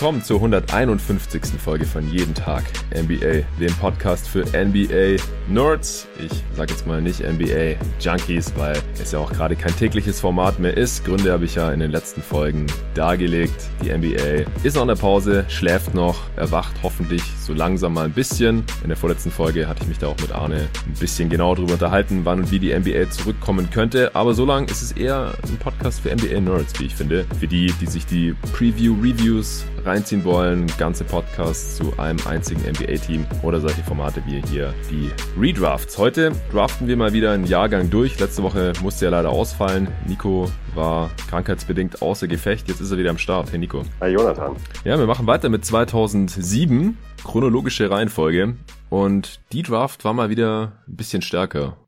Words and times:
willkommen 0.00 0.22
zur 0.22 0.36
151. 0.36 1.60
Folge 1.60 1.84
von 1.84 2.08
Jeden 2.12 2.32
Tag 2.32 2.62
NBA, 2.94 3.42
dem 3.58 3.74
Podcast 3.80 4.28
für 4.28 4.44
NBA 4.44 5.20
Nerds. 5.48 6.06
Ich 6.24 6.30
sage 6.54 6.70
jetzt 6.70 6.86
mal 6.86 7.02
nicht 7.02 7.18
NBA 7.18 7.74
Junkies, 7.98 8.52
weil 8.56 8.80
es 9.02 9.10
ja 9.10 9.18
auch 9.18 9.32
gerade 9.32 9.56
kein 9.56 9.74
tägliches 9.74 10.20
Format 10.20 10.60
mehr 10.60 10.76
ist. 10.76 11.04
Gründe 11.04 11.32
habe 11.32 11.46
ich 11.46 11.56
ja 11.56 11.72
in 11.72 11.80
den 11.80 11.90
letzten 11.90 12.22
Folgen 12.22 12.66
dargelegt. 12.94 13.68
Die 13.82 13.90
NBA 13.90 14.48
ist 14.62 14.76
noch 14.76 14.82
in 14.82 14.88
der 14.88 14.94
Pause, 14.94 15.44
schläft 15.48 15.94
noch, 15.94 16.20
erwacht 16.36 16.76
hoffentlich 16.84 17.24
so 17.40 17.52
langsam 17.52 17.94
mal 17.94 18.04
ein 18.04 18.12
bisschen. 18.12 18.62
In 18.84 18.90
der 18.90 18.96
vorletzten 18.96 19.32
Folge 19.32 19.66
hatte 19.66 19.82
ich 19.82 19.88
mich 19.88 19.98
da 19.98 20.06
auch 20.06 20.20
mit 20.20 20.30
Arne 20.30 20.68
ein 20.86 20.94
bisschen 21.00 21.28
genau 21.28 21.56
darüber 21.56 21.72
unterhalten, 21.72 22.20
wann 22.22 22.38
und 22.38 22.52
wie 22.52 22.60
die 22.60 22.72
NBA 22.72 23.10
zurückkommen 23.10 23.68
könnte. 23.70 24.14
Aber 24.14 24.32
so 24.32 24.44
lang 24.44 24.68
ist 24.68 24.80
es 24.80 24.92
eher 24.92 25.34
ein 25.42 25.56
Podcast 25.56 26.02
für 26.02 26.14
NBA 26.14 26.40
Nerds, 26.40 26.78
wie 26.78 26.84
ich 26.84 26.94
finde. 26.94 27.26
Für 27.40 27.48
die, 27.48 27.72
die 27.80 27.86
sich 27.86 28.06
die 28.06 28.36
Preview-Reviews 28.52 29.64
reinziehen 29.88 30.22
wollen, 30.24 30.66
ganze 30.76 31.02
Podcasts 31.02 31.76
zu 31.76 31.98
einem 31.98 32.18
einzigen 32.26 32.60
NBA-Team 32.60 33.26
oder 33.42 33.58
solche 33.58 33.82
Formate 33.82 34.22
wie 34.26 34.42
hier 34.50 34.74
die 34.90 35.10
Redrafts. 35.40 35.96
Heute 35.96 36.32
draften 36.52 36.88
wir 36.88 36.96
mal 36.96 37.14
wieder 37.14 37.32
einen 37.32 37.46
Jahrgang 37.46 37.88
durch. 37.88 38.20
Letzte 38.20 38.42
Woche 38.42 38.74
musste 38.82 39.06
er 39.06 39.12
leider 39.12 39.30
ausfallen. 39.30 39.88
Nico 40.06 40.50
war 40.74 41.10
krankheitsbedingt 41.30 42.02
außer 42.02 42.28
Gefecht. 42.28 42.68
Jetzt 42.68 42.80
ist 42.80 42.90
er 42.90 42.98
wieder 42.98 43.10
am 43.10 43.18
Start. 43.18 43.50
Hey 43.50 43.58
Nico. 43.58 43.82
Hi 44.00 44.10
Jonathan. 44.12 44.56
Ja, 44.84 44.98
wir 44.98 45.06
machen 45.06 45.26
weiter 45.26 45.48
mit 45.48 45.64
2007. 45.64 46.98
Chronologische 47.24 47.90
Reihenfolge. 47.90 48.56
Und 48.90 49.40
die 49.52 49.62
Draft 49.62 50.04
war 50.04 50.12
mal 50.12 50.28
wieder 50.28 50.72
ein 50.86 50.96
bisschen 50.96 51.22
stärker. 51.22 51.78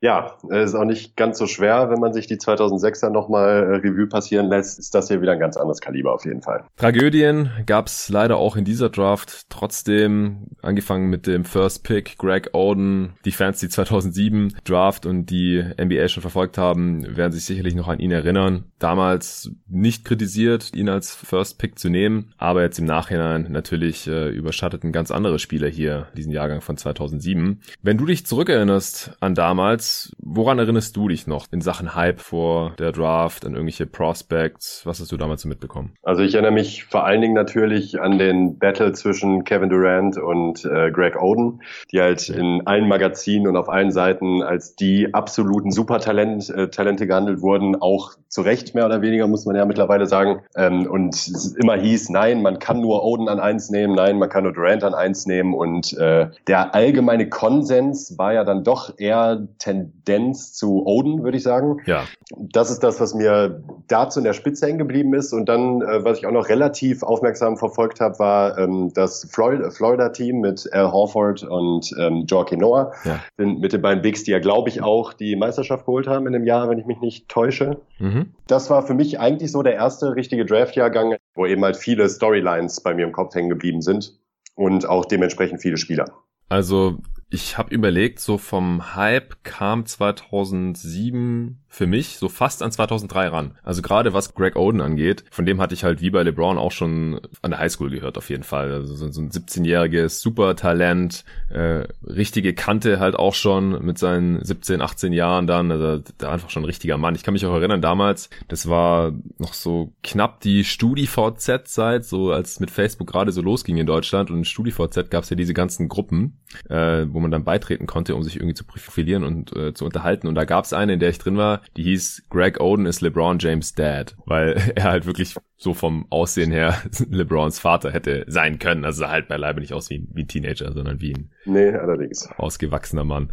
Ja, 0.00 0.36
es 0.48 0.70
ist 0.70 0.74
auch 0.76 0.84
nicht 0.84 1.16
ganz 1.16 1.38
so 1.38 1.46
schwer, 1.46 1.90
wenn 1.90 1.98
man 1.98 2.12
sich 2.12 2.28
die 2.28 2.36
2006er 2.36 3.10
nochmal 3.10 3.64
äh, 3.64 3.76
Revue 3.78 4.06
passieren 4.06 4.48
lässt, 4.48 4.78
ist 4.78 4.94
das 4.94 5.08
hier 5.08 5.20
wieder 5.20 5.32
ein 5.32 5.40
ganz 5.40 5.56
anderes 5.56 5.80
Kaliber 5.80 6.12
auf 6.12 6.24
jeden 6.24 6.40
Fall. 6.40 6.64
Tragödien 6.76 7.50
gab's 7.66 8.08
leider 8.08 8.36
auch 8.36 8.54
in 8.54 8.64
dieser 8.64 8.90
Draft. 8.90 9.50
Trotzdem, 9.50 10.50
angefangen 10.62 11.10
mit 11.10 11.26
dem 11.26 11.44
First 11.44 11.82
Pick, 11.82 12.16
Greg 12.16 12.50
Oden, 12.52 13.14
die 13.24 13.32
Fans, 13.32 13.58
die 13.58 13.68
2007 13.68 14.54
Draft 14.64 15.04
und 15.04 15.26
die 15.30 15.64
NBA 15.80 16.06
schon 16.06 16.20
verfolgt 16.20 16.58
haben, 16.58 17.16
werden 17.16 17.32
sich 17.32 17.44
sicherlich 17.44 17.74
noch 17.74 17.88
an 17.88 17.98
ihn 17.98 18.12
erinnern. 18.12 18.66
Damals 18.78 19.50
nicht 19.66 20.04
kritisiert, 20.04 20.70
ihn 20.76 20.88
als 20.88 21.12
First 21.12 21.58
Pick 21.58 21.76
zu 21.76 21.88
nehmen, 21.88 22.32
aber 22.38 22.62
jetzt 22.62 22.78
im 22.78 22.84
Nachhinein 22.84 23.48
natürlich 23.50 24.06
äh, 24.06 24.28
überschatteten 24.28 24.92
ganz 24.92 25.10
andere 25.10 25.40
Spieler 25.40 25.68
hier 25.68 26.06
diesen 26.16 26.30
Jahrgang 26.30 26.60
von 26.60 26.76
2007. 26.76 27.60
Wenn 27.82 27.98
du 27.98 28.06
dich 28.06 28.26
zurückerinnerst 28.26 29.16
an 29.18 29.34
damals, 29.34 29.87
woran 30.18 30.58
erinnerst 30.58 30.96
du 30.96 31.08
dich 31.08 31.26
noch 31.26 31.46
in 31.50 31.60
Sachen 31.60 31.94
Hype 31.94 32.20
vor 32.20 32.74
der 32.78 32.92
Draft, 32.92 33.44
an 33.44 33.52
irgendwelche 33.52 33.86
Prospects? 33.86 34.82
Was 34.84 35.00
hast 35.00 35.12
du 35.12 35.16
damals 35.16 35.42
so 35.42 35.48
mitbekommen? 35.48 35.94
Also 36.02 36.22
ich 36.22 36.34
erinnere 36.34 36.52
mich 36.52 36.84
vor 36.84 37.04
allen 37.04 37.20
Dingen 37.20 37.34
natürlich 37.34 38.00
an 38.00 38.18
den 38.18 38.58
Battle 38.58 38.92
zwischen 38.92 39.44
Kevin 39.44 39.68
Durant 39.68 40.18
und 40.18 40.64
äh, 40.64 40.90
Greg 40.90 41.20
Oden, 41.20 41.62
die 41.92 42.00
halt 42.00 42.28
in 42.28 42.66
allen 42.66 42.88
Magazinen 42.88 43.48
und 43.48 43.56
auf 43.56 43.68
allen 43.68 43.90
Seiten 43.90 44.42
als 44.42 44.74
die 44.74 45.14
absoluten 45.14 45.70
Supertalent, 45.70 46.50
äh, 46.50 46.68
Talente 46.68 47.06
gehandelt 47.06 47.40
wurden, 47.40 47.76
auch 47.76 48.12
zu 48.28 48.42
Recht 48.42 48.74
mehr 48.74 48.86
oder 48.86 49.02
weniger, 49.02 49.26
muss 49.26 49.46
man 49.46 49.56
ja 49.56 49.64
mittlerweile 49.64 50.06
sagen. 50.06 50.42
Ähm, 50.56 50.86
und 50.86 51.14
es 51.14 51.54
immer 51.54 51.76
hieß, 51.76 52.10
nein, 52.10 52.42
man 52.42 52.58
kann 52.58 52.80
nur 52.80 53.04
Oden 53.04 53.28
an 53.28 53.40
eins 53.40 53.70
nehmen, 53.70 53.94
nein, 53.94 54.18
man 54.18 54.28
kann 54.28 54.44
nur 54.44 54.52
Durant 54.52 54.84
an 54.84 54.94
eins 54.94 55.26
nehmen. 55.26 55.54
Und 55.54 55.96
äh, 55.96 56.28
der 56.46 56.74
allgemeine 56.74 57.28
Konsens 57.28 58.18
war 58.18 58.34
ja 58.34 58.44
dann 58.44 58.64
doch 58.64 58.98
eher 58.98 59.46
Ten 59.58 59.77
Tendenz 59.78 60.52
zu 60.52 60.84
Oden, 60.86 61.22
würde 61.22 61.36
ich 61.36 61.42
sagen. 61.42 61.78
Ja. 61.86 62.04
Das 62.30 62.70
ist 62.70 62.82
das, 62.82 63.00
was 63.00 63.14
mir 63.14 63.62
dazu 63.88 64.20
in 64.20 64.24
der 64.24 64.32
Spitze 64.32 64.66
hängen 64.66 64.78
geblieben 64.78 65.14
ist. 65.14 65.32
Und 65.32 65.48
dann, 65.48 65.82
äh, 65.82 66.04
was 66.04 66.18
ich 66.18 66.26
auch 66.26 66.32
noch 66.32 66.48
relativ 66.48 67.02
aufmerksam 67.02 67.56
verfolgt 67.56 68.00
habe, 68.00 68.18
war 68.18 68.58
ähm, 68.58 68.92
das 68.94 69.28
Florida-Team 69.30 70.40
mit 70.40 70.68
Al 70.72 70.92
Horford 70.92 71.42
und 71.44 71.94
ähm, 71.98 72.24
Joaquin 72.26 72.60
Noah. 72.60 72.92
Ja. 73.04 73.22
Mit 73.36 73.72
den 73.72 73.82
beiden 73.82 74.02
Bigs, 74.02 74.24
die 74.24 74.30
ja, 74.30 74.38
glaube 74.38 74.68
ich, 74.68 74.82
auch 74.82 75.12
die 75.12 75.36
Meisterschaft 75.36 75.86
geholt 75.86 76.06
haben 76.06 76.26
in 76.26 76.32
dem 76.32 76.44
Jahr, 76.44 76.68
wenn 76.68 76.78
ich 76.78 76.86
mich 76.86 77.00
nicht 77.00 77.28
täusche. 77.28 77.78
Mhm. 77.98 78.32
Das 78.46 78.70
war 78.70 78.86
für 78.86 78.94
mich 78.94 79.20
eigentlich 79.20 79.52
so 79.52 79.62
der 79.62 79.74
erste 79.74 80.14
richtige 80.14 80.44
Draft-Jahrgang, 80.44 81.16
wo 81.34 81.46
eben 81.46 81.64
halt 81.64 81.76
viele 81.76 82.08
Storylines 82.08 82.80
bei 82.80 82.94
mir 82.94 83.04
im 83.04 83.12
Kopf 83.12 83.34
hängen 83.34 83.48
geblieben 83.48 83.82
sind 83.82 84.18
und 84.54 84.88
auch 84.88 85.04
dementsprechend 85.04 85.60
viele 85.60 85.76
Spieler. 85.76 86.06
Also 86.48 86.96
ich 87.30 87.58
habe 87.58 87.74
überlegt, 87.74 88.20
so 88.20 88.38
vom 88.38 88.94
Hype 88.94 89.44
kam 89.44 89.84
2007 89.84 91.58
für 91.70 91.86
mich 91.86 92.16
so 92.16 92.28
fast 92.28 92.62
an 92.62 92.72
2003 92.72 93.28
ran. 93.28 93.54
Also 93.62 93.82
gerade 93.82 94.14
was 94.14 94.34
Greg 94.34 94.56
Oden 94.56 94.80
angeht, 94.80 95.24
von 95.30 95.44
dem 95.44 95.60
hatte 95.60 95.74
ich 95.74 95.84
halt 95.84 96.00
wie 96.00 96.10
bei 96.10 96.22
LeBron 96.22 96.58
auch 96.58 96.72
schon 96.72 97.20
an 97.42 97.50
der 97.50 97.60
Highschool 97.60 97.90
gehört 97.90 98.16
auf 98.16 98.30
jeden 98.30 98.42
Fall. 98.42 98.72
Also 98.72 98.94
so 98.94 99.20
ein 99.20 99.30
17-jähriges 99.30 100.20
Supertalent, 100.20 101.24
äh, 101.50 101.84
richtige 102.02 102.54
Kante 102.54 102.98
halt 102.98 103.14
auch 103.14 103.34
schon 103.34 103.84
mit 103.84 103.98
seinen 103.98 104.42
17, 104.42 104.80
18 104.80 105.12
Jahren 105.12 105.46
dann, 105.46 105.70
also 105.70 106.02
der 106.20 106.30
einfach 106.30 106.50
schon 106.50 106.62
ein 106.62 106.66
richtiger 106.66 106.96
Mann. 106.96 107.14
Ich 107.14 107.22
kann 107.22 107.34
mich 107.34 107.44
auch 107.44 107.54
erinnern 107.54 107.82
damals, 107.82 108.30
das 108.48 108.68
war 108.68 109.12
noch 109.38 109.52
so 109.52 109.92
knapp 110.02 110.40
die 110.40 110.64
StudiVZ-Zeit, 110.64 112.04
so 112.04 112.32
als 112.32 112.60
mit 112.60 112.70
Facebook 112.70 113.08
gerade 113.08 113.30
so 113.30 113.42
losging 113.42 113.76
in 113.76 113.86
Deutschland 113.86 114.30
und 114.30 114.38
in 114.38 114.44
StudiVZ 114.44 115.10
gab 115.10 115.24
es 115.24 115.30
ja 115.30 115.36
diese 115.36 115.54
ganzen 115.54 115.88
Gruppen, 115.88 116.38
äh, 116.70 117.04
wo 117.18 117.20
man 117.20 117.32
dann 117.32 117.42
beitreten 117.42 117.86
konnte, 117.86 118.14
um 118.14 118.22
sich 118.22 118.36
irgendwie 118.36 118.54
zu 118.54 118.64
profilieren 118.64 119.24
und 119.24 119.54
äh, 119.56 119.74
zu 119.74 119.84
unterhalten. 119.84 120.28
Und 120.28 120.36
da 120.36 120.44
gab 120.44 120.64
es 120.64 120.72
eine, 120.72 120.92
in 120.92 121.00
der 121.00 121.10
ich 121.10 121.18
drin 121.18 121.36
war, 121.36 121.62
die 121.76 121.82
hieß 121.82 122.26
Greg 122.30 122.60
Oden 122.60 122.86
ist 122.86 123.00
LeBron 123.00 123.38
James 123.40 123.74
Dad, 123.74 124.16
weil 124.24 124.56
er 124.76 124.84
halt 124.84 125.06
wirklich 125.06 125.34
so 125.56 125.74
vom 125.74 126.06
Aussehen 126.10 126.52
her 126.52 126.80
LeBrons 127.10 127.58
Vater 127.58 127.90
hätte 127.92 128.24
sein 128.28 128.60
können. 128.60 128.84
Also 128.84 129.08
halt 129.08 129.26
beileibe 129.26 129.60
nicht 129.60 129.72
aus 129.72 129.90
wie 129.90 129.98
ein, 129.98 130.08
wie 130.12 130.22
ein 130.22 130.28
Teenager, 130.28 130.72
sondern 130.72 131.00
wie 131.00 131.14
ein 131.14 131.30
nee, 131.44 131.70
allerdings. 131.70 132.28
ausgewachsener 132.36 133.04
Mann. 133.04 133.32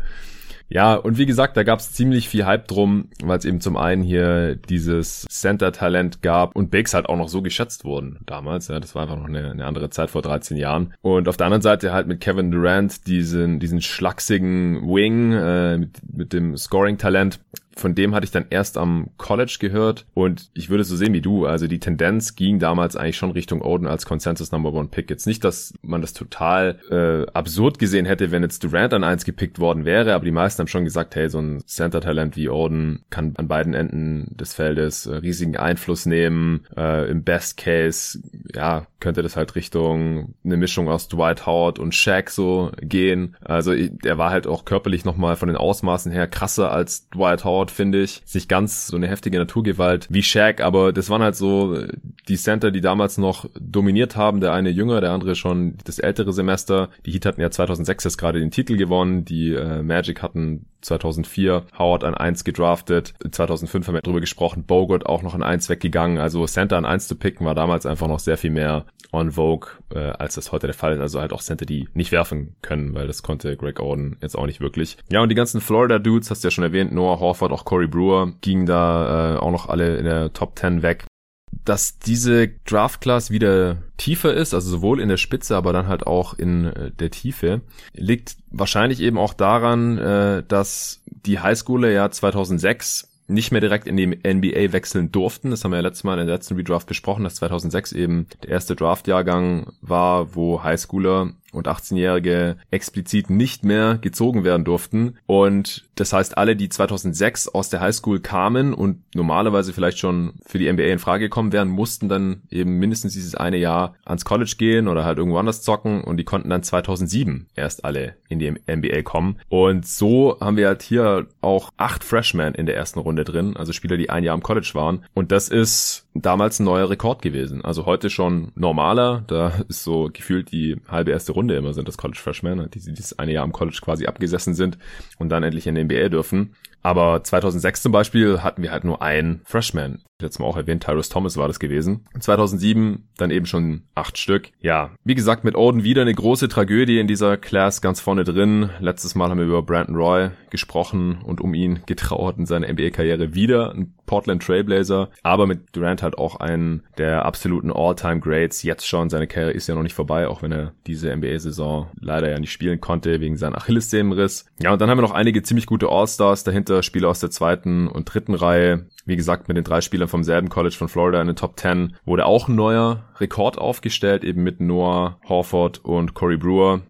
Ja, 0.68 0.96
und 0.96 1.18
wie 1.18 1.26
gesagt, 1.26 1.58
da 1.58 1.64
gab 1.64 1.80
es 1.80 1.94
ziemlich 1.94 2.28
viel 2.28 2.46
Hype 2.46 2.68
drum, 2.68 3.10
weil 3.24 3.38
es 3.38 3.46
eben 3.46 3.62
zum 3.62 3.78
einen 3.78 4.02
hier 4.02 4.56
dieses 4.56 5.26
Center-Talent 5.30 6.22
gab 6.22 6.56
und 6.56 6.72
Bigs 6.72 6.94
halt 6.94 7.08
auch 7.08 7.18
noch 7.18 7.30
so 7.30 7.42
geschätzt 7.42 7.86
wurden 7.86 8.20
damals. 8.26 8.68
Ja, 8.68 8.80
das 8.80 8.96
war 8.96 9.04
einfach 9.04 9.18
noch 9.18 9.28
eine, 9.28 9.52
eine 9.52 9.66
andere 9.66 9.90
Zeit 9.90 10.10
vor 10.10 10.22
13 10.22 10.58
Jahren. 10.58 10.94
Und 11.02 11.28
auf 11.28 11.38
der 11.38 11.46
anderen 11.46 11.62
Seite 11.62 11.94
halt 11.94 12.08
mit 12.08 12.20
Kevin 12.20 12.52
Durant 12.52 13.06
diesen, 13.08 13.60
diesen 13.60 13.82
schlachsigen 13.82 14.82
Wing 14.88 15.34
äh, 15.34 15.78
mit, 15.78 16.00
mit 16.12 16.34
dem 16.34 16.58
Scoring-Talent 16.58 17.40
von 17.76 17.94
dem 17.94 18.16
hatte 18.16 18.26
ich 18.26 18.32
dann 18.32 18.46
erst 18.50 18.78
am 18.78 19.10
College 19.18 19.58
gehört 19.60 20.06
und 20.14 20.50
ich 20.54 20.70
würde 20.70 20.84
so 20.84 20.96
sehen 20.96 21.14
wie 21.14 21.22
du. 21.22 21.46
Also 21.46 21.68
die 21.68 21.80
Tendenz 21.80 22.36
ging 22.36 22.60
damals 22.60 22.96
eigentlich 22.96 23.18
schon 23.18 23.32
Richtung 23.32 23.62
Oden 23.62 23.88
als 23.88 24.06
Consensus 24.06 24.52
Number 24.52 24.74
One 24.74 24.88
Pick. 24.88 25.10
Jetzt 25.10 25.28
nicht, 25.28 25.44
dass 25.44 25.74
man 25.82 26.02
das 26.02 26.14
total 26.14 26.80
äh, 26.90 27.30
absurd 27.32 27.78
gesehen 27.78 28.06
hätte, 28.06 28.32
wenn 28.32 28.44
jetzt 28.44 28.64
Durant 28.64 28.94
an 28.94 29.04
eins 29.04 29.26
gepickt 29.26 29.60
worden 29.60 29.86
wäre, 29.86 30.14
aber 30.14 30.26
die 30.26 30.32
meisten 30.32 30.62
haben 30.62 30.68
schon 30.68 30.86
gesagt, 30.86 31.16
hey, 31.16 31.30
so 31.30 31.40
ein 31.40 31.64
Center-Talent 31.66 32.36
wie 32.38 32.50
Oden 32.50 33.04
kann 33.10 33.34
an 33.36 33.48
beiden 33.48 33.74
Enden 33.74 34.36
des 34.38 34.54
Feldes 34.54 35.06
äh, 35.06 35.16
riesigen 35.16 35.58
Einfluss 35.58 36.06
nehmen. 36.06 36.66
Äh, 36.76 37.10
Im 37.10 37.24
Best 37.24 37.58
Case, 37.58 38.20
ja, 38.54 38.88
könnte 39.00 39.22
das 39.22 39.36
halt 39.36 39.56
Richtung 39.56 40.34
eine 40.44 40.58
Mischung 40.58 40.90
aus 40.90 41.08
Dwight 41.08 41.46
Howard 41.46 41.78
und 41.78 41.94
Shaq 41.94 42.30
so 42.30 42.72
gehen. 42.82 43.36
Also 43.42 43.74
er 43.74 44.18
war 44.18 44.32
halt 44.32 44.48
auch 44.48 44.66
körperlich 44.66 45.06
nochmal 45.06 45.36
von 45.36 45.48
den 45.48 45.58
Ausmaßen 45.58 46.12
her 46.12 46.28
krasser 46.28 46.72
als 46.72 47.10
Dwight 47.10 47.44
Howard 47.44 47.65
Shootout, 47.66 47.72
finde 47.72 48.02
ich. 48.02 48.22
Nicht 48.34 48.50
ganz 48.50 48.88
so 48.88 48.98
eine 48.98 49.08
heftige 49.08 49.38
Naturgewalt 49.38 50.08
wie 50.10 50.24
Shaq, 50.24 50.62
aber 50.62 50.94
das 50.94 51.10
waren 51.10 51.22
halt 51.22 51.36
so 51.36 51.86
die 52.28 52.38
Center, 52.38 52.72
die 52.72 52.82
damals 52.82 53.18
noch 53.18 53.50
dominiert 53.60 54.16
haben. 54.16 54.42
Der 54.42 54.54
eine 54.54 54.70
jünger, 54.70 55.02
der 55.02 55.12
andere 55.12 55.36
schon 55.36 55.78
das 55.84 56.00
ältere 56.00 56.34
Semester. 56.34 56.90
Die 57.06 57.12
Heat 57.12 57.26
hatten 57.26 57.42
ja 57.42 57.52
2006 57.52 58.04
jetzt 58.04 58.18
gerade 58.18 58.40
den 58.40 58.52
Titel 58.52 58.78
gewonnen. 58.78 59.26
Die 59.26 59.54
äh, 59.54 59.82
Magic 59.82 60.22
hatten 60.22 60.66
2004 60.86 61.66
Howard 61.78 62.04
an 62.04 62.16
1 62.16 62.44
gedraftet. 62.44 63.14
2005 63.30 63.88
haben 63.88 63.96
wir 63.96 64.02
drüber 64.02 64.22
gesprochen. 64.22 64.64
Bogut 64.64 65.06
auch 65.06 65.22
noch 65.22 65.36
an 65.36 65.44
1 65.44 65.70
weggegangen. 65.70 66.18
Also 66.18 66.46
Center 66.46 66.78
an 66.78 66.86
1 66.86 67.08
zu 67.08 67.16
picken 67.16 67.46
war 67.46 67.56
damals 67.56 67.86
einfach 67.86 68.08
noch 68.08 68.20
sehr 68.20 68.38
viel 68.38 68.52
mehr 68.52 68.86
on 69.12 69.32
Vogue, 69.32 69.70
äh, 69.94 70.00
als 70.00 70.36
das 70.36 70.52
heute 70.52 70.68
der 70.68 70.74
Fall 70.74 70.94
ist. 70.94 71.00
Also 71.00 71.20
halt 71.20 71.34
auch 71.34 71.42
Center, 71.42 71.66
die 71.66 71.88
nicht 71.94 72.12
werfen 72.12 72.56
können, 72.62 72.94
weil 72.94 73.08
das 73.08 73.24
konnte 73.24 73.56
Greg 73.58 73.80
Oden 73.80 74.18
jetzt 74.22 74.38
auch 74.38 74.46
nicht 74.46 74.62
wirklich. 74.62 74.98
Ja, 75.10 75.22
und 75.22 75.30
die 75.30 75.36
ganzen 75.36 75.62
Florida 75.62 76.00
Dudes, 76.00 76.30
hast 76.30 76.44
du 76.44 76.48
ja 76.48 76.52
schon 76.52 76.64
erwähnt, 76.64 76.92
Noah 76.92 77.20
Horford, 77.20 77.52
auch 77.52 77.66
Corey 77.66 77.88
Brewer, 77.88 78.34
gingen 78.42 78.66
da 78.66 79.36
äh, 79.36 79.38
auch 79.40 79.52
noch 79.52 79.70
alle 79.70 79.98
in 79.98 80.06
der 80.06 80.34
Top 80.34 80.58
10 80.58 80.82
weg 80.82 81.06
dass 81.52 82.00
diese 82.00 82.50
Draft 82.66 83.02
Class 83.02 83.32
wieder 83.32 83.78
tiefer 83.98 84.34
ist, 84.34 84.54
also 84.54 84.70
sowohl 84.70 85.00
in 85.00 85.10
der 85.10 85.18
Spitze, 85.18 85.56
aber 85.56 85.74
dann 85.74 85.88
halt 85.88 86.06
auch 86.06 86.34
in 86.34 86.66
äh, 86.66 86.92
der 86.92 87.12
Tiefe, 87.12 87.62
liegt 87.94 88.38
wahrscheinlich 88.52 89.00
eben 89.00 89.18
auch 89.18 89.34
daran, 89.34 89.98
äh, 89.98 90.44
dass 90.48 91.02
die 91.06 91.40
Highschooler 91.40 91.90
ja 91.90 92.10
2006 92.12 93.10
nicht 93.28 93.52
mehr 93.52 93.62
direkt 93.62 93.88
in 93.88 93.98
die 93.98 94.08
NBA 94.08 94.72
wechseln 94.72 95.12
durften. 95.12 95.50
Das 95.50 95.64
haben 95.64 95.72
wir 95.72 95.78
ja 95.78 95.82
letztes 95.82 96.04
Mal 96.04 96.20
in 96.20 96.28
der 96.28 96.36
letzten 96.36 96.56
Redraft 96.56 96.88
besprochen, 96.88 97.24
dass 97.24 97.36
2006 97.36 97.94
eben 97.94 98.28
der 98.44 98.52
erste 98.52 98.76
Draftjahrgang 98.76 99.74
war, 99.82 100.36
wo 100.36 100.64
Highschooler 100.64 101.32
und 101.56 101.68
18-Jährige 101.68 102.58
explizit 102.72 103.30
nicht 103.30 103.64
mehr 103.64 103.98
gezogen 103.98 104.44
werden 104.44 104.66
durften. 104.66 105.18
Und 105.26 105.86
das 105.96 106.14
heißt, 106.14 106.38
alle, 106.38 106.56
die 106.56 106.70
2006 106.70 107.48
aus 107.48 107.70
der 107.70 107.82
Highschool 107.82 108.20
kamen 108.20 108.74
und 108.74 109.04
normalerweise 109.16 109.74
vielleicht 109.74 109.98
schon 109.98 110.34
für 110.46 110.60
die 110.60 110.72
NBA 110.72 110.84
in 110.84 111.00
Frage 111.00 111.26
gekommen 111.26 111.54
wären, 111.54 111.70
mussten 111.70 112.10
dann 112.10 112.42
eben 112.50 112.78
mindestens 112.78 113.14
dieses 113.14 113.36
eine 113.36 113.58
Jahr 113.58 113.96
ans 114.06 114.26
College 114.26 114.56
gehen 114.58 114.88
oder 114.88 115.06
halt 115.06 115.18
irgendwo 115.18 115.38
anders 115.38 115.62
zocken 115.62 116.04
und 116.04 116.18
die 116.18 116.26
konnten 116.26 116.50
dann 116.50 116.64
2007 116.64 117.48
erst 117.56 117.86
alle 117.86 118.16
in 118.28 118.40
die 118.40 118.52
NBA 118.52 119.02
kommen. 119.04 119.38
Und 119.50 119.88
so 119.88 120.38
haben 120.40 120.58
wir 120.58 120.68
halt 120.68 120.84
hier 120.84 121.28
auch 121.42 121.72
acht 121.78 122.04
Freshmen 122.04 122.54
in 122.56 122.66
der 122.66 122.76
ersten 122.76 123.00
Runde 123.00 123.24
drin, 123.24 123.56
also 123.56 123.74
Spieler, 123.74 123.98
die 123.98 124.10
ein 124.10 124.24
Jahr 124.24 124.34
am 124.34 124.44
College 124.44 124.72
waren. 124.74 125.06
Und 125.14 125.32
das 125.32 125.50
ist 125.50 126.05
damals 126.16 126.60
ein 126.60 126.64
neuer 126.64 126.90
Rekord 126.90 127.22
gewesen. 127.22 127.64
Also 127.64 127.86
heute 127.86 128.10
schon 128.10 128.52
normaler. 128.56 129.24
Da 129.28 129.50
ist 129.68 129.84
so 129.84 130.10
gefühlt 130.12 130.52
die 130.52 130.78
halbe 130.88 131.12
erste 131.12 131.34
Runde 131.34 131.56
immer 131.56 131.74
sind 131.74 131.88
das 131.88 131.98
College 131.98 132.20
Freshmen, 132.20 132.70
die 132.74 132.80
dieses 132.80 133.20
eine 133.20 133.34
Jahr 133.34 133.44
am 133.44 133.52
College 133.52 133.80
quasi 133.82 134.08
abgesessen 134.08 134.54
sind 134.54 134.78
und 135.20 135.30
dann 135.30 135.44
endlich 135.44 135.68
in 135.68 135.76
den 135.76 135.88
NBA 135.88 136.10
dürfen. 136.10 136.56
Aber 136.82 137.24
2006 137.24 137.82
zum 137.82 137.92
Beispiel 137.92 138.42
hatten 138.42 138.64
wir 138.64 138.72
halt 138.72 138.86
nur 138.86 139.02
einen 139.02 139.42
Freshman. 139.44 140.04
Letztes 140.22 140.40
Mal 140.40 140.46
auch 140.46 140.56
erwähnt, 140.56 140.84
Tyrus 140.84 141.10
Thomas 141.10 141.36
war 141.36 141.50
das 141.50 141.60
gewesen. 141.60 142.06
2007 142.18 143.10
dann 143.18 143.32
eben 143.32 143.46
schon 143.46 143.84
acht 143.96 144.18
Stück. 144.18 144.50
Ja, 144.62 144.92
wie 145.04 145.14
gesagt, 145.14 145.44
mit 145.44 145.58
Oden 145.58 145.84
wieder 145.84 146.04
eine 146.04 146.14
große 146.14 146.48
Tragödie 146.48 147.00
in 147.00 147.08
dieser 147.08 147.36
Class 147.36 147.82
ganz 147.82 148.00
vorne 148.00 148.24
drin. 148.24 148.70
Letztes 148.80 149.16
Mal 149.16 149.30
haben 149.30 149.40
wir 149.40 149.46
über 149.46 149.62
Brandon 149.62 149.98
Roy 149.98 150.30
gesprochen 150.52 151.20
und 151.22 151.42
um 151.42 151.54
ihn 151.54 151.82
getrauert 151.86 152.38
in 152.38 152.46
seiner 152.46 152.72
NBA-Karriere 152.72 153.34
wieder 153.36 153.74
ein 153.74 153.94
Portland 154.06 154.42
Trailblazer. 154.42 155.10
Aber 155.22 155.48
mit 155.48 155.76
Durant 155.76 156.02
halt 156.02 156.18
auch 156.18 156.38
einen 156.38 156.84
der 156.98 157.26
absoluten 157.26 157.74
All-Time-Greats. 157.74 158.64
Jetzt 158.64 158.88
schon, 158.88 159.10
seine 159.10 159.28
Karriere 159.28 159.52
ist 159.52 159.68
ja 159.68 159.76
noch 159.76 159.84
nicht 159.84 159.96
vorbei, 159.96 160.30
auch 160.30 160.42
wenn 160.42 160.54
er 160.54 160.72
diese 160.88 161.14
NBA-Saison 161.14 161.90
leider 162.00 162.30
ja 162.30 162.40
nicht 162.40 162.54
spielen 162.54 162.80
konnte 162.80 163.20
wegen 163.20 163.36
seinem 163.36 163.56
Achillessehnenriss. 163.56 164.46
Ja, 164.62 164.72
und 164.72 164.80
dann 164.80 164.90
haben 164.90 164.98
wir 164.98 165.02
noch 165.02 165.12
einige 165.12 165.44
ziemlich 165.44 165.66
gute 165.66 165.90
All-Stars 165.90 166.46
dahinter 166.46 166.84
Spieler 166.84 167.10
aus 167.10 167.20
der 167.20 167.32
zweiten 167.32 167.90
und 167.90 168.06
dritten 168.06 168.34
Reihe. 168.34 168.86
Wie 169.06 169.18
gesagt, 169.18 169.50
mit 169.50 169.58
den 169.58 169.64
drei 169.64 169.82
Spielern 169.82 170.05
vom 170.08 170.24
selben 170.24 170.50
College 170.50 170.76
von 170.76 170.88
Florida 170.88 171.22
in 171.22 171.28
den 171.28 171.36
Top 171.36 171.60
10 171.60 171.96
wurde 172.06 172.26
auch 172.26 172.48
ein 172.48 172.56
neuer 172.56 173.04
Rekord 173.20 173.58
aufgestellt, 173.58 174.24
eben 174.24 174.44
mit 174.44 174.60
Noah 174.60 175.20
Horford 175.28 175.84
und 175.84 176.14
Corey 176.14 176.38
Brewer 176.38 176.82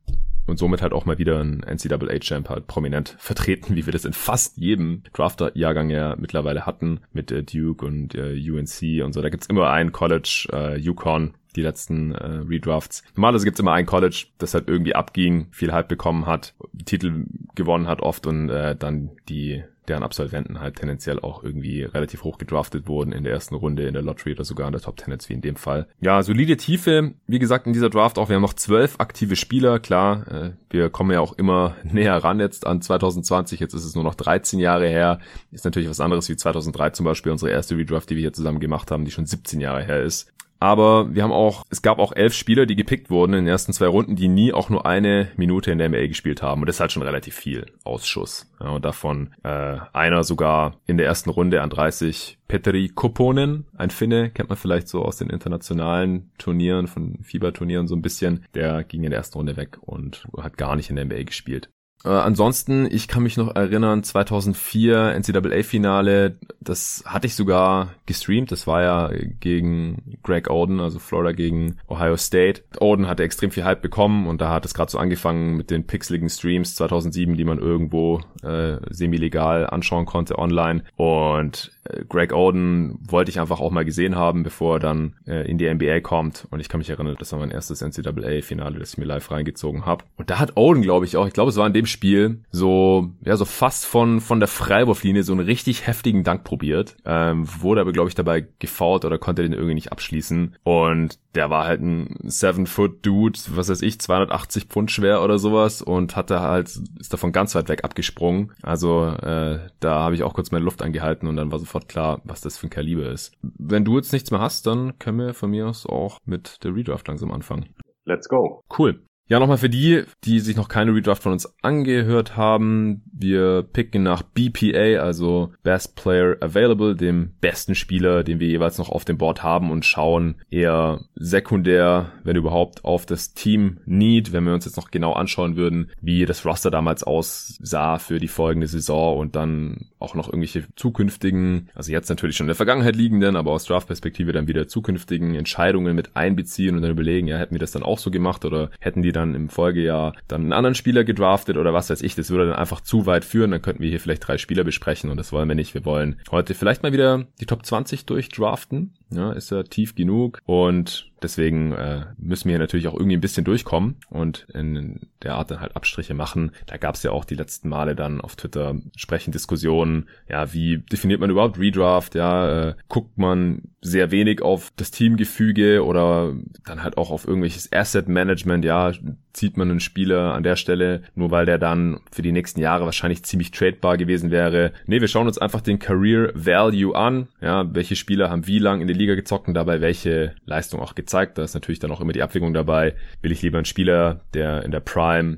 und 0.47 0.59
somit 0.59 0.81
halt 0.81 0.93
auch 0.93 1.05
mal 1.05 1.17
wieder 1.17 1.39
ein 1.39 1.61
NCAA-Champ 1.61 2.49
halt 2.49 2.67
prominent 2.67 3.15
vertreten, 3.17 3.75
wie 3.75 3.85
wir 3.85 3.93
das 3.93 4.05
in 4.05 4.13
fast 4.13 4.57
jedem 4.57 5.03
Drafter-Jahrgang 5.13 5.89
ja 5.89 6.15
mittlerweile 6.17 6.65
hatten, 6.65 7.01
mit 7.13 7.31
äh, 7.31 7.43
Duke 7.43 7.85
und 7.85 8.15
äh, 8.15 8.33
UNC 8.33 9.03
und 9.03 9.13
so. 9.13 9.21
Da 9.21 9.29
gibt's 9.29 9.47
immer 9.47 9.69
ein 9.71 9.91
College, 9.91 10.47
äh, 10.51 10.77
Yukon, 10.77 11.33
die 11.55 11.61
letzten 11.61 12.13
äh, 12.13 12.41
Redrafts. 12.47 13.03
Normalerweise 13.15 13.45
gibt's 13.45 13.59
immer 13.59 13.73
ein 13.73 13.85
College, 13.85 14.27
das 14.37 14.53
halt 14.53 14.67
irgendwie 14.67 14.95
abging, 14.95 15.47
viel 15.51 15.71
Hype 15.71 15.87
bekommen 15.87 16.25
hat, 16.25 16.53
Titel 16.85 17.25
gewonnen 17.55 17.87
hat 17.87 18.01
oft 18.01 18.27
und 18.27 18.49
äh, 18.49 18.75
dann 18.75 19.11
die 19.29 19.63
deren 19.87 20.03
Absolventen 20.03 20.59
halt 20.59 20.77
tendenziell 20.77 21.19
auch 21.19 21.43
irgendwie 21.43 21.83
relativ 21.83 22.23
hoch 22.23 22.37
gedraftet 22.37 22.87
wurden 22.87 23.11
in 23.11 23.23
der 23.23 23.33
ersten 23.33 23.55
Runde 23.55 23.87
in 23.87 23.93
der 23.93 24.03
Lottery 24.03 24.33
oder 24.33 24.43
sogar 24.43 24.67
in 24.67 24.73
der 24.73 24.81
Top 24.81 24.99
10 24.99 25.11
jetzt 25.11 25.29
wie 25.29 25.33
in 25.33 25.41
dem 25.41 25.55
Fall. 25.55 25.87
Ja, 26.01 26.21
solide 26.23 26.57
Tiefe, 26.57 27.13
wie 27.27 27.39
gesagt, 27.39 27.67
in 27.67 27.73
dieser 27.73 27.89
Draft 27.89 28.17
auch. 28.17 28.29
Wir 28.29 28.35
haben 28.35 28.41
noch 28.41 28.53
zwölf 28.53 28.95
aktive 28.99 29.35
Spieler, 29.35 29.79
klar, 29.79 30.27
äh, 30.27 30.51
wir 30.69 30.89
kommen 30.89 31.11
ja 31.11 31.19
auch 31.19 31.33
immer 31.33 31.75
näher 31.83 32.17
ran 32.17 32.39
jetzt 32.39 32.67
an 32.67 32.81
2020, 32.81 33.59
jetzt 33.59 33.73
ist 33.73 33.85
es 33.85 33.95
nur 33.95 34.03
noch 34.03 34.15
13 34.15 34.59
Jahre 34.59 34.87
her. 34.87 35.19
Ist 35.51 35.65
natürlich 35.65 35.89
was 35.89 35.99
anderes 35.99 36.29
wie 36.29 36.35
2003 36.35 36.91
zum 36.91 37.05
Beispiel, 37.05 37.31
unsere 37.31 37.51
erste 37.51 37.77
Redraft, 37.77 38.09
die 38.09 38.15
wir 38.15 38.21
hier 38.21 38.33
zusammen 38.33 38.59
gemacht 38.59 38.91
haben, 38.91 39.05
die 39.05 39.11
schon 39.11 39.25
17 39.25 39.61
Jahre 39.61 39.83
her 39.83 40.03
ist. 40.03 40.31
Aber 40.59 41.13
wir 41.13 41.23
haben 41.23 41.31
auch, 41.31 41.63
es 41.69 41.81
gab 41.81 41.99
auch 41.99 42.13
elf 42.13 42.33
Spieler, 42.33 42.65
die 42.65 42.75
gepickt 42.75 43.09
wurden 43.09 43.33
in 43.33 43.45
den 43.45 43.51
ersten 43.51 43.73
zwei 43.73 43.87
Runden, 43.87 44.15
die 44.15 44.27
nie 44.27 44.53
auch 44.53 44.69
nur 44.69 44.85
eine 44.85 45.29
Minute 45.35 45.71
in 45.71 45.77
der 45.77 45.89
NBA 45.89 46.07
gespielt 46.07 46.41
haben. 46.41 46.61
Und 46.61 46.67
das 46.67 46.77
ist 46.77 46.79
halt 46.79 46.91
schon 46.91 47.03
relativ 47.03 47.35
viel 47.35 47.65
Ausschuss. 47.83 48.49
Ja, 48.59 48.69
und 48.69 48.85
davon 48.85 49.31
äh, 49.43 49.77
einer 49.93 50.23
sogar 50.23 50.77
in 50.87 50.97
der 50.97 51.05
ersten 51.05 51.29
Runde 51.29 51.61
an 51.61 51.69
30 51.69 52.37
Petri 52.47 52.89
Koponen, 52.89 53.65
ein 53.77 53.89
Finne, 53.89 54.29
kennt 54.29 54.49
man 54.49 54.57
vielleicht 54.57 54.87
so 54.87 55.03
aus 55.03 55.17
den 55.17 55.29
internationalen 55.29 56.31
Turnieren, 56.37 56.87
von 56.87 57.19
Fieberturnieren 57.23 57.87
so 57.87 57.95
ein 57.95 58.01
bisschen. 58.01 58.45
Der 58.53 58.83
ging 58.83 59.03
in 59.03 59.09
der 59.09 59.19
ersten 59.19 59.37
Runde 59.37 59.57
weg 59.57 59.77
und 59.81 60.27
hat 60.37 60.57
gar 60.57 60.75
nicht 60.75 60.89
in 60.89 60.95
der 60.95 61.05
NBA 61.05 61.23
gespielt. 61.23 61.69
Äh, 62.05 62.09
ansonsten, 62.09 62.87
ich 62.89 63.07
kann 63.07 63.23
mich 63.23 63.35
noch 63.35 63.55
erinnern, 63.55 64.03
2004 64.03 65.15
NCAA-Finale, 65.19 66.37
das 66.61 67.03
hatte 67.05 67.25
ich 67.25 67.35
sogar 67.35 67.95
gestreamt. 68.05 68.51
Das 68.51 68.67
war 68.67 68.83
ja 68.83 69.11
gegen 69.39 70.17
Greg 70.21 70.49
Oden, 70.49 70.79
also 70.79 70.99
Florida 70.99 71.31
gegen 71.31 71.77
Ohio 71.87 72.15
State. 72.15 72.61
Oden 72.79 73.07
hatte 73.07 73.23
extrem 73.23 73.49
viel 73.49 73.63
Hype 73.63 73.81
bekommen 73.81 74.27
und 74.27 74.39
da 74.39 74.51
hat 74.51 74.65
es 74.65 74.75
gerade 74.75 74.91
so 74.91 74.99
angefangen 74.99 75.57
mit 75.57 75.71
den 75.71 75.87
pixeligen 75.87 76.29
Streams 76.29 76.75
2007, 76.75 77.35
die 77.35 77.43
man 77.45 77.57
irgendwo 77.57 78.21
äh, 78.43 78.77
semi-legal 78.91 79.67
anschauen 79.67 80.05
konnte 80.05 80.37
online. 80.37 80.83
Und 80.97 81.71
Greg 82.09 82.33
Oden 82.33 82.97
wollte 83.07 83.29
ich 83.29 83.39
einfach 83.39 83.59
auch 83.59 83.71
mal 83.71 83.85
gesehen 83.85 84.15
haben, 84.15 84.43
bevor 84.43 84.77
er 84.77 84.79
dann 84.79 85.13
äh, 85.27 85.49
in 85.49 85.57
die 85.57 85.71
NBA 85.71 85.99
kommt. 86.01 86.47
Und 86.49 86.59
ich 86.59 86.69
kann 86.69 86.79
mich 86.79 86.89
erinnern, 86.89 87.15
das 87.19 87.31
war 87.31 87.39
mein 87.39 87.51
erstes 87.51 87.81
NCAA-Finale, 87.81 88.79
das 88.79 88.93
ich 88.93 88.97
mir 88.97 89.05
live 89.05 89.29
reingezogen 89.29 89.85
habe. 89.85 90.05
Und 90.17 90.29
da 90.29 90.39
hat 90.39 90.57
Oden, 90.57 90.81
glaube 90.81 91.05
ich, 91.05 91.17
auch, 91.17 91.27
ich 91.27 91.33
glaube, 91.33 91.49
es 91.49 91.57
war 91.57 91.67
in 91.67 91.73
dem 91.73 91.85
Spiel 91.85 92.39
so, 92.49 93.11
ja, 93.23 93.37
so 93.37 93.45
fast 93.45 93.85
von, 93.85 94.19
von 94.19 94.39
der 94.39 94.47
Freiwurflinie 94.47 95.23
so 95.23 95.33
einen 95.33 95.45
richtig 95.45 95.85
heftigen 95.87 96.23
Dank 96.23 96.43
probiert. 96.43 96.97
Ähm, 97.05 97.47
wurde 97.61 97.81
aber, 97.81 97.91
glaube 97.91 98.09
ich, 98.09 98.15
dabei 98.15 98.47
gefault 98.59 99.05
oder 99.05 99.17
konnte 99.17 99.43
den 99.43 99.53
irgendwie 99.53 99.75
nicht 99.75 99.91
abschließen. 99.91 100.55
Und 100.63 101.19
der 101.35 101.49
war 101.49 101.65
halt 101.65 101.81
ein 101.81 102.15
Seven-Foot-Dude, 102.23 103.39
was 103.51 103.69
weiß 103.69 103.81
ich, 103.81 103.99
280 103.99 104.65
Pfund 104.65 104.91
schwer 104.91 105.21
oder 105.21 105.37
sowas 105.37 105.81
und 105.81 106.15
hatte 106.15 106.39
halt, 106.39 106.67
ist 106.99 107.13
davon 107.13 107.31
ganz 107.31 107.55
weit 107.55 107.69
weg 107.69 107.83
abgesprungen. 107.83 108.53
Also 108.61 109.05
äh, 109.07 109.59
da 109.79 109.99
habe 109.99 110.15
ich 110.15 110.23
auch 110.23 110.33
kurz 110.33 110.51
meine 110.51 110.65
Luft 110.65 110.81
angehalten 110.81 111.27
und 111.27 111.35
dann 111.35 111.51
war 111.51 111.59
sofort 111.59 111.89
klar, 111.89 112.21
was 112.23 112.41
das 112.41 112.57
für 112.57 112.67
ein 112.67 112.71
Kaliber 112.71 113.09
ist. 113.09 113.33
Wenn 113.41 113.85
du 113.85 113.97
jetzt 113.97 114.13
nichts 114.13 114.31
mehr 114.31 114.41
hast, 114.41 114.65
dann 114.65 114.97
können 114.99 115.19
wir 115.19 115.33
von 115.33 115.51
mir 115.51 115.67
aus 115.67 115.85
auch 115.85 116.19
mit 116.25 116.63
der 116.63 116.73
Redraft 116.73 117.07
langsam 117.07 117.31
anfangen. 117.31 117.67
Let's 118.05 118.29
go. 118.29 118.61
Cool. 118.77 119.01
Ja, 119.27 119.39
nochmal 119.39 119.57
für 119.57 119.69
die, 119.69 120.03
die 120.23 120.39
sich 120.39 120.55
noch 120.55 120.67
keine 120.67 120.93
Redraft 120.93 121.23
von 121.23 121.31
uns 121.31 121.51
angehört 121.63 122.37
haben. 122.37 123.01
Wir 123.11 123.63
picken 123.63 124.03
nach 124.03 124.21
BPA, 124.21 125.01
also 125.01 125.51
Best 125.63 125.95
Player 125.95 126.37
Available, 126.41 126.95
dem 126.95 127.31
besten 127.41 127.73
Spieler, 127.73 128.23
den 128.23 128.39
wir 128.39 128.47
jeweils 128.47 128.77
noch 128.77 128.89
auf 128.89 129.03
dem 129.03 129.17
Board 129.17 129.41
haben 129.41 129.71
und 129.71 129.83
schauen 129.83 130.35
eher 130.51 131.05
sekundär, 131.15 132.11
wenn 132.23 132.35
überhaupt, 132.35 132.85
auf 132.85 133.07
das 133.07 133.33
Team 133.33 133.79
Need, 133.85 134.31
wenn 134.31 134.43
wir 134.43 134.53
uns 134.53 134.65
jetzt 134.65 134.77
noch 134.77 134.91
genau 134.91 135.13
anschauen 135.13 135.55
würden, 135.55 135.89
wie 136.01 136.25
das 136.25 136.45
Roster 136.45 136.69
damals 136.69 137.03
aussah 137.03 137.97
für 137.97 138.19
die 138.19 138.27
folgende 138.27 138.67
Saison 138.67 139.17
und 139.17 139.35
dann 139.35 139.87
auch 139.97 140.13
noch 140.13 140.27
irgendwelche 140.27 140.67
zukünftigen, 140.75 141.69
also 141.73 141.91
jetzt 141.91 142.09
natürlich 142.09 142.37
schon 142.37 142.45
in 142.45 142.49
der 142.49 142.55
Vergangenheit 142.55 142.95
liegenden, 142.95 143.37
aber 143.37 143.53
aus 143.53 143.65
Draft-Perspektive 143.65 144.33
dann 144.33 144.47
wieder 144.47 144.67
zukünftigen 144.67 145.33
Entscheidungen 145.33 145.95
mit 145.95 146.15
einbeziehen 146.15 146.75
und 146.75 146.83
dann 146.83 146.91
überlegen, 146.91 147.27
ja, 147.27 147.37
hätten 147.37 147.55
wir 147.55 147.59
das 147.59 147.71
dann 147.71 147.81
auch 147.81 147.97
so 147.97 148.11
gemacht 148.11 148.45
oder 148.45 148.69
hätten 148.79 149.01
die 149.01 149.14
dann 149.15 149.35
im 149.35 149.49
Folgejahr 149.49 150.13
dann 150.27 150.41
einen 150.41 150.53
anderen 150.53 150.75
Spieler 150.75 151.03
gedraftet 151.03 151.57
oder 151.57 151.73
was 151.73 151.89
weiß 151.89 152.01
ich. 152.01 152.15
Das 152.15 152.29
würde 152.29 152.47
dann 152.47 152.55
einfach 152.55 152.81
zu 152.81 153.05
weit 153.05 153.25
führen. 153.25 153.51
Dann 153.51 153.61
könnten 153.61 153.81
wir 153.81 153.89
hier 153.89 153.99
vielleicht 153.99 154.27
drei 154.27 154.37
Spieler 154.37 154.63
besprechen 154.63 155.09
und 155.09 155.17
das 155.17 155.31
wollen 155.31 155.47
wir 155.47 155.55
nicht. 155.55 155.73
Wir 155.73 155.85
wollen 155.85 156.19
heute 156.31 156.53
vielleicht 156.53 156.83
mal 156.83 156.93
wieder 156.93 157.25
die 157.39 157.45
Top 157.45 157.65
20 157.65 158.05
durchdraften. 158.05 158.93
Ja, 159.11 159.31
ist 159.31 159.51
ja 159.51 159.63
tief 159.63 159.95
genug 159.95 160.41
und 160.45 161.11
Deswegen 161.25 161.71
äh, 161.71 162.05
müssen 162.19 162.49
wir 162.49 162.59
natürlich 162.59 162.87
auch 162.87 162.93
irgendwie 162.93 163.17
ein 163.17 163.21
bisschen 163.21 163.45
durchkommen 163.45 163.95
und 164.11 164.45
in 164.53 165.07
der 165.23 165.33
Art 165.33 165.49
dann 165.49 165.59
halt 165.59 165.75
Abstriche 165.75 166.13
machen. 166.13 166.51
Da 166.67 166.77
gab 166.77 166.93
es 166.93 167.01
ja 167.01 167.09
auch 167.09 167.25
die 167.25 167.33
letzten 167.33 167.67
Male 167.67 167.95
dann 167.95 168.21
auf 168.21 168.35
Twitter 168.35 168.75
sprechen 168.95 169.31
Diskussionen, 169.31 170.07
ja, 170.29 170.53
wie 170.53 170.77
definiert 170.77 171.19
man 171.19 171.31
überhaupt 171.31 171.57
Redraft, 171.57 172.13
ja, 172.13 172.69
äh, 172.69 172.75
guckt 172.89 173.17
man 173.17 173.63
sehr 173.81 174.11
wenig 174.11 174.43
auf 174.43 174.71
das 174.75 174.91
Teamgefüge 174.91 175.83
oder 175.83 176.35
dann 176.63 176.83
halt 176.83 176.97
auch 176.97 177.09
auf 177.09 177.27
irgendwelches 177.27 177.73
Asset 177.73 178.07
Management, 178.07 178.63
ja, 178.65 178.91
zieht 179.33 179.57
man 179.57 179.69
einen 179.69 179.79
Spieler 179.79 180.33
an 180.33 180.43
der 180.43 180.55
Stelle, 180.55 181.01
nur 181.15 181.31
weil 181.31 181.45
der 181.45 181.57
dann 181.57 181.99
für 182.11 182.21
die 182.21 182.31
nächsten 182.31 182.61
Jahre 182.61 182.85
wahrscheinlich 182.85 183.23
ziemlich 183.23 183.51
tradebar 183.51 183.97
gewesen 183.97 184.31
wäre. 184.31 184.73
Nee, 184.85 185.01
wir 185.01 185.07
schauen 185.07 185.27
uns 185.27 185.37
einfach 185.37 185.61
den 185.61 185.79
Career 185.79 186.31
Value 186.33 186.95
an, 186.95 187.27
ja, 187.41 187.73
welche 187.73 187.95
Spieler 187.95 188.29
haben 188.29 188.47
wie 188.47 188.59
lang 188.59 188.81
in 188.81 188.87
der 188.87 188.95
Liga 188.95 189.15
gezockt 189.15 189.47
und 189.47 189.55
dabei 189.55 189.81
welche 189.81 190.35
Leistung 190.45 190.79
auch 190.79 190.95
gezeigt 190.95 191.14
gezeigt. 191.15 191.37
Da 191.37 191.43
ist 191.43 191.53
natürlich 191.53 191.79
dann 191.79 191.91
auch 191.91 192.01
immer 192.01 192.13
die 192.13 192.21
Abwägung 192.21 192.53
dabei. 192.53 192.95
Will 193.21 193.31
ich 193.31 193.41
lieber 193.41 193.57
einen 193.57 193.65
Spieler, 193.65 194.21
der 194.33 194.63
in 194.63 194.71
der 194.71 194.79
Prime 194.79 195.37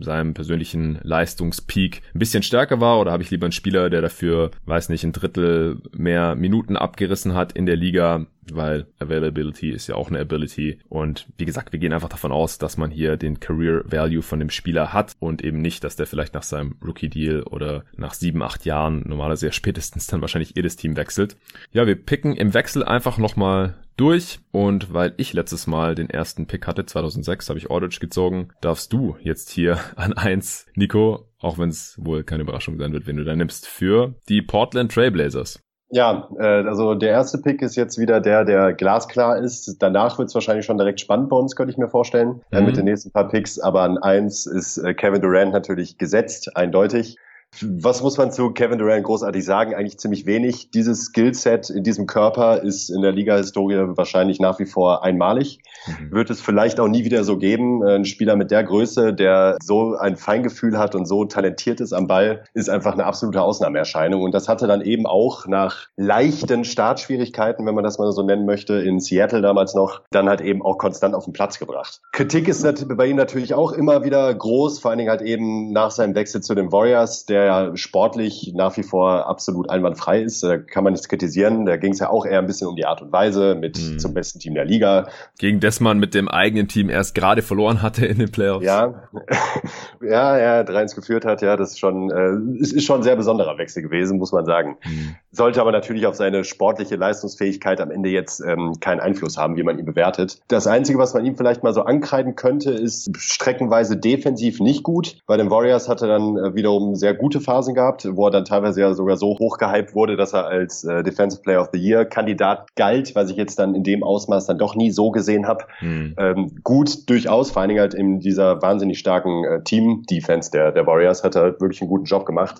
seinem 0.00 0.34
persönlichen 0.34 0.98
Leistungspeak 1.02 2.02
ein 2.14 2.18
bisschen 2.18 2.42
stärker 2.42 2.80
war 2.80 3.00
oder 3.00 3.12
habe 3.12 3.22
ich 3.22 3.30
lieber 3.30 3.46
einen 3.46 3.52
Spieler, 3.52 3.90
der 3.90 4.00
dafür, 4.00 4.50
weiß 4.64 4.88
nicht, 4.88 5.04
ein 5.04 5.12
Drittel 5.12 5.80
mehr 5.96 6.34
Minuten 6.34 6.76
abgerissen 6.76 7.34
hat 7.34 7.52
in 7.52 7.66
der 7.66 7.76
Liga? 7.76 8.26
Weil 8.54 8.86
Availability 8.98 9.70
ist 9.70 9.86
ja 9.86 9.94
auch 9.94 10.08
eine 10.08 10.20
Ability. 10.20 10.78
Und 10.88 11.26
wie 11.36 11.44
gesagt, 11.44 11.72
wir 11.72 11.78
gehen 11.78 11.92
einfach 11.92 12.08
davon 12.08 12.32
aus, 12.32 12.58
dass 12.58 12.76
man 12.76 12.90
hier 12.90 13.16
den 13.16 13.40
Career 13.40 13.82
Value 13.84 14.22
von 14.22 14.38
dem 14.38 14.50
Spieler 14.50 14.92
hat 14.92 15.16
und 15.18 15.42
eben 15.42 15.60
nicht, 15.60 15.84
dass 15.84 15.96
der 15.96 16.06
vielleicht 16.06 16.34
nach 16.34 16.42
seinem 16.42 16.76
Rookie 16.84 17.08
Deal 17.08 17.42
oder 17.42 17.84
nach 17.96 18.14
sieben, 18.14 18.42
acht 18.42 18.64
Jahren 18.64 19.02
normalerweise 19.06 19.46
ja 19.46 19.52
spätestens 19.52 20.06
dann 20.06 20.20
wahrscheinlich 20.20 20.52
jedes 20.56 20.76
Team 20.76 20.96
wechselt. 20.96 21.36
Ja, 21.72 21.86
wir 21.86 21.96
picken 21.96 22.36
im 22.36 22.54
Wechsel 22.54 22.84
einfach 22.84 23.18
nochmal 23.18 23.76
durch 24.00 24.40
und 24.50 24.94
weil 24.94 25.12
ich 25.18 25.34
letztes 25.34 25.66
Mal 25.66 25.94
den 25.94 26.08
ersten 26.08 26.46
Pick 26.46 26.66
hatte, 26.66 26.86
2006 26.86 27.50
habe 27.50 27.58
ich 27.58 27.70
Aldridge 27.70 27.98
gezogen, 28.00 28.48
darfst 28.62 28.92
du 28.92 29.16
jetzt 29.22 29.50
hier 29.50 29.78
an 29.96 30.14
eins, 30.14 30.66
Nico, 30.74 31.28
auch 31.38 31.58
wenn 31.58 31.68
es 31.68 31.96
wohl 32.00 32.24
keine 32.24 32.42
Überraschung 32.42 32.78
sein 32.78 32.92
wird, 32.92 33.06
wenn 33.06 33.16
du 33.16 33.24
da 33.24 33.36
nimmst, 33.36 33.66
für 33.66 34.14
die 34.28 34.40
Portland 34.40 34.92
Trailblazers. 34.92 35.60
Ja, 35.92 36.28
äh, 36.38 36.44
also 36.44 36.94
der 36.94 37.10
erste 37.10 37.38
Pick 37.38 37.62
ist 37.62 37.76
jetzt 37.76 37.98
wieder 37.98 38.20
der, 38.20 38.44
der 38.44 38.72
glasklar 38.72 39.38
ist. 39.38 39.76
Danach 39.80 40.18
wird 40.18 40.28
es 40.28 40.34
wahrscheinlich 40.34 40.64
schon 40.64 40.78
direkt 40.78 41.00
spannend 41.00 41.28
bei 41.28 41.36
uns, 41.36 41.56
könnte 41.56 41.72
ich 41.72 41.78
mir 41.78 41.88
vorstellen, 41.88 42.40
mhm. 42.52 42.64
mit 42.64 42.76
den 42.76 42.84
nächsten 42.84 43.10
paar 43.10 43.28
Picks. 43.28 43.58
Aber 43.58 43.82
an 43.82 43.98
eins 43.98 44.46
ist 44.46 44.78
äh, 44.78 44.94
Kevin 44.94 45.20
Durant 45.20 45.52
natürlich 45.52 45.98
gesetzt, 45.98 46.56
eindeutig. 46.56 47.16
Was 47.62 48.00
muss 48.02 48.16
man 48.16 48.30
zu 48.30 48.50
Kevin 48.52 48.78
Durant 48.78 49.04
großartig 49.04 49.44
sagen? 49.44 49.74
Eigentlich 49.74 49.98
ziemlich 49.98 50.24
wenig. 50.24 50.70
Dieses 50.70 51.06
Skillset 51.06 51.68
in 51.68 51.82
diesem 51.82 52.06
Körper 52.06 52.62
ist 52.62 52.90
in 52.90 53.02
der 53.02 53.12
Liga-Historie 53.12 53.96
wahrscheinlich 53.96 54.40
nach 54.40 54.58
wie 54.60 54.66
vor 54.66 55.02
einmalig. 55.04 55.60
Mhm. 55.86 56.12
Wird 56.12 56.30
es 56.30 56.40
vielleicht 56.40 56.78
auch 56.78 56.88
nie 56.88 57.04
wieder 57.04 57.24
so 57.24 57.38
geben. 57.38 57.82
Ein 57.82 58.04
Spieler 58.04 58.36
mit 58.36 58.50
der 58.50 58.62
Größe, 58.62 59.12
der 59.12 59.56
so 59.62 59.96
ein 59.96 60.16
Feingefühl 60.16 60.78
hat 60.78 60.94
und 60.94 61.06
so 61.06 61.24
talentiert 61.24 61.80
ist 61.80 61.92
am 61.92 62.06
Ball, 62.06 62.44
ist 62.54 62.70
einfach 62.70 62.92
eine 62.92 63.04
absolute 63.04 63.42
Ausnahmeerscheinung. 63.42 64.22
Und 64.22 64.32
das 64.32 64.48
hatte 64.48 64.66
dann 64.66 64.80
eben 64.80 65.06
auch 65.06 65.46
nach 65.46 65.88
leichten 65.96 66.64
Startschwierigkeiten, 66.64 67.66
wenn 67.66 67.74
man 67.74 67.84
das 67.84 67.98
mal 67.98 68.10
so 68.12 68.22
nennen 68.22 68.46
möchte, 68.46 68.74
in 68.74 69.00
Seattle 69.00 69.42
damals 69.42 69.74
noch, 69.74 70.02
dann 70.12 70.28
halt 70.28 70.40
eben 70.40 70.62
auch 70.62 70.78
konstant 70.78 71.14
auf 71.14 71.24
den 71.24 71.32
Platz 71.32 71.58
gebracht. 71.58 72.00
Kritik 72.12 72.46
ist 72.48 72.60
bei 72.96 73.06
ihm 73.06 73.16
natürlich 73.16 73.54
auch 73.54 73.72
immer 73.72 74.04
wieder 74.04 74.32
groß, 74.32 74.78
vor 74.78 74.90
allen 74.90 74.98
Dingen 74.98 75.10
halt 75.10 75.22
eben 75.22 75.72
nach 75.72 75.90
seinem 75.90 76.14
Wechsel 76.14 76.40
zu 76.42 76.54
den 76.54 76.70
Warriors, 76.70 77.26
der 77.26 77.39
der 77.40 77.46
ja 77.46 77.76
sportlich 77.76 78.52
nach 78.54 78.76
wie 78.76 78.82
vor 78.82 79.26
absolut 79.26 79.70
einwandfrei 79.70 80.22
ist. 80.22 80.42
Da 80.42 80.58
kann 80.58 80.84
man 80.84 80.92
nichts 80.92 81.08
kritisieren. 81.08 81.66
Da 81.66 81.76
ging 81.76 81.92
es 81.92 81.98
ja 81.98 82.10
auch 82.10 82.26
eher 82.26 82.38
ein 82.38 82.46
bisschen 82.46 82.68
um 82.68 82.76
die 82.76 82.86
Art 82.86 83.02
und 83.02 83.12
Weise 83.12 83.54
mit 83.54 83.78
mhm. 83.78 83.98
zum 83.98 84.14
besten 84.14 84.38
Team 84.38 84.54
der 84.54 84.64
Liga. 84.64 85.08
Gegen 85.38 85.60
das 85.60 85.80
man 85.80 85.98
mit 85.98 86.14
dem 86.14 86.28
eigenen 86.28 86.68
Team 86.68 86.90
erst 86.90 87.14
gerade 87.14 87.42
verloren 87.42 87.82
hatte 87.82 88.06
in 88.06 88.18
den 88.18 88.30
Playoffs. 88.30 88.64
Ja, 88.64 89.08
ja, 90.02 90.38
ja, 90.38 90.60
3-1 90.60 90.94
geführt 90.94 91.24
hat, 91.24 91.42
ja, 91.42 91.56
das 91.56 91.70
ist 91.70 91.78
schon, 91.78 92.10
äh, 92.10 92.60
ist, 92.60 92.72
ist 92.72 92.84
schon 92.84 93.00
ein 93.00 93.02
sehr 93.02 93.16
besonderer 93.16 93.58
Wechsel 93.58 93.82
gewesen, 93.82 94.18
muss 94.18 94.32
man 94.32 94.44
sagen. 94.44 94.76
Mhm. 94.84 95.16
Sollte 95.32 95.60
aber 95.60 95.72
natürlich 95.72 96.06
auf 96.06 96.14
seine 96.14 96.44
sportliche 96.44 96.96
Leistungsfähigkeit 96.96 97.80
am 97.80 97.90
Ende 97.90 98.10
jetzt 98.10 98.40
ähm, 98.40 98.74
keinen 98.80 99.00
Einfluss 99.00 99.36
haben, 99.38 99.56
wie 99.56 99.62
man 99.62 99.78
ihn 99.78 99.86
bewertet. 99.86 100.40
Das 100.48 100.66
Einzige, 100.66 100.98
was 100.98 101.14
man 101.14 101.24
ihm 101.24 101.36
vielleicht 101.36 101.62
mal 101.62 101.72
so 101.72 101.82
ankreiden 101.82 102.34
könnte, 102.34 102.72
ist 102.72 103.10
streckenweise 103.16 103.96
defensiv 103.96 104.60
nicht 104.60 104.82
gut. 104.82 105.18
Bei 105.26 105.36
den 105.36 105.50
Warriors 105.50 105.88
hat 105.88 106.02
er 106.02 106.08
dann 106.08 106.36
äh, 106.36 106.54
wiederum 106.54 106.94
sehr 106.96 107.14
gut 107.14 107.29
gute 107.30 107.40
Phasen 107.40 107.74
gehabt, 107.76 108.08
wo 108.10 108.26
er 108.26 108.32
dann 108.32 108.44
teilweise 108.44 108.80
ja 108.80 108.92
sogar 108.92 109.16
so 109.16 109.38
hoch 109.38 109.56
gehypt 109.56 109.94
wurde, 109.94 110.16
dass 110.16 110.32
er 110.32 110.46
als 110.46 110.82
äh, 110.82 111.04
Defensive 111.04 111.42
Player 111.42 111.60
of 111.60 111.68
the 111.72 111.78
Year 111.78 112.04
Kandidat 112.04 112.74
galt, 112.74 113.14
was 113.14 113.30
ich 113.30 113.36
jetzt 113.36 113.60
dann 113.60 113.76
in 113.76 113.84
dem 113.84 114.02
Ausmaß 114.02 114.46
dann 114.46 114.58
doch 114.58 114.74
nie 114.74 114.90
so 114.90 115.12
gesehen 115.12 115.46
habe. 115.46 115.64
Hm. 115.78 116.16
Ähm, 116.18 116.50
gut 116.64 117.08
durchaus, 117.08 117.52
vor 117.52 117.62
allen 117.62 117.68
Dingen 117.68 117.80
halt 117.80 117.94
in 117.94 118.18
dieser 118.18 118.60
wahnsinnig 118.62 118.98
starken 118.98 119.44
äh, 119.44 119.62
Team-Defense 119.62 120.50
der, 120.50 120.72
der 120.72 120.88
Warriors 120.88 121.22
hat 121.22 121.36
er 121.36 121.42
halt 121.42 121.60
wirklich 121.60 121.80
einen 121.80 121.90
guten 121.90 122.04
Job 122.04 122.26
gemacht. 122.26 122.58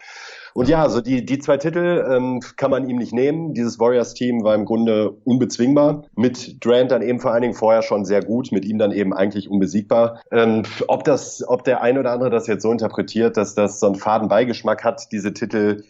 Und 0.55 0.69
ja, 0.69 0.83
also 0.83 1.01
die, 1.01 1.25
die 1.25 1.39
zwei 1.39 1.57
Titel 1.57 2.07
ähm, 2.11 2.41
kann 2.57 2.71
man 2.71 2.89
ihm 2.89 2.97
nicht 2.97 3.13
nehmen. 3.13 3.55
Dieses 3.55 3.79
Warriors-Team 3.79 4.43
war 4.43 4.55
im 4.55 4.65
Grunde 4.65 5.11
unbezwingbar. 5.25 6.05
Mit 6.17 6.65
Durant 6.65 6.91
dann 6.91 7.03
eben 7.03 7.21
vor 7.21 7.33
allen 7.33 7.43
Dingen 7.43 7.55
vorher 7.55 7.83
schon 7.83 8.05
sehr 8.05 8.23
gut, 8.23 8.53
mit 8.53 8.65
ihm 8.65 8.79
dann 8.79 8.93
eben 8.93 9.13
eigentlich 9.13 9.51
unbesiegbar. 9.51 10.21
Ähm, 10.31 10.63
ob 10.89 11.05
das, 11.05 11.47
ob 11.47 11.65
der 11.65 11.83
ein 11.83 11.99
oder 11.99 12.13
andere 12.13 12.31
das 12.31 12.47
jetzt 12.47 12.63
so 12.63 12.73
interpretiert, 12.73 13.37
dass 13.37 13.55
das 13.55 13.81
so 13.81 13.87
einen 13.87 13.97
faden 13.97 14.29
Beigeschmack 14.29 14.85
hat, 14.85 15.13
diese 15.13 15.33
Titel, 15.33 15.85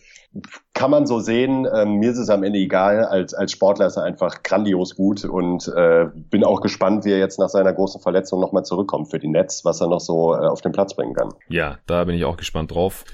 kann 0.74 0.90
man 0.90 1.06
so 1.06 1.18
sehen. 1.18 1.66
Ähm, 1.74 1.94
mir 1.94 2.10
ist 2.10 2.18
es 2.18 2.30
am 2.30 2.44
Ende 2.44 2.58
egal. 2.58 3.04
Als, 3.04 3.34
als 3.34 3.52
Sportler 3.52 3.86
ist 3.86 3.96
er 3.96 4.04
einfach 4.04 4.42
grandios 4.42 4.94
gut 4.94 5.24
und 5.24 5.66
äh, 5.68 6.06
bin 6.14 6.44
auch 6.44 6.60
gespannt, 6.60 7.04
wie 7.04 7.12
er 7.12 7.18
jetzt 7.18 7.38
nach 7.38 7.48
seiner 7.48 7.72
großen 7.72 8.00
Verletzung 8.00 8.40
nochmal 8.40 8.64
zurückkommt 8.64 9.10
für 9.10 9.18
die 9.18 9.28
Nets, 9.28 9.64
was 9.64 9.80
er 9.80 9.88
noch 9.88 10.00
so 10.00 10.34
äh, 10.34 10.46
auf 10.46 10.60
den 10.60 10.72
Platz 10.72 10.94
bringen 10.94 11.14
kann. 11.14 11.34
Ja, 11.48 11.78
da 11.86 12.04
bin 12.04 12.14
ich 12.14 12.24
auch 12.24 12.36
gespannt 12.36 12.72
drauf. 12.72 13.04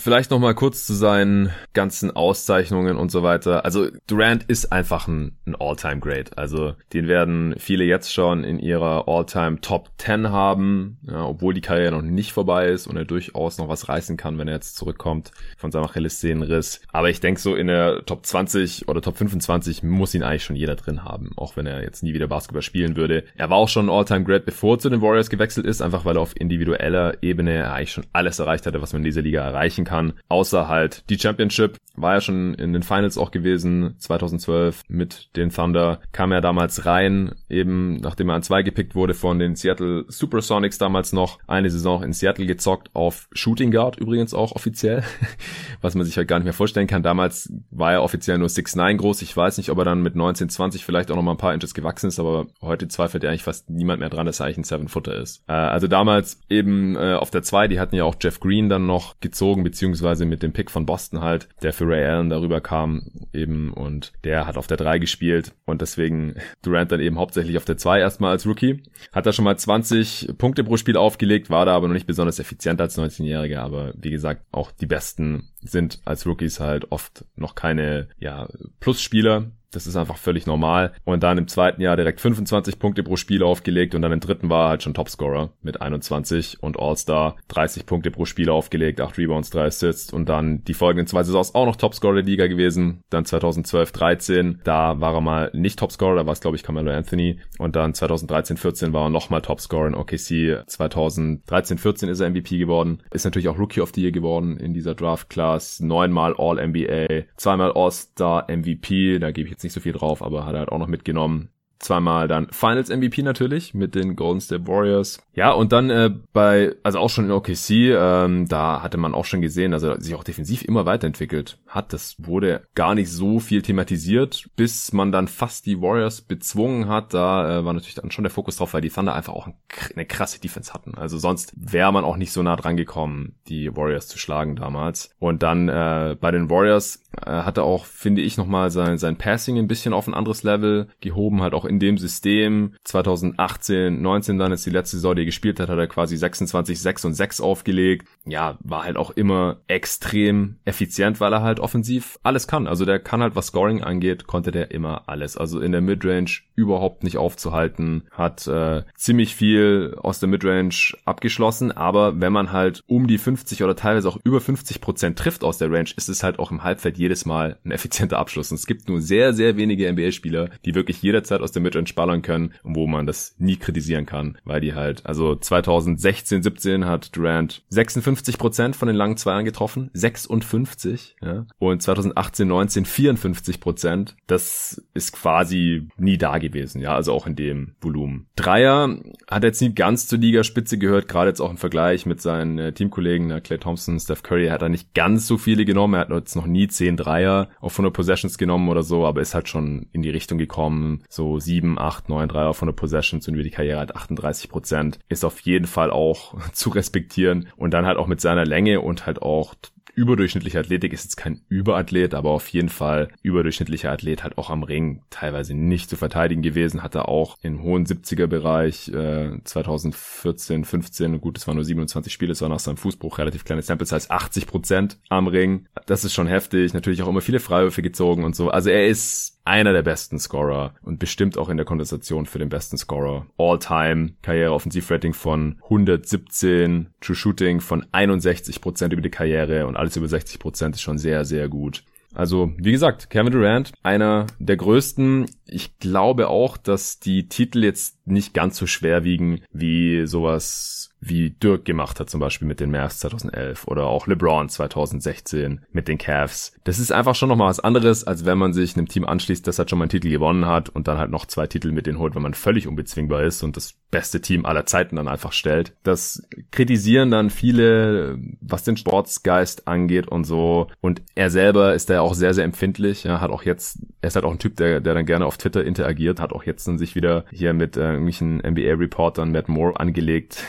Vielleicht 0.00 0.30
noch 0.30 0.38
mal 0.38 0.54
kurz 0.54 0.86
zu 0.86 0.94
seinen 0.94 1.50
ganzen 1.72 2.14
Auszeichnungen 2.14 2.96
und 2.96 3.10
so 3.10 3.24
weiter. 3.24 3.64
Also 3.64 3.88
Durant 4.06 4.44
ist 4.44 4.70
einfach 4.70 5.08
ein, 5.08 5.36
ein 5.44 5.56
All-Time 5.58 5.98
Great. 5.98 6.38
Also 6.38 6.74
den 6.92 7.08
werden 7.08 7.56
viele 7.58 7.82
jetzt 7.82 8.12
schon 8.14 8.44
in 8.44 8.60
ihrer 8.60 9.08
All-Time 9.08 9.60
Top 9.60 9.90
10 9.98 10.30
haben, 10.30 10.98
ja, 11.02 11.24
obwohl 11.24 11.52
die 11.52 11.60
Karriere 11.60 11.90
noch 11.90 12.02
nicht 12.02 12.32
vorbei 12.32 12.68
ist 12.68 12.86
und 12.86 12.96
er 12.96 13.04
durchaus 13.04 13.58
noch 13.58 13.68
was 13.68 13.88
reißen 13.88 14.16
kann, 14.16 14.38
wenn 14.38 14.46
er 14.46 14.54
jetzt 14.54 14.76
zurückkommt 14.76 15.32
von 15.56 15.72
seinem 15.72 15.84
Achillessehnenriss. 15.84 16.80
Aber 16.92 17.10
ich 17.10 17.20
denke 17.20 17.40
so 17.40 17.56
in 17.56 17.66
der 17.66 18.06
Top 18.06 18.24
20 18.24 18.86
oder 18.88 19.02
Top 19.02 19.16
25 19.16 19.82
muss 19.82 20.14
ihn 20.14 20.22
eigentlich 20.22 20.44
schon 20.44 20.56
jeder 20.56 20.76
drin 20.76 21.02
haben, 21.02 21.32
auch 21.36 21.56
wenn 21.56 21.66
er 21.66 21.82
jetzt 21.82 22.04
nie 22.04 22.14
wieder 22.14 22.28
Basketball 22.28 22.62
spielen 22.62 22.96
würde. 22.96 23.24
Er 23.36 23.50
war 23.50 23.56
auch 23.56 23.68
schon 23.68 23.86
ein 23.86 23.90
All-Time 23.92 24.22
Great, 24.24 24.44
bevor 24.44 24.76
er 24.76 24.78
zu 24.78 24.90
den 24.90 25.02
Warriors 25.02 25.28
gewechselt 25.28 25.66
ist, 25.66 25.82
einfach 25.82 26.04
weil 26.04 26.16
er 26.16 26.22
auf 26.22 26.38
individueller 26.38 27.20
Ebene 27.20 27.72
eigentlich 27.72 27.92
schon 27.92 28.06
alles 28.12 28.38
erreicht 28.38 28.64
hatte, 28.64 28.80
was 28.80 28.92
man 28.92 29.00
in 29.00 29.06
dieser 29.06 29.22
Liga 29.22 29.42
erreichen 29.42 29.84
kann, 29.84 29.87
außer 30.28 30.68
halt 30.68 31.04
die 31.10 31.18
Championship. 31.18 31.76
War 31.94 32.14
ja 32.14 32.20
schon 32.20 32.54
in 32.54 32.72
den 32.72 32.82
Finals 32.84 33.18
auch 33.18 33.30
gewesen, 33.32 33.96
2012 33.98 34.82
mit 34.88 35.36
den 35.36 35.50
Thunder. 35.50 36.00
Kam 36.12 36.30
er 36.30 36.40
damals 36.40 36.86
rein, 36.86 37.34
eben 37.48 37.96
nachdem 37.96 38.28
er 38.28 38.36
an 38.36 38.42
zwei 38.42 38.62
gepickt 38.62 38.94
wurde 38.94 39.14
von 39.14 39.38
den 39.38 39.56
Seattle 39.56 40.04
Supersonics 40.06 40.78
damals 40.78 41.12
noch. 41.12 41.38
Eine 41.48 41.70
Saison 41.70 42.02
in 42.04 42.12
Seattle 42.12 42.46
gezockt 42.46 42.90
auf 42.94 43.28
Shooting 43.32 43.72
Guard 43.72 43.96
übrigens 43.96 44.32
auch 44.32 44.52
offiziell, 44.52 45.02
was 45.80 45.94
man 45.94 46.06
sich 46.06 46.16
halt 46.16 46.28
gar 46.28 46.38
nicht 46.38 46.44
mehr 46.44 46.52
vorstellen 46.52 46.86
kann. 46.86 47.02
Damals 47.02 47.52
war 47.70 47.92
er 47.92 48.02
offiziell 48.02 48.38
nur 48.38 48.48
6'9 48.48 48.96
groß. 48.96 49.22
Ich 49.22 49.36
weiß 49.36 49.58
nicht, 49.58 49.70
ob 49.70 49.78
er 49.78 49.84
dann 49.84 50.02
mit 50.02 50.14
19, 50.14 50.48
20 50.48 50.84
vielleicht 50.84 51.10
auch 51.10 51.16
noch 51.16 51.22
mal 51.22 51.32
ein 51.32 51.38
paar 51.38 51.54
Inches 51.54 51.74
gewachsen 51.74 52.08
ist, 52.08 52.20
aber 52.20 52.46
heute 52.60 52.86
zweifelt 52.88 53.24
ja 53.24 53.30
eigentlich 53.30 53.42
fast 53.42 53.70
niemand 53.70 54.00
mehr 54.00 54.10
dran, 54.10 54.26
dass 54.26 54.40
er 54.40 54.46
eigentlich 54.46 54.58
ein 54.58 54.64
Seven-Footer 54.64 55.16
ist. 55.16 55.42
Äh, 55.48 55.52
also 55.52 55.88
damals 55.88 56.40
eben 56.48 56.96
äh, 56.96 57.14
auf 57.14 57.30
der 57.30 57.42
2, 57.42 57.68
die 57.68 57.80
hatten 57.80 57.96
ja 57.96 58.04
auch 58.04 58.16
Jeff 58.20 58.40
Green 58.40 58.68
dann 58.68 58.86
noch 58.86 59.18
gezogen, 59.20 59.64
beziehungsweise 59.64 59.77
beziehungsweise 59.78 60.24
mit 60.24 60.42
dem 60.42 60.52
Pick 60.52 60.72
von 60.72 60.86
Boston 60.86 61.20
halt, 61.20 61.48
der 61.62 61.72
für 61.72 61.86
Ray 61.86 62.04
Allen 62.04 62.30
darüber 62.30 62.60
kam 62.60 63.12
eben 63.32 63.72
und 63.72 64.12
der 64.24 64.44
hat 64.44 64.56
auf 64.56 64.66
der 64.66 64.76
3 64.76 64.98
gespielt 64.98 65.54
und 65.66 65.82
deswegen 65.82 66.34
Durant 66.62 66.90
dann 66.90 66.98
eben 66.98 67.16
hauptsächlich 67.16 67.56
auf 67.56 67.64
der 67.64 67.76
2 67.76 68.00
erstmal 68.00 68.32
als 68.32 68.44
Rookie. 68.44 68.82
Hat 69.12 69.24
da 69.24 69.32
schon 69.32 69.44
mal 69.44 69.56
20 69.56 70.34
Punkte 70.36 70.64
pro 70.64 70.76
Spiel 70.76 70.96
aufgelegt, 70.96 71.48
war 71.48 71.64
da 71.64 71.76
aber 71.76 71.86
noch 71.86 71.94
nicht 71.94 72.08
besonders 72.08 72.40
effizient 72.40 72.80
als 72.80 72.98
19-Jähriger, 72.98 73.60
aber 73.60 73.94
wie 73.96 74.10
gesagt, 74.10 74.42
auch 74.50 74.72
die 74.72 74.86
besten 74.86 75.48
sind 75.60 76.00
als 76.04 76.26
Rookies 76.26 76.58
halt 76.58 76.90
oft 76.90 77.24
noch 77.36 77.54
keine 77.54 78.08
ja, 78.18 78.48
Plusspieler, 78.80 79.52
das 79.70 79.86
ist 79.86 79.96
einfach 79.96 80.16
völlig 80.16 80.46
normal. 80.46 80.92
Und 81.04 81.22
dann 81.22 81.38
im 81.38 81.48
zweiten 81.48 81.80
Jahr 81.80 81.96
direkt 81.96 82.20
25 82.20 82.78
Punkte 82.78 83.02
pro 83.02 83.16
Spiel 83.16 83.42
aufgelegt 83.42 83.94
und 83.94 84.02
dann 84.02 84.12
im 84.12 84.20
dritten 84.20 84.48
war 84.48 84.66
er 84.66 84.68
halt 84.70 84.82
schon 84.82 84.94
Topscorer 84.94 85.50
mit 85.62 85.80
21 85.80 86.62
und 86.62 86.78
All-Star 86.78 87.36
30 87.48 87.86
Punkte 87.86 88.10
pro 88.10 88.24
Spiel 88.24 88.48
aufgelegt, 88.48 89.00
8 89.00 89.18
Rebounds, 89.18 89.50
3 89.50 89.64
Assists 89.64 90.12
und 90.12 90.28
dann 90.28 90.64
die 90.64 90.74
folgenden 90.74 91.06
zwei 91.06 91.22
Saisons 91.22 91.54
auch 91.54 91.66
noch 91.66 91.76
Topscorer 91.76 92.14
der 92.14 92.24
Liga 92.24 92.46
gewesen. 92.46 93.02
Dann 93.10 93.24
2012, 93.24 93.92
13, 93.92 94.60
da 94.64 95.00
war 95.00 95.14
er 95.14 95.20
mal 95.20 95.50
nicht 95.52 95.78
Topscorer, 95.78 96.16
da 96.16 96.26
war 96.26 96.32
es 96.32 96.40
glaube 96.40 96.56
ich 96.56 96.62
Carmelo 96.62 96.90
Anthony 96.90 97.40
und 97.58 97.76
dann 97.76 97.94
2013, 97.94 98.56
14 98.56 98.92
war 98.92 99.06
er 99.06 99.10
nochmal 99.10 99.42
Topscorer 99.42 99.88
in 99.88 99.94
OKC. 99.94 100.64
2013, 100.66 101.78
14 101.78 102.08
ist 102.08 102.20
er 102.20 102.30
MVP 102.30 102.58
geworden, 102.58 103.02
ist 103.10 103.24
natürlich 103.24 103.48
auch 103.48 103.58
Rookie 103.58 103.80
of 103.80 103.92
the 103.94 104.02
Year 104.02 104.12
geworden 104.12 104.56
in 104.56 104.72
dieser 104.72 104.94
Draft 104.94 105.28
Class, 105.28 105.80
neunmal 105.80 106.34
All-NBA, 106.36 107.24
zweimal 107.36 107.72
All-Star 107.72 108.46
MVP, 108.48 109.18
da 109.18 109.30
gebe 109.30 109.48
ich 109.48 109.57
jetzt 109.58 109.64
nicht 109.64 109.72
so 109.72 109.80
viel 109.80 109.92
drauf, 109.92 110.22
aber 110.22 110.46
hat 110.46 110.54
er 110.54 110.60
halt 110.60 110.68
auch 110.70 110.78
noch 110.78 110.86
mitgenommen 110.86 111.50
zweimal 111.78 112.28
dann 112.28 112.48
Finals 112.50 112.88
MVP 112.88 113.22
natürlich 113.22 113.74
mit 113.74 113.94
den 113.94 114.16
Golden 114.16 114.40
State 114.40 114.66
Warriors. 114.66 115.20
Ja, 115.34 115.52
und 115.52 115.72
dann 115.72 115.90
äh, 115.90 116.10
bei, 116.32 116.74
also 116.82 116.98
auch 116.98 117.10
schon 117.10 117.26
in 117.26 117.30
OKC, 117.30 117.70
ähm, 117.70 118.48
da 118.48 118.82
hatte 118.82 118.98
man 118.98 119.14
auch 119.14 119.24
schon 119.24 119.40
gesehen, 119.40 119.70
dass 119.70 119.82
er 119.82 120.00
sich 120.00 120.14
auch 120.14 120.24
defensiv 120.24 120.62
immer 120.62 120.86
weiterentwickelt 120.86 121.58
hat. 121.66 121.92
Das 121.92 122.16
wurde 122.18 122.62
gar 122.74 122.94
nicht 122.94 123.10
so 123.10 123.38
viel 123.38 123.62
thematisiert, 123.62 124.48
bis 124.56 124.92
man 124.92 125.12
dann 125.12 125.28
fast 125.28 125.66
die 125.66 125.80
Warriors 125.80 126.22
bezwungen 126.22 126.88
hat. 126.88 127.14
Da 127.14 127.58
äh, 127.58 127.64
war 127.64 127.72
natürlich 127.72 127.94
dann 127.94 128.10
schon 128.10 128.24
der 128.24 128.32
Fokus 128.32 128.56
drauf, 128.56 128.74
weil 128.74 128.80
die 128.80 128.90
Thunder 128.90 129.14
einfach 129.14 129.34
auch 129.34 129.48
eine 129.94 130.06
krasse 130.06 130.40
Defense 130.40 130.74
hatten. 130.74 130.94
Also 130.96 131.18
sonst 131.18 131.52
wäre 131.56 131.92
man 131.92 132.04
auch 132.04 132.16
nicht 132.16 132.32
so 132.32 132.42
nah 132.42 132.56
dran 132.56 132.76
gekommen, 132.76 133.36
die 133.46 133.76
Warriors 133.76 134.08
zu 134.08 134.18
schlagen 134.18 134.56
damals. 134.56 135.10
Und 135.18 135.42
dann 135.42 135.68
äh, 135.68 136.16
bei 136.20 136.30
den 136.30 136.50
Warriors 136.50 137.04
äh, 137.24 137.30
hat 137.30 137.58
er 137.58 137.64
auch, 137.64 137.84
finde 137.84 138.22
ich, 138.22 138.36
nochmal 138.36 138.70
sein, 138.70 138.98
sein 138.98 139.16
Passing 139.16 139.58
ein 139.58 139.68
bisschen 139.68 139.92
auf 139.92 140.06
ein 140.06 140.14
anderes 140.14 140.42
Level 140.42 140.88
gehoben, 141.00 141.42
halt 141.42 141.54
auch 141.54 141.64
in 141.68 141.78
dem 141.78 141.98
System 141.98 142.74
2018, 142.84 144.00
19 144.00 144.38
dann 144.38 144.52
ist 144.52 144.66
die 144.66 144.70
letzte 144.70 144.96
Saison, 144.96 145.14
die 145.14 145.22
er 145.22 145.26
gespielt 145.26 145.60
hat, 145.60 145.68
hat 145.68 145.78
er 145.78 145.86
quasi 145.86 146.16
26, 146.16 146.80
6 146.80 147.04
und 147.04 147.14
6 147.14 147.40
aufgelegt. 147.40 148.08
Ja, 148.24 148.58
war 148.60 148.84
halt 148.84 148.96
auch 148.96 149.10
immer 149.10 149.58
extrem 149.68 150.56
effizient, 150.64 151.20
weil 151.20 151.32
er 151.32 151.42
halt 151.42 151.60
offensiv 151.60 152.18
alles 152.22 152.46
kann. 152.46 152.66
Also 152.66 152.84
der 152.84 152.98
kann 152.98 153.22
halt, 153.22 153.36
was 153.36 153.48
Scoring 153.48 153.82
angeht, 153.82 154.26
konnte 154.26 154.50
der 154.50 154.70
immer 154.70 155.08
alles. 155.08 155.36
Also 155.36 155.60
in 155.60 155.72
der 155.72 155.80
Midrange 155.80 156.40
überhaupt 156.54 157.04
nicht 157.04 157.16
aufzuhalten, 157.16 158.04
hat 158.10 158.46
äh, 158.46 158.82
ziemlich 158.96 159.36
viel 159.36 159.96
aus 160.02 160.18
der 160.18 160.28
Midrange 160.28 160.94
abgeschlossen, 161.04 161.70
aber 161.72 162.20
wenn 162.20 162.32
man 162.32 162.52
halt 162.52 162.82
um 162.86 163.06
die 163.06 163.18
50 163.18 163.62
oder 163.62 163.76
teilweise 163.76 164.08
auch 164.08 164.18
über 164.24 164.40
50 164.40 164.80
Prozent 164.80 165.18
trifft 165.18 165.44
aus 165.44 165.58
der 165.58 165.70
Range, 165.70 165.90
ist 165.96 166.08
es 166.08 166.22
halt 166.22 166.38
auch 166.38 166.50
im 166.50 166.64
Halbfeld 166.64 166.98
jedes 166.98 167.26
Mal 167.26 167.58
ein 167.64 167.70
effizienter 167.70 168.18
Abschluss. 168.18 168.50
Und 168.50 168.56
es 168.56 168.66
gibt 168.66 168.88
nur 168.88 169.00
sehr, 169.00 169.32
sehr 169.32 169.56
wenige 169.56 169.90
NBA-Spieler, 169.92 170.50
die 170.64 170.74
wirklich 170.74 171.02
jederzeit 171.02 171.40
aus 171.40 171.52
der 171.52 171.57
Midrange 171.60 171.92
ballern 171.94 172.22
können 172.22 172.54
und 172.62 172.76
wo 172.76 172.86
man 172.86 173.06
das 173.06 173.34
nie 173.38 173.56
kritisieren 173.56 174.06
kann, 174.06 174.38
weil 174.44 174.60
die 174.60 174.74
halt, 174.74 175.04
also 175.06 175.34
2016, 175.34 176.42
17 176.42 176.84
hat 176.84 177.16
Durant 177.16 177.62
56 177.68 178.38
Prozent 178.38 178.76
von 178.76 178.88
den 178.88 178.96
langen 178.96 179.16
Zweiern 179.16 179.44
getroffen, 179.44 179.90
56, 179.92 181.16
ja, 181.22 181.46
und 181.58 181.82
2018, 181.82 182.48
19 182.48 182.84
54 182.84 183.60
Prozent. 183.60 184.16
Das 184.26 184.82
ist 184.94 185.12
quasi 185.12 185.88
nie 185.96 186.18
da 186.18 186.38
gewesen, 186.38 186.80
ja, 186.80 186.94
also 186.94 187.12
auch 187.12 187.26
in 187.26 187.36
dem 187.36 187.74
Volumen. 187.80 188.26
Dreier 188.36 188.98
hat 189.28 189.44
jetzt 189.44 189.60
nie 189.60 189.74
ganz 189.74 190.06
zur 190.06 190.18
Ligaspitze 190.18 190.78
gehört, 190.78 191.08
gerade 191.08 191.30
jetzt 191.30 191.40
auch 191.40 191.50
im 191.50 191.56
Vergleich 191.56 192.06
mit 192.06 192.20
seinen 192.20 192.58
äh, 192.58 192.72
Teamkollegen, 192.72 193.30
äh, 193.30 193.40
Clay 193.40 193.58
Thompson, 193.58 193.98
Steph 193.98 194.22
Curry, 194.22 194.48
hat 194.48 194.62
er 194.62 194.68
nicht 194.68 194.94
ganz 194.94 195.26
so 195.26 195.38
viele 195.38 195.64
genommen, 195.64 195.94
er 195.94 196.00
hat 196.00 196.10
jetzt 196.10 196.36
noch 196.36 196.46
nie 196.46 196.68
10 196.68 196.96
Dreier 196.96 197.48
auf 197.60 197.74
100 197.74 197.92
Possessions 197.92 198.38
genommen 198.38 198.68
oder 198.68 198.82
so, 198.82 199.06
aber 199.06 199.20
ist 199.20 199.34
halt 199.34 199.48
schon 199.48 199.86
in 199.92 200.02
die 200.02 200.10
Richtung 200.10 200.38
gekommen, 200.38 201.02
so 201.08 201.38
7, 201.48 201.78
8, 201.78 202.10
9 202.10 202.28
Dreier 202.28 202.48
auf 202.48 202.58
100 202.58 202.76
Possessions 202.76 203.26
und 203.26 203.34
über 203.34 203.42
die 203.42 203.50
Karriere 203.50 203.78
halt 203.78 203.96
38 203.96 204.50
Prozent, 204.50 204.98
ist 205.08 205.24
auf 205.24 205.40
jeden 205.40 205.66
Fall 205.66 205.90
auch 205.90 206.34
zu 206.52 206.68
respektieren. 206.68 207.48
Und 207.56 207.72
dann 207.72 207.86
halt 207.86 207.96
auch 207.96 208.06
mit 208.06 208.20
seiner 208.20 208.44
Länge 208.44 208.82
und 208.82 209.06
halt 209.06 209.22
auch 209.22 209.54
überdurchschnittliche 209.98 210.60
Athletik. 210.60 210.92
Ist 210.92 211.04
jetzt 211.04 211.16
kein 211.16 211.40
Überathlet, 211.48 212.14
aber 212.14 212.30
auf 212.30 212.48
jeden 212.48 212.68
Fall 212.68 213.08
überdurchschnittlicher 213.22 213.90
Athlet, 213.90 214.22
halt 214.22 214.38
auch 214.38 214.48
am 214.48 214.62
Ring 214.62 215.02
teilweise 215.10 215.54
nicht 215.54 215.90
zu 215.90 215.96
verteidigen 215.96 216.40
gewesen, 216.40 216.84
hatte 216.84 217.08
auch 217.08 217.36
im 217.42 217.62
hohen 217.62 217.84
70er 217.84 218.28
Bereich 218.28 218.88
äh, 218.90 219.42
2014, 219.42 220.64
15, 220.64 221.20
gut, 221.20 221.36
es 221.36 221.48
waren 221.48 221.56
nur 221.56 221.64
27 221.64 222.12
Spiele, 222.12 222.32
es 222.32 222.40
war 222.40 222.48
nach 222.48 222.60
seinem 222.60 222.76
Fußbruch 222.76 223.18
relativ 223.18 223.44
kleine 223.44 223.62
Sample 223.62 223.86
Size, 223.86 224.08
80 224.08 224.46
Prozent 224.46 224.98
am 225.08 225.26
Ring. 225.26 225.66
Das 225.86 226.04
ist 226.04 226.14
schon 226.14 226.28
heftig, 226.28 226.74
natürlich 226.74 227.02
auch 227.02 227.08
immer 227.08 227.20
viele 227.20 227.40
Freiwürfe 227.40 227.82
gezogen 227.82 228.22
und 228.22 228.36
so. 228.36 228.50
Also 228.50 228.70
er 228.70 228.86
ist 228.86 229.37
einer 229.48 229.72
der 229.72 229.82
besten 229.82 230.18
Scorer 230.18 230.74
und 230.82 230.98
bestimmt 230.98 231.38
auch 231.38 231.48
in 231.48 231.56
der 231.56 231.66
Konversation 231.66 232.26
für 232.26 232.38
den 232.38 232.48
besten 232.48 232.76
Scorer. 232.76 233.26
All-Time 233.38 234.12
Karriere 234.22 234.52
Offensivrating 234.52 235.14
von 235.14 235.56
117, 235.64 236.90
True 237.00 237.16
Shooting 237.16 237.60
von 237.60 237.86
61 237.90 238.60
Prozent 238.60 238.92
über 238.92 239.02
die 239.02 239.10
Karriere 239.10 239.66
und 239.66 239.76
alles 239.76 239.96
über 239.96 240.08
60 240.08 240.38
Prozent 240.38 240.74
ist 240.76 240.82
schon 240.82 240.98
sehr, 240.98 241.24
sehr 241.24 241.48
gut. 241.48 241.82
Also, 242.14 242.52
wie 242.56 242.72
gesagt, 242.72 243.10
Kevin 243.10 243.32
Durant, 243.32 243.72
einer 243.82 244.26
der 244.38 244.56
größten. 244.56 245.26
Ich 245.46 245.78
glaube 245.78 246.28
auch, 246.28 246.56
dass 246.56 247.00
die 247.00 247.28
Titel 247.28 247.62
jetzt 247.62 248.06
nicht 248.06 248.32
ganz 248.34 248.56
so 248.56 248.66
schwer 248.66 249.04
wiegen 249.04 249.42
wie 249.52 250.06
sowas 250.06 250.87
wie 251.00 251.30
Dirk 251.30 251.64
gemacht 251.64 252.00
hat, 252.00 252.10
zum 252.10 252.20
Beispiel 252.20 252.48
mit 252.48 252.60
den 252.60 252.70
Mavs 252.70 252.98
2011 253.00 253.66
oder 253.66 253.86
auch 253.86 254.06
LeBron 254.06 254.48
2016 254.48 255.60
mit 255.72 255.88
den 255.88 255.98
Cavs. 255.98 256.52
Das 256.64 256.78
ist 256.78 256.92
einfach 256.92 257.14
schon 257.14 257.28
nochmal 257.28 257.48
was 257.48 257.60
anderes, 257.60 258.04
als 258.04 258.24
wenn 258.24 258.38
man 258.38 258.52
sich 258.52 258.76
einem 258.76 258.88
Team 258.88 259.04
anschließt, 259.04 259.46
das 259.46 259.58
halt 259.58 259.70
schon 259.70 259.78
mal 259.78 259.84
einen 259.84 259.90
Titel 259.90 260.10
gewonnen 260.10 260.46
hat 260.46 260.68
und 260.68 260.88
dann 260.88 260.98
halt 260.98 261.10
noch 261.10 261.26
zwei 261.26 261.46
Titel 261.46 261.72
mit 261.72 261.86
denen 261.86 261.98
holt, 261.98 262.14
wenn 262.14 262.22
man 262.22 262.34
völlig 262.34 262.66
unbezwingbar 262.66 263.22
ist 263.22 263.42
und 263.42 263.56
das 263.56 263.74
beste 263.90 264.20
Team 264.20 264.44
aller 264.44 264.66
Zeiten 264.66 264.96
dann 264.96 265.08
einfach 265.08 265.32
stellt. 265.32 265.72
Das 265.82 266.26
kritisieren 266.50 267.10
dann 267.10 267.30
viele, 267.30 268.18
was 268.40 268.64
den 268.64 268.76
Sportsgeist 268.76 269.66
angeht 269.66 270.08
und 270.08 270.24
so. 270.24 270.68
Und 270.80 271.02
er 271.14 271.30
selber 271.30 271.74
ist 271.74 271.88
da 271.88 271.94
ja 271.94 272.00
auch 272.00 272.14
sehr, 272.14 272.34
sehr 272.34 272.44
empfindlich. 272.44 273.04
Ja, 273.04 273.20
hat 273.20 273.30
auch 273.30 273.44
jetzt, 273.44 273.78
er 274.02 274.08
ist 274.08 274.16
halt 274.16 274.24
auch 274.24 274.32
ein 274.32 274.38
Typ, 274.38 274.56
der, 274.56 274.80
der 274.80 274.94
dann 274.94 275.06
gerne 275.06 275.24
auf 275.24 275.38
Twitter 275.38 275.64
interagiert, 275.64 276.20
hat 276.20 276.32
auch 276.32 276.44
jetzt 276.44 276.66
dann 276.68 276.78
sich 276.78 276.94
wieder 276.94 277.24
hier 277.30 277.54
mit 277.54 277.76
äh, 277.76 277.92
irgendwelchen 277.92 278.38
NBA-Reportern 278.38 279.32
Matt 279.32 279.48
Moore 279.48 279.78
angelegt 279.80 280.42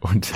und 0.00 0.32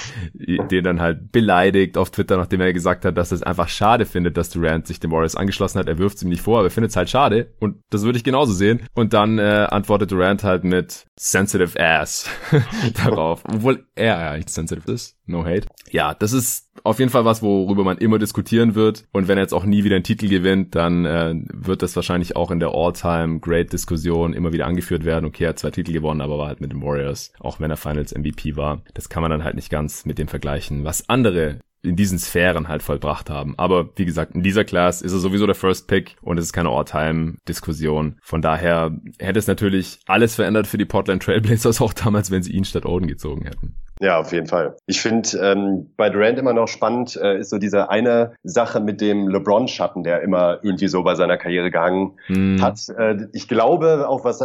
den 0.71 0.85
dann 0.85 1.01
halt 1.01 1.33
beleidigt 1.33 1.99
auf 1.99 2.11
Twitter, 2.11 2.37
nachdem 2.37 2.61
er 2.61 2.73
gesagt 2.73 3.05
hat, 3.05 3.17
dass 3.17 3.33
er 3.33 3.37
es 3.37 3.43
einfach 3.43 3.69
schade 3.69 4.07
findet, 4.07 4.37
dass 4.37 4.51
Durant 4.51 4.87
sich 4.87 5.01
dem 5.01 5.11
Warriors 5.11 5.37
angeschlossen 5.37 5.79
hat. 5.79 5.89
Er 5.89 5.99
wirft 5.99 6.17
es 6.17 6.23
ihm 6.23 6.29
nicht 6.29 6.43
vor, 6.43 6.59
aber 6.59 6.69
er 6.69 6.71
findet 6.71 6.91
es 6.91 6.97
halt 6.97 7.11
schade 7.11 7.55
und 7.61 7.83
das 7.91 8.03
würde 8.03 8.19
ich 8.19 8.25
genauso 8.25 8.53
sehen. 8.53 8.83
Und 8.95 9.13
dann 9.13 9.39
äh, 9.39 9.67
antwortet 9.71 10.11
Durant 10.11 10.45
halt 10.45 10.65
mit 10.65 11.07
sensitive 11.19 11.79
ass 11.79 12.29
darauf, 13.05 13.43
obwohl 13.45 13.87
er 13.95 14.31
eigentlich 14.31 14.53
sensitive 14.53 14.91
ist. 14.91 15.16
No 15.27 15.45
hate. 15.45 15.67
Ja, 15.91 16.15
das 16.15 16.33
ist 16.33 16.71
auf 16.85 16.99
jeden 16.99 17.11
Fall 17.11 17.25
was, 17.25 17.43
worüber 17.43 17.83
man 17.85 17.99
immer 17.99 18.19
diskutieren 18.19 18.75
wird. 18.75 19.05
Und 19.13 19.29
wenn 19.29 19.39
er 19.39 19.43
jetzt 19.43 19.55
auch 19.55 19.65
nie 19.65 19.83
wieder 19.83 19.97
einen 19.97 20.05
Titel 20.05 20.29
gewinnt, 20.29 20.75
dann 20.75 21.05
äh, 21.05 21.35
wird 21.53 21.83
das 21.83 21.97
wahrscheinlich 21.97 22.37
auch 22.37 22.51
in 22.51 22.61
der 22.61 22.71
All-Time-Great-Diskussion 22.71 24.35
immer 24.35 24.53
wieder 24.53 24.67
angeführt 24.67 25.05
werden. 25.05 25.25
Okay, 25.25 25.45
er 25.45 25.51
hat 25.51 25.59
zwei 25.59 25.71
Titel 25.71 25.93
gewonnen, 25.93 26.21
aber 26.21 26.39
war 26.39 26.49
halt 26.49 26.61
mit 26.61 26.73
den 26.73 26.83
Warriors, 26.83 27.33
auch 27.41 27.59
wenn 27.59 27.71
er 27.71 27.77
Finals 27.77 28.15
MVP 28.15 28.57
war. 28.57 28.83
Das 28.95 29.09
kann 29.09 29.23
man 29.23 29.31
dann 29.31 29.45
halt 29.45 29.57
nicht 29.57 29.71
ganz 29.71 30.05
mit 30.05 30.19
dem 30.19 30.29
vergleichen, 30.29 30.85
was 30.85 31.09
andere 31.09 31.59
in 31.83 31.97
diesen 31.97 32.19
Sphären 32.19 32.69
halt 32.69 32.83
vollbracht 32.83 33.31
haben. 33.31 33.55
Aber 33.59 33.91
wie 33.97 34.05
gesagt, 34.05 34.35
in 34.35 34.43
dieser 34.43 34.65
Class 34.65 35.03
ist 35.03 35.13
er 35.13 35.19
sowieso 35.19 35.47
der 35.47 35.55
First 35.55 35.87
Pick 35.87 36.17
und 36.21 36.39
es 36.39 36.47
ist 36.47 36.53
keine 36.53 36.71
All-Time-Diskussion. 36.71 38.17
Von 38.23 38.43
daher 38.43 38.97
hätte 39.19 39.39
es 39.39 39.47
natürlich 39.47 40.01
alles 40.07 40.35
verändert 40.35 40.67
für 40.67 40.79
die 40.79 40.85
Portland 40.85 41.23
Trailblazers 41.23 41.81
auch 41.81 41.93
damals, 41.93 42.31
wenn 42.31 42.43
sie 42.43 42.53
ihn 42.53 42.65
statt 42.65 42.87
Oden 42.87 43.07
gezogen 43.07 43.45
hätten. 43.45 43.77
Ja, 44.01 44.19
auf 44.21 44.33
jeden 44.33 44.47
Fall. 44.47 44.77
Ich 44.87 45.01
finde 45.01 45.29
ähm, 45.39 45.91
bei 45.97 46.11
Durant 46.11 46.39
immer 46.39 46.53
noch 46.53 46.69
spannend 46.69 47.17
äh, 47.17 47.39
ist 47.39 47.51
so 47.51 47.59
diese 47.59 47.89
eine 47.89 48.33
Sache 48.43 48.81
mit 48.81 49.01
dem 49.01 49.29
LeBron-Schatten, 49.29 50.03
der 50.05 50.21
immer 50.21 50.59
irgendwie 50.63 50.89
so 50.89 51.03
bei 51.03 51.15
seiner 51.15 51.39
Karriere 51.39 51.71
gehangen 51.71 52.13
mm. 52.29 52.61
hat. 52.61 52.79
Äh, 52.91 53.27
ich 53.33 53.49
glaube, 53.49 54.07
auch 54.09 54.25
was, 54.25 54.43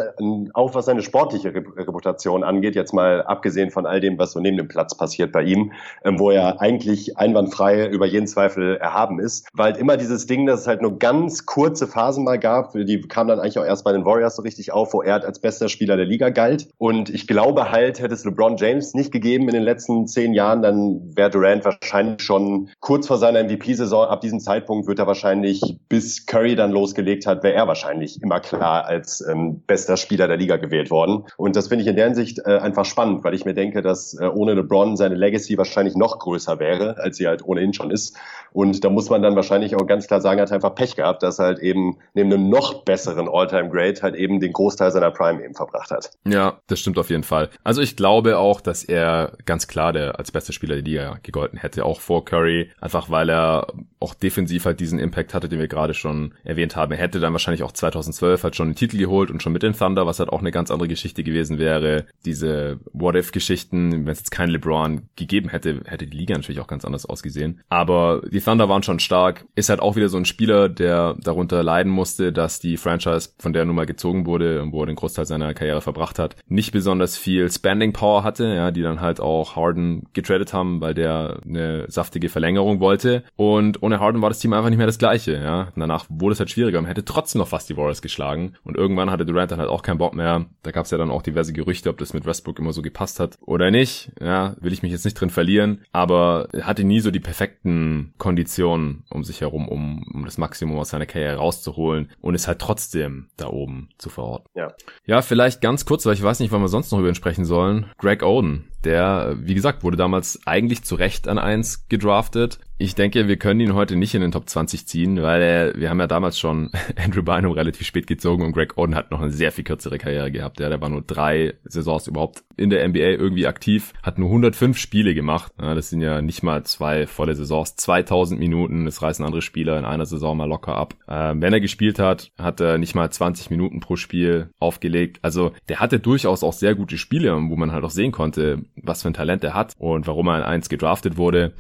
auch 0.54 0.74
was 0.74 0.86
seine 0.86 1.02
sportliche 1.02 1.54
Reputation 1.54 2.44
angeht, 2.44 2.76
jetzt 2.76 2.94
mal 2.94 3.24
abgesehen 3.24 3.72
von 3.72 3.86
all 3.86 4.00
dem, 4.00 4.18
was 4.18 4.32
so 4.32 4.40
neben 4.40 4.56
dem 4.56 4.70
Platz 4.70 4.96
passiert 4.96 5.34
bei 5.34 5.44
ihm, 5.44 5.74
äh, 6.04 6.12
wo 6.16 6.32
er 6.32 6.62
eigentlich 6.62 7.18
einwandfrei 7.18 7.88
über 7.88 8.06
jeden 8.06 8.28
Zweifel 8.28 8.78
erhaben 8.78 9.20
ist, 9.20 9.50
war 9.54 9.66
halt 9.66 9.78
immer 9.78 9.98
dieses 9.98 10.28
Ding, 10.28 10.46
dass 10.46 10.62
es 10.62 10.68
halt 10.68 10.82
nur 10.82 10.98
ganz 10.98 11.46
kurze 11.46 11.88
Phasen 11.88 12.24
mal 12.24 12.40
gab, 12.40 12.72
die 12.74 13.02
kamen 13.02 13.28
dann 13.28 13.40
eigentlich 13.40 13.60
auch 13.60 13.66
erst 13.66 13.84
bei 13.84 13.92
den 13.92 14.06
Warriors 14.06 14.38
so 14.38 14.44
richtig 14.44 14.72
auf, 14.72 14.94
wo 14.94 15.02
er 15.02 15.14
halt 15.14 15.26
als 15.26 15.40
bester 15.40 15.68
Spieler 15.68 15.98
der 15.98 16.06
Liga 16.06 16.30
galt. 16.30 16.70
Und 16.78 17.10
ich 17.10 17.28
glaube 17.28 17.70
halt, 17.72 18.00
hätte 18.00 18.14
es 18.14 18.24
LeBron 18.24 18.56
James 18.58 18.94
nicht 18.94 19.12
gegeben, 19.12 19.41
gegeben 19.42 19.50
in 19.50 19.56
den 19.56 19.64
letzten 19.64 20.08
zehn 20.08 20.34
Jahren, 20.34 20.62
dann 20.62 21.16
wäre 21.16 21.30
Durant 21.30 21.66
wahrscheinlich 21.66 22.22
schon 22.22 22.70
kurz 22.80 23.08
vor 23.08 23.18
seiner 23.18 23.44
MVP-Saison. 23.44 24.08
Ab 24.08 24.22
diesem 24.22 24.40
Zeitpunkt 24.40 24.88
wird 24.88 25.00
er 25.00 25.08
wahrscheinlich, 25.08 25.78
bis 25.90 26.26
Curry 26.26 26.56
dann 26.56 26.72
losgelegt 26.72 27.26
hat, 27.26 27.44
wäre 27.44 27.56
er 27.56 27.68
wahrscheinlich 27.68 28.22
immer 28.22 28.40
klar 28.40 28.86
als 28.86 29.22
ähm, 29.28 29.62
bester 29.68 29.98
Spieler 29.98 30.28
der 30.28 30.38
Liga 30.38 30.58
gewählt 30.58 30.92
worden. 30.92 31.26
Und 31.38 31.56
das 31.56 31.68
finde 31.68 31.84
ich 31.84 31.88
in 31.88 31.96
der 31.96 32.06
Hinsicht 32.06 32.40
äh, 32.40 32.58
einfach 32.58 32.86
spannend, 32.86 33.24
weil 33.24 33.34
ich 33.34 33.46
mir 33.46 33.54
denke, 33.54 33.82
dass 33.82 34.18
äh, 34.20 34.26
ohne 34.26 34.54
LeBron 34.54 34.96
seine 34.98 35.16
Legacy 35.16 35.58
wahrscheinlich 35.58 35.96
noch 35.96 36.20
größer 36.20 36.60
wäre, 36.60 36.98
als 36.98 37.18
sie 37.18 37.28
halt 37.28 37.44
ohnehin 37.44 37.74
schon 37.74 37.92
ist. 37.92 38.18
Und 38.54 38.84
da 38.84 38.90
muss 38.90 39.10
man 39.10 39.22
dann 39.22 39.36
wahrscheinlich 39.36 39.76
auch 39.76 39.88
ganz 39.88 40.08
klar 40.08 40.22
sagen, 40.22 40.40
er 40.40 40.44
hat 40.44 40.52
einfach 40.52 40.76
Pech 40.76 40.96
gehabt, 40.96 41.24
dass 41.24 41.40
er 41.40 41.46
halt 41.46 41.60
eben 41.60 41.98
neben 42.14 42.34
einem 42.34 42.50
noch 42.50 42.84
besseren 42.84 43.30
All-Time-Great 43.30 44.04
halt 44.04 44.16
eben 44.16 44.40
den 44.40 44.52
Großteil 44.52 44.92
seiner 44.92 45.12
Prime 45.12 45.44
eben 45.44 45.56
verbracht 45.56 45.92
hat. 45.92 46.12
Ja, 46.26 46.60
das 46.68 46.80
stimmt 46.80 46.98
auf 46.98 47.10
jeden 47.10 47.24
Fall. 47.24 47.50
Also 47.64 47.82
ich 47.82 47.96
glaube 47.96 48.38
auch, 48.38 48.60
dass 48.60 48.84
er 48.84 49.31
ganz 49.46 49.68
klar 49.68 49.94
der 49.94 50.20
als 50.20 50.32
bester 50.32 50.54
Spieler 50.54 50.76
der 50.76 50.84
Liga 50.84 51.20
gegolten 51.24 51.60
hätte, 51.60 51.86
auch 51.86 52.00
vor 52.00 52.26
Curry, 52.26 52.72
einfach 52.80 53.10
weil 53.10 53.30
er 53.30 53.68
auch 54.00 54.14
defensiv 54.14 54.66
halt 54.66 54.80
diesen 54.80 55.00
Impact 55.00 55.34
hatte, 55.34 55.48
den 55.48 55.60
wir 55.60 55.68
gerade 55.68 55.94
schon 55.94 56.34
erwähnt 56.44 56.76
haben. 56.76 56.92
Er 56.92 56.98
hätte 56.98 57.20
dann 57.20 57.34
wahrscheinlich 57.34 57.64
auch 57.64 57.72
2012 57.72 58.44
halt 58.44 58.56
schon 58.56 58.70
den 58.70 58.76
Titel 58.76 58.98
geholt 58.98 59.30
und 59.30 59.44
schon 59.44 59.54
mit 59.54 59.64
den 59.64 59.74
Thunder, 59.74 60.06
was 60.06 60.20
halt 60.20 60.30
auch 60.30 60.40
eine 60.40 60.52
ganz 60.52 60.72
andere 60.72 60.88
Geschichte 60.88 61.24
gewesen 61.24 61.60
wäre. 61.60 62.06
Diese 62.26 62.80
What-If-Geschichten, 62.94 64.06
wenn 64.06 64.12
es 64.12 64.20
jetzt 64.20 64.32
keinen 64.32 64.50
LeBron 64.50 65.04
gegeben 65.16 65.50
hätte, 65.50 65.82
hätte 65.86 66.08
die 66.08 66.18
Liga 66.18 66.36
natürlich 66.36 66.62
auch 66.62 66.68
ganz 66.68 66.84
anders 66.84 67.06
ausgesehen. 67.06 67.62
Aber 67.70 68.22
die 68.32 68.42
Thunder 68.42 68.70
waren 68.70 68.84
schon 68.84 69.00
stark. 69.00 69.46
Ist 69.56 69.70
halt 69.70 69.80
auch 69.80 69.96
wieder 69.96 70.10
so 70.10 70.18
ein 70.18 70.26
Spieler, 70.26 70.68
der 70.68 71.16
darunter 71.22 71.64
leiden 71.64 71.92
musste, 71.92 72.34
dass 72.34 72.60
die 72.60 72.78
Franchise, 72.78 73.30
von 73.38 73.54
der 73.54 73.64
er 73.64 73.66
nun 73.66 73.76
mal 73.76 73.86
gezogen 73.86 74.26
wurde, 74.26 74.66
wo 74.72 74.82
er 74.82 74.88
den 74.88 74.96
Großteil 74.96 75.26
seiner 75.26 75.54
Karriere 75.54 75.82
verbracht 75.82 76.18
hat, 76.20 76.36
nicht 76.48 76.72
besonders 76.72 77.18
viel 77.18 77.52
Spending 77.52 77.94
Power 77.94 78.24
hatte, 78.24 78.46
ja, 78.46 78.72
die 78.72 78.82
dann 78.82 79.02
halt 79.02 79.20
auch 79.22 79.56
Harden 79.56 80.08
getradet 80.14 80.54
haben, 80.54 80.82
weil 80.82 80.94
der 80.94 81.40
eine 81.46 81.86
saftige 81.90 82.30
Verlängerung 82.30 82.80
wollte. 82.80 83.24
Und 83.36 83.82
ohne 83.84 84.00
Harden 84.00 84.22
war 84.22 84.30
das 84.30 84.40
Team 84.40 84.54
einfach 84.54 84.70
nicht 84.70 84.78
mehr 84.78 84.88
das 84.88 84.98
gleiche. 84.98 85.34
Ja, 85.34 85.72
und 85.76 85.80
danach 85.80 86.06
wurde 86.10 86.34
es 86.34 86.40
halt 86.40 86.50
schwieriger. 86.50 86.82
Man 86.82 86.88
hätte 86.88 87.06
trotzdem 87.06 87.40
noch 87.40 87.48
fast 87.48 87.70
die 87.70 87.78
Warriors 87.78 88.02
geschlagen. 88.02 88.54
Und 88.64 88.78
irgendwann 88.78 89.12
hatte 89.12 89.26
Durant 89.26 89.52
dann 89.52 89.60
halt 89.60 89.70
auch 89.70 89.84
keinen 89.84 89.98
Bock 89.98 90.14
mehr. 90.14 90.46
Da 90.64 90.72
gab 90.72 90.86
es 90.86 90.92
ja 90.92 90.98
dann 90.98 91.12
auch 91.12 91.22
diverse 91.22 91.54
Gerüchte, 91.54 91.90
ob 91.90 91.98
das 91.98 92.14
mit 92.14 92.26
Westbrook 92.26 92.60
immer 92.60 92.74
so 92.74 92.82
gepasst 92.82 93.20
hat 93.20 93.38
oder 93.42 93.72
nicht. 93.72 94.12
Ja, 94.20 94.56
will 94.60 94.74
ich 94.74 94.84
mich 94.84 94.92
jetzt 94.92 95.06
nicht 95.06 95.20
drin 95.20 95.30
verlieren. 95.30 95.82
Aber 95.92 96.48
er 96.52 96.68
hatte 96.68 96.84
nie 96.84 97.00
so 97.00 97.12
die 97.12 97.20
perfekten 97.20 98.14
Konditionen 98.18 99.04
um 99.10 99.24
sich 99.24 99.42
herum, 99.42 99.68
um, 99.68 100.04
um 100.14 100.26
das 100.26 100.38
Maximum 100.38 100.78
aus 100.78 100.90
seiner 100.90 101.06
Karriere 101.06 101.38
rauszuholen 101.38 102.10
und 102.22 102.36
ist 102.36 102.48
halt 102.48 102.60
trotzdem 102.60 103.30
da 103.38 103.48
oben 103.48 103.90
zu 103.98 104.10
verorten. 104.10 104.48
Ja. 104.56 104.74
Ja, 105.06 105.22
vielleicht 105.22 105.62
ganz 105.62 105.86
kurz, 105.86 106.06
weil 106.06 106.14
ich 106.14 106.24
weiß 106.24 106.40
nicht, 106.40 106.52
wann 106.52 106.62
wir 106.62 106.68
sonst 106.68 106.92
noch 106.92 107.00
über 107.00 107.10
ihn 107.10 107.16
sprechen 107.16 107.46
sollen. 107.46 107.86
Greg 107.98 108.24
Oden, 108.24 108.71
der, 108.84 109.36
wie 109.40 109.54
gesagt, 109.54 109.84
wurde 109.84 109.98
damals 109.98 110.40
eigentlich 110.46 110.84
zu 110.84 110.96
Recht 110.96 111.28
an 111.28 111.40
eins 111.40 111.88
gedraftet. 111.88 112.60
Ich 112.82 112.96
denke, 112.96 113.28
wir 113.28 113.38
können 113.38 113.60
ihn 113.60 113.76
heute 113.76 113.96
nicht 113.96 114.16
in 114.16 114.22
den 114.22 114.32
Top 114.32 114.50
20 114.50 114.88
ziehen, 114.88 115.22
weil 115.22 115.40
er, 115.44 115.76
wir 115.76 115.92
haben 115.92 116.00
ja 116.00 116.08
damals 116.08 116.40
schon 116.40 116.72
Andrew 116.96 117.22
Bynum 117.22 117.52
relativ 117.52 117.86
spät 117.86 118.08
gezogen 118.08 118.44
und 118.44 118.54
Greg 118.54 118.76
Oden 118.76 118.96
hat 118.96 119.12
noch 119.12 119.22
eine 119.22 119.30
sehr 119.30 119.52
viel 119.52 119.64
kürzere 119.64 120.00
Karriere 120.00 120.32
gehabt. 120.32 120.60
Ja, 120.60 120.68
der 120.68 120.82
war 120.82 120.90
nur 120.90 121.04
drei 121.04 121.54
Saisons 121.64 122.08
überhaupt 122.08 122.44
in 122.58 122.72
der 122.72 122.88
NBA 122.88 122.98
irgendwie 122.98 123.46
aktiv, 123.46 123.94
hat 124.02 124.18
nur 124.18 124.30
105 124.30 124.80
Spiele 124.80 125.14
gemacht. 125.14 125.54
Ja, 125.62 125.76
das 125.76 125.92
sind 125.92 126.02
ja 126.02 126.24
nicht 126.24 126.42
mal 126.42 126.64
zwei 126.64 127.06
volle 127.06 127.36
Saisons, 127.36 127.76
2000 127.76 128.40
Minuten. 128.40 128.86
Das 128.86 129.04
reißen 129.04 129.24
andere 129.24 129.44
Spieler 129.44 129.78
in 129.78 129.86
einer 129.86 130.08
Saison 130.08 130.36
mal 130.36 130.50
locker 130.50 130.76
ab. 130.76 130.96
Ähm, 131.08 131.40
wenn 131.40 131.54
er 131.54 131.62
gespielt 131.62 132.00
hat, 132.00 132.32
hat 132.40 132.62
er 132.62 132.80
nicht 132.80 132.96
mal 132.96 133.12
20 133.12 133.52
Minuten 133.52 133.80
pro 133.80 133.96
Spiel 133.96 134.50
aufgelegt. 134.58 135.20
Also 135.22 135.52
der 135.70 135.82
hatte 135.82 136.00
durchaus 136.00 136.44
auch 136.44 136.54
sehr 136.54 136.74
gute 136.74 136.98
Spiele, 136.98 137.36
wo 137.36 137.56
man 137.56 137.74
halt 137.74 137.84
auch 137.84 137.92
sehen 137.92 138.12
konnte, 138.12 138.64
was 138.76 139.04
für 139.04 139.10
ein 139.10 139.14
Talent 139.14 139.44
er 139.44 139.54
hat 139.54 139.76
und 139.78 140.08
warum 140.08 140.30
er 140.30 140.38
in 140.38 140.44
eins 140.44 140.68
gedraftet 140.68 141.18
wurde 141.18 141.54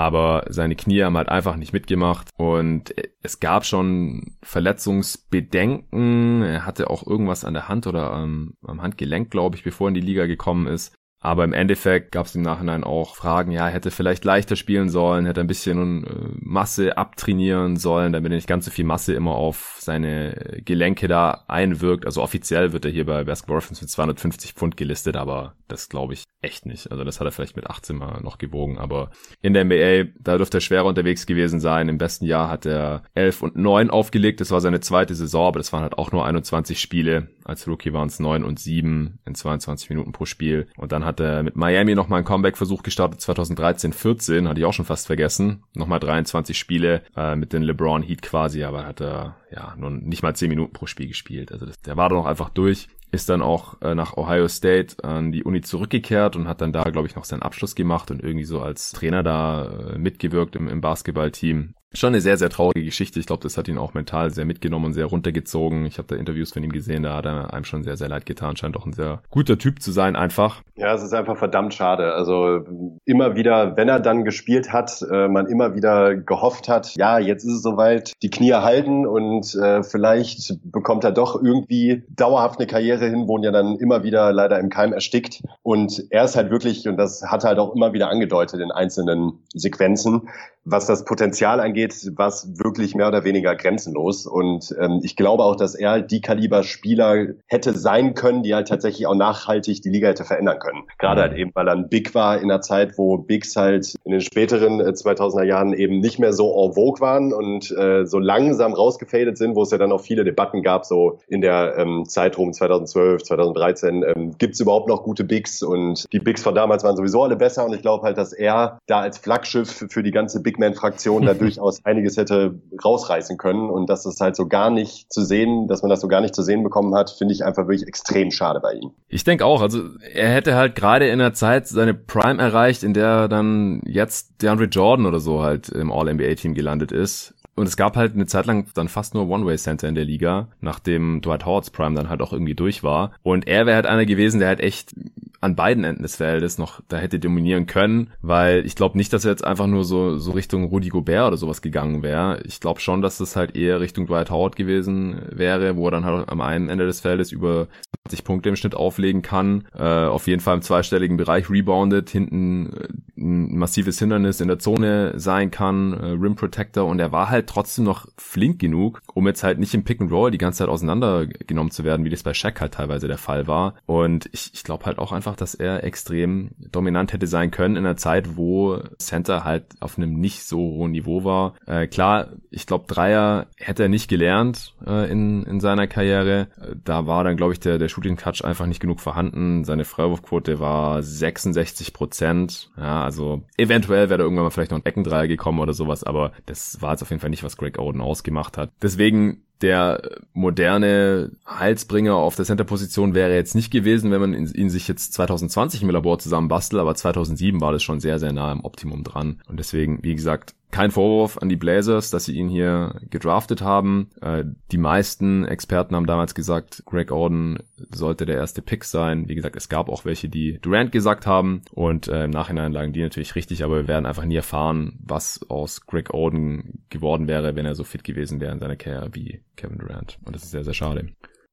aber 0.00 0.46
seine 0.48 0.76
Knie 0.76 1.02
haben 1.02 1.18
halt 1.18 1.28
einfach 1.28 1.56
nicht 1.56 1.74
mitgemacht 1.74 2.30
und 2.38 2.94
es 3.22 3.38
gab 3.38 3.66
schon 3.66 4.34
Verletzungsbedenken. 4.42 6.42
Er 6.42 6.64
hatte 6.64 6.88
auch 6.88 7.06
irgendwas 7.06 7.44
an 7.44 7.52
der 7.52 7.68
Hand 7.68 7.86
oder 7.86 8.10
am, 8.10 8.54
am 8.62 8.80
Handgelenk, 8.80 9.30
glaube 9.30 9.56
ich, 9.56 9.62
bevor 9.62 9.86
er 9.86 9.88
in 9.88 9.94
die 9.94 10.00
Liga 10.00 10.24
gekommen 10.24 10.66
ist. 10.66 10.94
Aber 11.22 11.44
im 11.44 11.52
Endeffekt 11.52 12.12
gab 12.12 12.24
es 12.24 12.34
im 12.34 12.40
Nachhinein 12.40 12.82
auch 12.82 13.14
Fragen, 13.14 13.52
ja, 13.52 13.66
hätte 13.66 13.90
vielleicht 13.90 14.24
leichter 14.24 14.56
spielen 14.56 14.88
sollen, 14.88 15.26
hätte 15.26 15.40
ein 15.42 15.46
bisschen 15.46 16.04
äh, 16.04 16.08
Masse 16.40 16.96
abtrainieren 16.96 17.76
sollen, 17.76 18.14
damit 18.14 18.32
er 18.32 18.36
nicht 18.36 18.48
ganz 18.48 18.64
so 18.64 18.70
viel 18.70 18.86
Masse 18.86 19.12
immer 19.12 19.34
auf 19.34 19.76
seine 19.80 20.62
Gelenke 20.64 21.08
da 21.08 21.44
einwirkt. 21.46 22.06
Also 22.06 22.22
offiziell 22.22 22.72
wird 22.72 22.86
er 22.86 22.90
hier 22.90 23.04
bei 23.04 23.24
Basketball 23.24 23.56
Reference 23.56 23.82
mit 23.82 23.90
250 23.90 24.54
Pfund 24.54 24.78
gelistet, 24.78 25.16
aber 25.16 25.54
das 25.68 25.90
glaube 25.90 26.14
ich 26.14 26.24
echt 26.40 26.64
nicht. 26.64 26.90
Also 26.90 27.04
das 27.04 27.20
hat 27.20 27.26
er 27.26 27.32
vielleicht 27.32 27.56
mit 27.56 27.68
18 27.68 27.96
mal 27.96 28.22
noch 28.22 28.38
gewogen, 28.38 28.78
aber 28.78 29.10
in 29.42 29.52
der 29.52 29.64
NBA, 29.66 30.12
da 30.20 30.38
dürfte 30.38 30.56
er 30.58 30.62
schwerer 30.62 30.86
unterwegs 30.86 31.26
gewesen 31.26 31.60
sein. 31.60 31.90
Im 31.90 31.98
besten 31.98 32.24
Jahr 32.24 32.48
hat 32.48 32.64
er 32.64 33.02
11 33.14 33.42
und 33.42 33.56
9 33.56 33.90
aufgelegt, 33.90 34.40
das 34.40 34.50
war 34.50 34.62
seine 34.62 34.80
zweite 34.80 35.14
Saison, 35.14 35.48
aber 35.48 35.58
das 35.58 35.72
waren 35.74 35.82
halt 35.82 35.98
auch 35.98 36.12
nur 36.12 36.24
21 36.24 36.80
Spiele. 36.80 37.28
Als 37.50 37.66
Rookie 37.66 37.92
waren 37.92 38.06
es 38.06 38.20
9 38.20 38.44
und 38.44 38.60
7 38.60 39.18
in 39.26 39.34
22 39.34 39.90
Minuten 39.90 40.12
pro 40.12 40.24
Spiel. 40.24 40.68
Und 40.76 40.92
dann 40.92 41.04
hat 41.04 41.18
er 41.18 41.42
mit 41.42 41.56
Miami 41.56 41.96
nochmal 41.96 42.18
einen 42.18 42.24
Comeback-Versuch 42.24 42.84
gestartet, 42.84 43.20
2013, 43.20 43.92
14, 43.92 44.48
hatte 44.48 44.60
ich 44.60 44.66
auch 44.66 44.72
schon 44.72 44.84
fast 44.84 45.08
vergessen. 45.08 45.64
Nochmal 45.74 45.98
23 45.98 46.56
Spiele 46.56 47.02
äh, 47.16 47.34
mit 47.34 47.52
den 47.52 47.62
LeBron 47.62 48.02
Heat 48.02 48.22
quasi, 48.22 48.62
aber 48.62 48.86
hat 48.86 49.00
er 49.00 49.34
ja 49.50 49.74
nur 49.76 49.90
nicht 49.90 50.22
mal 50.22 50.36
10 50.36 50.48
Minuten 50.48 50.72
pro 50.72 50.86
Spiel 50.86 51.08
gespielt. 51.08 51.50
Also 51.50 51.66
das, 51.66 51.80
der 51.80 51.96
war 51.96 52.08
doch 52.08 52.24
einfach 52.24 52.50
durch 52.50 52.86
ist 53.12 53.28
dann 53.28 53.42
auch 53.42 53.80
äh, 53.82 53.96
nach 53.96 54.16
Ohio 54.16 54.46
State 54.46 55.02
an 55.02 55.32
die 55.32 55.42
Uni 55.42 55.62
zurückgekehrt 55.62 56.36
und 56.36 56.46
hat 56.46 56.60
dann 56.60 56.72
da, 56.72 56.84
glaube 56.84 57.08
ich, 57.08 57.16
noch 57.16 57.24
seinen 57.24 57.42
Abschluss 57.42 57.74
gemacht 57.74 58.12
und 58.12 58.22
irgendwie 58.22 58.44
so 58.44 58.60
als 58.60 58.92
Trainer 58.92 59.24
da 59.24 59.64
äh, 59.64 59.98
mitgewirkt 59.98 60.54
im, 60.54 60.68
im 60.68 60.80
Basketballteam 60.80 61.74
schon 61.92 62.08
eine 62.08 62.20
sehr, 62.20 62.36
sehr 62.36 62.50
traurige 62.50 62.84
Geschichte. 62.84 63.18
Ich 63.18 63.26
glaube, 63.26 63.42
das 63.42 63.56
hat 63.56 63.66
ihn 63.66 63.78
auch 63.78 63.94
mental 63.94 64.30
sehr 64.30 64.44
mitgenommen 64.44 64.86
und 64.86 64.92
sehr 64.92 65.06
runtergezogen. 65.06 65.86
Ich 65.86 65.98
habe 65.98 66.06
da 66.06 66.16
Interviews 66.16 66.52
von 66.52 66.62
ihm 66.62 66.70
gesehen, 66.70 67.02
da 67.02 67.16
hat 67.16 67.26
er 67.26 67.52
einem 67.52 67.64
schon 67.64 67.82
sehr, 67.82 67.96
sehr 67.96 68.08
leid 68.08 68.26
getan. 68.26 68.56
Scheint 68.56 68.76
auch 68.76 68.86
ein 68.86 68.92
sehr 68.92 69.22
guter 69.30 69.58
Typ 69.58 69.82
zu 69.82 69.90
sein, 69.90 70.14
einfach. 70.14 70.62
Ja, 70.76 70.94
es 70.94 71.02
ist 71.02 71.12
einfach 71.12 71.36
verdammt 71.36 71.74
schade. 71.74 72.14
Also 72.14 72.64
immer 73.04 73.34
wieder, 73.34 73.76
wenn 73.76 73.88
er 73.88 73.98
dann 73.98 74.24
gespielt 74.24 74.72
hat, 74.72 75.02
äh, 75.10 75.26
man 75.26 75.46
immer 75.46 75.74
wieder 75.74 76.14
gehofft 76.14 76.68
hat, 76.68 76.94
ja, 76.94 77.18
jetzt 77.18 77.44
ist 77.44 77.54
es 77.54 77.62
soweit, 77.62 78.12
die 78.22 78.30
Knie 78.30 78.52
halten 78.52 79.04
und 79.04 79.54
äh, 79.56 79.82
vielleicht 79.82 80.58
bekommt 80.70 81.02
er 81.02 81.12
doch 81.12 81.42
irgendwie 81.42 82.04
dauerhaft 82.08 82.60
eine 82.60 82.68
Karriere 82.68 83.08
hin, 83.08 83.26
wurden 83.26 83.42
ja 83.42 83.50
dann 83.50 83.76
immer 83.76 84.04
wieder 84.04 84.32
leider 84.32 84.60
im 84.60 84.70
Keim 84.70 84.92
erstickt. 84.92 85.42
Und 85.62 86.04
er 86.10 86.24
ist 86.24 86.36
halt 86.36 86.50
wirklich, 86.50 86.86
und 86.86 86.96
das 86.96 87.22
hat 87.26 87.42
er 87.44 87.50
halt 87.50 87.58
auch 87.58 87.74
immer 87.74 87.92
wieder 87.92 88.08
angedeutet 88.10 88.60
in 88.60 88.70
einzelnen 88.70 89.40
Sequenzen, 89.54 90.28
was 90.64 90.86
das 90.86 91.04
Potenzial 91.04 91.60
angeht, 91.60 92.10
was 92.16 92.58
wirklich 92.58 92.94
mehr 92.94 93.08
oder 93.08 93.24
weniger 93.24 93.56
grenzenlos. 93.56 94.26
Und 94.26 94.74
ähm, 94.78 95.00
ich 95.02 95.16
glaube 95.16 95.42
auch, 95.42 95.56
dass 95.56 95.74
er 95.74 96.02
die 96.02 96.20
Kaliber 96.20 96.62
Spieler 96.62 97.28
hätte 97.46 97.76
sein 97.76 98.14
können, 98.14 98.42
die 98.42 98.54
halt 98.54 98.68
tatsächlich 98.68 99.06
auch 99.06 99.14
nachhaltig 99.14 99.82
die 99.82 99.88
Liga 99.88 100.08
hätte 100.08 100.24
verändern 100.24 100.58
können. 100.58 100.82
Gerade 100.98 101.22
halt 101.22 101.36
eben, 101.36 101.50
weil 101.54 101.68
er 101.68 101.74
ein 101.74 101.88
Big 101.88 102.14
war 102.14 102.38
in 102.38 102.50
einer 102.50 102.60
Zeit, 102.60 102.98
wo 102.98 103.16
Bigs 103.16 103.56
halt 103.56 103.94
in 104.04 104.12
den 104.12 104.20
späteren 104.20 104.80
äh, 104.80 104.90
2000er 104.90 105.44
Jahren 105.44 105.72
eben 105.72 106.00
nicht 106.00 106.18
mehr 106.18 106.32
so 106.32 106.50
en 106.64 106.74
vogue 106.74 107.00
waren 107.00 107.32
und 107.32 107.70
äh, 107.70 108.06
so 108.06 108.18
langsam 108.18 108.74
rausgefadet 108.74 109.38
sind, 109.38 109.56
wo 109.56 109.62
es 109.62 109.70
ja 109.70 109.78
dann 109.78 109.92
auch 109.92 110.00
viele 110.00 110.24
Debatten 110.24 110.62
gab, 110.62 110.84
so 110.84 111.18
in 111.28 111.40
der 111.40 111.76
ähm, 111.78 112.04
Zeitraum 112.06 112.52
2012, 112.52 113.22
2013, 113.22 114.04
ähm, 114.04 114.34
gibt 114.38 114.54
es 114.54 114.60
überhaupt 114.60 114.88
noch 114.88 115.02
gute 115.02 115.24
Bigs? 115.24 115.62
Und 115.62 116.06
die 116.12 116.18
Bigs 116.18 116.42
von 116.42 116.54
damals 116.54 116.84
waren 116.84 116.96
sowieso 116.96 117.22
alle 117.22 117.36
besser 117.36 117.64
und 117.64 117.74
ich 117.74 117.82
glaube 117.82 118.04
halt, 118.04 118.18
dass 118.18 118.32
er 118.32 118.78
da 118.86 119.00
als 119.00 119.18
Flaggschiff 119.18 119.86
für 119.88 120.02
die 120.02 120.10
ganze 120.10 120.40
Big 120.42 120.49
Big 120.50 120.58
Man-Fraktion 120.58 121.24
da 121.24 121.34
durchaus 121.34 121.84
einiges 121.84 122.16
hätte 122.16 122.60
rausreißen 122.84 123.38
können. 123.38 123.70
Und 123.70 123.88
dass 123.88 124.02
das 124.02 124.20
halt 124.20 124.34
so 124.34 124.48
gar 124.48 124.70
nicht 124.70 125.12
zu 125.12 125.22
sehen, 125.22 125.68
dass 125.68 125.82
man 125.82 125.90
das 125.90 126.00
so 126.00 126.08
gar 126.08 126.20
nicht 126.20 126.34
zu 126.34 126.42
sehen 126.42 126.62
bekommen 126.64 126.94
hat, 126.94 127.10
finde 127.10 127.34
ich 127.34 127.44
einfach 127.44 127.68
wirklich 127.68 127.86
extrem 127.86 128.30
schade 128.30 128.60
bei 128.60 128.74
ihm. 128.74 128.90
Ich 129.08 129.24
denke 129.24 129.44
auch. 129.44 129.62
Also 129.62 129.82
er 130.12 130.30
hätte 130.30 130.56
halt 130.56 130.74
gerade 130.74 131.08
in 131.08 131.20
der 131.20 131.34
Zeit 131.34 131.68
seine 131.68 131.94
Prime 131.94 132.42
erreicht, 132.42 132.82
in 132.82 132.94
der 132.94 133.28
dann 133.28 133.80
jetzt 133.84 134.42
DeAndre 134.42 134.64
Jordan 134.64 135.06
oder 135.06 135.20
so 135.20 135.42
halt 135.42 135.68
im 135.68 135.92
All-NBA-Team 135.92 136.54
gelandet 136.54 136.90
ist. 136.90 137.34
Und 137.60 137.66
es 137.66 137.76
gab 137.76 137.94
halt 137.94 138.14
eine 138.14 138.24
Zeit 138.24 138.46
lang 138.46 138.68
dann 138.72 138.88
fast 138.88 139.12
nur 139.12 139.28
One-Way-Center 139.28 139.86
in 139.86 139.94
der 139.94 140.06
Liga, 140.06 140.48
nachdem 140.62 141.20
Dwight 141.20 141.44
Howards 141.44 141.68
Prime 141.68 141.94
dann 141.94 142.08
halt 142.08 142.22
auch 142.22 142.32
irgendwie 142.32 142.54
durch 142.54 142.82
war. 142.82 143.12
Und 143.22 143.46
er 143.46 143.66
wäre 143.66 143.76
halt 143.76 143.84
einer 143.84 144.06
gewesen, 144.06 144.40
der 144.40 144.48
halt 144.48 144.60
echt 144.60 144.94
an 145.42 145.56
beiden 145.56 145.84
Enden 145.84 146.02
des 146.02 146.16
Feldes 146.16 146.58
noch 146.58 146.80
da 146.88 146.98
hätte 146.98 147.18
dominieren 147.18 147.66
können, 147.66 148.10
weil 148.20 148.64
ich 148.66 148.76
glaube 148.76 148.98
nicht, 148.98 149.12
dass 149.12 149.24
er 149.24 149.30
jetzt 149.30 149.44
einfach 149.44 149.66
nur 149.66 149.84
so, 149.84 150.18
so 150.18 150.32
Richtung 150.32 150.64
Rudy 150.64 150.88
Gobert 150.88 151.28
oder 151.28 151.36
sowas 151.36 151.62
gegangen 151.62 152.02
wäre. 152.02 152.42
Ich 152.44 152.60
glaube 152.60 152.80
schon, 152.80 153.00
dass 153.00 153.18
das 153.18 153.36
halt 153.36 153.56
eher 153.56 153.80
Richtung 153.80 154.06
Dwight 154.06 154.30
Howard 154.30 154.56
gewesen 154.56 155.20
wäre, 155.30 155.76
wo 155.76 155.86
er 155.86 155.92
dann 155.92 156.04
halt 156.04 156.28
am 156.28 156.40
einen 156.42 156.68
Ende 156.68 156.86
des 156.86 157.00
Feldes 157.00 157.32
über 157.32 157.68
20 158.08 158.24
Punkte 158.24 158.48
im 158.50 158.56
Schnitt 158.56 158.74
auflegen 158.74 159.22
kann. 159.22 159.66
Äh, 159.74 159.82
auf 159.84 160.26
jeden 160.26 160.40
Fall 160.40 160.56
im 160.56 160.62
zweistelligen 160.62 161.16
Bereich 161.16 161.48
reboundet, 161.48 162.10
hinten 162.10 162.72
äh, 162.74 162.88
ein 163.20 163.56
massives 163.56 163.98
Hindernis 163.98 164.40
in 164.40 164.48
der 164.48 164.58
Zone 164.58 165.14
sein 165.16 165.50
kann, 165.50 165.94
äh, 165.94 166.06
Rim 166.06 166.36
Protector 166.36 166.86
und 166.86 166.98
er 167.00 167.12
war 167.12 167.30
halt 167.30 167.46
trotzdem 167.50 167.84
noch 167.84 168.06
flink 168.16 168.58
genug, 168.60 169.02
um 169.12 169.26
jetzt 169.26 169.42
halt 169.42 169.58
nicht 169.58 169.74
im 169.74 169.84
Pick 169.84 170.00
and 170.00 170.12
Roll 170.12 170.30
die 170.30 170.38
ganze 170.38 170.58
Zeit 170.58 170.68
auseinandergenommen 170.68 171.70
zu 171.70 171.84
werden, 171.84 172.04
wie 172.04 172.10
das 172.10 172.22
bei 172.22 172.32
Shaq 172.32 172.60
halt 172.60 172.74
teilweise 172.74 173.08
der 173.08 173.18
Fall 173.18 173.46
war. 173.46 173.74
Und 173.86 174.28
ich, 174.32 174.50
ich 174.54 174.62
glaube 174.62 174.86
halt 174.86 174.98
auch 174.98 175.12
einfach, 175.12 175.34
dass 175.36 175.54
er 175.54 175.84
extrem 175.84 176.50
dominant 176.58 177.12
hätte 177.12 177.26
sein 177.26 177.50
können 177.50 177.76
in 177.76 177.84
einer 177.84 177.96
Zeit, 177.96 178.36
wo 178.36 178.78
Center 178.98 179.44
halt 179.44 179.64
auf 179.80 179.98
einem 179.98 180.14
nicht 180.14 180.44
so 180.44 180.58
hohen 180.58 180.92
Niveau 180.92 181.24
war. 181.24 181.54
Äh, 181.66 181.88
klar, 181.88 182.28
ich 182.50 182.66
glaube 182.66 182.84
Dreier 182.86 183.46
hätte 183.56 183.82
er 183.82 183.88
nicht 183.88 184.08
gelernt 184.08 184.74
äh, 184.86 185.10
in, 185.10 185.42
in 185.44 185.60
seiner 185.60 185.86
Karriere. 185.86 186.48
Da 186.84 187.06
war 187.06 187.24
dann, 187.24 187.36
glaube 187.36 187.52
ich, 187.52 187.60
der, 187.60 187.78
der 187.78 187.88
Shooting 187.88 188.16
Touch 188.16 188.44
einfach 188.44 188.66
nicht 188.66 188.80
genug 188.80 189.00
vorhanden. 189.00 189.64
Seine 189.64 189.84
Freiwurfquote 189.84 190.60
war 190.60 191.02
66 191.02 191.92
Prozent. 191.92 192.70
Ja, 192.76 193.02
also 193.02 193.42
eventuell 193.56 194.08
wäre 194.08 194.18
da 194.18 194.24
irgendwann 194.24 194.44
mal 194.44 194.50
vielleicht 194.50 194.70
noch 194.70 194.78
ein 194.78 194.86
Eckendreier 194.86 195.26
gekommen 195.26 195.58
oder 195.58 195.72
sowas, 195.72 196.04
aber 196.04 196.32
das 196.46 196.80
war 196.80 196.92
jetzt 196.92 197.02
auf 197.02 197.10
jeden 197.10 197.20
Fall 197.20 197.29
nicht, 197.30 197.44
was 197.44 197.56
Greg 197.56 197.78
Oden 197.78 198.00
ausgemacht 198.00 198.58
hat. 198.58 198.70
Deswegen 198.82 199.42
der 199.62 200.20
moderne 200.32 201.32
Heilsbringer 201.46 202.14
auf 202.14 202.34
der 202.34 202.46
Center-Position 202.46 203.14
wäre 203.14 203.34
jetzt 203.34 203.54
nicht 203.54 203.70
gewesen, 203.70 204.10
wenn 204.10 204.20
man 204.20 204.34
ihn 204.34 204.70
sich 204.70 204.88
jetzt 204.88 205.12
2020 205.12 205.82
im 205.82 205.90
Labor 205.90 206.18
zusammenbastelt, 206.18 206.80
aber 206.80 206.94
2007 206.94 207.60
war 207.60 207.72
das 207.72 207.82
schon 207.82 208.00
sehr, 208.00 208.18
sehr 208.18 208.32
nah 208.32 208.52
im 208.52 208.64
Optimum 208.64 209.04
dran. 209.04 209.42
Und 209.48 209.58
deswegen, 209.58 210.02
wie 210.02 210.14
gesagt, 210.14 210.54
kein 210.70 210.90
Vorwurf 210.90 211.38
an 211.38 211.48
die 211.48 211.56
Blazers, 211.56 212.10
dass 212.10 212.24
sie 212.24 212.36
ihn 212.36 212.48
hier 212.48 213.00
gedraftet 213.10 213.62
haben. 213.62 214.10
Äh, 214.20 214.44
die 214.70 214.78
meisten 214.78 215.44
Experten 215.44 215.96
haben 215.96 216.06
damals 216.06 216.34
gesagt, 216.34 216.82
Greg 216.86 217.10
Oden 217.10 217.58
sollte 217.92 218.26
der 218.26 218.36
erste 218.36 218.62
Pick 218.62 218.84
sein. 218.84 219.28
Wie 219.28 219.34
gesagt, 219.34 219.56
es 219.56 219.68
gab 219.68 219.88
auch 219.88 220.04
welche, 220.04 220.28
die 220.28 220.58
Durant 220.60 220.92
gesagt 220.92 221.26
haben 221.26 221.62
und 221.72 222.08
äh, 222.08 222.24
im 222.24 222.30
Nachhinein 222.30 222.72
lagen 222.72 222.92
die 222.92 223.02
natürlich 223.02 223.34
richtig, 223.34 223.64
aber 223.64 223.76
wir 223.76 223.88
werden 223.88 224.06
einfach 224.06 224.24
nie 224.24 224.36
erfahren, 224.36 224.98
was 225.02 225.40
aus 225.48 225.86
Greg 225.86 226.14
Oden 226.14 226.84
geworden 226.88 227.28
wäre, 227.28 227.56
wenn 227.56 227.66
er 227.66 227.74
so 227.74 227.84
fit 227.84 228.04
gewesen 228.04 228.40
wäre 228.40 228.52
in 228.52 228.60
seiner 228.60 228.76
Karriere 228.76 229.10
wie 229.12 229.42
Kevin 229.56 229.78
Durant. 229.78 230.18
Und 230.24 230.34
das 230.34 230.44
ist 230.44 230.50
sehr, 230.50 230.64
sehr 230.64 230.74
schade. 230.74 231.08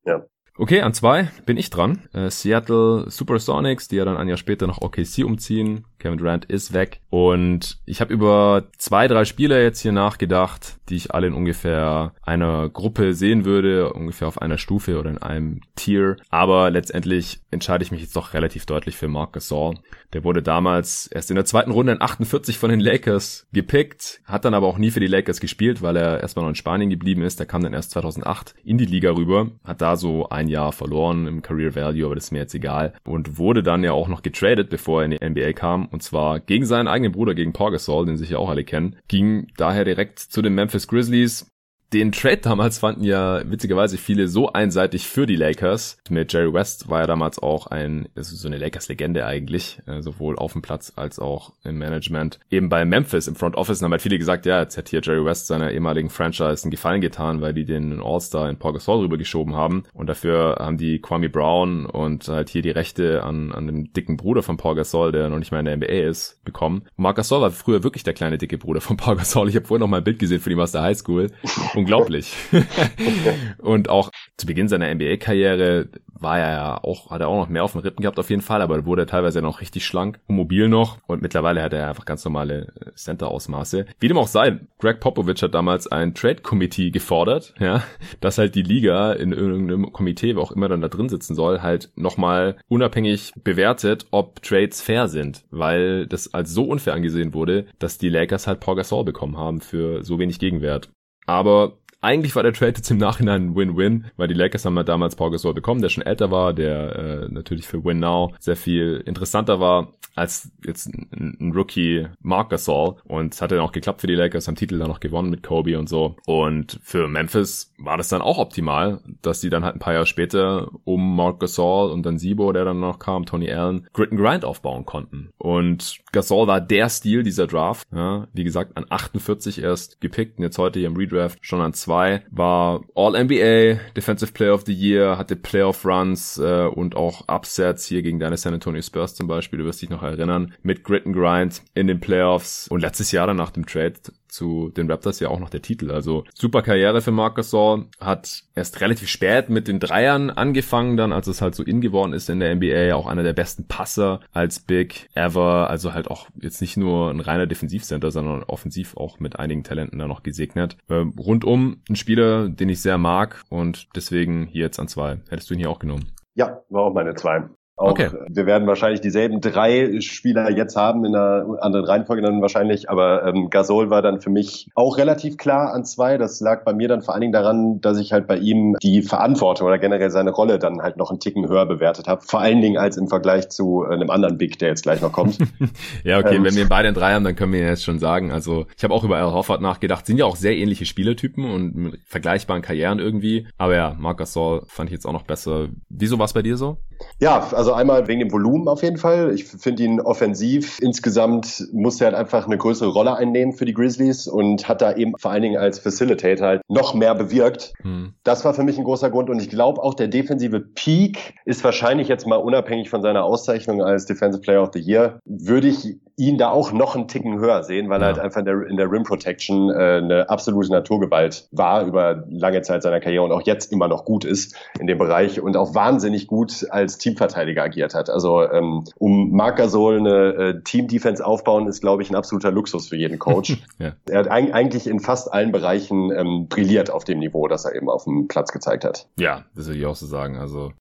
Ja. 0.06 0.25
Okay, 0.60 0.82
an 0.82 0.93
zwei 0.96 1.30
bin 1.46 1.56
ich 1.56 1.70
dran. 1.70 2.00
Äh, 2.13 2.32
Seattle 2.32 3.06
Supersonics, 3.12 3.89
die 3.89 3.98
ja 3.98 4.06
dann 4.06 4.17
ein 4.17 4.28
Jahr 4.28 4.38
später 4.38 4.65
nach 4.65 4.82
OKC 4.82 5.24
umziehen. 5.24 5.86
Kevin 6.00 6.17
Durant 6.17 6.46
ist 6.46 6.74
weg. 6.74 7.00
Und 7.10 7.78
ich 7.86 8.02
habe 8.02 8.13
über 8.13 8.63
zwei, 8.78 9.08
drei 9.08 9.26
Spieler 9.26 9.62
jetzt 9.62 9.82
hier 9.82 9.91
nachgedacht, 9.91 10.78
die 10.89 10.96
ich 10.96 11.13
alle 11.13 11.28
in 11.28 11.34
ungefähr 11.34 12.13
einer 12.24 12.70
Gruppe 12.70 13.13
sehen 13.13 13.46
würde, 13.46 13.93
ungefähr 13.93 14.28
auf 14.28 14.41
einer 14.41 14.58
Stufe 14.58 15.00
oder 15.00 15.10
in 15.10 15.17
einem 15.20 15.62
Tier. 15.76 16.17
Aber 16.30 16.72
letztendlich 16.72 17.39
entscheide 17.52 17.84
ich 17.84 17.91
mich 17.91 18.02
jetzt 18.02 18.15
doch 18.15 18.34
relativ 18.34 18.65
deutlich 18.65 18.98
für 18.98 19.08
Marc 19.08 19.34
Gasol. 19.34 19.76
Der 20.13 20.24
wurde 20.24 20.41
damals 20.41 21.08
erst 21.08 21.30
in 21.30 21.36
der 21.36 21.46
zweiten 21.46 21.72
Runde 21.72 21.93
in 21.93 22.02
48 22.02 22.58
von 22.58 22.70
den 22.70 22.80
Lakers 22.80 23.48
gepickt, 23.52 24.22
hat 24.26 24.46
dann 24.46 24.54
aber 24.54 24.67
auch 24.67 24.78
nie 24.78 24.91
für 24.91 25.00
die 25.02 25.08
Lakers 25.08 25.39
gespielt, 25.39 25.82
weil 25.82 25.98
er 25.98 26.22
erstmal 26.22 26.43
noch 26.43 26.50
in 26.50 26.56
Spanien 26.56 26.89
geblieben 26.89 27.22
ist. 27.22 27.39
Der 27.39 27.46
kam 27.46 27.63
dann 27.63 27.74
erst 27.74 27.91
2008 27.91 28.56
in 28.63 28.78
die 28.78 28.86
Liga 28.86 29.12
rüber, 29.12 29.52
hat 29.63 29.82
da 29.82 29.98
so 29.98 30.30
ein 30.30 30.46
Jahr 30.47 30.71
verloren 30.71 31.27
im 31.27 31.41
Career 31.41 31.75
Value, 31.75 32.05
aber 32.05 32.15
das 32.15 32.25
ist 32.25 32.31
mir 32.31 32.39
jetzt 32.39 32.55
egal. 32.55 32.93
Und 33.05 33.38
wurde 33.38 33.63
dann 33.63 33.83
ja 33.83 33.91
auch 33.91 34.07
noch 34.07 34.21
getradet, 34.21 34.69
bevor 34.69 35.01
er 35.01 35.05
in 35.05 35.12
die 35.12 35.29
NBA 35.29 35.53
kam. 35.53 35.86
Und 35.88 36.03
zwar 36.03 36.39
gegen 36.39 36.65
seinen 36.65 36.88
eigenen 36.88 37.12
Bruder, 37.12 37.36
gegen 37.36 37.53
Paul 37.53 37.71
Gasol, 37.71 38.05
den 38.05 38.17
sich 38.17 38.29
ja 38.29 38.38
auch 38.38 38.49
alle 38.49 38.63
kennen, 38.63 38.95
ging 39.07 39.47
daher 39.57 39.86
direkt 39.86 40.19
zu 40.19 40.41
den 40.41 40.55
Memphis 40.55 40.88
Grizzlies, 40.88 41.51
den 41.93 42.12
Trade 42.12 42.38
damals 42.38 42.80
fanden 42.80 43.04
ja 43.04 43.41
witzigerweise 43.50 43.97
viele 43.97 44.28
so 44.28 44.52
einseitig 44.52 45.08
für 45.08 45.26
die 45.26 45.38
Lakers. 45.38 45.97
Mit 46.10 46.34
Jerry 46.34 46.54
West 46.54 46.89
war 46.89 47.02
ja 47.02 47.08
damals 47.08 47.39
auch 47.39 47.67
ein, 47.67 48.10
das 48.13 48.32
ist 48.32 48.41
so 48.41 48.47
eine 48.47 48.58
Lakers-Legende 48.58 49.26
eigentlich, 49.26 49.80
äh, 49.86 50.02
sowohl 50.02 50.38
auf 50.38 50.52
dem 50.52 50.62
Platz 50.62 50.91
als 50.95 51.17
auch 51.19 51.54
im 51.63 51.78
Management. 51.78 52.39
Eben 52.52 52.67
bei 52.67 52.84
Memphis 52.84 53.28
im 53.28 53.36
Front 53.36 53.56
Office 53.56 53.82
haben 53.82 53.91
halt 53.91 54.02
viele 54.02 54.17
gesagt, 54.17 54.45
ja, 54.45 54.62
jetzt 54.62 54.76
hätte 54.76 54.89
hier 54.89 55.02
Jerry 55.02 55.23
West 55.23 55.47
seiner 55.47 55.71
ehemaligen 55.71 56.10
Franchise 56.10 56.63
einen 56.63 56.71
Gefallen 56.71 57.00
getan, 57.00 57.39
weil 57.39 57.54
die 57.54 57.65
den 57.65 58.02
All-Star 58.02 58.50
in 58.50 58.58
Paul 58.58 58.73
Gasol 58.73 59.00
rübergeschoben 59.00 59.56
haben. 59.56 59.84
Und 59.93 60.08
dafür 60.08 60.58
haben 60.60 60.78
die 60.78 61.00
Kwame 61.00 61.30
Brown 61.30 61.86
und 61.86 62.28
halt 62.28 62.50
hier 62.50 62.62
die 62.62 62.71
Rechte 62.71 63.23
an, 63.23 63.54
an 63.54 63.65
dem 63.65 63.93
dicken 63.93 64.17
Bruder 64.17 64.43
von 64.43 64.58
Paul 64.58 64.76
Gasol, 64.76 65.13
der 65.13 65.30
noch 65.30 65.39
nicht 65.39 65.52
mal 65.52 65.60
in 65.60 65.65
der 65.65 65.78
NBA 65.78 66.10
ist, 66.10 66.43
bekommen. 66.43 66.80
Und 66.97 67.04
Marc 67.04 67.15
Gasol 67.15 67.41
war 67.41 67.52
früher 67.52 67.84
wirklich 67.84 68.04
der 68.04 68.13
kleine 68.13 68.38
dicke 68.38 68.58
Bruder 68.58 68.82
von 68.82 68.97
Paul 68.97 69.15
Gasol. 69.15 69.47
Ich 69.47 69.56
habe 69.56 69.65
vorhin 69.65 69.82
noch 69.82 69.88
mal 69.88 69.97
ein 70.00 70.04
Bild 70.04 70.19
gesehen 70.19 70.41
von 70.41 70.52
ihm 70.52 70.60
aus 70.60 70.73
der 70.73 70.82
Highschool. 70.82 71.32
Unglaublich. 71.78 72.34
und 73.60 73.90
auch 73.90 74.10
zu 74.36 74.48
Beginn 74.48 74.68
seiner 74.68 74.94
NBA-Karriere 74.94 75.90
war 76.20 76.40
er 76.40 76.52
ja 76.52 76.84
auch, 76.84 77.12
hat 77.12 77.22
er 77.22 77.28
auch 77.28 77.38
noch 77.38 77.50
mehr 77.50 77.63
auf 77.63 77.74
den 77.74 77.82
Rippen 77.82 78.02
gehabt 78.02 78.18
auf 78.18 78.32
jeden 78.32 78.42
Fall, 78.42 78.63
aber 78.63 78.86
wurde 78.86 79.04
er 79.04 79.08
teilweise 79.08 79.44
noch 79.44 79.62
richtig 79.62 79.86
schlank 79.86 80.20
und 80.28 80.36
mobil 80.36 80.68
noch 80.68 80.98
und 81.06 81.22
mittlerweile 81.22 81.62
hat 81.62 81.74
er 81.74 81.88
einfach 81.88 82.06
ganz 82.06 82.26
normale 82.26 82.74
Center-Ausmaße. 82.96 83.86
Wie 84.00 84.08
dem 84.08 84.18
auch 84.18 84.28
sei, 84.28 84.60
Greg 84.80 85.00
Popovich 85.00 85.44
hat 85.44 85.54
damals 85.54 85.88
ein 85.88 86.16
Trade-Committee 86.16 86.90
gefordert, 86.90 87.54
ja, 87.60 87.84
dass 88.22 88.40
halt 88.40 88.56
die 88.56 88.63
Liga 88.63 89.13
in 89.13 89.32
irgendeinem 89.32 89.94
Komitee, 89.94 90.36
wo 90.36 90.42
auch 90.42 90.52
immer 90.52 90.70
dann 90.70 90.82
da 90.82 90.88
drin 90.88 91.10
sitzen 91.10 91.36
soll, 91.36 91.62
halt 91.62 91.92
nochmal 91.96 92.58
unabhängig 92.68 93.34
bewertet, 93.44 94.08
ob 94.10 94.42
Trades 94.42 94.82
fair 94.82 95.08
sind, 95.08 95.46
weil 95.52 96.08
das 96.08 96.34
als 96.34 96.52
so 96.52 96.63
unfair 96.63 96.94
angesehen 96.94 97.36
wurde, 97.36 97.68
dass 97.78 98.00
die 98.00 98.10
Lakers 98.10 98.48
halt 98.48 98.60
Paul 98.60 98.78
Gasol 98.78 99.06
bekommen 99.06 99.38
haben 99.38 99.62
für 99.62 100.04
so 100.04 100.18
wenig 100.18 100.40
Gegenwert. 100.40 100.90
Aber 101.28 101.74
eigentlich 102.01 102.36
war 102.36 102.43
der 102.43 102.53
Trade 102.53 102.73
jetzt 102.77 102.91
im 102.91 102.97
Nachhinein 102.97 103.47
ein 103.47 103.55
Win-Win, 103.55 104.05
weil 104.17 104.27
die 104.27 104.33
Lakers 104.33 104.65
haben 104.65 104.77
ja 104.77 104.83
damals 104.83 105.15
Paul 105.15 105.31
Gasol 105.31 105.53
bekommen, 105.53 105.81
der 105.81 105.89
schon 105.89 106.05
älter 106.05 106.31
war, 106.31 106.53
der 106.53 106.95
äh, 106.95 107.27
natürlich 107.29 107.67
für 107.67 107.83
Win 107.83 107.99
Now 107.99 108.33
sehr 108.39 108.55
viel 108.55 109.03
interessanter 109.05 109.60
war 109.60 109.93
als 110.17 110.51
jetzt 110.65 110.88
ein, 110.88 111.38
ein 111.39 111.51
Rookie 111.51 112.07
Mark 112.21 112.49
Gasol. 112.49 112.95
Und 113.05 113.33
es 113.33 113.41
hat 113.41 113.51
dann 113.51 113.60
auch 113.60 113.71
geklappt 113.71 114.01
für 114.01 114.07
die 114.07 114.15
Lakers, 114.15 114.47
haben 114.47 114.55
Titel 114.55 114.79
dann 114.79 114.88
noch 114.88 114.99
gewonnen 114.99 115.29
mit 115.29 115.43
Kobe 115.43 115.77
und 115.77 115.88
so. 115.88 116.15
Und 116.25 116.79
für 116.83 117.07
Memphis 117.07 117.73
war 117.77 117.97
das 117.97 118.10
dann 118.10 118.21
auch 118.21 118.39
optimal, 118.39 119.01
dass 119.21 119.41
die 119.41 119.49
dann 119.49 119.63
halt 119.63 119.75
ein 119.75 119.79
paar 119.79 119.93
Jahre 119.93 120.07
später 120.07 120.69
um 120.83 121.15
Mark 121.15 121.39
Gasol 121.39 121.91
und 121.91 122.03
dann 122.05 122.17
Sibo, 122.17 122.51
der 122.51 122.65
dann 122.65 122.79
noch 122.79 122.99
kam, 122.99 123.25
Tony 123.25 123.51
Allen, 123.51 123.88
Grit 123.93 124.12
and 124.12 124.19
Grind 124.19 124.43
aufbauen 124.43 124.86
konnten. 124.86 125.29
Und 125.38 125.99
Gasol 126.12 126.47
war 126.47 126.62
der 126.62 126.89
Stil 126.89 127.21
dieser 127.21 127.45
Draft, 127.45 127.88
ja, 127.93 128.27
wie 128.33 128.43
gesagt 128.43 128.75
an 128.75 128.86
48 128.89 129.62
erst 129.62 130.01
gepickt 130.01 130.39
und 130.39 130.43
jetzt 130.43 130.57
heute 130.57 130.79
hier 130.79 130.88
im 130.88 130.97
Redraft 130.97 131.38
schon 131.41 131.62
an 131.62 131.73
2, 131.73 131.87
war 131.88 132.82
All-NBA, 132.95 133.80
Defensive 133.95 134.32
Player 134.34 134.54
of 134.54 134.63
the 134.65 134.73
Year, 134.73 135.17
hatte 135.17 135.36
Playoff 135.36 135.86
Runs 135.86 136.38
äh, 136.38 136.67
und 136.67 136.95
auch 136.95 137.28
Upsets 137.28 137.86
hier 137.86 138.02
gegen 138.02 138.19
deine 138.19 138.38
San 138.38 138.54
Antonio 138.54 138.82
Spurs 138.82 139.15
zum 139.15 139.28
Beispiel, 139.28 139.60
du 139.60 139.65
wirst 139.65 139.82
dich 139.82 139.89
noch 139.89 140.04
erinnern, 140.04 140.54
mit 140.63 140.84
Grit 140.84 141.06
and 141.06 141.15
Grind 141.15 141.62
in 141.73 141.88
den 141.88 142.00
Playoffs 142.00 142.67
und 142.67 142.82
letztes 142.82 143.12
Jahr 143.12 143.28
dann 143.28 143.38
nach 143.38 143.52
dem 143.52 143.65
Trade 143.65 143.93
zu 144.38 144.69
den 144.69 144.89
Raptors 144.89 145.19
ja 145.19 145.30
auch 145.30 145.39
noch 145.39 145.50
der 145.50 145.63
Titel. 145.63 145.91
Also 145.91 146.23
super 146.36 146.62
Karriere 146.62 147.02
für 147.02 147.12
Marc 147.12 147.36
Gasol. 147.36 147.88
Hat 148.00 148.43
erst 148.56 148.80
relativ 148.82 149.10
spät 149.10 149.50
mit 149.50 149.67
den 149.67 149.80
Dreiern 149.80 150.30
angefangen 150.30 150.95
dann, 150.95 151.12
als 151.12 151.28
es 151.28 151.41
halt 151.41 151.56
so 151.56 151.63
in 151.63 151.82
geworden 151.82 152.13
ist 152.13 152.30
in 152.30 152.39
der 152.39 152.56
NBA. 152.56 152.93
Auch 152.95 153.08
einer 153.08 153.23
der 153.23 153.34
besten 153.34 153.67
Passer 153.67 154.19
als 154.32 154.60
Big 154.60 155.10
ever. 155.15 155.69
Also 155.69 155.93
halt 155.93 156.10
auch 156.10 156.28
jetzt 156.39 156.62
nicht 156.62 156.78
nur 156.78 157.10
ein 157.10 157.19
reiner 157.19 157.47
Defensivcenter, 157.47 158.12
sondern 158.12 158.43
offensiv 158.43 158.95
auch 158.95 159.19
mit 159.19 159.39
einigen 159.39 159.63
Talenten 159.63 159.97
da 159.97 160.08
noch 160.08 160.21
gesegnet. 160.21 160.78
Ähm, 160.88 161.13
rundum 161.17 161.82
ein 161.89 161.95
Spieler, 161.95 162.47
den 162.47 162.69
ich 162.69 162.82
sehr 162.82 163.00
mag 163.00 163.41
und 163.50 163.88
deswegen 163.95 164.45
hier 164.45 164.65
jetzt 164.65 164.80
an 164.80 164.88
zwei. 164.88 165.17
Hättest 165.30 165.50
du 165.50 165.56
ihn 165.56 165.60
hier 165.60 165.71
auch 165.71 165.80
genommen? 165.80 166.12
Ja, 166.36 166.62
war 166.69 166.84
auch 166.84 166.93
meine 166.93 167.15
zwei. 167.15 167.50
Auch, 167.78 167.92
okay. 167.92 168.10
Wir 168.28 168.48
werden 168.48 168.68
wahrscheinlich 168.68 169.02
dieselben 169.02 169.40
drei 169.40 170.02
Spieler 170.02 170.50
jetzt 170.50 170.76
haben, 170.76 171.06
in 171.06 171.16
einer 171.16 171.46
anderen 171.62 171.86
Reihenfolge 171.86 172.24
dann 172.24 172.42
wahrscheinlich, 172.42 172.90
aber 172.90 173.24
ähm, 173.28 173.52
Gasol 173.52 173.92
war 173.92 174.02
dann 174.02 174.20
für 174.20 174.32
mich 174.32 174.68
auch 174.74 174.98
relativ 174.98 175.38
klar 175.38 175.74
an 175.74 175.86
zwei. 175.86 176.18
Das 176.18 176.40
lag 176.40 176.63
bei 176.63 176.74
mir 176.74 176.88
dann 176.88 177.04
vor 177.04 177.13
allen 177.13 177.22
Dingen 177.22 177.34
daran, 177.34 177.80
dass 177.80 178.00
ich 178.00 178.13
halt 178.13 178.26
bei 178.26 178.38
ihm 178.38 178.76
die 178.82 179.04
Verantwortung 179.04 179.68
oder 179.68 179.78
generell 179.78 180.10
seine 180.10 180.32
Rolle 180.32 180.58
dann 180.58 180.82
halt 180.82 180.98
noch 180.98 181.12
einen 181.12 181.20
Ticken 181.20 181.48
höher 181.48 181.68
bewertet 181.68 182.08
habe. 182.08 182.24
Vor 182.26 182.40
allen 182.40 182.62
Dingen 182.62 182.78
als 182.78 182.98
im 182.98 183.10
Vergleich 183.10 183.50
zu 183.50 183.84
äh, 183.84 183.94
einem 183.94 184.10
anderen 184.10 184.40
Big, 184.40 184.58
der 184.58 184.70
jetzt 184.70 184.82
gleich 184.82 185.02
noch 185.02 185.12
kommt. 185.12 185.38
ja, 186.04 186.18
okay, 186.18 186.38
ähm, 186.38 186.46
wenn 186.46 186.56
wir 186.56 186.68
beide 186.68 186.94
drei 186.94 187.13
haben, 187.13 187.26
dann 187.26 187.36
können 187.36 187.54
wir 187.54 187.60
jetzt 187.60 187.84
schon 187.84 188.00
sagen. 188.00 188.32
Also 188.32 188.66
ich 188.76 188.84
habe 188.84 188.94
auch 188.96 189.04
über 189.04 189.18
Al 189.18 189.32
Hoffert 189.32 189.62
nachgedacht. 189.62 190.08
Sind 190.08 190.18
ja 190.18 190.26
auch 190.26 190.36
sehr 190.36 190.58
ähnliche 190.58 190.88
Spielertypen 190.88 191.46
und 191.46 191.76
mit 191.76 192.00
vergleichbaren 192.06 192.63
Karrieren 192.63 192.98
irgendwie. 192.98 193.46
Aber 193.60 193.76
ja, 193.76 193.96
Marc 194.00 194.18
Gasol 194.18 194.63
fand 194.66 194.90
ich 194.90 194.94
jetzt 194.94 195.06
auch 195.06 195.13
noch 195.13 195.24
besser. 195.24 195.68
Wieso 195.90 196.18
war 196.18 196.26
es 196.26 196.34
bei 196.34 196.42
dir 196.42 196.58
so? 196.58 196.78
Ja, 197.19 197.47
also 197.51 197.73
einmal 197.73 198.07
wegen 198.07 198.19
dem 198.19 198.31
Volumen 198.31 198.67
auf 198.67 198.83
jeden 198.83 198.97
Fall. 198.97 199.33
Ich 199.33 199.45
finde 199.45 199.83
ihn 199.83 199.99
offensiv. 199.99 200.79
Insgesamt 200.81 201.67
muss 201.73 201.99
er 201.99 202.07
halt 202.07 202.15
einfach 202.15 202.45
eine 202.45 202.57
größere 202.57 202.89
Rolle 202.89 203.15
einnehmen 203.15 203.53
für 203.53 203.65
die 203.65 203.73
Grizzlies 203.73 204.27
und 204.27 204.67
hat 204.67 204.81
da 204.81 204.95
eben 204.95 205.13
vor 205.17 205.31
allen 205.31 205.41
Dingen 205.41 205.57
als 205.57 205.79
Facilitator 205.79 206.47
halt 206.47 206.62
noch 206.67 206.93
mehr 206.93 207.15
bewirkt. 207.15 207.73
Hm. 207.81 208.13
Das 208.23 208.45
war 208.45 208.53
für 208.53 208.63
mich 208.63 208.77
ein 208.77 208.83
großer 208.83 209.10
Grund 209.10 209.29
und 209.29 209.41
ich 209.41 209.49
glaube 209.49 209.81
auch 209.81 209.93
der 209.93 210.07
defensive 210.07 210.60
Peak 210.60 211.36
ist 211.45 211.63
wahrscheinlich 211.63 212.07
jetzt 212.07 212.27
mal 212.27 212.36
unabhängig 212.36 212.89
von 212.89 213.01
seiner 213.01 213.23
Auszeichnung 213.23 213.81
als 213.81 214.05
Defensive 214.05 214.41
Player 214.41 214.63
of 214.63 214.69
the 214.73 214.79
Year, 214.79 215.19
würde 215.25 215.67
ich 215.67 215.97
ihn 216.17 216.39
da 216.39 216.49
auch 216.49 216.71
noch 216.71 216.95
einen 216.95 217.08
Ticken 217.08 217.39
höher 217.39 217.63
sehen, 217.63 217.89
weil 217.89 218.01
ja. 218.01 218.08
er 218.08 218.13
halt 218.13 218.19
einfach 218.19 218.39
in 218.39 218.45
der, 218.45 218.67
in 218.67 218.75
der 218.75 218.91
Rim 218.91 219.03
Protection 219.03 219.69
äh, 219.69 219.97
eine 219.97 220.30
absolute 220.30 220.71
Naturgewalt 220.71 221.47
war 221.51 221.86
über 221.86 222.23
lange 222.27 222.63
Zeit 222.63 222.82
seiner 222.82 222.99
Karriere 222.99 223.23
und 223.23 223.32
auch 223.32 223.43
jetzt 223.43 223.71
immer 223.71 223.88
noch 223.88 224.03
gut 224.03 224.25
ist 224.25 224.56
in 224.80 224.88
dem 224.88 224.97
Bereich 224.97 225.39
und 225.39 225.56
auch 225.56 225.75
wahnsinnig 225.75 226.25
gut 226.25 226.65
als 226.71 226.97
Teamverteidiger 226.97 227.62
agiert 227.62 227.93
hat. 227.93 228.10
Also 228.10 228.41
ähm, 228.49 228.84
um 228.97 229.32
Marc 229.32 229.58
Gasol 229.58 229.99
eine 229.99 230.34
äh, 230.34 230.63
Team-Defense 230.63 231.23
aufbauen, 231.23 231.67
ist, 231.67 231.82
glaube 231.82 232.01
ich, 232.01 232.10
ein 232.10 232.15
absoluter 232.15 232.51
Luxus 232.51 232.89
für 232.89 232.95
jeden 232.95 233.19
Coach. 233.19 233.58
ja. 233.77 233.93
Er 234.10 234.19
hat 234.19 234.27
ein, 234.27 234.51
eigentlich 234.53 234.88
in 234.88 234.99
fast 234.99 235.32
allen 235.32 235.51
Bereichen 235.51 236.12
ähm, 236.12 236.47
brilliert 236.49 236.89
auf 236.89 237.03
dem 237.03 237.19
Niveau, 237.19 237.47
das 237.47 237.65
er 237.65 237.75
eben 237.75 237.89
auf 237.89 238.06
dem 238.06 238.27
Platz 238.27 238.51
gezeigt 238.51 238.86
hat. 238.86 239.08
Ja, 239.19 239.45
das 239.56 239.67
würde 239.67 239.80
ich 239.80 239.86
auch 239.86 239.95
so 239.95 240.08
sagen. 240.08 240.38
Also 240.38 240.71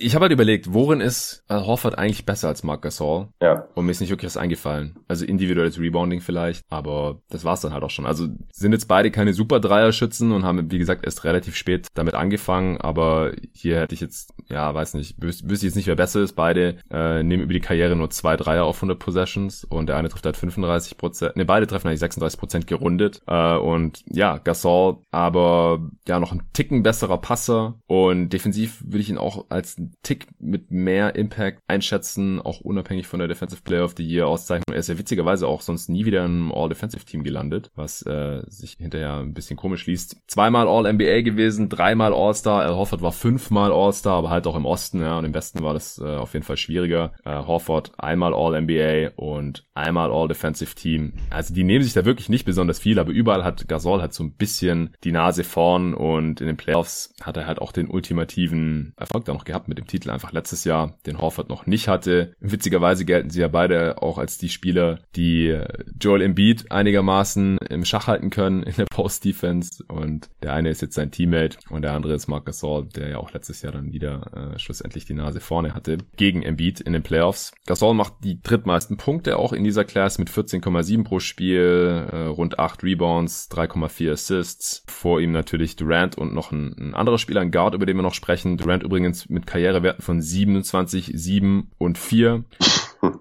ich 0.00 0.14
habe 0.14 0.24
halt 0.24 0.32
überlegt, 0.32 0.72
worin 0.72 1.00
ist 1.00 1.44
Al 1.48 1.66
Horford 1.66 1.98
eigentlich 1.98 2.24
besser 2.24 2.48
als 2.48 2.62
Marc 2.62 2.82
Gasol? 2.82 3.28
Ja. 3.40 3.66
Und 3.74 3.84
mir 3.84 3.92
ist 3.92 4.00
nicht 4.00 4.10
wirklich 4.10 4.26
was 4.26 4.36
eingefallen. 4.36 4.96
Also 5.08 5.24
individuelles 5.24 5.78
Rebounding 5.78 6.20
vielleicht, 6.20 6.64
aber 6.70 7.20
das 7.28 7.44
war's 7.44 7.60
dann 7.60 7.72
halt 7.72 7.84
auch 7.84 7.90
schon. 7.90 8.06
Also 8.06 8.28
sind 8.52 8.72
jetzt 8.72 8.88
beide 8.88 9.10
keine 9.10 9.34
super 9.34 9.60
Dreierschützen 9.60 10.32
und 10.32 10.44
haben, 10.44 10.70
wie 10.70 10.78
gesagt, 10.78 11.04
erst 11.04 11.24
relativ 11.24 11.56
spät 11.56 11.88
damit 11.94 12.14
angefangen, 12.14 12.78
aber 12.80 13.32
hier 13.52 13.80
hätte 13.80 13.94
ich 13.94 14.00
jetzt, 14.00 14.32
ja, 14.48 14.74
weiß 14.74 14.94
nicht, 14.94 15.16
wüsste 15.22 15.48
wüs 15.48 15.62
jetzt 15.62 15.76
nicht, 15.76 15.86
wer 15.86 15.96
besser 15.96 16.20
ist. 16.20 16.32
Beide 16.32 16.76
äh, 16.90 17.22
nehmen 17.22 17.42
über 17.42 17.52
die 17.52 17.60
Karriere 17.60 17.96
nur 17.96 18.10
zwei 18.10 18.36
Dreier 18.36 18.64
auf 18.64 18.76
100 18.76 18.98
Possessions 18.98 19.64
und 19.64 19.88
der 19.88 19.96
eine 19.96 20.08
trifft 20.08 20.24
halt 20.24 20.36
35 20.36 20.96
Prozent, 20.96 21.36
ne, 21.36 21.44
beide 21.44 21.66
treffen 21.66 21.88
eigentlich 21.88 22.00
36 22.00 22.38
Prozent 22.38 22.66
gerundet 22.66 23.20
äh, 23.26 23.56
und 23.56 24.02
ja, 24.06 24.38
Gasol, 24.38 24.98
aber 25.10 25.80
ja, 26.06 26.18
noch 26.20 26.32
ein 26.32 26.42
Ticken 26.52 26.82
besserer 26.82 27.18
Passer 27.18 27.74
und 27.86 28.30
defensiv 28.30 28.82
würde 28.84 29.00
ich 29.00 29.10
ihn 29.10 29.18
auch 29.18 29.46
als 29.48 29.76
Tick 30.02 30.26
mit 30.38 30.70
mehr 30.70 31.14
Impact 31.14 31.60
einschätzen, 31.66 32.40
auch 32.40 32.60
unabhängig 32.60 33.06
von 33.06 33.18
der 33.18 33.28
Defensive 33.28 33.62
Player 33.62 33.84
of 33.84 33.94
the 33.96 34.06
Year 34.06 34.26
Auszeichnung. 34.26 34.64
Er 34.72 34.78
ist 34.78 34.88
ja 34.88 34.98
witzigerweise 34.98 35.46
auch 35.46 35.60
sonst 35.60 35.88
nie 35.88 36.04
wieder 36.04 36.24
im 36.24 36.52
All-Defensive 36.52 37.04
Team 37.04 37.22
gelandet, 37.22 37.70
was 37.74 38.02
äh, 38.02 38.42
sich 38.46 38.76
hinterher 38.78 39.18
ein 39.18 39.34
bisschen 39.34 39.56
komisch 39.56 39.86
liest. 39.86 40.16
Zweimal 40.26 40.68
All-NBA 40.68 41.22
gewesen, 41.22 41.68
dreimal 41.68 42.12
All-Star. 42.12 42.62
Al 42.62 42.74
Horford 42.74 43.02
war 43.02 43.12
fünfmal 43.12 43.72
All-Star, 43.72 44.14
aber 44.14 44.30
halt 44.30 44.46
auch 44.46 44.56
im 44.56 44.66
Osten, 44.66 45.00
ja, 45.00 45.18
und 45.18 45.24
im 45.24 45.34
Westen 45.34 45.62
war 45.62 45.74
das 45.74 45.98
äh, 45.98 46.04
auf 46.04 46.34
jeden 46.34 46.44
Fall 46.44 46.56
schwieriger. 46.56 47.12
Äh, 47.24 47.30
Horford 47.30 47.92
einmal 47.98 48.34
All-NBA 48.34 49.12
und 49.16 49.64
einmal 49.74 50.10
All-Defensive 50.10 50.74
Team. 50.74 51.14
Also 51.30 51.54
die 51.54 51.64
nehmen 51.64 51.84
sich 51.84 51.92
da 51.92 52.04
wirklich 52.04 52.28
nicht 52.28 52.44
besonders 52.44 52.78
viel, 52.78 52.98
aber 52.98 53.12
überall 53.12 53.44
hat 53.44 53.68
Gasol 53.68 54.00
halt 54.00 54.12
so 54.12 54.24
ein 54.24 54.32
bisschen 54.32 54.96
die 55.04 55.12
Nase 55.12 55.44
vorn 55.44 55.94
und 55.94 56.40
in 56.40 56.46
den 56.46 56.56
Playoffs 56.56 57.14
hat 57.20 57.36
er 57.36 57.46
halt 57.46 57.60
auch 57.60 57.72
den 57.72 57.88
ultimativen 57.88 58.92
Erfolg 58.96 59.24
da 59.24 59.32
noch 59.32 59.44
gehabt 59.44 59.68
mit 59.70 59.78
dem 59.78 59.86
Titel 59.86 60.10
einfach 60.10 60.32
letztes 60.32 60.64
Jahr, 60.64 60.98
den 61.06 61.18
Horford 61.18 61.48
noch 61.48 61.64
nicht 61.64 61.88
hatte. 61.88 62.34
Witzigerweise 62.40 63.06
gelten 63.06 63.30
sie 63.30 63.40
ja 63.40 63.48
beide 63.48 64.02
auch 64.02 64.18
als 64.18 64.36
die 64.36 64.50
Spieler, 64.50 64.98
die 65.16 65.58
Joel 65.98 66.20
Embiid 66.20 66.70
einigermaßen 66.70 67.56
im 67.70 67.84
Schach 67.86 68.06
halten 68.06 68.28
können 68.28 68.62
in 68.62 68.74
der 68.74 68.86
Post-Defense 68.90 69.82
und 69.88 70.28
der 70.42 70.52
eine 70.52 70.68
ist 70.68 70.82
jetzt 70.82 70.94
sein 70.94 71.10
Teammate 71.10 71.58
und 71.70 71.82
der 71.82 71.92
andere 71.92 72.14
ist 72.14 72.28
Marc 72.28 72.44
Gasol, 72.44 72.86
der 72.86 73.08
ja 73.08 73.18
auch 73.18 73.32
letztes 73.32 73.62
Jahr 73.62 73.72
dann 73.72 73.92
wieder 73.92 74.52
äh, 74.54 74.58
schlussendlich 74.58 75.06
die 75.06 75.14
Nase 75.14 75.40
vorne 75.40 75.74
hatte 75.74 75.98
gegen 76.16 76.42
Embiid 76.42 76.80
in 76.80 76.92
den 76.92 77.02
Playoffs. 77.02 77.52
Gasol 77.66 77.94
macht 77.94 78.14
die 78.24 78.40
drittmeisten 78.42 78.96
Punkte 78.96 79.38
auch 79.38 79.52
in 79.52 79.64
dieser 79.64 79.84
Class 79.84 80.18
mit 80.18 80.30
14,7 80.30 81.04
pro 81.04 81.20
Spiel, 81.20 82.08
äh, 82.10 82.16
rund 82.26 82.58
8 82.58 82.82
Rebounds, 82.82 83.48
3,4 83.50 84.12
Assists. 84.12 84.84
Vor 84.86 85.20
ihm 85.20 85.32
natürlich 85.32 85.76
Durant 85.76 86.18
und 86.18 86.34
noch 86.34 86.52
ein, 86.52 86.74
ein 86.78 86.94
anderer 86.94 87.18
Spieler, 87.18 87.40
ein 87.40 87.50
Guard, 87.50 87.74
über 87.74 87.86
den 87.86 87.96
wir 87.96 88.02
noch 88.02 88.14
sprechen. 88.14 88.56
Durant 88.56 88.82
übrigens 88.82 89.28
mit 89.28 89.46
Karrierewerten 89.60 90.02
von 90.02 90.22
27, 90.22 91.12
7 91.14 91.70
und 91.78 91.98
4. 91.98 92.44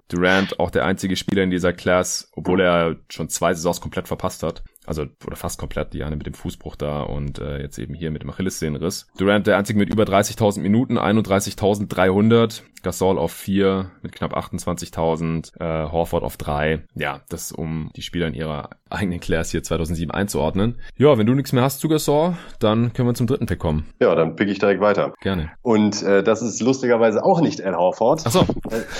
Durant 0.09 0.59
auch 0.59 0.71
der 0.71 0.85
einzige 0.85 1.15
Spieler 1.15 1.43
in 1.43 1.51
dieser 1.51 1.71
Class, 1.71 2.29
obwohl 2.35 2.59
er 2.61 2.97
schon 3.09 3.29
zwei 3.29 3.53
Saisons 3.53 3.79
komplett 3.79 4.07
verpasst 4.07 4.43
hat. 4.43 4.63
Also, 4.85 5.05
oder 5.25 5.35
fast 5.35 5.59
komplett, 5.59 5.93
die 5.93 6.03
eine 6.03 6.15
mit 6.15 6.25
dem 6.25 6.33
Fußbruch 6.33 6.75
da 6.75 7.03
und 7.03 7.39
äh, 7.39 7.61
jetzt 7.61 7.77
eben 7.77 7.93
hier 7.93 8.11
mit 8.11 8.23
dem 8.23 8.29
Achillessehnenriss. 8.29 9.07
Durant 9.17 9.47
der 9.47 9.57
einzige 9.57 9.79
mit 9.79 9.93
über 9.93 10.03
30.000 10.03 10.61
Minuten, 10.61 10.97
31.300. 10.97 12.63
Gasol 12.81 13.17
auf 13.17 13.33
4 13.33 13.91
mit 14.01 14.13
knapp 14.13 14.35
28.000, 14.35 15.59
äh, 15.59 15.91
Horford 15.91 16.23
auf 16.23 16.37
3. 16.37 16.85
Ja, 16.95 17.21
das 17.29 17.51
um 17.51 17.91
die 17.95 18.01
Spieler 18.01 18.27
in 18.27 18.33
ihrer 18.33 18.69
eigenen 18.89 19.19
Class 19.19 19.51
hier 19.51 19.63
2007 19.63 20.11
einzuordnen. 20.11 20.77
Ja, 20.97 21.17
wenn 21.17 21.25
du 21.25 21.33
nichts 21.33 21.53
mehr 21.53 21.63
hast 21.63 21.79
zu 21.79 21.87
Gasol, 21.87 22.33
dann 22.59 22.93
können 22.93 23.07
wir 23.07 23.13
zum 23.13 23.27
dritten 23.27 23.45
Pick 23.45 23.59
kommen. 23.59 23.85
Ja, 23.99 24.15
dann 24.15 24.35
pick 24.35 24.49
ich 24.49 24.59
direkt 24.59 24.81
weiter. 24.81 25.13
Gerne. 25.21 25.51
Und 25.61 26.01
äh, 26.03 26.23
das 26.23 26.41
ist 26.41 26.61
lustigerweise 26.61 27.23
auch 27.23 27.41
nicht 27.41 27.61
Al 27.61 27.75
Horford. 27.75 28.23
Ach 28.25 28.31
so. 28.31 28.45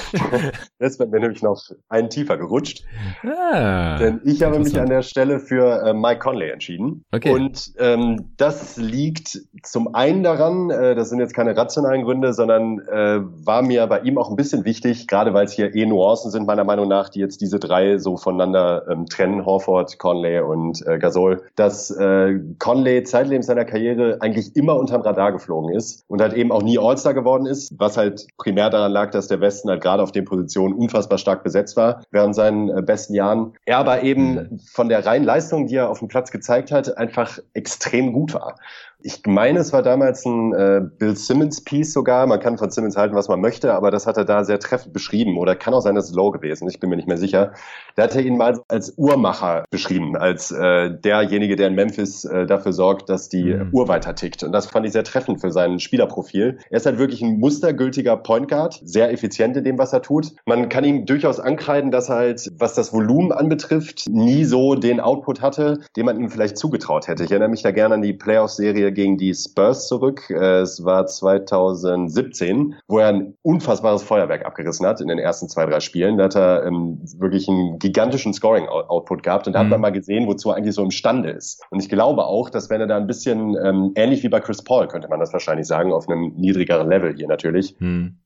Jetzt 0.79 0.99
wird 0.99 1.11
mir 1.11 1.19
nämlich 1.19 1.41
noch 1.41 1.61
einen 1.89 2.09
tiefer 2.09 2.37
gerutscht. 2.37 2.83
Ah, 3.23 3.97
Denn 3.97 4.21
ich 4.23 4.43
habe 4.43 4.59
mich 4.59 4.79
an 4.79 4.89
der 4.89 5.01
Stelle 5.01 5.39
für 5.39 5.83
äh, 5.85 5.93
Mike 5.93 6.19
Conley 6.19 6.49
entschieden. 6.49 7.03
Okay. 7.11 7.31
Und 7.31 7.73
ähm, 7.77 8.33
das 8.37 8.77
liegt 8.77 9.39
zum 9.63 9.95
einen 9.95 10.23
daran, 10.23 10.69
äh, 10.69 10.95
das 10.95 11.09
sind 11.09 11.19
jetzt 11.19 11.33
keine 11.33 11.55
rationalen 11.55 12.03
Gründe, 12.03 12.33
sondern 12.33 12.79
äh, 12.79 13.19
war 13.45 13.61
mir 13.61 13.87
bei 13.87 14.01
ihm 14.01 14.17
auch 14.17 14.29
ein 14.29 14.35
bisschen 14.35 14.65
wichtig, 14.65 15.07
gerade 15.07 15.33
weil 15.33 15.45
es 15.45 15.53
hier 15.53 15.73
eh 15.75 15.85
Nuancen 15.85 16.31
sind, 16.31 16.45
meiner 16.45 16.63
Meinung 16.63 16.87
nach, 16.87 17.09
die 17.09 17.19
jetzt 17.19 17.41
diese 17.41 17.59
drei 17.59 17.97
so 17.97 18.17
voneinander 18.17 18.85
ähm, 18.89 19.05
trennen, 19.05 19.45
Horford, 19.45 19.78
Conley 19.97 20.39
und 20.39 20.85
äh, 20.87 20.97
Gasol, 20.99 21.41
dass 21.55 21.91
äh, 21.91 22.39
Conley 22.59 23.03
zeitlebens 23.03 23.47
seiner 23.47 23.65
Karriere 23.65 24.17
eigentlich 24.21 24.55
immer 24.55 24.75
unterm 24.75 25.01
Radar 25.01 25.31
geflogen 25.31 25.75
ist 25.75 26.03
und 26.07 26.21
halt 26.21 26.33
eben 26.33 26.51
auch 26.51 26.61
nie 26.61 26.77
All-Star 26.77 27.13
geworden 27.13 27.45
ist, 27.45 27.73
was 27.77 27.97
halt 27.97 28.27
primär 28.37 28.69
daran 28.69 28.91
lag, 28.91 29.11
dass 29.11 29.27
der 29.27 29.41
Westen 29.41 29.69
halt 29.69 29.81
gerade 29.81 30.03
auf 30.03 30.11
den 30.11 30.25
Positionen 30.25 30.73
unfassbar 30.73 31.17
stark 31.17 31.43
besetzt 31.43 31.77
war 31.77 32.03
während 32.11 32.35
seinen 32.35 32.69
äh, 32.69 32.81
besten 32.81 33.13
Jahren. 33.13 33.53
Er 33.65 33.77
aber 33.77 34.03
eben 34.03 34.33
mhm. 34.33 34.59
von 34.71 34.89
der 34.89 35.05
reinen 35.05 35.25
Leistung, 35.25 35.67
die 35.67 35.75
er 35.75 35.89
auf 35.89 35.99
dem 35.99 36.07
Platz 36.07 36.31
gezeigt 36.31 36.71
hat, 36.71 36.97
einfach 36.97 37.39
extrem 37.53 38.13
gut 38.13 38.33
war. 38.33 38.55
Ich 39.01 39.21
meine, 39.25 39.59
es 39.59 39.71
war 39.71 39.81
damals 39.81 40.25
ein 40.25 40.53
äh, 40.53 40.81
Bill 40.97 41.15
Simmons 41.15 41.63
Piece 41.63 41.93
sogar. 41.93 42.27
Man 42.27 42.41
kann 42.41 42.57
von 42.57 42.69
Simmons 42.69 42.97
halten, 42.97 43.15
was 43.15 43.29
man 43.29 43.39
möchte, 43.39 43.73
aber 43.73 43.91
das 43.91 44.05
hat 44.05 44.17
er 44.17 44.25
da 44.25 44.43
sehr 44.43 44.59
treffend 44.59 44.91
beschrieben. 44.91 45.37
Oder 45.37 45.55
kann 45.55 45.73
auch 45.73 45.79
sein, 45.79 45.95
dass 45.95 46.09
es 46.09 46.15
Low 46.15 46.31
gewesen. 46.31 46.67
Ich 46.67 46.81
bin 46.81 46.89
mir 46.89 46.97
nicht 46.97 47.07
mehr 47.07 47.17
sicher. 47.17 47.53
Da 47.95 48.03
hat 48.03 48.15
er 48.15 48.21
ihn 48.21 48.35
mal 48.35 48.59
als 48.67 48.93
Uhrmacher 48.97 49.63
beschrieben, 49.69 50.17
als 50.17 50.51
äh, 50.51 50.91
derjenige, 50.91 51.55
der 51.55 51.69
in 51.69 51.75
Memphis 51.75 52.25
äh, 52.25 52.45
dafür 52.45 52.73
sorgt, 52.73 53.07
dass 53.07 53.29
die 53.29 53.53
mhm. 53.53 53.69
Uhr 53.71 53.87
weiter 53.87 54.15
tickt. 54.15 54.43
Und 54.43 54.51
das 54.51 54.65
fand 54.65 54.85
ich 54.85 54.91
sehr 54.91 55.05
treffend 55.05 55.39
für 55.39 55.51
sein 55.51 55.79
Spielerprofil. 55.79 56.57
Er 56.69 56.77
ist 56.77 56.85
halt 56.85 56.97
wirklich 56.97 57.21
ein 57.21 57.39
mustergültiger 57.39 58.17
Point 58.17 58.49
Guard, 58.49 58.81
sehr 58.83 59.13
effizient 59.13 59.55
in 59.55 59.63
dem, 59.63 59.77
was 59.77 59.93
er 59.93 60.01
tut. 60.01 60.33
Man 60.45 60.67
kann 60.67 60.83
ihm 60.83 61.05
durchaus 61.05 61.39
ankreiden, 61.39 61.91
dass 61.91 62.09
er 62.09 62.15
halt, 62.15 62.51
was 62.57 62.73
das 62.73 62.91
Volumen 62.91 63.31
anbetrifft, 63.31 64.07
nie 64.09 64.43
so 64.43 64.75
den 64.75 64.99
Output 64.99 65.41
hatte, 65.41 65.79
den 65.95 66.05
man 66.05 66.19
ihm 66.19 66.29
vielleicht 66.29 66.57
zugetraut 66.57 67.07
hätte. 67.07 67.23
Ich 67.23 67.31
erinnere 67.31 67.49
mich 67.49 67.61
da 67.61 67.71
gerne 67.71 67.95
an 67.95 68.01
die 68.01 68.11
Playoff-Serie 68.11 68.88
gegen 68.91 69.17
die 69.17 69.33
Spurs 69.33 69.87
zurück. 69.87 70.29
Äh, 70.29 70.61
es 70.61 70.83
war 70.83 71.05
2017, 71.05 72.75
wo 72.87 72.99
er 72.99 73.07
ein 73.07 73.33
unfassbares 73.41 74.03
Feuerwerk 74.03 74.45
abgerissen 74.45 74.85
hat 74.85 75.01
in 75.01 75.07
den 75.07 75.19
ersten 75.19 75.49
zwei, 75.49 75.65
drei 75.65 75.79
Spielen. 75.79 76.17
Da 76.17 76.25
hat 76.25 76.35
er 76.35 76.65
ähm, 76.65 76.99
wirklich 77.17 77.47
einen 77.47 77.79
gigantischen 77.79 78.33
Scoring-Output 78.33 79.23
gehabt 79.23 79.47
und 79.47 79.53
da 79.53 79.59
mhm. 79.59 79.63
hat 79.65 79.71
man 79.71 79.81
mal 79.81 79.91
gesehen, 79.91 80.27
wozu 80.27 80.49
er 80.49 80.55
eigentlich 80.55 80.75
so 80.75 80.83
imstande 80.83 81.29
ist. 81.29 81.63
Und 81.69 81.81
ich 81.81 81.89
glaube 81.89 82.25
auch, 82.25 82.49
dass 82.49 82.69
wenn 82.69 82.81
er 82.81 82.87
da 82.87 82.97
ein 82.97 83.07
bisschen 83.07 83.55
ähm, 83.63 83.91
ähnlich 83.95 84.23
wie 84.23 84.29
bei 84.29 84.39
Chris 84.39 84.63
Paul, 84.63 84.87
könnte 84.87 85.07
man 85.07 85.19
das 85.19 85.33
wahrscheinlich 85.33 85.67
sagen, 85.67 85.93
auf 85.93 86.07
einem 86.07 86.33
niedrigeren 86.35 86.89
Level 86.89 87.15
hier 87.15 87.27
natürlich, 87.27 87.75
mhm 87.79 88.19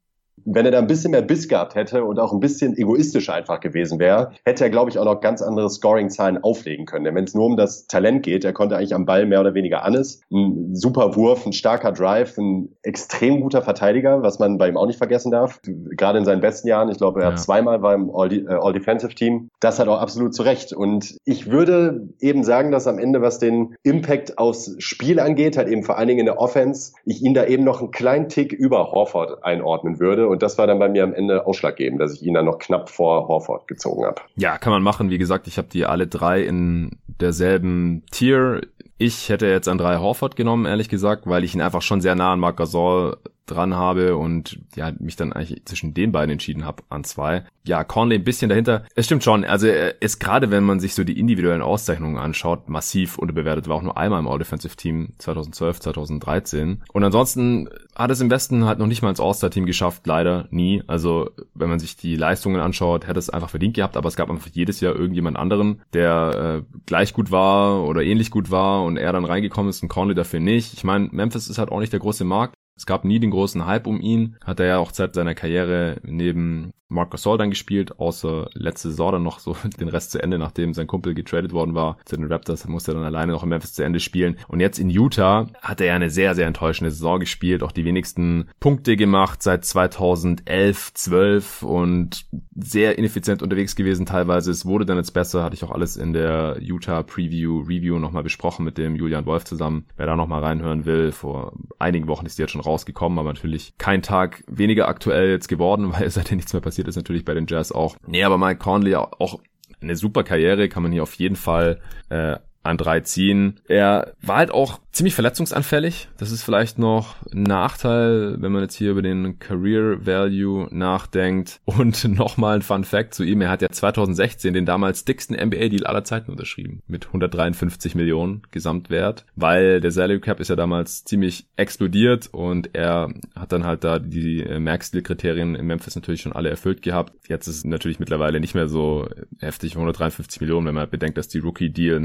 wenn 0.45 0.65
er 0.65 0.71
da 0.71 0.79
ein 0.79 0.87
bisschen 0.87 1.11
mehr 1.11 1.21
Biss 1.21 1.47
gehabt 1.47 1.75
hätte 1.75 2.03
und 2.03 2.19
auch 2.19 2.33
ein 2.33 2.39
bisschen 2.39 2.77
egoistischer 2.77 3.33
einfach 3.33 3.59
gewesen 3.59 3.99
wäre, 3.99 4.31
hätte 4.45 4.63
er, 4.63 4.69
glaube 4.69 4.89
ich, 4.89 4.97
auch 4.97 5.05
noch 5.05 5.21
ganz 5.21 5.41
andere 5.41 5.69
Scoring-Zahlen 5.69 6.43
auflegen 6.43 6.85
können. 6.85 7.05
Denn 7.05 7.15
wenn 7.15 7.23
es 7.23 7.33
nur 7.33 7.45
um 7.45 7.57
das 7.57 7.87
Talent 7.87 8.23
geht, 8.23 8.43
er 8.43 8.53
konnte 8.53 8.75
eigentlich 8.75 8.93
am 8.93 9.05
Ball 9.05 9.25
mehr 9.25 9.39
oder 9.39 9.53
weniger 9.53 9.83
alles. 9.83 10.21
Ein 10.31 10.75
super 10.75 11.15
Wurf, 11.15 11.45
ein 11.45 11.53
starker 11.53 11.91
Drive, 11.91 12.37
ein 12.37 12.69
extrem 12.83 13.41
guter 13.41 13.61
Verteidiger, 13.61 14.21
was 14.21 14.39
man 14.39 14.57
bei 14.57 14.69
ihm 14.69 14.77
auch 14.77 14.87
nicht 14.87 14.97
vergessen 14.97 15.31
darf. 15.31 15.59
Gerade 15.63 16.19
in 16.19 16.25
seinen 16.25 16.41
besten 16.41 16.67
Jahren, 16.67 16.89
ich 16.89 16.97
glaube, 16.97 17.21
er 17.21 17.31
ja. 17.31 17.35
zweimal 17.35 17.81
war 17.81 17.93
im 17.93 18.09
äh, 18.09 18.53
All-Defensive-Team. 18.53 19.49
Das 19.59 19.79
hat 19.79 19.87
auch 19.87 19.99
absolut 19.99 20.35
zu 20.35 20.43
Recht. 20.43 20.73
Und 20.73 21.17
ich 21.25 21.49
würde 21.49 22.09
eben 22.19 22.43
sagen, 22.43 22.71
dass 22.71 22.87
am 22.87 22.99
Ende, 22.99 23.21
was 23.21 23.39
den 23.39 23.75
Impact 23.83 24.37
aufs 24.37 24.75
Spiel 24.79 25.19
angeht, 25.19 25.57
halt 25.57 25.67
eben 25.67 25.83
vor 25.83 25.97
allen 25.97 26.07
Dingen 26.07 26.21
in 26.21 26.25
der 26.25 26.39
Offense, 26.39 26.93
ich 27.05 27.21
ihn 27.21 27.33
da 27.33 27.45
eben 27.45 27.63
noch 27.63 27.79
einen 27.79 27.91
kleinen 27.91 28.29
Tick 28.29 28.51
über 28.51 28.91
Horford 28.91 29.43
einordnen 29.43 29.99
würde 29.99 30.22
und 30.27 30.43
das 30.43 30.57
war 30.57 30.67
dann 30.67 30.79
bei 30.79 30.89
mir 30.89 31.03
am 31.03 31.13
Ende 31.13 31.45
ausschlaggebend, 31.45 32.01
dass 32.01 32.13
ich 32.13 32.23
ihn 32.23 32.33
dann 32.33 32.45
noch 32.45 32.59
knapp 32.59 32.89
vor 32.89 33.27
Horford 33.27 33.67
gezogen 33.67 34.05
habe. 34.05 34.21
Ja, 34.35 34.57
kann 34.57 34.71
man 34.71 34.83
machen. 34.83 35.09
Wie 35.09 35.17
gesagt, 35.17 35.47
ich 35.47 35.57
habe 35.57 35.67
die 35.71 35.85
alle 35.85 36.07
drei 36.07 36.41
in 36.41 36.91
derselben 37.07 38.03
Tier. 38.11 38.61
Ich 38.97 39.29
hätte 39.29 39.47
jetzt 39.47 39.67
an 39.67 39.77
drei 39.77 39.97
Horford 39.97 40.35
genommen, 40.35 40.65
ehrlich 40.65 40.89
gesagt, 40.89 41.27
weil 41.27 41.43
ich 41.43 41.55
ihn 41.55 41.61
einfach 41.61 41.81
schon 41.81 42.01
sehr 42.01 42.15
nah 42.15 42.33
an 42.33 42.39
Marc 42.39 42.57
Gasol 42.57 43.17
dran 43.45 43.75
habe 43.75 44.15
und 44.15 44.59
ja, 44.75 44.91
mich 44.99 45.15
dann 45.15 45.33
eigentlich 45.33 45.65
zwischen 45.65 45.93
den 45.93 46.11
beiden 46.11 46.31
entschieden 46.31 46.65
habe 46.65 46.83
an 46.89 47.03
zwei. 47.03 47.43
Ja, 47.65 47.83
Conley 47.83 48.17
ein 48.17 48.23
bisschen 48.23 48.49
dahinter. 48.49 48.85
Es 48.95 49.05
stimmt 49.05 49.23
schon, 49.23 49.43
also 49.45 49.67
er 49.67 50.01
ist 50.01 50.19
gerade, 50.19 50.51
wenn 50.51 50.63
man 50.63 50.79
sich 50.79 50.95
so 50.95 51.03
die 51.03 51.19
individuellen 51.19 51.61
Auszeichnungen 51.61 52.17
anschaut, 52.17 52.69
massiv 52.69 53.17
unterbewertet, 53.17 53.67
war 53.67 53.77
auch 53.77 53.81
nur 53.81 53.97
einmal 53.97 54.19
im 54.19 54.27
All-Defensive 54.27 54.75
Team 54.75 55.13
2012, 55.17 55.79
2013. 55.81 56.83
Und 56.91 57.03
ansonsten 57.03 57.69
hat 57.95 58.11
es 58.11 58.21
im 58.21 58.29
Westen 58.29 58.65
halt 58.65 58.79
noch 58.79 58.87
nicht 58.87 59.01
mal 59.01 59.09
ins 59.09 59.19
All-Star-Team 59.19 59.65
geschafft, 59.65 60.07
leider 60.07 60.47
nie. 60.49 60.83
Also 60.87 61.29
wenn 61.53 61.69
man 61.69 61.79
sich 61.79 61.95
die 61.95 62.15
Leistungen 62.15 62.61
anschaut, 62.61 63.07
hätte 63.07 63.19
es 63.19 63.29
einfach 63.29 63.49
verdient 63.49 63.75
gehabt, 63.75 63.97
aber 63.97 64.07
es 64.07 64.15
gab 64.15 64.29
einfach 64.29 64.49
jedes 64.51 64.79
Jahr 64.79 64.95
irgendjemand 64.95 65.37
anderen, 65.37 65.81
der 65.93 66.63
äh, 66.63 66.79
gleich 66.85 67.13
gut 67.13 67.31
war 67.31 67.83
oder 67.83 68.03
ähnlich 68.03 68.31
gut 68.31 68.51
war 68.51 68.83
und 68.83 68.97
er 68.97 69.13
dann 69.13 69.25
reingekommen 69.25 69.69
ist 69.69 69.83
und 69.83 69.89
Conley 69.89 70.15
dafür 70.15 70.39
nicht. 70.39 70.73
Ich 70.73 70.83
meine, 70.83 71.09
Memphis 71.11 71.49
ist 71.49 71.57
halt 71.57 71.71
auch 71.71 71.79
nicht 71.79 71.93
der 71.93 71.99
große 71.99 72.23
Markt. 72.23 72.55
Es 72.75 72.85
gab 72.85 73.05
nie 73.05 73.19
den 73.19 73.31
großen 73.31 73.65
Hype 73.65 73.87
um 73.87 74.01
ihn. 74.01 74.37
Hat 74.43 74.59
er 74.59 74.65
ja 74.65 74.77
auch 74.77 74.91
seit 74.91 75.13
seiner 75.13 75.35
Karriere 75.35 75.99
neben 76.03 76.73
Marc 76.93 77.11
Gasol 77.11 77.37
dann 77.37 77.49
gespielt, 77.49 77.99
außer 77.99 78.49
letzte 78.53 78.89
Saison 78.89 79.13
dann 79.13 79.23
noch 79.23 79.39
so 79.39 79.55
den 79.79 79.89
Rest 79.89 80.11
zu 80.11 80.21
Ende, 80.21 80.37
nachdem 80.37 80.73
sein 80.73 80.87
Kumpel 80.87 81.13
getradet 81.13 81.51
worden 81.51 81.75
war 81.75 81.97
zu 82.05 82.15
den 82.15 82.31
Raptors, 82.31 82.67
musste 82.67 82.91
er 82.91 82.95
dann 82.95 83.03
alleine 83.03 83.33
noch 83.33 83.43
in 83.43 83.49
Memphis 83.49 83.73
zu 83.73 83.83
Ende 83.83 83.99
spielen. 83.99 84.37
Und 84.47 84.59
jetzt 84.59 84.79
in 84.79 84.89
Utah 84.89 85.47
hat 85.61 85.81
er 85.81 85.87
ja 85.87 85.95
eine 85.95 86.09
sehr, 86.09 86.35
sehr 86.35 86.47
enttäuschende 86.47 86.91
Saison 86.91 87.19
gespielt, 87.19 87.63
auch 87.63 87.71
die 87.71 87.85
wenigsten 87.85 88.49
Punkte 88.59 88.95
gemacht 88.95 89.43
seit 89.43 89.65
2011, 89.65 90.93
12 90.93 91.63
und 91.63 92.25
sehr 92.55 92.97
ineffizient 92.97 93.41
unterwegs 93.41 93.75
gewesen 93.75 94.05
teilweise. 94.05 94.51
Es 94.51 94.65
wurde 94.65 94.85
dann 94.85 94.97
jetzt 94.97 95.11
besser, 95.11 95.43
hatte 95.43 95.55
ich 95.55 95.63
auch 95.63 95.71
alles 95.71 95.97
in 95.97 96.13
der 96.13 96.57
Utah 96.59 97.03
Preview, 97.03 97.61
Review 97.61 97.99
nochmal 97.99 98.23
besprochen 98.23 98.65
mit 98.65 98.77
dem 98.77 98.95
Julian 98.95 99.25
Wolf 99.25 99.45
zusammen. 99.45 99.85
Wer 99.97 100.05
da 100.05 100.15
nochmal 100.15 100.43
reinhören 100.43 100.85
will, 100.85 101.11
vor 101.11 101.53
einigen 101.79 102.07
Wochen 102.07 102.25
ist 102.25 102.37
die 102.37 102.43
jetzt 102.43 102.51
schon 102.51 102.61
rausgekommen, 102.61 103.19
aber 103.19 103.33
natürlich 103.33 103.73
kein 103.77 104.01
Tag 104.01 104.43
weniger 104.47 104.87
aktuell 104.87 105.29
jetzt 105.29 105.47
geworden, 105.47 105.91
weil 105.93 106.09
seitdem 106.09 106.37
nichts 106.37 106.53
mehr 106.53 106.61
passiert 106.61 106.82
ist 106.87 106.95
natürlich 106.95 107.25
bei 107.25 107.33
den 107.33 107.47
Jazz 107.47 107.71
auch. 107.71 107.97
Nee, 108.05 108.23
aber 108.23 108.37
Mike 108.37 108.59
Conley 108.59 108.95
auch 108.95 109.39
eine 109.81 109.95
super 109.95 110.23
Karriere, 110.23 110.69
kann 110.69 110.83
man 110.83 110.91
hier 110.91 111.03
auf 111.03 111.13
jeden 111.15 111.35
Fall 111.35 111.79
äh, 112.09 112.37
an 112.63 112.77
drei 112.77 113.01
ziehen. 113.01 113.59
Er 113.67 114.13
war 114.21 114.37
halt 114.37 114.51
auch 114.51 114.79
ziemlich 114.93 115.15
verletzungsanfällig. 115.15 116.07
Das 116.17 116.31
ist 116.31 116.43
vielleicht 116.43 116.79
noch 116.79 117.15
ein 117.31 117.43
Nachteil, 117.43 118.37
wenn 118.39 118.51
man 118.51 118.61
jetzt 118.61 118.75
hier 118.75 118.91
über 118.91 119.01
den 119.01 119.39
Career 119.39 120.05
Value 120.05 120.67
nachdenkt. 120.71 121.59
Und 121.65 122.05
nochmal 122.05 122.57
ein 122.57 122.61
Fun 122.61 122.83
Fact 122.83 123.13
zu 123.13 123.23
ihm. 123.23 123.41
Er 123.41 123.49
hat 123.49 123.61
ja 123.61 123.69
2016 123.69 124.53
den 124.53 124.65
damals 124.65 125.03
dicksten 125.03 125.35
NBA-Deal 125.35 125.85
aller 125.85 126.03
Zeiten 126.03 126.31
unterschrieben. 126.31 126.81
Mit 126.87 127.07
153 127.07 127.95
Millionen 127.95 128.43
Gesamtwert. 128.51 129.25
Weil 129.35 129.81
der 129.81 129.91
Salary 129.91 130.19
Cap 130.19 130.39
ist 130.39 130.49
ja 130.49 130.55
damals 130.55 131.03
ziemlich 131.03 131.47
explodiert 131.57 132.29
und 132.31 132.73
er 132.73 133.13
hat 133.35 133.51
dann 133.51 133.65
halt 133.65 133.83
da 133.83 133.99
die 133.99 134.45
Max-Deal-Kriterien 134.59 135.55
in 135.55 135.65
Memphis 135.65 135.95
natürlich 135.95 136.21
schon 136.21 136.33
alle 136.33 136.49
erfüllt 136.49 136.81
gehabt. 136.81 137.13
Jetzt 137.27 137.47
ist 137.47 137.57
es 137.57 137.65
natürlich 137.65 137.99
mittlerweile 137.99 138.39
nicht 138.39 138.55
mehr 138.55 138.67
so 138.67 139.09
heftig, 139.39 139.73
153 139.73 140.39
Millionen, 140.41 140.67
wenn 140.67 140.75
man 140.75 140.89
bedenkt, 140.89 141.17
dass 141.17 141.27
die 141.27 141.39
Rookie-Deal 141.39 141.99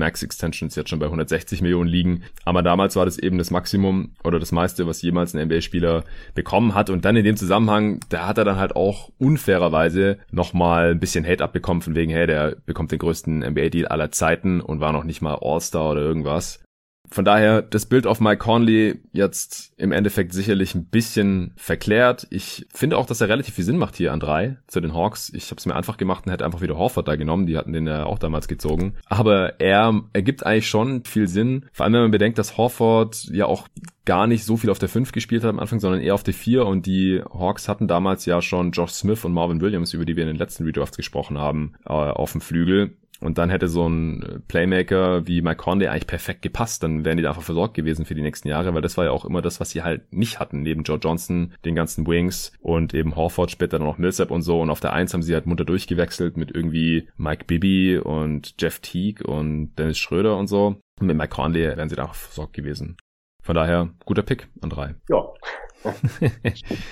Max-Extensions 0.48 0.76
jetzt 0.76 0.90
schon 0.90 0.98
bei 0.98 1.06
160 1.06 1.62
Millionen 1.62 1.88
liegen. 1.88 2.22
Aber 2.44 2.62
damals 2.62 2.96
war 2.96 3.04
das 3.04 3.18
eben 3.18 3.38
das 3.38 3.50
Maximum 3.50 4.12
oder 4.24 4.38
das 4.38 4.52
meiste, 4.52 4.86
was 4.86 5.02
jemals 5.02 5.34
ein 5.34 5.46
NBA-Spieler 5.46 6.04
bekommen 6.34 6.74
hat. 6.74 6.90
Und 6.90 7.04
dann 7.04 7.16
in 7.16 7.24
dem 7.24 7.36
Zusammenhang, 7.36 8.00
da 8.08 8.26
hat 8.26 8.38
er 8.38 8.44
dann 8.44 8.56
halt 8.56 8.76
auch 8.76 9.10
unfairerweise 9.18 10.18
nochmal 10.30 10.92
ein 10.92 11.00
bisschen 11.00 11.26
Hate 11.26 11.44
abbekommen 11.44 11.82
von 11.82 11.94
wegen, 11.94 12.10
hey, 12.10 12.26
der 12.26 12.56
bekommt 12.66 12.92
den 12.92 12.98
größten 12.98 13.40
NBA-Deal 13.40 13.88
aller 13.88 14.10
Zeiten 14.10 14.60
und 14.60 14.80
war 14.80 14.92
noch 14.92 15.04
nicht 15.04 15.22
mal 15.22 15.38
All-Star 15.40 15.92
oder 15.92 16.00
irgendwas. 16.00 16.60
Von 17.10 17.24
daher 17.24 17.62
das 17.62 17.86
Bild 17.86 18.06
auf 18.06 18.20
Mike 18.20 18.38
Conley 18.38 19.00
jetzt 19.12 19.72
im 19.76 19.92
Endeffekt 19.92 20.32
sicherlich 20.32 20.74
ein 20.74 20.86
bisschen 20.86 21.52
verklärt. 21.56 22.26
Ich 22.30 22.66
finde 22.74 22.98
auch, 22.98 23.06
dass 23.06 23.20
er 23.20 23.28
relativ 23.28 23.54
viel 23.54 23.64
Sinn 23.64 23.78
macht 23.78 23.96
hier 23.96 24.12
an 24.12 24.20
drei 24.20 24.58
zu 24.66 24.80
den 24.80 24.94
Hawks. 24.94 25.32
Ich 25.34 25.50
habe 25.50 25.58
es 25.58 25.66
mir 25.66 25.74
einfach 25.74 25.96
gemacht 25.96 26.26
und 26.26 26.32
hätte 26.32 26.44
einfach 26.44 26.60
wieder 26.60 26.76
Horford 26.76 27.08
da 27.08 27.16
genommen. 27.16 27.46
Die 27.46 27.56
hatten 27.56 27.72
den 27.72 27.86
ja 27.86 28.04
auch 28.04 28.18
damals 28.18 28.48
gezogen. 28.48 28.94
Aber 29.06 29.60
er 29.60 30.02
ergibt 30.12 30.44
eigentlich 30.44 30.68
schon 30.68 31.04
viel 31.04 31.28
Sinn. 31.28 31.66
Vor 31.72 31.84
allem, 31.84 31.94
wenn 31.94 32.02
man 32.02 32.10
bedenkt, 32.10 32.38
dass 32.38 32.56
Horford 32.56 33.24
ja 33.32 33.46
auch 33.46 33.68
gar 34.04 34.26
nicht 34.26 34.44
so 34.44 34.56
viel 34.56 34.70
auf 34.70 34.78
der 34.78 34.88
5 34.88 35.12
gespielt 35.12 35.44
hat 35.44 35.50
am 35.50 35.58
Anfang, 35.58 35.80
sondern 35.80 36.00
eher 36.00 36.14
auf 36.14 36.22
der 36.22 36.32
4 36.32 36.64
und 36.64 36.86
die 36.86 37.22
Hawks 37.30 37.68
hatten 37.68 37.88
damals 37.88 38.24
ja 38.24 38.40
schon 38.40 38.70
Josh 38.70 38.92
Smith 38.92 39.22
und 39.24 39.34
Marvin 39.34 39.60
Williams, 39.60 39.92
über 39.92 40.06
die 40.06 40.16
wir 40.16 40.22
in 40.22 40.28
den 40.28 40.38
letzten 40.38 40.64
Redrafts 40.64 40.96
gesprochen 40.96 41.36
haben, 41.36 41.74
äh, 41.84 41.92
auf 41.92 42.32
dem 42.32 42.40
Flügel. 42.40 42.96
Und 43.20 43.38
dann 43.38 43.50
hätte 43.50 43.68
so 43.68 43.88
ein 43.88 44.44
Playmaker 44.46 45.26
wie 45.26 45.42
Mike 45.42 45.56
Conley 45.56 45.88
eigentlich 45.88 46.06
perfekt 46.06 46.42
gepasst. 46.42 46.82
Dann 46.82 47.04
wären 47.04 47.16
die 47.16 47.22
da 47.22 47.30
einfach 47.30 47.42
versorgt 47.42 47.74
gewesen 47.74 48.04
für 48.04 48.14
die 48.14 48.22
nächsten 48.22 48.48
Jahre, 48.48 48.74
weil 48.74 48.82
das 48.82 48.96
war 48.96 49.06
ja 49.06 49.10
auch 49.10 49.24
immer 49.24 49.42
das, 49.42 49.58
was 49.58 49.70
sie 49.70 49.82
halt 49.82 50.12
nicht 50.12 50.38
hatten. 50.38 50.62
Neben 50.62 50.84
Joe 50.84 50.98
Johnson, 50.98 51.52
den 51.64 51.74
ganzen 51.74 52.06
Wings 52.06 52.52
und 52.60 52.94
eben 52.94 53.16
Horford, 53.16 53.50
später 53.50 53.78
noch 53.80 53.98
Millsap 53.98 54.30
und 54.30 54.42
so. 54.42 54.60
Und 54.60 54.70
auf 54.70 54.80
der 54.80 54.92
Eins 54.92 55.14
haben 55.14 55.22
sie 55.22 55.34
halt 55.34 55.46
munter 55.46 55.64
durchgewechselt 55.64 56.36
mit 56.36 56.54
irgendwie 56.54 57.08
Mike 57.16 57.44
Bibby 57.46 57.98
und 57.98 58.54
Jeff 58.60 58.78
Teague 58.80 59.26
und 59.26 59.74
Dennis 59.76 59.98
Schröder 59.98 60.36
und 60.36 60.46
so. 60.46 60.80
Und 61.00 61.06
mit 61.06 61.16
Mike 61.16 61.34
Conley 61.34 61.76
wären 61.76 61.88
sie 61.88 61.96
da 61.96 62.04
auch 62.04 62.14
versorgt 62.14 62.52
gewesen. 62.52 62.96
Von 63.42 63.54
daher, 63.54 63.90
guter 64.04 64.22
Pick 64.22 64.48
an 64.60 64.70
drei. 64.70 64.94
Ja. 65.08 65.24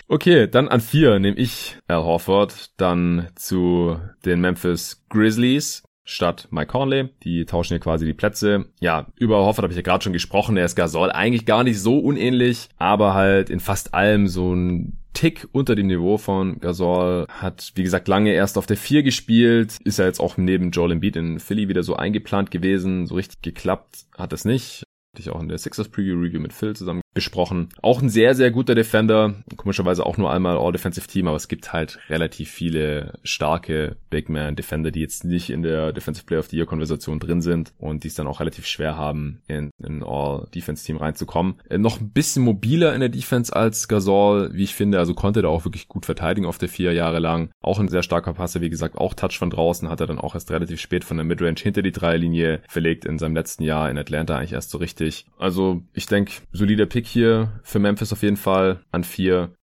okay, 0.09 0.47
dann 0.49 0.69
an 0.69 0.81
vier 0.81 1.19
nehme 1.19 1.37
ich 1.37 1.77
Al 1.89 2.05
Horford, 2.05 2.81
dann 2.81 3.29
zu 3.35 4.01
den 4.25 4.41
Memphis 4.41 5.05
Grizzlies 5.09 5.83
statt 6.07 6.49
Mike 6.51 6.69
Conley. 6.69 7.11
Die 7.23 7.45
tauschen 7.45 7.75
hier 7.75 7.81
quasi 7.81 8.07
die 8.07 8.15
Plätze. 8.15 8.65
Ja, 8.81 9.09
über 9.17 9.45
Hoffert 9.45 9.65
habe 9.65 9.73
ich 9.73 9.77
ja 9.77 9.83
gerade 9.83 10.03
schon 10.03 10.15
gesprochen. 10.15 10.57
Er 10.57 10.65
ist 10.65 10.77
Gasol 10.77 11.11
eigentlich 11.11 11.45
gar 11.45 11.65
nicht 11.65 11.79
so 11.79 11.99
unähnlich, 11.99 12.71
aber 12.79 13.13
halt 13.13 13.51
in 13.51 13.61
fast 13.61 13.93
allem 13.93 14.29
so 14.29 14.55
ein 14.55 14.97
Tick 15.13 15.49
unter 15.53 15.75
dem 15.75 15.87
Niveau 15.87 16.19
von 16.19 16.61
Gasol, 16.61 17.27
hat 17.29 17.73
wie 17.75 17.83
gesagt 17.83 18.07
lange 18.07 18.33
erst 18.33 18.59
auf 18.59 18.67
der 18.67 18.77
4 18.77 19.03
gespielt, 19.03 19.79
ist 19.83 19.99
ja 19.99 20.05
jetzt 20.05 20.21
auch 20.21 20.37
neben 20.37 20.73
Joel 20.73 20.93
Embiid 20.93 21.17
in 21.17 21.41
Philly 21.41 21.69
wieder 21.69 21.83
so 21.83 21.97
eingeplant 21.97 22.51
gewesen, 22.51 23.07
so 23.07 23.15
richtig 23.15 23.41
geklappt 23.41 24.05
hat 24.17 24.35
es 24.35 24.45
nicht. 24.45 24.83
Hatte 25.15 25.23
ich 25.23 25.31
auch 25.31 25.41
in 25.41 25.49
der 25.49 25.57
Sixers 25.57 25.89
Preview 25.89 26.21
Review 26.21 26.41
mit 26.41 26.53
Phil 26.53 26.77
zusammen 26.77 27.01
besprochen. 27.17 27.71
Auch 27.83 28.03
ein 28.03 28.11
sehr, 28.11 28.35
sehr 28.35 28.51
guter 28.51 28.75
Defender. 28.75 29.35
Komischerweise 29.57 30.05
auch 30.05 30.19
nur 30.19 30.31
einmal 30.31 30.59
All-Defensive 30.59 31.09
Team, 31.09 31.27
aber 31.27 31.37
es 31.37 31.49
gibt 31.49 31.73
halt 31.73 31.99
relativ 32.11 32.51
viele 32.51 33.15
starke 33.25 33.97
Big 34.11 34.29
Man 34.29 34.55
Defender, 34.55 34.91
die 34.91 35.01
jetzt 35.01 35.25
nicht 35.25 35.49
in 35.49 35.63
der 35.63 35.95
Defensive 35.95 36.27
Player 36.27 36.41
of 36.41 36.49
the 36.49 36.57
Year 36.59 36.67
Konversation 36.67 37.19
drin 37.19 37.41
sind 37.41 37.73
und 37.79 38.05
die 38.05 38.09
es 38.09 38.15
dann 38.15 38.27
auch 38.27 38.41
relativ 38.41 38.67
schwer 38.67 38.99
haben, 38.99 39.41
in 39.49 39.71
ein 39.83 40.05
All-Defense 40.05 40.85
Team 40.85 40.99
reinzukommen. 40.99 41.55
Äh, 41.71 41.79
noch 41.79 42.01
ein 42.01 42.11
bisschen 42.11 42.43
mobiler 42.43 42.95
in 42.95 43.01
der 43.01 43.09
Defense 43.09 43.57
als 43.57 43.89
Gasol, 43.89 44.51
wie 44.53 44.65
ich 44.65 44.75
finde. 44.75 44.99
Also 44.99 45.15
konnte 45.15 45.41
da 45.41 45.49
auch 45.49 45.65
wirklich 45.65 45.89
gut 45.89 46.05
verteidigen 46.05 46.47
auf 46.47 46.59
der 46.59 46.69
vier 46.69 46.93
Jahre 46.93 47.19
lang. 47.19 47.51
Auch 47.63 47.81
ein 47.81 47.89
sehr 47.89 48.03
starker 48.03 48.35
Passer, 48.35 48.61
wie 48.61 48.71
gesagt, 48.71 48.99
auch 48.99 49.15
Touch 49.15 49.39
von 49.39 49.49
draußen 49.49 49.89
hat 49.89 50.03
er 50.03 50.07
dann 50.07 50.19
auch 50.19 50.35
erst 50.35 50.51
relativ 50.51 50.83
spät 50.83 51.03
von 51.03 51.17
der 51.17 51.25
Midrange 51.25 51.61
hinter 51.63 51.81
die 51.81 51.93
Dreierlinie 51.93 52.61
verlegt 52.69 53.07
in 53.07 53.19
seinem 53.19 53.35
letzten 53.35 53.63
Jahr 53.63 53.91
in 53.91 53.97
Atlanta 53.97 54.37
eigentlich 54.37 54.53
erst 54.53 54.71
so 54.71 54.77
richtig. 54.77 55.25
Also 55.39 55.83
ich 55.95 56.05
denke, 56.05 56.33
solider 56.53 56.85
Pick 56.85 57.06
Pick 57.07 57.13
hier 57.13 57.53
für 57.63 57.79
Memphis 57.79 58.13
auf 58.13 58.23
jeden 58.23 58.37
Fall 58.37 58.81
an 58.91 59.05
vier. 59.05 59.55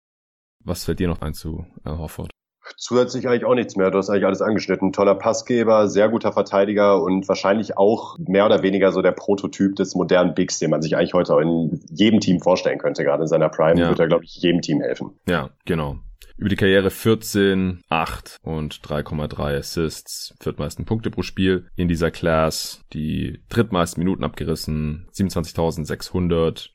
Was 0.64 0.86
fällt 0.86 1.00
dir 1.00 1.10
noch 1.10 1.22
ein 1.22 1.34
zu 1.34 1.66
Al 1.84 1.98
Horford? 1.98 2.30
Zusätzlich 2.78 3.28
eigentlich 3.28 3.44
auch 3.44 3.56
nichts 3.56 3.76
mehr. 3.76 3.92
Du 3.92 3.98
hast 3.98 4.10
eigentlich 4.10 4.26
alles 4.26 4.42
angeschnitten. 4.42 4.94
Toller 4.94 5.16
Passgeber, 5.16 5.90
sehr 5.90 6.08
guter 6.08 6.32
Verteidiger 6.32 7.02
und 7.02 7.28
wahrscheinlich 7.28 7.78
auch 7.78 8.18
mehr 8.18 8.46
oder 8.46 8.64
weniger 8.64 8.94
so 8.94 9.02
der 9.02 9.12
Prototyp 9.12 9.76
des 9.76 9.94
modernen 9.96 10.34
Bigs, 10.34 10.60
den 10.60 10.70
man 10.70 10.82
sich 10.82 10.96
eigentlich 10.96 11.14
heute 11.14 11.34
in 11.42 11.82
jedem 11.90 12.22
Team 12.22 12.40
vorstellen 12.40 12.80
könnte. 12.80 13.04
Gerade 13.04 13.24
in 13.24 13.28
seiner 13.28 13.50
Prime 13.50 13.80
ja. 13.80 13.90
wird 13.90 14.00
er, 14.00 14.08
glaube 14.08 14.24
ich, 14.24 14.36
jedem 14.36 14.62
Team 14.62 14.80
helfen. 14.80 15.20
Ja, 15.28 15.50
genau. 15.66 15.98
Über 16.38 16.50
die 16.50 16.56
Karriere 16.56 16.90
14, 16.90 17.82
8 17.90 18.38
und 18.42 18.76
3,3 18.76 19.58
Assists, 19.58 20.34
viertmeisten 20.40 20.86
Punkte 20.86 21.12
pro 21.12 21.22
Spiel 21.22 21.68
in 21.76 21.88
dieser 21.90 22.10
Class, 22.10 22.82
die 22.94 23.44
drittmeisten 23.50 24.02
Minuten 24.02 24.24
abgerissen, 24.24 25.08
27.600, 25.14 26.70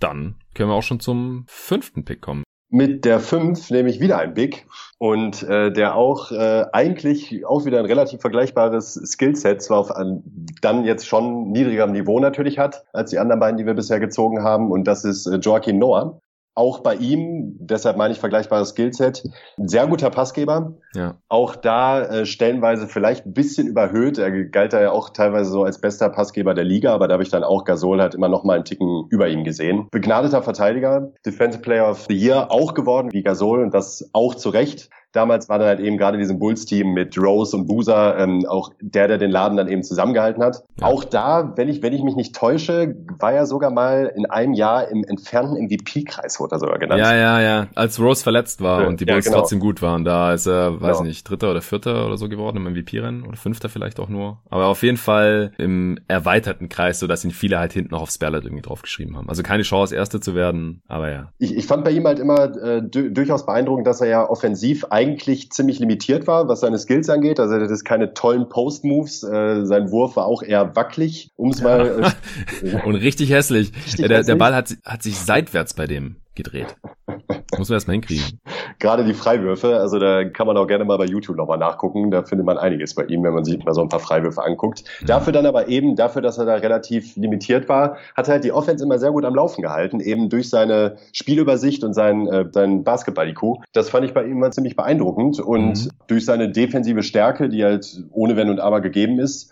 dann 0.00 0.36
können 0.54 0.70
wir 0.70 0.74
auch 0.74 0.82
schon 0.82 1.00
zum 1.00 1.44
fünften 1.48 2.04
Pick 2.04 2.20
kommen. 2.20 2.44
Mit 2.70 3.04
der 3.04 3.20
5 3.20 3.70
nehme 3.70 3.88
ich 3.88 4.00
wieder 4.00 4.18
ein 4.18 4.34
Big 4.34 4.66
und 4.98 5.44
äh, 5.44 5.70
der 5.72 5.94
auch 5.94 6.32
äh, 6.32 6.64
eigentlich 6.72 7.46
auch 7.46 7.66
wieder 7.66 7.78
ein 7.78 7.84
relativ 7.84 8.20
vergleichbares 8.20 8.94
Skillset, 8.94 9.62
zwar 9.62 9.78
auf 9.78 9.92
ein, 9.92 10.24
dann 10.60 10.84
jetzt 10.84 11.06
schon 11.06 11.52
niedrigerem 11.52 11.92
Niveau 11.92 12.18
natürlich 12.18 12.58
hat, 12.58 12.84
als 12.92 13.10
die 13.10 13.18
anderen 13.18 13.38
beiden, 13.38 13.58
die 13.58 13.66
wir 13.66 13.74
bisher 13.74 14.00
gezogen 14.00 14.42
haben. 14.42 14.72
Und 14.72 14.88
das 14.88 15.04
ist 15.04 15.26
äh, 15.26 15.36
Joaquin 15.36 15.78
Noah 15.78 16.20
auch 16.54 16.80
bei 16.80 16.94
ihm, 16.94 17.56
deshalb 17.58 17.96
meine 17.96 18.12
ich 18.12 18.20
vergleichbares 18.20 18.70
Skillset, 18.70 19.24
ein 19.58 19.68
sehr 19.68 19.86
guter 19.86 20.10
Passgeber. 20.10 20.74
Ja. 20.94 21.16
Auch 21.28 21.56
da 21.56 22.02
äh, 22.02 22.26
stellenweise 22.26 22.86
vielleicht 22.86 23.26
ein 23.26 23.32
bisschen 23.32 23.66
überhöht. 23.66 24.18
Er 24.18 24.30
galt 24.44 24.72
da 24.72 24.80
ja 24.80 24.92
auch 24.92 25.10
teilweise 25.10 25.50
so 25.50 25.64
als 25.64 25.80
bester 25.80 26.08
Passgeber 26.10 26.54
der 26.54 26.64
Liga, 26.64 26.94
aber 26.94 27.08
da 27.08 27.14
habe 27.14 27.24
ich 27.24 27.30
dann 27.30 27.42
auch 27.42 27.64
Gasol 27.64 28.00
halt 28.00 28.14
immer 28.14 28.28
noch 28.28 28.44
mal 28.44 28.54
einen 28.54 28.64
Ticken 28.64 29.06
über 29.10 29.28
ihm 29.28 29.42
gesehen. 29.42 29.88
Begnadeter 29.90 30.42
Verteidiger, 30.42 31.12
Defensive 31.26 31.62
Player 31.62 31.90
of 31.90 32.06
the 32.08 32.14
Year 32.14 32.52
auch 32.52 32.74
geworden 32.74 33.12
wie 33.12 33.22
Gasol 33.22 33.62
und 33.62 33.74
das 33.74 34.08
auch 34.12 34.34
zu 34.36 34.50
Recht. 34.50 34.90
Damals 35.14 35.48
war 35.48 35.60
dann 35.60 35.68
halt 35.68 35.78
eben 35.78 35.96
gerade 35.96 36.18
diesem 36.18 36.40
Bulls-Team 36.40 36.92
mit 36.92 37.16
Rose 37.16 37.56
und 37.56 37.66
Boozer 37.66 38.18
ähm, 38.18 38.44
auch 38.48 38.70
der, 38.80 39.06
der 39.06 39.16
den 39.16 39.30
Laden 39.30 39.56
dann 39.56 39.68
eben 39.68 39.84
zusammengehalten 39.84 40.42
hat. 40.42 40.64
Ja. 40.80 40.88
Auch 40.88 41.04
da, 41.04 41.52
wenn 41.54 41.68
ich, 41.68 41.82
wenn 41.82 41.92
ich 41.92 42.02
mich 42.02 42.16
nicht 42.16 42.34
täusche, 42.34 42.96
war 43.20 43.32
er 43.32 43.46
sogar 43.46 43.70
mal 43.70 44.12
in 44.16 44.26
einem 44.26 44.54
Jahr 44.54 44.88
im 44.88 45.04
entfernten 45.04 45.56
MVP-Kreis, 45.66 46.40
wurde 46.40 46.56
er 46.56 46.58
sogar 46.58 46.80
genannt. 46.80 47.00
Ja, 47.00 47.14
ja, 47.14 47.40
ja. 47.40 47.68
Als 47.76 48.00
Rose 48.00 48.24
verletzt 48.24 48.60
war 48.60 48.82
ja, 48.82 48.88
und 48.88 49.00
die 49.00 49.04
Bulls 49.04 49.24
ja, 49.24 49.30
genau. 49.30 49.42
trotzdem 49.42 49.60
gut 49.60 49.82
waren, 49.82 50.04
da 50.04 50.34
ist 50.34 50.46
er, 50.46 50.80
weiß 50.80 50.98
genau. 50.98 51.08
nicht, 51.08 51.30
Dritter 51.30 51.52
oder 51.52 51.62
Vierter 51.62 52.06
oder 52.06 52.16
so 52.16 52.28
geworden 52.28 52.56
im 52.56 52.72
MVP-Rennen 52.72 53.24
oder 53.24 53.36
Fünfter 53.36 53.68
vielleicht 53.68 54.00
auch 54.00 54.08
nur. 54.08 54.40
Aber 54.50 54.66
auf 54.66 54.82
jeden 54.82 54.96
Fall 54.96 55.52
im 55.58 55.96
erweiterten 56.08 56.68
Kreis, 56.68 56.98
so 56.98 57.06
dass 57.06 57.24
ihn 57.24 57.30
viele 57.30 57.60
halt 57.60 57.72
hinten 57.72 57.92
noch 57.92 58.02
aufs 58.02 58.18
Ballot 58.18 58.42
irgendwie 58.42 58.62
draufgeschrieben 58.62 59.16
haben. 59.16 59.28
Also 59.28 59.44
keine 59.44 59.62
Chance, 59.62 59.94
Erster 59.94 60.20
zu 60.20 60.34
werden, 60.34 60.82
aber 60.88 61.12
ja. 61.12 61.32
Ich, 61.38 61.54
ich 61.54 61.66
fand 61.66 61.84
bei 61.84 61.92
ihm 61.92 62.04
halt 62.04 62.18
immer 62.18 62.56
äh, 62.56 62.82
durchaus 62.82 63.46
beeindruckend, 63.46 63.86
dass 63.86 64.00
er 64.00 64.08
ja 64.08 64.28
offensiv 64.28 64.86
eigentlich 64.90 65.03
ziemlich 65.52 65.78
limitiert 65.78 66.26
war, 66.26 66.48
was 66.48 66.60
seine 66.60 66.78
Skills 66.78 67.08
angeht. 67.08 67.38
Also 67.40 67.54
er 67.54 67.62
hatte 67.62 67.84
keine 67.84 68.14
tollen 68.14 68.48
Post-Moves. 68.48 69.22
Äh, 69.22 69.64
sein 69.64 69.90
Wurf 69.90 70.16
war 70.16 70.26
auch 70.26 70.42
eher 70.42 70.74
wackelig, 70.76 71.30
um 71.36 71.50
es 71.50 71.62
mal. 71.62 72.14
Äh, 72.62 72.82
Und 72.84 72.96
richtig 72.96 73.30
hässlich. 73.30 73.72
Richtig 73.84 74.06
der, 74.06 74.18
hässlich. 74.18 74.26
der 74.26 74.36
Ball 74.36 74.54
hat, 74.54 74.74
hat 74.84 75.02
sich 75.02 75.18
seitwärts 75.18 75.74
bei 75.74 75.86
dem 75.86 76.16
gedreht. 76.34 76.76
Muss 77.58 77.68
man 77.68 77.76
erstmal 77.76 77.94
hinkriegen. 77.94 78.40
Gerade 78.80 79.04
die 79.04 79.14
Freiwürfe, 79.14 79.76
also 79.76 79.98
da 79.98 80.24
kann 80.24 80.46
man 80.46 80.56
auch 80.56 80.66
gerne 80.66 80.84
mal 80.84 80.98
bei 80.98 81.06
YouTube 81.06 81.36
nochmal 81.36 81.58
nachgucken. 81.58 82.10
Da 82.10 82.24
findet 82.24 82.44
man 82.46 82.58
einiges 82.58 82.94
bei 82.94 83.04
ihm, 83.04 83.22
wenn 83.22 83.32
man 83.32 83.44
sich 83.44 83.62
mal 83.64 83.72
so 83.72 83.82
ein 83.82 83.88
paar 83.88 84.00
Freiwürfe 84.00 84.42
anguckt. 84.42 84.84
Mhm. 85.00 85.06
Dafür 85.06 85.32
dann 85.32 85.46
aber 85.46 85.68
eben, 85.68 85.96
dafür, 85.96 86.22
dass 86.22 86.38
er 86.38 86.46
da 86.46 86.54
relativ 86.56 87.16
limitiert 87.16 87.68
war, 87.68 87.96
hat 88.16 88.28
er 88.28 88.34
halt 88.34 88.44
die 88.44 88.52
Offense 88.52 88.84
immer 88.84 88.98
sehr 88.98 89.12
gut 89.12 89.24
am 89.24 89.34
Laufen 89.34 89.62
gehalten, 89.62 90.00
eben 90.00 90.28
durch 90.28 90.50
seine 90.50 90.96
Spielübersicht 91.12 91.84
und 91.84 91.94
sein, 91.94 92.26
äh, 92.26 92.46
sein 92.50 92.82
Basketball-IQ. 92.82 93.62
Das 93.72 93.90
fand 93.90 94.04
ich 94.04 94.12
bei 94.12 94.24
ihm 94.24 94.32
immer 94.32 94.50
ziemlich 94.50 94.76
beeindruckend 94.76 95.40
und 95.40 95.84
mhm. 95.84 95.90
durch 96.08 96.24
seine 96.24 96.50
defensive 96.50 97.02
Stärke, 97.02 97.48
die 97.48 97.64
halt 97.64 98.02
ohne 98.10 98.36
Wenn 98.36 98.50
und 98.50 98.60
Aber 98.60 98.80
gegeben 98.80 99.18
ist, 99.20 99.50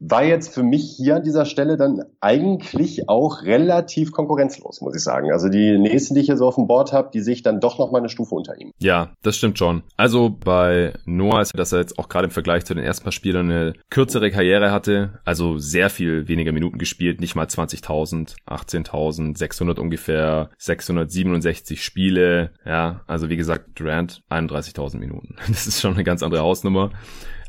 war 0.00 0.24
jetzt 0.24 0.52
für 0.52 0.62
mich 0.62 0.94
hier 0.96 1.16
an 1.16 1.22
dieser 1.22 1.44
Stelle 1.44 1.76
dann 1.76 2.04
eigentlich 2.20 3.08
auch 3.08 3.42
relativ 3.42 4.12
konkurrenzlos, 4.12 4.80
muss 4.80 4.96
ich 4.96 5.02
sagen. 5.02 5.30
Also 5.30 5.48
die 5.48 5.78
nächsten, 5.78 6.14
die 6.14 6.23
ich 6.28 6.36
so 6.36 6.46
auf 6.46 6.56
dem 6.56 6.66
Board 6.66 6.92
habe, 6.92 7.10
die 7.12 7.20
sich 7.20 7.42
dann 7.42 7.60
doch 7.60 7.78
noch 7.78 7.90
mal 7.90 7.98
eine 7.98 8.08
Stufe 8.08 8.34
unter 8.34 8.58
ihm. 8.58 8.72
Ja, 8.78 9.12
das 9.22 9.36
stimmt 9.36 9.58
schon. 9.58 9.82
Also 9.96 10.30
bei 10.30 10.94
Noah 11.04 11.42
ist, 11.42 11.56
dass 11.56 11.72
er 11.72 11.80
jetzt 11.80 11.98
auch 11.98 12.08
gerade 12.08 12.26
im 12.26 12.30
Vergleich 12.30 12.64
zu 12.64 12.74
den 12.74 12.84
ersten 12.84 13.04
paar 13.04 13.12
Spielern 13.12 13.50
eine 13.50 13.74
kürzere 13.90 14.30
Karriere 14.30 14.70
hatte, 14.70 15.20
also 15.24 15.58
sehr 15.58 15.90
viel 15.90 16.28
weniger 16.28 16.52
Minuten 16.52 16.78
gespielt, 16.78 17.20
nicht 17.20 17.34
mal 17.34 17.46
20.000, 17.46 18.36
18.600 18.46 19.78
ungefähr, 19.78 20.50
667 20.58 21.82
Spiele, 21.82 22.50
ja, 22.64 23.02
also 23.06 23.28
wie 23.28 23.36
gesagt, 23.36 23.78
Durant 23.78 24.22
31.000 24.30 24.98
Minuten. 24.98 25.36
Das 25.54 25.68
ist 25.68 25.80
schon 25.80 25.94
eine 25.94 26.04
ganz 26.04 26.22
andere 26.22 26.42
Hausnummer. 26.42 26.90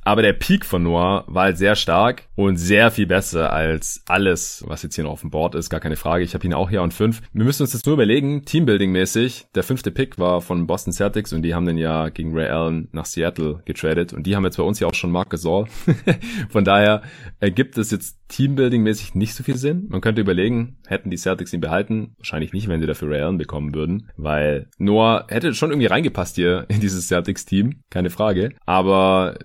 Aber 0.05 0.21
der 0.21 0.33
Peak 0.33 0.65
von 0.65 0.83
Noah 0.83 1.25
war 1.27 1.45
halt 1.45 1.57
sehr 1.57 1.75
stark 1.75 2.27
und 2.35 2.57
sehr 2.57 2.91
viel 2.91 3.07
besser 3.07 3.51
als 3.51 4.03
alles, 4.05 4.63
was 4.67 4.83
jetzt 4.83 4.93
hier 4.93 5.03
noch 5.03 5.11
auf 5.11 5.21
dem 5.21 5.31
Board 5.31 5.55
ist. 5.55 5.71
Gar 5.71 5.79
keine 5.79 5.95
Frage. 5.95 6.23
Ich 6.23 6.35
habe 6.35 6.45
ihn 6.45 6.53
auch 6.53 6.69
hier 6.69 6.83
an 6.83 6.91
fünf. 6.91 7.23
Wir 7.33 7.43
müssen 7.43 7.63
uns 7.63 7.73
jetzt 7.73 7.87
nur 7.87 7.93
überlegen, 7.93 8.43
Teambuilding-mäßig, 8.45 9.47
der 9.55 9.63
fünfte 9.63 9.89
Pick 9.89 10.19
war 10.19 10.41
von 10.41 10.67
Boston 10.67 10.93
Celtics 10.93 11.33
und 11.33 11.41
die 11.41 11.55
haben 11.55 11.65
den 11.65 11.79
ja 11.79 12.09
gegen 12.09 12.37
Ray 12.37 12.49
Allen 12.49 12.87
nach 12.91 13.05
Seattle 13.05 13.63
getradet 13.65 14.13
und 14.13 14.27
die 14.27 14.35
haben 14.35 14.45
jetzt 14.45 14.57
bei 14.57 14.63
uns 14.63 14.79
ja 14.79 14.87
auch 14.87 14.93
schon 14.93 15.11
Mark 15.11 15.31
Gasol. 15.31 15.65
von 16.49 16.63
daher 16.63 17.01
ergibt 17.39 17.75
es 17.79 17.89
jetzt 17.89 18.19
Teambuilding-mäßig 18.29 19.15
nicht 19.17 19.33
so 19.33 19.43
viel 19.43 19.57
Sinn. 19.57 19.87
Man 19.89 20.01
könnte 20.01 20.21
überlegen, 20.21 20.77
hätten 20.85 21.09
die 21.09 21.17
Celtics 21.17 21.51
ihn 21.51 21.61
behalten? 21.61 22.13
Wahrscheinlich 22.17 22.53
nicht, 22.53 22.67
wenn 22.67 22.79
sie 22.79 22.87
dafür 22.87 23.09
Ray 23.09 23.21
Allen 23.21 23.39
bekommen 23.39 23.73
würden, 23.73 24.11
weil 24.17 24.67
Noah 24.77 25.25
hätte 25.29 25.55
schon 25.55 25.71
irgendwie 25.71 25.87
reingepasst 25.87 26.35
hier 26.35 26.65
in 26.67 26.79
dieses 26.79 27.07
Celtics-Team, 27.07 27.81
keine 27.89 28.11
Frage. 28.11 28.51
Aber 28.67 29.39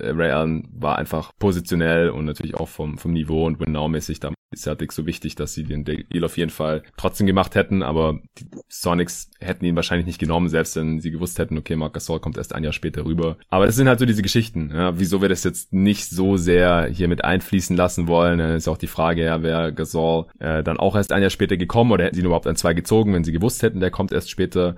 Ray 0.00 0.30
Allen 0.30 0.68
war 0.72 0.98
einfach 0.98 1.32
positionell 1.38 2.10
und 2.10 2.24
natürlich 2.24 2.54
auch 2.54 2.68
vom, 2.68 2.98
vom 2.98 3.12
Niveau 3.12 3.46
und 3.46 3.60
Win-Now-mäßig 3.60 4.20
da 4.20 4.32
die 4.54 4.58
Celtics 4.58 4.94
so 4.94 5.06
wichtig, 5.06 5.34
dass 5.34 5.54
sie 5.54 5.64
den 5.64 5.84
Deal 5.84 6.24
auf 6.24 6.36
jeden 6.36 6.50
Fall 6.50 6.82
trotzdem 6.96 7.26
gemacht 7.26 7.54
hätten, 7.54 7.82
aber 7.82 8.20
die 8.38 8.46
Sonics 8.68 9.30
hätten 9.40 9.64
ihn 9.64 9.74
wahrscheinlich 9.74 10.06
nicht 10.06 10.20
genommen, 10.20 10.48
selbst 10.48 10.76
wenn 10.76 11.00
sie 11.00 11.10
gewusst 11.10 11.38
hätten, 11.38 11.58
okay, 11.58 11.74
Marc 11.74 11.94
Gasol 11.94 12.20
kommt 12.20 12.36
erst 12.36 12.54
ein 12.54 12.62
Jahr 12.62 12.72
später 12.72 13.04
rüber. 13.04 13.38
Aber 13.48 13.66
das 13.66 13.76
sind 13.76 13.88
halt 13.88 13.98
so 13.98 14.06
diese 14.06 14.22
Geschichten, 14.22 14.70
ja, 14.72 14.98
wieso 14.98 15.20
wir 15.20 15.28
das 15.28 15.42
jetzt 15.42 15.72
nicht 15.72 16.08
so 16.08 16.36
sehr 16.36 16.86
hier 16.86 17.08
mit 17.08 17.24
einfließen 17.24 17.76
lassen 17.76 18.06
wollen. 18.06 18.38
Dann 18.38 18.54
ist 18.54 18.68
auch 18.68 18.78
die 18.78 18.86
Frage, 18.86 19.24
ja, 19.24 19.42
wäre 19.42 19.72
Gasol 19.72 20.26
äh, 20.38 20.62
dann 20.62 20.78
auch 20.78 20.94
erst 20.94 21.12
ein 21.12 21.22
Jahr 21.22 21.30
später 21.30 21.56
gekommen 21.56 21.90
oder 21.90 22.04
hätten 22.04 22.14
sie 22.14 22.20
ihn 22.20 22.26
überhaupt 22.26 22.46
an 22.46 22.56
zwei 22.56 22.74
gezogen, 22.74 23.14
wenn 23.14 23.24
sie 23.24 23.32
gewusst 23.32 23.62
hätten, 23.62 23.80
der 23.80 23.90
kommt 23.90 24.12
erst 24.12 24.30
später. 24.30 24.76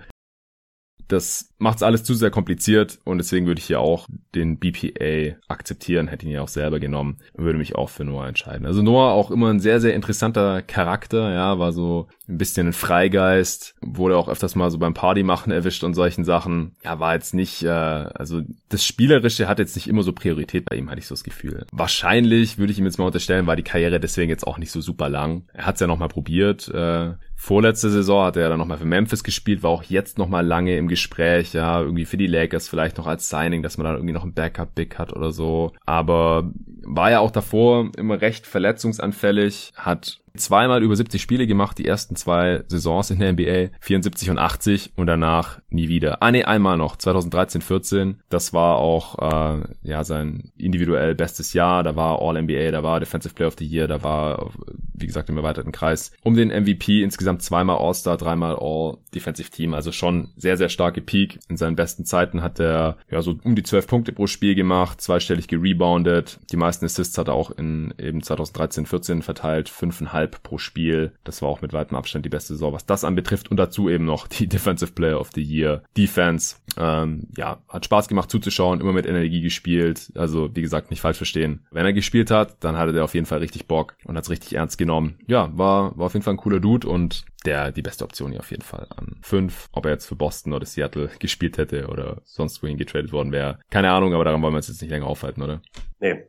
Das 1.09 1.53
macht's 1.59 1.83
alles 1.83 2.05
zu 2.05 2.15
sehr 2.15 2.31
kompliziert 2.31 2.99
und 3.05 3.19
deswegen 3.19 3.47
würde 3.47 3.61
ich 3.61 3.67
hier 3.67 3.81
auch 3.81 4.07
den 4.35 4.59
BPA 4.59 5.37
akzeptieren, 5.49 6.09
hätte 6.09 6.27
ihn 6.27 6.33
ja 6.33 6.43
auch 6.43 6.49
selber 6.49 6.79
genommen 6.79 7.19
würde 7.35 7.59
mich 7.59 7.75
auch 7.77 7.89
für 7.89 8.05
Noah 8.05 8.29
entscheiden. 8.29 8.67
Also 8.67 8.83
Noah 8.83 9.13
auch 9.13 9.31
immer 9.31 9.49
ein 9.49 9.61
sehr, 9.61 9.81
sehr 9.81 9.95
interessanter 9.95 10.63
Charakter, 10.63 11.33
ja, 11.33 11.59
war 11.59 11.73
so 11.73 12.09
ein 12.29 12.39
bisschen 12.39 12.69
ein 12.69 12.73
Freigeist, 12.73 13.75
wurde 13.81 14.17
auch 14.17 14.29
öfters 14.29 14.55
mal 14.55 14.71
so 14.71 14.79
beim 14.79 14.95
Partymachen 14.95 15.53
erwischt 15.53 15.85
und 15.85 15.95
solchen 15.95 16.25
Sachen. 16.25 16.77
Ja, 16.85 16.99
war 17.01 17.15
jetzt 17.15 17.35
nicht, 17.35 17.63
äh, 17.63 17.69
also 17.69 18.43
das 18.69 18.85
Spielerische 18.85 19.49
hat 19.49 19.59
jetzt 19.59 19.77
nicht 19.77 19.89
immer 19.89 20.03
so 20.03 20.13
Priorität 20.13 20.65
bei 20.67 20.77
ihm, 20.77 20.91
hatte 20.91 21.01
ich 21.01 21.07
so 21.07 21.15
das 21.15 21.25
Gefühl. 21.25 21.67
Wahrscheinlich, 21.73 22.59
würde 22.59 22.73
ich 22.73 22.79
ihm 22.79 22.85
jetzt 22.85 22.99
mal 22.99 23.07
unterstellen, 23.07 23.47
war 23.47 23.57
die 23.57 23.63
Karriere 23.63 24.01
deswegen 24.01 24.31
jetzt 24.31 24.47
auch 24.47 24.59
nicht 24.59 24.71
so 24.71 24.81
super 24.81 25.09
lang. 25.09 25.45
Er 25.53 25.67
hat's 25.67 25.81
ja 25.81 25.87
nochmal 25.87 26.09
probiert, 26.09 26.69
äh, 26.69 27.13
Vorletzte 27.41 27.89
Saison 27.89 28.25
hat 28.25 28.37
er 28.37 28.49
dann 28.49 28.59
nochmal 28.59 28.79
für 28.79 28.85
Memphis 28.85 29.23
gespielt, 29.23 29.63
war 29.63 29.71
auch 29.71 29.85
jetzt 29.85 30.19
nochmal 30.19 30.45
lange 30.45 30.77
im 30.77 30.89
Gespräch, 30.89 31.55
ja, 31.55 31.81
irgendwie 31.81 32.05
für 32.05 32.17
die 32.17 32.27
Lakers 32.27 32.69
vielleicht 32.69 32.99
noch 32.99 33.07
als 33.07 33.29
Signing, 33.29 33.63
dass 33.63 33.79
man 33.79 33.85
dann 33.85 33.95
irgendwie 33.95 34.13
noch 34.13 34.25
ein 34.25 34.35
Backup-Big 34.35 34.99
hat 34.99 35.13
oder 35.13 35.31
so. 35.31 35.73
Aber 35.87 36.51
war 36.83 37.13
ja 37.13 37.21
auch 37.21 37.31
davor 37.31 37.93
immer 37.97 38.21
recht 38.21 38.45
verletzungsanfällig, 38.45 39.73
hat 39.77 40.21
zweimal 40.39 40.83
über 40.83 40.97
70 40.97 41.21
Spiele 41.21 41.47
gemacht, 41.47 41.79
die 41.79 41.87
ersten 41.87 42.17
zwei 42.17 42.65
Saisons 42.69 43.11
in 43.11 43.19
der 43.19 43.33
NBA, 43.33 43.77
74 43.81 44.31
und 44.31 44.39
80 44.39 44.93
und 44.97 45.07
danach 45.07 45.61
nie 45.71 45.89
wieder. 45.89 46.23
Ah 46.23 46.31
nee, 46.31 46.45
einmal 46.45 46.77
noch, 46.77 46.97
2013, 46.97 47.61
14. 47.63 48.21
Das 48.29 48.53
war 48.53 48.77
auch 48.77 49.19
äh, 49.19 49.63
ja 49.83 50.05
sein 50.05 50.53
individuell 50.57 51.15
bestes 51.15 51.53
Jahr. 51.53 51.83
Da 51.83 51.97
war 51.97 52.21
All-NBA, 52.21 52.71
da 52.71 52.83
war 52.83 53.01
Defensive 53.01 53.35
Player 53.35 53.49
of 53.49 53.57
the 53.59 53.67
Year, 53.67 53.89
da 53.89 54.03
war, 54.03 54.51
wie 54.95 55.07
gesagt, 55.07 55.29
im 55.29 55.37
erweiterten 55.37 55.73
Kreis 55.73 56.13
um 56.23 56.35
den 56.35 56.49
MVP 56.49 57.03
insgesamt 57.03 57.43
zweimal 57.43 57.79
All-Star, 57.79 58.17
dreimal 58.17 58.57
All-Defensive 58.59 59.51
Team. 59.51 59.75
Also 59.75 59.93
schon 59.93 60.29
sehr, 60.37 60.57
sehr 60.57 60.69
starke 60.69 61.01
Peak. 61.01 61.39
In 61.49 61.57
seinen 61.57 61.77
besten 61.77 62.05
Zeiten 62.05 62.43
hat 62.43 62.61
er 62.61 62.97
ja 63.11 63.23
so 63.23 63.37
um 63.45 63.55
die 63.55 63.63
12 63.63 63.87
Punkte 63.87 64.13
pro 64.13 64.27
Spiel 64.27 64.55
gemacht, 64.55 65.01
zweistellig 65.01 65.49
gereboundet. 65.49 66.41
Die 66.51 66.57
meisten 66.57 66.85
Assists 66.85 67.19
hat 67.19 67.29
er 67.29 67.35
auch 67.35 67.51
in 67.51 67.95
eben 67.99 68.23
2013, 68.23 68.87
14 68.87 69.23
verteilt, 69.23 69.69
fünfeinhalb 69.69 70.28
Halb 70.29 70.43
pro 70.43 70.59
Spiel. 70.59 71.13
Das 71.25 71.43
war 71.43 71.49
auch 71.49 71.63
mit 71.63 71.73
weitem 71.73 71.97
Abstand 71.97 72.25
die 72.25 72.31
beste 72.31 72.55
Saison, 72.55 72.73
was 72.73 72.87
das 72.87 73.05
anbetrifft. 73.05 73.51
Und 73.51 73.57
dazu 73.57 73.89
eben 73.89 74.05
noch 74.05 74.27
die 74.27 74.47
Defensive 74.49 74.93
Player 74.93 75.21
of 75.21 75.31
the 75.35 75.43
Year. 75.43 75.83
Defense, 75.97 76.57
ähm, 76.77 77.29
ja, 77.37 77.59
hat 77.69 77.85
Spaß 77.85 78.09
gemacht 78.09 78.31
zuzuschauen, 78.31 78.81
immer 78.81 78.93
mit 78.93 79.07
Energie 79.07 79.41
gespielt. 79.41 80.13
Also, 80.15 80.55
wie 80.55 80.63
gesagt, 80.63 80.91
nicht 80.91 81.01
falsch 81.01 81.17
verstehen. 81.17 81.61
Wenn 81.71 81.87
er 81.87 81.93
gespielt 81.93 82.31
hat, 82.31 82.57
dann 82.61 82.77
hatte 82.77 82.97
er 82.97 83.05
auf 83.05 83.15
jeden 83.15 83.27
Fall 83.27 83.39
richtig 83.39 83.67
Bock 83.67 83.97
und 84.05 84.17
hat 84.17 84.25
es 84.25 84.31
richtig 84.31 84.55
ernst 84.55 84.79
genommen. 84.79 85.19
Ja, 85.27 85.51
war, 85.57 85.97
war 85.97 86.07
auf 86.07 86.15
jeden 86.15 86.25
Fall 86.25 86.35
ein 86.35 86.39
cooler 86.39 86.61
Dude 86.61 86.89
und 86.89 87.25
der 87.45 87.73
die 87.73 87.83
beste 87.83 88.05
Option 88.05 88.31
hier 88.33 88.41
auf 88.41 88.51
jeden 88.51 88.63
Fall 88.63 88.87
an 88.97 89.17
fünf. 89.23 89.69
Ob 89.73 89.85
er 89.87 89.93
jetzt 89.93 90.07
für 90.07 90.17
Boston 90.17 90.53
oder 90.53 90.67
Seattle 90.67 91.11
gespielt 91.19 91.59
hätte 91.59 91.89
oder 91.89 92.23
sonst 92.25 92.63
wohin 92.63 92.77
getradet 92.77 93.13
worden 93.13 93.33
wäre. 93.33 93.59
Keine 93.71 93.91
Ahnung, 93.91 94.15
aber 94.15 94.25
daran 94.25 94.43
wollen 94.43 94.53
wir 94.53 94.59
uns 94.59 94.69
jetzt 94.69 94.83
nicht 94.83 94.91
länger 94.91 95.07
aufhalten, 95.07 95.43
oder? 95.43 95.61
Nee. 96.01 96.25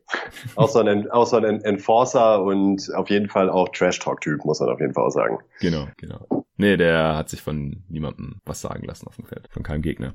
So 0.56 0.80
ein, 0.80 1.08
so 1.26 1.38
ein 1.38 1.62
Enforcer 1.64 2.44
und 2.44 2.94
auf 2.96 3.10
jeden 3.10 3.30
Fall 3.30 3.50
auch 3.50 3.70
Trash-Talk-Typ, 3.70 4.46
muss 4.46 4.60
man 4.60 4.70
auf 4.70 4.80
jeden 4.80 4.94
Fall 4.94 5.06
auch 5.06 5.12
sagen. 5.12 5.40
Genau, 5.60 5.88
genau. 5.98 6.46
Nee, 6.58 6.76
der 6.76 7.16
hat 7.16 7.30
sich 7.30 7.42
von 7.42 7.84
niemandem 7.88 8.42
was 8.46 8.62
sagen 8.62 8.86
lassen 8.86 9.08
auf 9.08 9.16
dem 9.16 9.26
Feld. 9.26 9.48
Von 9.50 9.64
keinem 9.64 9.82
Gegner. 9.82 10.14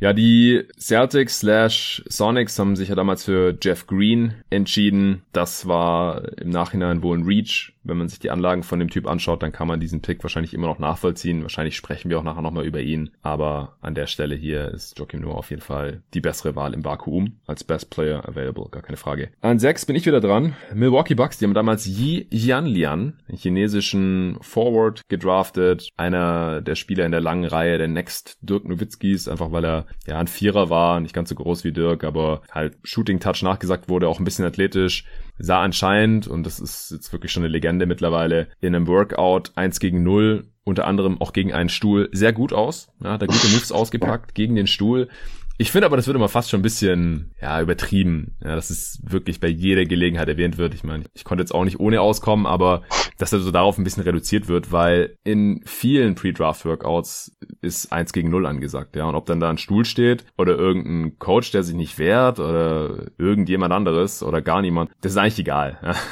Ja, 0.00 0.12
die 0.12 0.64
Celtics 0.78 1.40
slash 1.40 2.02
Sonics 2.08 2.58
haben 2.58 2.76
sich 2.76 2.88
ja 2.88 2.94
damals 2.94 3.24
für 3.24 3.56
Jeff 3.62 3.86
Green 3.86 4.34
entschieden. 4.50 5.22
Das 5.32 5.66
war 5.66 6.36
im 6.38 6.50
Nachhinein 6.50 7.02
wohl 7.02 7.16
ein 7.16 7.24
Reach. 7.24 7.72
Wenn 7.84 7.98
man 7.98 8.08
sich 8.08 8.18
die 8.18 8.30
Anlagen 8.30 8.62
von 8.62 8.78
dem 8.78 8.88
Typ 8.88 9.06
anschaut, 9.06 9.42
dann 9.42 9.52
kann 9.52 9.68
man 9.68 9.78
diesen 9.78 10.00
Pick 10.00 10.22
wahrscheinlich 10.22 10.54
immer 10.54 10.66
noch 10.66 10.78
nachvollziehen. 10.78 11.42
Wahrscheinlich 11.42 11.76
sprechen 11.76 12.10
wir 12.10 12.18
auch 12.18 12.22
nachher 12.22 12.42
nochmal 12.42 12.66
über 12.66 12.80
ihn. 12.80 13.10
Aber 13.22 13.76
an 13.82 13.94
der 13.94 14.06
Stelle 14.06 14.34
hier 14.34 14.68
ist 14.68 14.98
Joakim 14.98 15.20
Noah 15.20 15.36
auf 15.36 15.50
jeden 15.50 15.62
Fall 15.62 16.02
die 16.14 16.20
bessere 16.20 16.56
Wahl 16.56 16.74
im 16.74 16.84
Vakuum 16.84 17.36
als 17.46 17.62
Best 17.62 17.90
Player 17.90 18.26
Available. 18.26 18.68
Gar 18.70 18.82
keine 18.82 18.96
Frage. 18.96 19.30
An 19.42 19.58
sechs 19.58 19.86
bin 19.86 19.96
ich 19.96 20.06
wieder 20.06 20.20
dran. 20.20 20.54
Milwaukee 20.72 21.14
Bucks, 21.14 21.38
die 21.38 21.44
haben 21.44 21.54
damals 21.54 21.86
Yi 21.86 22.26
Jianlian, 22.30 23.20
einen 23.28 23.38
chinesischen 23.38 24.38
Forward 24.40 25.02
gedraftet. 25.08 25.88
Einer 25.96 26.62
der 26.62 26.74
Spieler 26.74 27.04
in 27.04 27.12
der 27.12 27.20
langen 27.20 27.44
Reihe 27.44 27.78
der 27.78 27.88
Next 27.88 28.38
Dirk 28.40 28.66
Nowitzkis, 28.66 29.28
einfach 29.28 29.52
weil 29.52 29.64
er 29.64 29.83
ja 30.06 30.18
ein 30.18 30.26
Vierer 30.26 30.70
war, 30.70 31.00
nicht 31.00 31.14
ganz 31.14 31.28
so 31.28 31.34
groß 31.34 31.64
wie 31.64 31.72
Dirk, 31.72 32.04
aber 32.04 32.42
halt 32.50 32.76
Shooting 32.82 33.20
Touch 33.20 33.42
nachgesagt 33.42 33.88
wurde, 33.88 34.08
auch 34.08 34.18
ein 34.18 34.24
bisschen 34.24 34.44
athletisch, 34.44 35.04
sah 35.38 35.62
anscheinend, 35.62 36.26
und 36.26 36.44
das 36.44 36.60
ist 36.60 36.90
jetzt 36.90 37.12
wirklich 37.12 37.32
schon 37.32 37.42
eine 37.42 37.52
Legende 37.52 37.86
mittlerweile, 37.86 38.48
in 38.60 38.74
einem 38.74 38.86
Workout 38.86 39.52
1 39.56 39.80
gegen 39.80 40.02
0 40.02 40.44
unter 40.64 40.86
anderem 40.86 41.20
auch 41.20 41.32
gegen 41.32 41.52
einen 41.52 41.68
Stuhl 41.68 42.08
sehr 42.12 42.32
gut 42.32 42.52
aus. 42.52 42.88
Ja, 43.02 43.12
hat 43.12 43.22
er 43.22 43.28
gute 43.28 43.48
Moves 43.48 43.70
ausgepackt 43.72 44.34
gegen 44.34 44.54
den 44.54 44.66
Stuhl. 44.66 45.08
Ich 45.56 45.70
finde 45.70 45.86
aber, 45.86 45.96
das 45.96 46.06
wird 46.06 46.16
immer 46.16 46.28
fast 46.28 46.50
schon 46.50 46.60
ein 46.60 46.64
bisschen, 46.64 47.32
ja, 47.40 47.60
übertrieben. 47.60 48.36
Ja, 48.42 48.56
dass 48.56 48.70
es 48.70 49.00
wirklich 49.04 49.38
bei 49.38 49.48
jeder 49.48 49.84
Gelegenheit 49.84 50.28
erwähnt 50.28 50.58
wird. 50.58 50.74
Ich 50.74 50.82
meine, 50.82 51.04
ich 51.14 51.24
konnte 51.24 51.42
jetzt 51.42 51.54
auch 51.54 51.64
nicht 51.64 51.78
ohne 51.78 52.00
auskommen, 52.00 52.46
aber 52.46 52.82
dass 53.18 53.32
er 53.32 53.38
so 53.38 53.52
darauf 53.52 53.78
ein 53.78 53.84
bisschen 53.84 54.02
reduziert 54.02 54.48
wird, 54.48 54.72
weil 54.72 55.16
in 55.22 55.60
vielen 55.64 56.16
Pre-Draft-Workouts 56.16 57.38
ist 57.62 57.92
eins 57.92 58.12
gegen 58.12 58.30
null 58.30 58.46
angesagt, 58.46 58.96
ja. 58.96 59.04
Und 59.04 59.14
ob 59.14 59.26
dann 59.26 59.38
da 59.38 59.48
ein 59.50 59.58
Stuhl 59.58 59.84
steht 59.84 60.24
oder 60.36 60.56
irgendein 60.56 61.18
Coach, 61.18 61.52
der 61.52 61.62
sich 61.62 61.76
nicht 61.76 61.98
wehrt 61.98 62.40
oder 62.40 63.06
irgendjemand 63.16 63.72
anderes 63.72 64.22
oder 64.22 64.42
gar 64.42 64.60
niemand, 64.60 64.90
das 65.00 65.12
ist 65.12 65.18
eigentlich 65.18 65.38
egal. 65.38 65.78
Ja. 65.82 65.94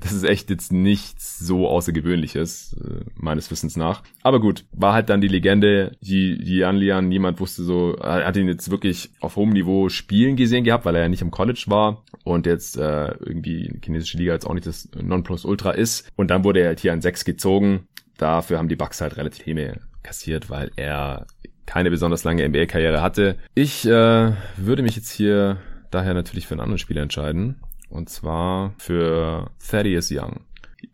Das 0.00 0.12
ist 0.12 0.24
echt 0.24 0.50
jetzt 0.50 0.72
nichts 0.72 1.38
so 1.38 1.68
Außergewöhnliches, 1.68 2.76
äh, 2.80 3.04
meines 3.14 3.50
Wissens 3.50 3.76
nach. 3.76 4.02
Aber 4.22 4.40
gut, 4.40 4.64
war 4.72 4.92
halt 4.92 5.08
dann 5.08 5.20
die 5.20 5.28
Legende, 5.28 5.96
die, 6.00 6.38
die 6.38 6.62
Lian, 6.62 7.08
niemand 7.08 7.40
wusste 7.40 7.62
so, 7.62 7.96
hat 8.00 8.36
ihn 8.36 8.48
jetzt 8.48 8.70
wirklich 8.70 8.87
wirklich 8.88 9.10
auf 9.20 9.36
hohem 9.36 9.50
Niveau 9.50 9.88
spielen 9.88 10.36
gesehen 10.36 10.64
gehabt, 10.64 10.84
weil 10.84 10.96
er 10.96 11.02
ja 11.02 11.08
nicht 11.08 11.22
im 11.22 11.30
College 11.30 11.64
war 11.66 12.02
und 12.24 12.46
jetzt 12.46 12.76
äh, 12.76 13.08
irgendwie 13.20 13.68
die 13.68 13.80
chinesische 13.84 14.16
Liga 14.16 14.32
jetzt 14.32 14.46
auch 14.46 14.54
nicht 14.54 14.66
das 14.66 14.88
Nonplusultra 14.94 15.72
ist. 15.72 16.10
Und 16.16 16.30
dann 16.30 16.44
wurde 16.44 16.60
er 16.60 16.68
halt 16.68 16.80
hier 16.80 16.92
an 16.92 17.02
6 17.02 17.24
gezogen. 17.24 17.86
Dafür 18.16 18.58
haben 18.58 18.68
die 18.68 18.76
Bucks 18.76 19.00
halt 19.00 19.16
relativ 19.16 19.44
Häme 19.44 19.80
kassiert, 20.02 20.50
weil 20.50 20.70
er 20.76 21.26
keine 21.66 21.90
besonders 21.90 22.24
lange 22.24 22.48
NBA-Karriere 22.48 23.02
hatte. 23.02 23.36
Ich 23.54 23.86
äh, 23.86 24.32
würde 24.56 24.82
mich 24.82 24.96
jetzt 24.96 25.10
hier 25.10 25.58
daher 25.90 26.14
natürlich 26.14 26.46
für 26.46 26.54
einen 26.54 26.62
anderen 26.62 26.78
Spieler 26.78 27.02
entscheiden. 27.02 27.60
Und 27.90 28.10
zwar 28.10 28.74
für 28.78 29.50
Thaddeus 29.66 30.10
Young. 30.10 30.40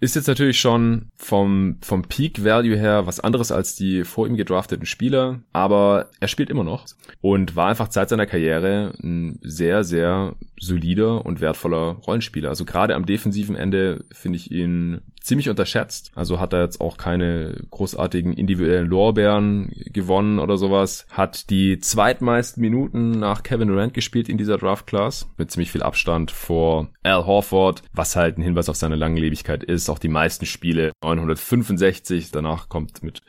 Ist 0.01 0.17
jetzt 0.17 0.29
natürlich 0.29 0.59
schon 0.59 1.11
vom, 1.17 1.77
vom 1.83 2.03
Peak 2.03 2.43
Value 2.43 2.77
her 2.77 3.07
was 3.07 3.21
anderes 3.21 3.53
als 3.53 3.77
die 3.77 4.05
vor 4.05 4.27
ihm 4.27 4.37
gedrafteten 4.37 4.87
Spieler, 4.87 5.41
aber 5.53 6.11
er 6.21 6.29
spielt 6.29 6.49
immer 6.49 6.65
noch 6.65 6.87
und 7.21 7.55
war 7.55 7.69
einfach 7.69 7.89
Zeit 7.89 8.09
seiner 8.09 8.27
Karriere 8.27 8.95
ein 9.03 9.39
sehr, 9.43 9.85
sehr 9.85 10.37
solider 10.59 11.27
und 11.27 11.41
wertvoller 11.41 11.97
Rollenspieler. 12.07 12.49
Also 12.49 12.65
gerade 12.65 12.95
am 12.95 13.05
defensiven 13.05 13.57
Ende 13.57 14.05
finde 14.11 14.39
ich 14.39 14.51
ihn 14.51 15.03
ziemlich 15.25 15.49
unterschätzt. 15.49 16.13
Also 16.15 16.39
hat 16.39 16.53
er 16.53 16.63
jetzt 16.63 16.81
auch 16.81 16.97
keine 16.97 17.65
großartigen 17.71 18.35
individuellen 18.35 18.87
Lorbeeren 18.87 19.73
gewonnen 19.87 20.39
oder 20.39 20.57
sowas. 20.57 21.07
Hat 21.11 21.51
die 21.51 21.79
zweitmeisten 21.79 22.61
Minuten 22.61 23.13
nach 23.13 23.43
Kevin 23.43 23.69
Durant 23.69 23.95
gespielt 23.95 24.29
in 24.29 24.39
dieser 24.39 24.59
Draft 24.59 24.87
Class 24.87 25.27
mit 25.39 25.51
ziemlich 25.51 25.73
viel 25.73 25.83
Abstand 25.83 26.31
vor 26.31 26.91
Al 27.03 27.27
Horford, 27.27 27.83
was 27.93 28.17
halt 28.17 28.39
ein 28.39 28.43
Hinweis 28.43 28.69
auf 28.69 28.77
seine 28.77 28.97
Langlebigkeit 28.97 29.65
ist. 29.65 29.89
Auch 29.89 29.99
die 29.99 30.09
meisten 30.09 30.45
Spiele 30.47 30.93
965. 31.03 32.31
Danach 32.31 32.69
kommt 32.69 33.03
mit 33.03 33.23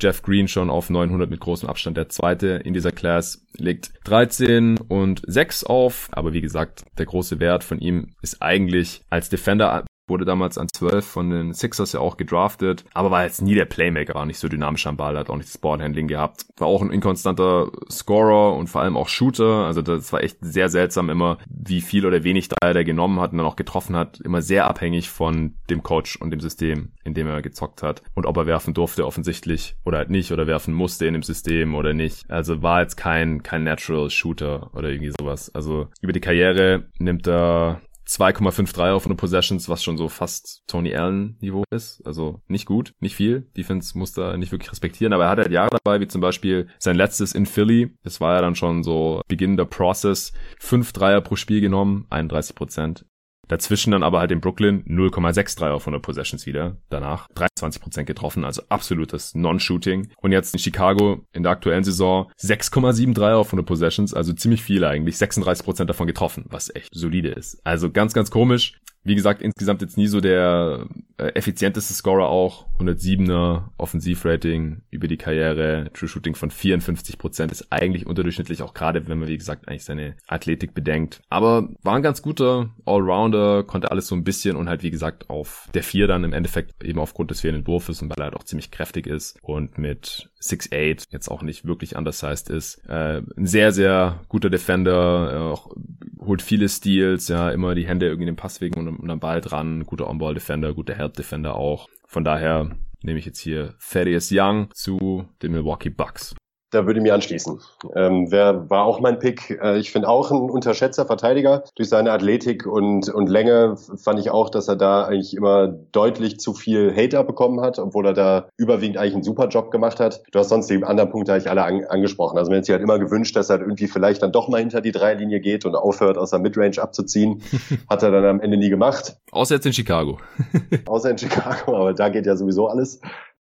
Jeff 0.00 0.22
Green 0.22 0.48
schon 0.48 0.70
auf 0.70 0.90
900 0.90 1.30
mit 1.30 1.40
großem 1.40 1.68
Abstand 1.68 1.96
der 1.96 2.08
zweite 2.08 2.48
in 2.64 2.74
dieser 2.74 2.92
Class 2.92 3.44
legt 3.54 3.92
13 4.04 4.78
und 4.78 5.22
6 5.26 5.64
auf, 5.64 6.08
aber 6.12 6.32
wie 6.32 6.40
gesagt, 6.40 6.84
der 6.98 7.06
große 7.06 7.40
Wert 7.40 7.64
von 7.64 7.80
ihm 7.80 8.14
ist 8.22 8.40
eigentlich 8.40 9.02
als 9.10 9.28
Defender 9.28 9.84
wurde 10.08 10.24
damals 10.24 10.58
an 10.58 10.68
12 10.68 11.04
von 11.06 11.30
den 11.30 11.54
Sixers 11.54 11.92
ja 11.92 12.00
auch 12.00 12.16
gedraftet, 12.16 12.84
aber 12.94 13.10
war 13.10 13.24
jetzt 13.24 13.42
nie 13.42 13.54
der 13.54 13.64
Playmaker, 13.64 14.14
war 14.14 14.26
nicht 14.26 14.38
so 14.38 14.48
dynamisch 14.48 14.86
am 14.86 14.96
Ball, 14.96 15.16
hat 15.16 15.30
auch 15.30 15.36
nicht 15.36 15.48
das 15.48 15.58
Ballhandling 15.58 16.08
gehabt, 16.08 16.46
war 16.56 16.68
auch 16.68 16.82
ein 16.82 16.90
inkonstanter 16.90 17.70
Scorer 17.90 18.54
und 18.54 18.68
vor 18.68 18.82
allem 18.82 18.96
auch 18.96 19.08
Shooter, 19.08 19.66
also 19.66 19.82
das 19.82 20.12
war 20.12 20.22
echt 20.22 20.38
sehr 20.40 20.68
seltsam 20.68 21.10
immer, 21.10 21.38
wie 21.48 21.80
viel 21.80 22.06
oder 22.06 22.24
wenig 22.24 22.48
Dreier 22.48 22.74
der 22.74 22.84
genommen 22.84 23.20
hat 23.20 23.32
und 23.32 23.38
dann 23.38 23.46
auch 23.46 23.56
getroffen 23.56 23.96
hat, 23.96 24.20
immer 24.20 24.42
sehr 24.42 24.66
abhängig 24.66 25.08
von 25.08 25.54
dem 25.70 25.82
Coach 25.82 26.16
und 26.16 26.30
dem 26.30 26.40
System, 26.40 26.92
in 27.04 27.14
dem 27.14 27.26
er 27.26 27.42
gezockt 27.42 27.82
hat 27.82 28.02
und 28.14 28.26
ob 28.26 28.36
er 28.36 28.46
werfen 28.46 28.74
durfte 28.74 29.06
offensichtlich 29.06 29.76
oder 29.84 29.98
halt 29.98 30.10
nicht 30.10 30.32
oder 30.32 30.46
werfen 30.46 30.74
musste 30.74 31.06
in 31.06 31.14
dem 31.14 31.22
System 31.22 31.74
oder 31.74 31.92
nicht. 31.94 32.30
Also 32.30 32.62
war 32.62 32.80
jetzt 32.80 32.96
kein 32.96 33.42
kein 33.42 33.64
Natural 33.64 34.10
Shooter 34.10 34.70
oder 34.74 34.88
irgendwie 34.88 35.12
sowas. 35.18 35.54
Also 35.54 35.88
über 36.00 36.12
die 36.12 36.20
Karriere 36.20 36.88
nimmt 36.98 37.26
er 37.26 37.80
2,53 38.08 38.92
auf 38.92 39.02
100 39.02 39.18
Possessions, 39.18 39.68
was 39.68 39.84
schon 39.84 39.98
so 39.98 40.08
fast 40.08 40.62
Tony 40.66 40.94
Allen 40.94 41.36
Niveau 41.40 41.64
ist. 41.70 42.00
Also 42.06 42.40
nicht 42.48 42.66
gut, 42.66 42.94
nicht 43.00 43.14
viel. 43.14 43.48
Defense 43.56 43.96
muss 43.98 44.12
da 44.12 44.36
nicht 44.36 44.50
wirklich 44.50 44.72
respektieren, 44.72 45.12
aber 45.12 45.24
er 45.24 45.30
hat 45.30 45.38
halt 45.38 45.52
Jahre 45.52 45.76
dabei, 45.84 46.00
wie 46.00 46.08
zum 46.08 46.20
Beispiel 46.20 46.68
sein 46.78 46.96
letztes 46.96 47.34
in 47.34 47.46
Philly. 47.46 47.94
Das 48.02 48.20
war 48.20 48.36
ja 48.36 48.40
dann 48.40 48.54
schon 48.54 48.82
so 48.82 49.20
beginnender 49.28 49.66
Process. 49.66 50.32
Fünf 50.58 50.92
Dreier 50.92 51.20
pro 51.20 51.36
Spiel 51.36 51.60
genommen, 51.60 52.06
31 52.10 52.56
Prozent. 52.56 53.04
Dazwischen 53.48 53.90
dann 53.90 54.02
aber 54.02 54.20
halt 54.20 54.30
in 54.30 54.40
Brooklyn 54.40 54.84
0,63 54.84 55.70
auf 55.70 55.82
100 55.82 56.02
Possessions 56.02 56.46
wieder. 56.46 56.76
Danach 56.90 57.28
23% 57.30 58.04
getroffen, 58.04 58.44
also 58.44 58.62
absolutes 58.68 59.34
Non-Shooting. 59.34 60.10
Und 60.18 60.32
jetzt 60.32 60.54
in 60.54 60.60
Chicago 60.60 61.24
in 61.32 61.42
der 61.42 61.52
aktuellen 61.52 61.84
Saison 61.84 62.30
6,73 62.40 63.32
auf 63.34 63.48
100 63.48 63.66
Possessions, 63.66 64.14
also 64.14 64.32
ziemlich 64.32 64.62
viele 64.62 64.88
eigentlich. 64.88 65.16
36% 65.16 65.84
davon 65.84 66.06
getroffen, 66.06 66.44
was 66.48 66.74
echt 66.74 66.90
solide 66.92 67.30
ist. 67.30 67.60
Also 67.64 67.90
ganz, 67.90 68.14
ganz 68.14 68.30
komisch. 68.30 68.74
Wie 69.08 69.14
gesagt, 69.14 69.40
insgesamt 69.40 69.80
jetzt 69.80 69.96
nie 69.96 70.06
so 70.06 70.20
der 70.20 70.86
äh, 71.16 71.28
effizienteste 71.28 71.94
Scorer 71.94 72.28
auch. 72.28 72.66
107er 72.78 73.70
Offensivrating 73.78 74.82
über 74.90 75.08
die 75.08 75.16
Karriere. 75.16 75.90
True 75.94 76.10
Shooting 76.10 76.34
von 76.34 76.50
54% 76.50 77.50
ist 77.50 77.72
eigentlich 77.72 78.06
unterdurchschnittlich, 78.06 78.60
auch 78.60 78.74
gerade 78.74 79.08
wenn 79.08 79.18
man, 79.18 79.28
wie 79.28 79.38
gesagt, 79.38 79.66
eigentlich 79.66 79.86
seine 79.86 80.14
Athletik 80.26 80.74
bedenkt. 80.74 81.22
Aber 81.30 81.70
war 81.82 81.96
ein 81.96 82.02
ganz 82.02 82.20
guter 82.20 82.68
Allrounder, 82.84 83.64
konnte 83.64 83.90
alles 83.90 84.08
so 84.08 84.14
ein 84.14 84.24
bisschen 84.24 84.56
und 84.56 84.68
halt, 84.68 84.82
wie 84.82 84.90
gesagt, 84.90 85.30
auf 85.30 85.70
der 85.72 85.82
4 85.82 86.06
dann 86.06 86.24
im 86.24 86.34
Endeffekt 86.34 86.84
eben 86.84 86.98
aufgrund 86.98 87.30
des 87.30 87.40
fehlenden 87.40 87.66
Wurfes 87.66 88.02
und 88.02 88.10
weil 88.10 88.18
er 88.18 88.24
halt 88.24 88.36
auch 88.36 88.44
ziemlich 88.44 88.70
kräftig 88.70 89.06
ist 89.06 89.38
und 89.40 89.78
mit 89.78 90.28
6'8 90.40 91.06
jetzt 91.10 91.28
auch 91.28 91.42
nicht 91.42 91.66
wirklich 91.66 91.96
undersized 91.96 92.50
ist. 92.50 92.78
Äh, 92.88 93.22
ein 93.36 93.46
sehr, 93.46 93.72
sehr 93.72 94.20
guter 94.28 94.50
Defender, 94.50 95.32
äh, 95.32 95.52
auch 95.52 95.74
holt 96.20 96.42
viele 96.42 96.68
Steals, 96.68 97.28
ja, 97.28 97.50
immer 97.50 97.74
die 97.74 97.86
Hände 97.86 98.06
irgendwie 98.06 98.26
den 98.26 98.36
Passwegen 98.36 98.78
und, 98.78 98.98
und 98.98 99.10
am 99.10 99.20
Ball 99.20 99.40
dran, 99.40 99.84
guter 99.84 100.08
On-Ball-Defender, 100.08 100.74
guter 100.74 100.94
Help-Defender 100.94 101.54
auch. 101.54 101.88
Von 102.06 102.24
daher 102.24 102.70
nehme 103.02 103.18
ich 103.18 103.26
jetzt 103.26 103.40
hier 103.40 103.74
Thaddeus 103.78 104.30
Young 104.32 104.68
zu 104.74 105.28
den 105.42 105.52
Milwaukee 105.52 105.90
Bucks. 105.90 106.34
Da 106.70 106.84
würde 106.84 106.98
ich 106.98 107.02
mich 107.02 107.12
anschließen. 107.12 107.60
Ähm, 107.94 108.30
wer 108.30 108.68
war 108.68 108.84
auch 108.84 109.00
mein 109.00 109.18
Pick? 109.18 109.58
Äh, 109.62 109.78
ich 109.78 109.90
finde 109.90 110.08
auch 110.08 110.30
ein 110.30 110.50
unterschätzter 110.50 111.06
Verteidiger. 111.06 111.64
Durch 111.76 111.88
seine 111.88 112.12
Athletik 112.12 112.66
und, 112.66 113.08
und 113.08 113.28
Länge 113.28 113.76
fand 113.96 114.20
ich 114.20 114.30
auch, 114.30 114.50
dass 114.50 114.68
er 114.68 114.76
da 114.76 115.04
eigentlich 115.04 115.34
immer 115.34 115.68
deutlich 115.68 116.38
zu 116.38 116.52
viel 116.52 116.94
Hater 116.94 117.24
bekommen 117.24 117.62
hat, 117.62 117.78
obwohl 117.78 118.06
er 118.06 118.12
da 118.12 118.48
überwiegend 118.58 118.98
eigentlich 118.98 119.14
einen 119.14 119.22
super 119.22 119.48
Job 119.48 119.70
gemacht 119.70 119.98
hat. 119.98 120.22
Du 120.30 120.38
hast 120.38 120.50
sonst 120.50 120.68
die 120.68 120.84
anderen 120.84 121.10
Punkte 121.10 121.32
eigentlich 121.32 121.48
alle 121.48 121.64
an, 121.64 121.84
angesprochen. 121.88 122.36
Also 122.36 122.50
man 122.50 122.58
hat 122.58 122.66
sich 122.66 122.74
halt 122.74 122.82
immer 122.82 122.98
gewünscht, 122.98 123.34
dass 123.34 123.48
er 123.48 123.60
irgendwie 123.60 123.86
vielleicht 123.86 124.22
dann 124.22 124.32
doch 124.32 124.48
mal 124.48 124.58
hinter 124.60 124.82
die 124.82 124.92
Dreilinie 124.92 125.40
geht 125.40 125.64
und 125.64 125.74
aufhört, 125.74 126.18
aus 126.18 126.30
der 126.30 126.38
Midrange 126.38 126.78
abzuziehen. 126.82 127.42
hat 127.88 128.02
er 128.02 128.10
dann 128.10 128.26
am 128.26 128.40
Ende 128.40 128.58
nie 128.58 128.68
gemacht. 128.68 129.16
Außer 129.30 129.54
jetzt 129.54 129.64
in 129.64 129.72
Chicago. 129.72 130.18
Außer 130.86 131.10
in 131.10 131.18
Chicago, 131.18 131.76
aber 131.76 131.94
da 131.94 132.10
geht 132.10 132.26
ja 132.26 132.36
sowieso 132.36 132.68
alles 132.68 133.00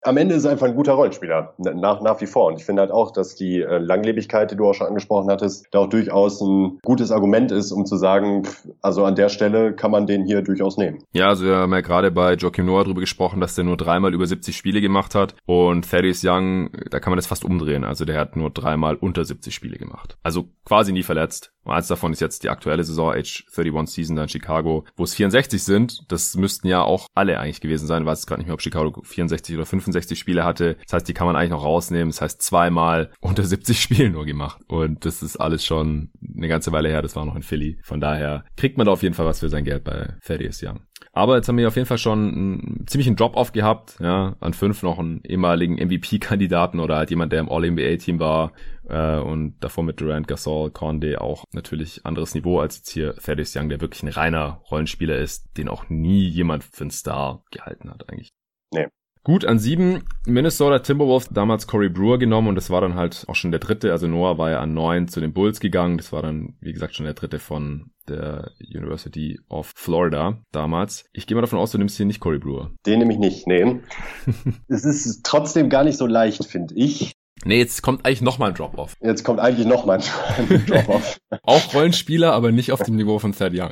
am 0.04 0.18
Ende 0.18 0.36
ist 0.36 0.46
er 0.46 0.52
einfach 0.52 0.68
ein 0.68 0.76
guter 0.76 0.94
Rollenspieler, 0.94 1.54
nach, 1.58 2.02
nach 2.02 2.22
wie 2.22 2.26
vor. 2.26 2.48
Und 2.48 2.58
ich 2.58 2.66
finde 2.66 2.82
halt 2.82 2.92
auch, 2.92 3.12
dass 3.12 3.36
die 3.36 3.62
äh, 3.62 3.78
Langlebigkeit, 3.78 4.52
die 4.52 4.56
du 4.56 4.68
auch 4.68 4.74
schon 4.74 4.88
angesprochen 4.88 5.30
hattest, 5.30 5.68
da 5.72 5.80
auch 5.80 5.90
durchaus 5.90 6.42
ein 6.42 6.80
gutes 6.84 7.12
Argument 7.12 7.52
ist, 7.52 7.72
um 7.72 7.86
zu 7.86 7.98
sagen, 7.98 8.48
also 8.82 9.06
an 9.06 9.16
der 9.16 9.30
Stelle 9.30 9.74
kann 9.74 9.92
man 9.92 10.08
den 10.08 10.26
hier 10.26 10.42
durchaus 10.42 10.78
nehmen. 10.78 11.04
Ja, 11.14 11.28
also 11.28 11.46
wir 11.46 11.58
haben 11.58 11.74
ja 11.74 11.82
gerade 11.82 12.12
bei 12.12 12.34
Joachim 12.34 12.66
Noah 12.66 12.84
drüber 12.84 13.02
gesprochen, 13.02 13.40
dass 13.40 13.56
der 13.56 13.64
nur 13.64 13.78
dreimal 13.78 14.14
über 14.14 14.26
70 14.26 14.56
Spiele 14.56 14.82
gemacht 14.82 15.14
hat. 15.16 15.36
Und 15.46 15.90
Thaddeus 15.90 16.24
Young, 16.24 16.72
da 16.90 17.00
kann 17.00 17.12
man 17.12 17.18
das 17.18 17.28
fast 17.28 17.46
umdrehen. 17.46 17.84
Also 17.84 18.06
der 18.06 18.20
hat 18.20 18.36
nur 18.36 18.50
dreimal 18.50 18.96
unter 18.96 19.24
70 19.24 19.54
Spiele 19.54 19.78
gemacht. 19.78 20.18
Also 20.24 20.46
quasi 20.66 20.92
nie 20.92 21.04
verletzt. 21.04 21.54
Und 21.64 21.74
eins 21.74 21.88
davon 21.88 22.12
ist 22.12 22.22
jetzt 22.22 22.44
die 22.44 22.50
aktuelle 22.50 22.84
Saison, 22.84 23.12
Age 23.12 23.46
31 23.56 23.94
Season 23.94 24.16
da 24.16 24.24
in 24.24 24.30
Chicago, 24.30 24.86
wo 24.96 25.04
es 25.04 25.14
64 25.14 25.64
sind. 25.64 26.12
Das 26.12 26.36
müssten 26.36 26.68
ja 26.68 26.82
auch 26.82 27.08
alle 27.14 27.40
eigentlich 27.40 27.62
gewesen 27.62 27.88
sein. 27.88 28.06
weiß 28.06 28.26
gerade 28.26 28.42
nicht 28.42 28.48
mehr, 28.48 28.56
ob 28.56 28.62
Chicago 28.62 29.02
64 29.04 29.56
oder 29.56 29.66
65 29.66 30.18
Spiele 30.18 30.44
hatte. 30.44 30.78
Das 30.86 30.94
heißt, 30.94 31.08
die 31.08 31.14
kann 31.14 31.28
man 31.28 31.36
eigentlich 31.36 31.52
noch 31.52 31.64
rausnehmen. 31.64 32.10
Das 32.10 32.22
heißt, 32.22 32.42
zweimal 32.42 33.12
unter 33.20 33.44
70 33.44 33.80
Spiele 33.80 34.10
nur 34.10 34.26
gemacht. 34.26 34.62
Und 34.68 35.06
das 35.06 35.22
ist 35.22 35.38
alles 35.38 35.66
schon 35.66 36.10
eine 36.36 36.48
ganze 36.48 36.72
Weile 36.72 36.90
her. 36.90 37.02
Das 37.02 37.16
war 37.16 37.26
noch 37.26 37.36
in 37.36 37.44
Philly. 37.44 37.78
Von 37.84 38.02
daher 38.02 38.44
kriegt 38.58 38.78
man 38.78 38.86
da 38.86 38.94
auf 38.94 39.04
jeden 39.04 39.16
Fall 39.16 39.26
was 39.26 39.40
für 39.40 39.50
sein 39.50 39.64
Geld 39.64 39.84
bei 39.84 40.16
Thaddeus 40.26 40.64
Young. 40.64 40.82
Aber 41.14 41.36
jetzt 41.36 41.48
haben 41.48 41.58
wir 41.58 41.68
auf 41.68 41.76
jeden 41.76 41.88
Fall 41.88 41.98
schon 41.98 42.34
einen 42.34 42.88
ziemlichen 42.88 43.16
Drop-off 43.16 43.52
gehabt. 43.52 43.96
Ja, 44.00 44.36
an 44.40 44.54
fünf 44.54 44.82
noch 44.82 44.98
einen 44.98 45.22
ehemaligen 45.24 45.76
MVP-Kandidaten 45.76 46.80
oder 46.80 46.96
halt 46.96 47.10
jemand, 47.10 47.34
der 47.34 47.42
im 47.42 47.50
All-NBA-Team 47.50 48.20
war. 48.20 48.54
Äh, 48.92 49.20
und 49.20 49.56
davor 49.62 49.84
mit 49.84 50.02
Durant, 50.02 50.28
Gasol, 50.28 50.70
Conde 50.72 51.22
auch 51.22 51.46
natürlich 51.54 52.06
anderes 52.06 52.36
Niveau 52.36 52.60
als 52.60 52.78
jetzt 52.78 52.90
hier 52.90 53.16
Thaddeus 53.16 53.56
Young, 53.56 53.70
der 53.70 53.80
wirklich 53.80 54.04
ein 54.04 54.10
reiner 54.10 54.62
Rollenspieler 54.70 55.18
ist, 55.18 55.46
den 55.58 55.70
auch 55.70 55.90
nie 55.90 56.28
jemand 56.28 56.66
für 56.66 56.82
einen 56.82 56.92
Star 56.92 57.44
gehalten 57.52 57.90
hat 57.90 58.10
eigentlich. 58.10 58.30
Nee. 58.74 58.88
Gut, 59.24 59.46
an 59.46 59.60
sieben 59.60 60.04
Minnesota 60.26 60.80
Timberwolves 60.80 61.30
damals 61.30 61.68
Corey 61.68 61.90
Brewer 61.90 62.18
genommen 62.18 62.48
und 62.48 62.56
das 62.56 62.72
war 62.72 62.82
dann 62.82 62.96
halt 62.96 63.24
auch 63.28 63.36
schon 63.36 63.52
der 63.52 63.60
dritte. 63.60 63.92
Also 63.92 64.08
Noah 64.08 64.40
war 64.40 64.50
ja 64.50 64.60
an 64.60 64.74
neun 64.74 65.08
zu 65.08 65.22
den 65.22 65.32
Bulls 65.32 65.60
gegangen. 65.60 65.98
Das 65.98 66.12
war 66.12 66.24
dann, 66.24 66.56
wie 66.60 66.74
gesagt, 66.74 66.96
schon 66.96 67.06
der 67.06 67.14
dritte 67.14 67.38
von 67.38 67.92
der 68.10 68.52
University 68.60 69.40
of 69.48 69.72
Florida 69.76 70.42
damals. 70.52 71.06
Ich 71.14 71.28
gehe 71.28 71.36
mal 71.36 71.42
davon 71.42 71.60
aus, 71.60 71.72
du 71.72 71.78
nimmst 71.78 71.98
hier 71.98 72.08
nicht 72.08 72.20
Corey 72.20 72.40
Brewer. 72.40 72.72
Den 72.88 72.98
nehme 72.98 73.14
ich 73.14 73.20
nicht, 73.20 73.46
nee. 73.46 73.82
es 74.68 74.86
ist 74.86 75.24
trotzdem 75.24 75.70
gar 75.70 75.84
nicht 75.84 75.98
so 75.98 76.08
leicht, 76.08 76.44
finde 76.46 76.74
ich. 76.74 77.14
Nee, 77.44 77.58
jetzt 77.58 77.82
kommt 77.82 78.06
eigentlich 78.06 78.22
nochmal 78.22 78.50
ein 78.50 78.56
Drop-Off. 78.56 78.94
Jetzt 79.02 79.24
kommt 79.24 79.40
eigentlich 79.40 79.66
nochmal 79.66 80.00
ein 80.00 80.66
Drop-Off. 80.68 81.20
Auch 81.44 81.74
Rollenspieler, 81.74 82.34
aber 82.34 82.52
nicht 82.52 82.72
auf 82.72 82.84
dem 82.84 82.96
Niveau 82.96 83.20
von 83.20 83.34
Thad 83.34 83.54
Young. 83.56 83.72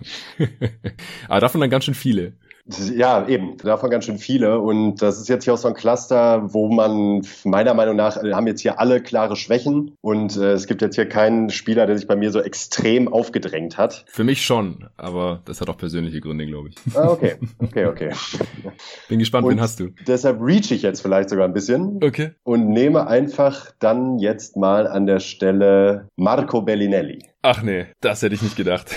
aber 1.28 1.40
davon 1.42 1.62
dann 1.62 1.70
ganz 1.70 1.86
schön 1.86 1.94
viele. 1.94 2.34
Ja, 2.96 3.28
eben, 3.28 3.58
davon 3.58 3.90
ganz 3.90 4.06
schön 4.06 4.18
viele. 4.18 4.60
Und 4.60 5.02
das 5.02 5.20
ist 5.20 5.30
jetzt 5.30 5.44
hier 5.44 5.54
auch 5.54 5.58
so 5.58 5.68
ein 5.68 5.74
Cluster, 5.74 6.54
wo 6.54 6.70
man 6.70 7.22
meiner 7.44 7.74
Meinung 7.74 7.96
nach 7.96 8.22
äh, 8.24 8.34
haben 8.34 8.48
jetzt 8.48 8.62
hier 8.62 8.80
alle 8.80 9.02
klare 9.02 9.36
Schwächen. 9.36 9.96
Und 10.02 10.38
äh, 10.38 10.52
es 10.52 10.68
gibt 10.68 10.82
jetzt 10.82 10.96
hier 10.96 11.08
keinen 11.08 11.50
Spieler, 11.50 11.88
der 11.88 11.98
sich 11.98 12.08
bei 12.08 12.16
mir 12.16 12.32
so 12.32 12.42
extrem 12.42 13.08
aufgedrängt 13.08 13.78
hat. 13.78 14.06
Für 14.08 14.24
mich 14.24 14.46
schon, 14.46 14.88
aber 14.98 15.42
das 15.46 15.62
hat 15.62 15.70
auch 15.70 15.78
persönliche 15.78 16.22
Gründe, 16.22 16.46
glaube 16.46 16.70
ich. 16.70 16.76
Ah, 16.96 17.10
okay, 17.10 17.36
okay, 17.60 17.86
okay. 17.86 18.12
Bin 19.10 19.20
gespannt, 19.20 19.46
und 19.46 19.54
wen 19.54 19.62
hast 19.62 19.80
du? 19.80 19.90
Deshalb 20.08 20.40
reach 20.42 20.72
ich 20.72 20.82
jetzt 20.82 21.02
vielleicht 21.02 21.30
sogar 21.30 21.46
ein 21.46 21.54
bisschen. 21.54 22.00
Okay. 22.04 22.32
Und 22.44 22.70
nehme 22.70 23.08
einfach 23.08 23.72
dann 23.80 24.20
jetzt 24.20 24.58
mal 24.58 24.88
an 24.88 25.06
der 25.06 25.20
Stelle 25.20 26.08
Marco 26.16 26.62
Bellinelli. 26.62 27.29
Ach 27.42 27.64
nee, 27.64 27.88
das 28.02 28.22
hätte 28.22 28.36
ich 28.36 28.42
nicht 28.42 28.58
gedacht. 28.58 28.94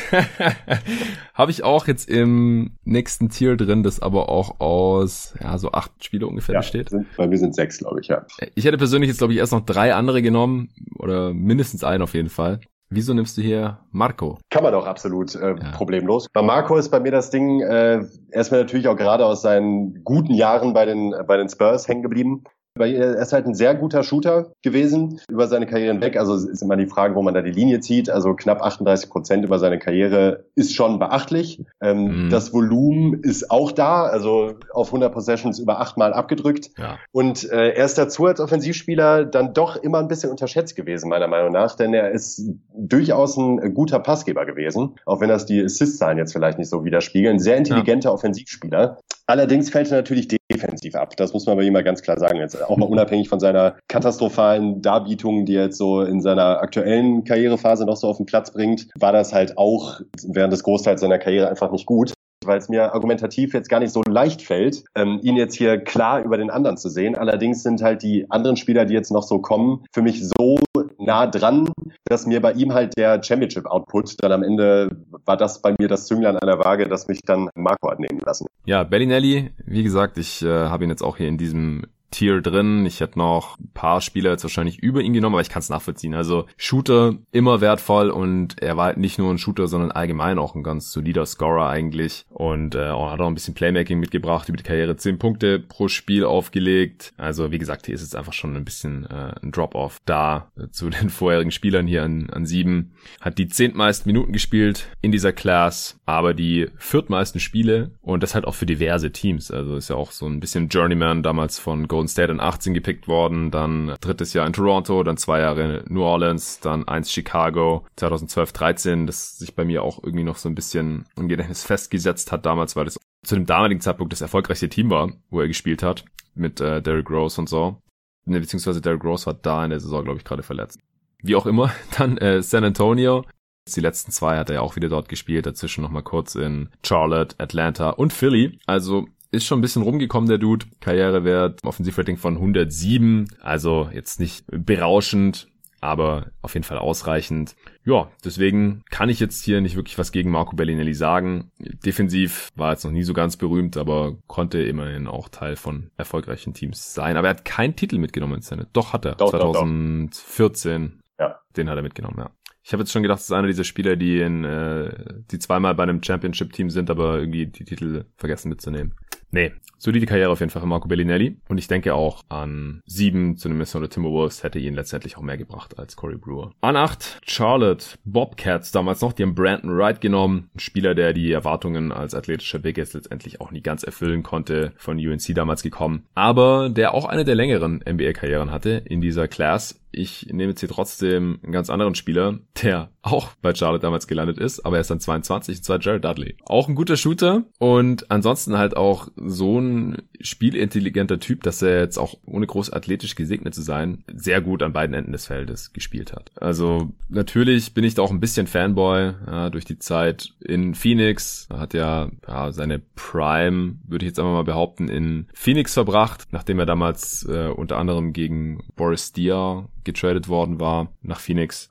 Habe 1.35 1.53
ich 1.53 1.63
auch 1.63 1.87
jetzt 1.87 2.09
im 2.09 2.77
nächsten 2.85 3.29
Tier 3.29 3.57
drin, 3.57 3.85
das 3.85 4.03
aber 4.03 4.29
auch 4.29 4.59
aus 4.59 5.35
ja 5.41 5.57
so 5.59 5.71
acht 5.71 6.05
Spiele 6.05 6.27
ungefähr 6.27 6.55
ja, 6.55 6.61
besteht. 6.61 6.91
Sind, 6.91 7.07
bei 7.17 7.29
mir 7.29 7.39
sind 7.39 7.55
sechs, 7.55 7.79
glaube 7.79 8.01
ich, 8.01 8.09
ja. 8.09 8.27
Ich 8.57 8.65
hätte 8.65 8.79
persönlich 8.79 9.09
jetzt, 9.09 9.19
glaube 9.19 9.33
ich, 9.33 9.39
erst 9.39 9.53
noch 9.53 9.65
drei 9.65 9.95
andere 9.95 10.23
genommen 10.23 10.71
oder 10.99 11.33
mindestens 11.33 11.85
einen 11.85 12.03
auf 12.03 12.15
jeden 12.15 12.31
Fall. 12.31 12.59
Wieso 12.91 13.15
nimmst 13.15 13.39
du 13.39 13.43
hier 13.43 13.79
Marco? 13.91 14.39
Kann 14.51 14.65
man 14.65 14.73
doch 14.73 14.87
absolut 14.87 15.35
äh, 15.37 15.55
ja. 15.55 15.71
problemlos. 15.71 16.29
Bei 16.33 16.43
Marco 16.43 16.77
ist 16.77 16.91
bei 16.91 17.01
mir 17.01 17.13
das 17.13 17.31
Ding, 17.31 17.61
äh, 17.61 18.03
er 18.31 18.41
ist 18.41 18.51
mir 18.51 18.59
natürlich 18.59 18.89
auch 18.89 18.97
gerade 18.97 19.25
aus 19.25 19.41
seinen 19.41 20.03
guten 20.03 20.35
Jahren 20.35 20.75
bei 20.75 20.85
den, 20.85 21.15
bei 21.27 21.37
den 21.37 21.49
Spurs 21.49 21.87
hängen 21.87 22.03
geblieben 22.03 22.43
Er 22.79 23.19
ist 23.19 23.33
halt 23.33 23.47
ein 23.47 23.55
sehr 23.55 23.75
guter 23.75 24.03
Shooter 24.03 24.53
gewesen 24.63 25.21
über 25.29 25.47
seine 25.47 25.67
Karriere 25.67 25.93
hinweg. 25.93 26.17
Also 26.17 26.35
ist 26.35 26.63
immer 26.63 26.77
die 26.77 26.87
Frage, 26.87 27.15
wo 27.15 27.23
man 27.23 27.35
da 27.35 27.43
die 27.43 27.51
Linie 27.51 27.81
zieht. 27.81 28.09
Also 28.09 28.35
knapp 28.35 28.63
38 28.63 29.11
Prozent 29.11 29.45
über 29.45 29.59
seine 29.59 29.79
Karriere 29.79 30.47
ist 30.55 30.75
schon 30.75 30.99
beachtlich. 30.99 31.63
Ähm, 31.83 32.27
mhm. 32.27 32.31
Das 32.31 32.55
Volumen 32.55 33.21
ist 33.23 33.51
auch 33.51 33.73
da, 33.73 34.05
also 34.05 34.55
auf 34.73 34.89
100 34.89 35.13
Possessions 35.13 35.59
über 35.59 35.81
achtmal 35.81 36.15
abgedrückt. 36.15 36.71
Ja. 36.79 36.99
Und 37.13 37.51
äh, 37.51 37.73
er 37.73 37.85
ist 37.85 37.99
dazu 37.99 38.25
als 38.25 38.41
Offensivspieler 38.41 39.27
dann 39.27 39.53
doch 39.53 39.77
immer 39.77 39.99
ein 39.99 40.09
bisschen 40.09 40.31
unterschätzt 40.31 40.75
gewesen, 40.75 41.11
meiner 41.11 41.29
Meinung 41.29 41.53
nach, 41.53 41.77
denn 41.77 41.93
er 41.93 42.11
ist 42.11 42.43
durchaus 42.75 43.37
ein 43.37 43.75
guter 43.75 43.99
Passgeber 43.99 44.47
gewesen, 44.47 44.97
auch 45.05 45.21
wenn 45.21 45.29
das 45.29 45.45
die 45.45 45.63
Assist-Zahlen 45.63 46.17
jetzt 46.17 46.33
vielleicht 46.33 46.59
nicht 46.59 46.71
so 46.71 46.85
widerspiegeln. 46.85 47.39
Sehr 47.39 47.59
intelligenter 47.59 48.09
ja. 48.09 48.15
Offensivspieler. 48.15 48.99
Allerdings 49.27 49.71
fällt 49.71 49.91
er 49.91 49.99
natürlich 49.99 50.29
defensiv 50.63 50.95
ab. 50.95 51.17
Das 51.17 51.33
muss 51.33 51.47
man 51.47 51.55
aber 51.55 51.63
immer 51.63 51.83
ganz 51.83 52.03
klar 52.03 52.19
sagen. 52.19 52.39
Jetzt 52.39 52.61
auch 52.63 52.77
mal 52.77 52.87
unabhängig 52.87 53.29
von 53.29 53.41
seiner 53.41 53.77
katastrophalen 53.89 54.83
Darbietung, 54.83 55.45
die 55.47 55.57
er 55.57 55.65
jetzt 55.65 55.79
so 55.79 56.03
in 56.03 56.21
seiner 56.21 56.61
aktuellen 56.61 57.25
Karrierephase 57.25 57.85
noch 57.85 57.97
so 57.97 58.09
auf 58.09 58.17
den 58.17 58.27
Platz 58.27 58.53
bringt, 58.53 58.89
war 58.99 59.13
das 59.13 59.33
halt 59.33 59.59
auch 59.59 60.01
während 60.27 60.53
des 60.53 60.63
Großteils 60.63 61.01
seiner 61.01 61.19
Karriere 61.19 61.49
einfach 61.49 61.71
nicht 61.71 61.87
gut 61.87 62.13
weil 62.47 62.59
es 62.59 62.69
mir 62.69 62.95
argumentativ 62.95 63.55
jetzt 63.55 63.69
gar 63.69 63.81
nicht 63.81 63.93
so 63.93 64.03
leicht 64.09 64.43
fällt, 64.43 64.85
ähm, 64.95 65.21
ihn 65.23 65.37
jetzt 65.37 65.55
hier 65.55 65.79
klar 65.79 66.23
über 66.23 66.37
den 66.37 66.51
anderen 66.51 66.77
zu 66.77 66.89
sehen. 66.89 67.15
Allerdings 67.15 67.63
sind 67.63 67.83
halt 67.83 68.03
die 68.03 68.31
anderen 68.31 68.57
Spieler, 68.57 68.85
die 68.85 68.95
jetzt 68.95 69.11
noch 69.11 69.23
so 69.23 69.39
kommen, 69.39 69.85
für 69.93 70.03
mich 70.03 70.23
so 70.23 70.59
nah 70.99 71.27
dran, 71.27 71.69
dass 72.05 72.27
mir 72.27 72.41
bei 72.41 72.53
ihm 72.53 72.73
halt 72.73 72.97
der 72.97 73.23
Championship-Output 73.23 74.17
dann 74.23 74.33
am 74.33 74.43
Ende 74.43 74.91
war 75.25 75.37
das 75.37 75.63
bei 75.63 75.75
mir 75.79 75.89
das 75.89 76.07
Zünglein 76.07 76.37
an 76.37 76.47
der 76.47 76.59
Waage, 76.59 76.89
das 76.89 77.09
mich 77.09 77.21
dann 77.25 77.49
Marco 77.55 77.91
hat 77.91 78.01
nehmen 78.01 78.21
lassen. 78.25 78.47
Ja, 78.65 78.85
Bellinelli, 78.85 79.51
wie 79.65 79.83
gesagt, 79.83 80.19
ich 80.19 80.43
äh, 80.43 80.49
habe 80.49 80.85
ihn 80.85 80.91
jetzt 80.91 81.03
auch 81.03 81.17
hier 81.17 81.29
in 81.29 81.39
diesem 81.39 81.85
Tier 82.13 82.41
drin. 82.41 82.87
Ich 82.87 83.01
hätte 83.01 83.19
noch 83.19 83.59
ein 83.59 83.71
paar 83.75 84.01
Spieler 84.01 84.31
jetzt 84.31 84.45
wahrscheinlich 84.45 84.79
über 84.79 85.01
ihn 85.01 85.13
genommen, 85.13 85.35
aber 85.35 85.43
ich 85.43 85.49
kann 85.49 85.61
es 85.61 85.69
nachvollziehen. 85.69 86.15
Also 86.15 86.47
Shooter 86.57 87.17
immer 87.33 87.61
wertvoll 87.61 88.11
und 88.11 88.63
er 88.63 88.77
war 88.77 88.87
halt 88.87 88.99
nicht 88.99 89.19
nur 89.19 89.33
ein 89.33 89.39
Shooter, 89.39 89.67
sondern 89.67 89.91
allgemein 89.91 90.39
auch 90.39 90.55
ein 90.55 90.63
ganz 90.63 90.93
solider 90.93 91.27
Scorer 91.27 91.69
eigentlich 91.69 92.25
und 92.29 92.75
äh, 92.75 92.91
hat 92.91 93.21
auch 93.21 93.27
ein 93.27 93.35
bisschen 93.35 93.55
Playmaking 93.55 93.99
mitgebracht, 93.99 94.49
über 94.49 94.57
die 94.57 94.63
Karriere 94.63 94.97
10 94.97 95.19
Punkte 95.19 95.59
pro 95.59 95.89
Spiel 95.89 96.25
aufgelegt. 96.25 97.13
Also 97.17 97.51
wie 97.51 97.59
gesagt, 97.59 97.87
hier 97.87 97.95
ist 97.95 98.03
jetzt 98.03 98.17
einfach 98.17 98.33
schon 98.33 98.57
ein 98.57 98.65
bisschen 98.65 99.07
äh, 99.07 99.33
ein 99.43 99.51
Drop-off 99.51 100.01
da 100.05 100.53
äh, 100.57 100.69
zu 100.71 100.91
den 100.91 101.11
vorherigen 101.11 101.51
Spielern 101.51 101.87
hier 101.87 102.05
an, 102.05 102.31
an 102.31 102.47
sieben. 102.47 102.93
Hat 103.21 103.39
die 103.39 103.49
zehntmeisten 103.49 104.09
Minuten 104.09 104.33
gespielt 104.33 104.89
in 105.01 105.13
dieser 105.13 105.33
Class, 105.33 105.99
aber 106.07 106.35
die 106.35 106.69
viertmeisten 106.77 107.41
Spiele 107.41 107.93
und 108.01 108.23
das 108.23 108.35
halt 108.35 108.47
auch 108.47 108.55
für 108.55 108.67
diverse 108.67 109.13
Teams. 109.13 109.51
Also 109.51 109.77
ist 109.77 109.89
ja 109.89 109.97
auch 109.97 110.13
so 110.13 110.27
ein 110.27 110.41
bisschen 110.41 110.69
Journeyman 110.69 111.23
damals 111.23 111.59
von 111.59 111.89
Golden 111.89 112.02
State 112.09 112.33
in 112.33 112.41
18 112.41 112.75
gepickt 112.75 113.09
worden, 113.09 113.51
dann 113.51 113.97
drittes 114.01 114.33
Jahr 114.33 114.47
in 114.47 114.53
Toronto, 114.53 115.03
dann 115.03 115.17
zwei 115.17 115.41
Jahre 115.41 115.79
in 115.79 115.95
New 115.95 116.03
Orleans, 116.03 116.61
dann 116.61 116.87
eins 116.87 117.11
Chicago, 117.11 117.87
2012, 117.97 118.53
13, 118.53 119.07
das 119.07 119.39
sich 119.39 119.55
bei 119.55 119.65
mir 119.65 119.83
auch 119.83 120.03
irgendwie 120.03 120.25
noch 120.25 120.37
so 120.37 120.49
ein 120.49 120.55
bisschen 120.55 121.07
im 121.17 121.29
Gedächtnis 121.29 121.65
festgesetzt 121.65 122.33
hat 122.33 122.47
damals, 122.47 122.77
weil 122.77 122.85
das 122.85 122.99
zu 123.25 123.35
dem 123.35 123.47
damaligen 123.47 123.81
Zeitpunkt 123.81 124.13
das 124.13 124.21
erfolgreichste 124.21 124.69
Team 124.69 124.91
war, 124.91 125.13
wo 125.31 125.41
er 125.41 125.49
gespielt 125.49 125.83
hat, 125.83 126.05
mit 126.35 126.61
äh, 126.61 126.83
Derrick 126.83 127.11
Rose 127.11 127.41
und 127.41 127.49
so. 127.49 127.77
Ne, 128.25 128.41
beziehungsweise 128.41 128.81
Derrick 128.81 129.05
Rose 129.05 129.27
war 129.27 129.35
da 129.35 129.65
in 129.65 129.71
der 129.71 129.81
Saison, 129.81 130.05
glaube 130.05 130.19
ich, 130.19 130.25
gerade 130.25 130.43
verletzt. 130.43 130.79
Wie 131.23 131.37
auch 131.37 131.47
immer, 131.47 131.73
dann 131.99 132.19
äh, 132.19 132.43
San 132.43 132.65
Antonio, 132.65 133.25
die 133.69 133.81
letzten 133.81 134.11
zwei 134.11 134.39
hat 134.39 134.51
er 134.51 134.57
ja 134.57 134.61
auch 134.61 134.77
wieder 134.77 134.89
dort 134.89 135.09
gespielt, 135.09 135.47
dazwischen 135.47 135.83
nochmal 135.83 136.03
kurz 136.03 136.35
in 136.35 136.69
Charlotte, 136.85 137.37
Atlanta 137.39 137.91
und 137.91 138.13
Philly. 138.13 138.59
Also 138.67 139.07
ist 139.33 139.47
schon 139.47 139.59
ein 139.59 139.63
bisschen 139.63 139.83
rumgekommen, 139.83 140.29
der 140.29 140.39
Dude. 140.39 140.67
Karrierewert, 140.81 141.59
Offensivrating 141.65 142.19
von 142.19 142.35
107. 142.35 143.29
Also 143.41 143.89
jetzt 143.93 144.21
nicht 144.21 144.45
berauschend, 144.47 145.49
aber 145.81 146.27
auf 146.43 146.55
jeden 146.55 146.65
Fall 146.65 146.79
ausreichend. 146.79 147.57
Ja, 147.85 148.11
deswegen 148.25 148.83
kann 148.91 149.09
ich 149.09 149.19
jetzt 149.21 149.43
hier 149.43 149.61
nicht 149.63 149.75
wirklich 149.75 149.99
was 149.99 150.13
gegen 150.13 150.31
Marco 150.31 150.55
Bellinelli 150.55 150.95
sagen. 150.95 151.51
Defensiv 151.59 152.51
war 152.55 152.73
jetzt 152.73 152.85
noch 152.85 152.93
nie 152.93 153.03
so 153.03 153.15
ganz 153.15 153.39
berühmt, 153.39 153.77
aber 153.79 154.17
konnte 154.27 154.63
immerhin 154.63 155.09
auch 155.09 155.31
Teil 155.31 155.57
von 155.57 155.91
erfolgreichen 155.97 156.53
Teams 156.53 156.93
sein. 156.93 157.17
Aber 157.17 157.29
er 157.29 157.35
hat 157.35 157.45
keinen 157.47 157.75
Titel 157.75 157.99
mitgenommen 157.99 158.35
in 158.35 158.43
Szene. 158.43 158.69
Doch 158.75 158.93
hat 158.93 159.07
er. 159.07 159.15
Doch, 159.15 159.31
2014. 159.31 160.83
Doch, 160.83 160.91
doch. 160.91 161.03
Ja. 161.19 161.41
Den 161.57 161.71
hat 161.71 161.77
er 161.77 161.83
mitgenommen, 161.83 162.19
ja. 162.19 162.31
Ich 162.65 162.73
habe 162.73 162.83
jetzt 162.83 162.93
schon 162.93 163.03
gedacht, 163.03 163.19
das 163.19 163.25
ist 163.25 163.33
einer 163.33 163.49
dieser 163.49 163.65
Spieler, 163.65 163.97
die 163.97 164.21
in, 164.21 164.45
äh, 164.45 164.95
die 165.31 165.41
zweimal 165.41 165.75
bei 165.75 165.83
einem 165.83 166.03
Championship-Team 166.03 166.71
sind, 166.71 166.91
aber 166.91 167.19
irgendwie 167.19 167.47
die 167.47 167.65
Titel 167.65 168.05
vergessen 168.17 168.51
mitzunehmen. 168.51 168.95
Nee, 169.33 169.53
solide 169.79 170.07
Karriere 170.07 170.31
auf 170.31 170.41
jeden 170.41 170.51
Fall 170.51 170.61
von 170.61 170.69
Marco 170.69 170.89
Bellinelli. 170.89 171.37
Und 171.49 171.59
ich 171.59 171.67
denke 171.67 171.95
auch 171.95 172.23
an 172.29 172.83
sieben 172.87 173.37
zu 173.37 173.49
den 173.49 173.57
Minnesota 173.57 173.89
Timberwolves 173.89 174.43
hätte 174.43 174.59
ihn 174.59 174.75
letztendlich 174.75 175.17
auch 175.17 175.23
mehr 175.23 175.39
gebracht 175.39 175.79
als 175.79 175.97
Corey 175.97 176.17
Brewer. 176.17 176.53
An 176.61 176.77
acht 176.77 177.19
Charlotte 177.27 177.87
Bobcats 178.05 178.73
damals 178.73 179.01
noch. 179.01 179.15
Die 179.15 179.23
haben 179.23 179.35
Brandon 179.35 179.77
Wright 179.77 180.01
genommen. 180.01 180.51
Ein 180.55 180.61
Spieler, 180.61 180.95
der 180.95 181.15
die 181.15 181.33
Erwartungen 181.33 181.93
als 181.93 182.15
athletischer 182.15 182.59
Big 182.59 182.77
jetzt 182.77 182.93
letztendlich 182.93 183.41
auch 183.41 183.51
nie 183.51 183.63
ganz 183.63 183.83
erfüllen 183.83 184.23
konnte. 184.23 184.73
Von 184.77 184.99
UNC 184.99 185.35
damals 185.35 185.63
gekommen. 185.63 186.05
Aber 186.15 186.69
der 186.69 186.93
auch 186.93 187.07
eine 187.07 187.25
der 187.25 187.35
längeren 187.35 187.83
NBA-Karrieren 187.89 188.51
hatte 188.51 188.83
in 188.85 189.01
dieser 189.01 189.29
Class 189.29 189.83
ich 189.93 190.27
nehme 190.27 190.51
jetzt 190.51 190.61
hier 190.61 190.69
trotzdem 190.69 191.39
einen 191.43 191.53
ganz 191.53 191.71
anderen 191.71 191.95
Spieler, 191.95 192.39
der 192.63 192.91
auch 193.03 193.29
bei 193.43 193.55
Charlotte 193.55 193.83
damals 193.83 194.07
gelandet 194.07 194.39
ist, 194.39 194.65
aber 194.65 194.77
er 194.77 194.81
ist 194.81 194.91
dann 194.91 195.01
22, 195.01 195.59
und 195.59 195.65
zwar 195.65 195.81
Jared 195.81 196.05
Dudley. 196.05 196.37
Auch 196.45 196.69
ein 196.69 196.75
guter 196.75 196.97
Shooter 196.97 197.45
und 197.59 198.11
ansonsten 198.11 198.57
halt 198.57 198.77
auch 198.77 199.09
so 199.25 199.61
ein 199.61 200.03
spielintelligenter 200.21 201.21
Typ, 201.21 201.43
dass 201.43 201.63
er 201.63 201.81
jetzt 201.81 201.99
auch 201.99 202.17
ohne 202.25 202.47
groß 202.47 202.73
athletisch 202.73 203.15
gesegnet 203.15 203.55
zu 203.55 203.63
sein, 203.63 204.05
sehr 204.13 204.41
gut 204.41 204.63
an 204.63 204.73
beiden 204.73 204.95
Enden 204.95 205.13
des 205.13 205.27
Feldes 205.27 205.73
gespielt 205.73 206.13
hat. 206.13 206.31
Also 206.37 206.93
natürlich 207.09 207.75
bin 207.75 207.85
ich 207.85 207.95
da 207.95 208.03
auch 208.03 208.11
ein 208.11 208.21
bisschen 208.21 208.47
Fanboy 208.47 209.15
ja, 209.27 209.51
durch 209.51 209.65
die 209.65 209.79
Zeit 209.79 210.35
in 210.41 210.75
Phoenix. 210.75 211.47
Er 211.51 211.61
hat 211.61 211.75
ja, 211.75 212.11
ja 212.27 212.53
seine 212.53 212.81
Prime, 212.95 213.77
würde 213.87 214.05
ich 214.05 214.11
jetzt 214.11 214.19
einfach 214.19 214.33
mal 214.33 214.45
behaupten, 214.45 214.89
in 214.89 215.27
Phoenix 215.35 215.75
verbracht, 215.75 216.29
nachdem 216.31 216.59
er 216.59 216.67
damals 216.67 217.27
äh, 217.29 217.49
unter 217.49 217.79
anderem 217.79 218.13
gegen 218.13 218.63
Boris 218.77 219.13
Diaw 219.13 219.69
getradet 219.85 220.29
worden 220.29 220.61
war 220.61 220.93
nach 221.03 221.21
Phoenix. 221.21 221.71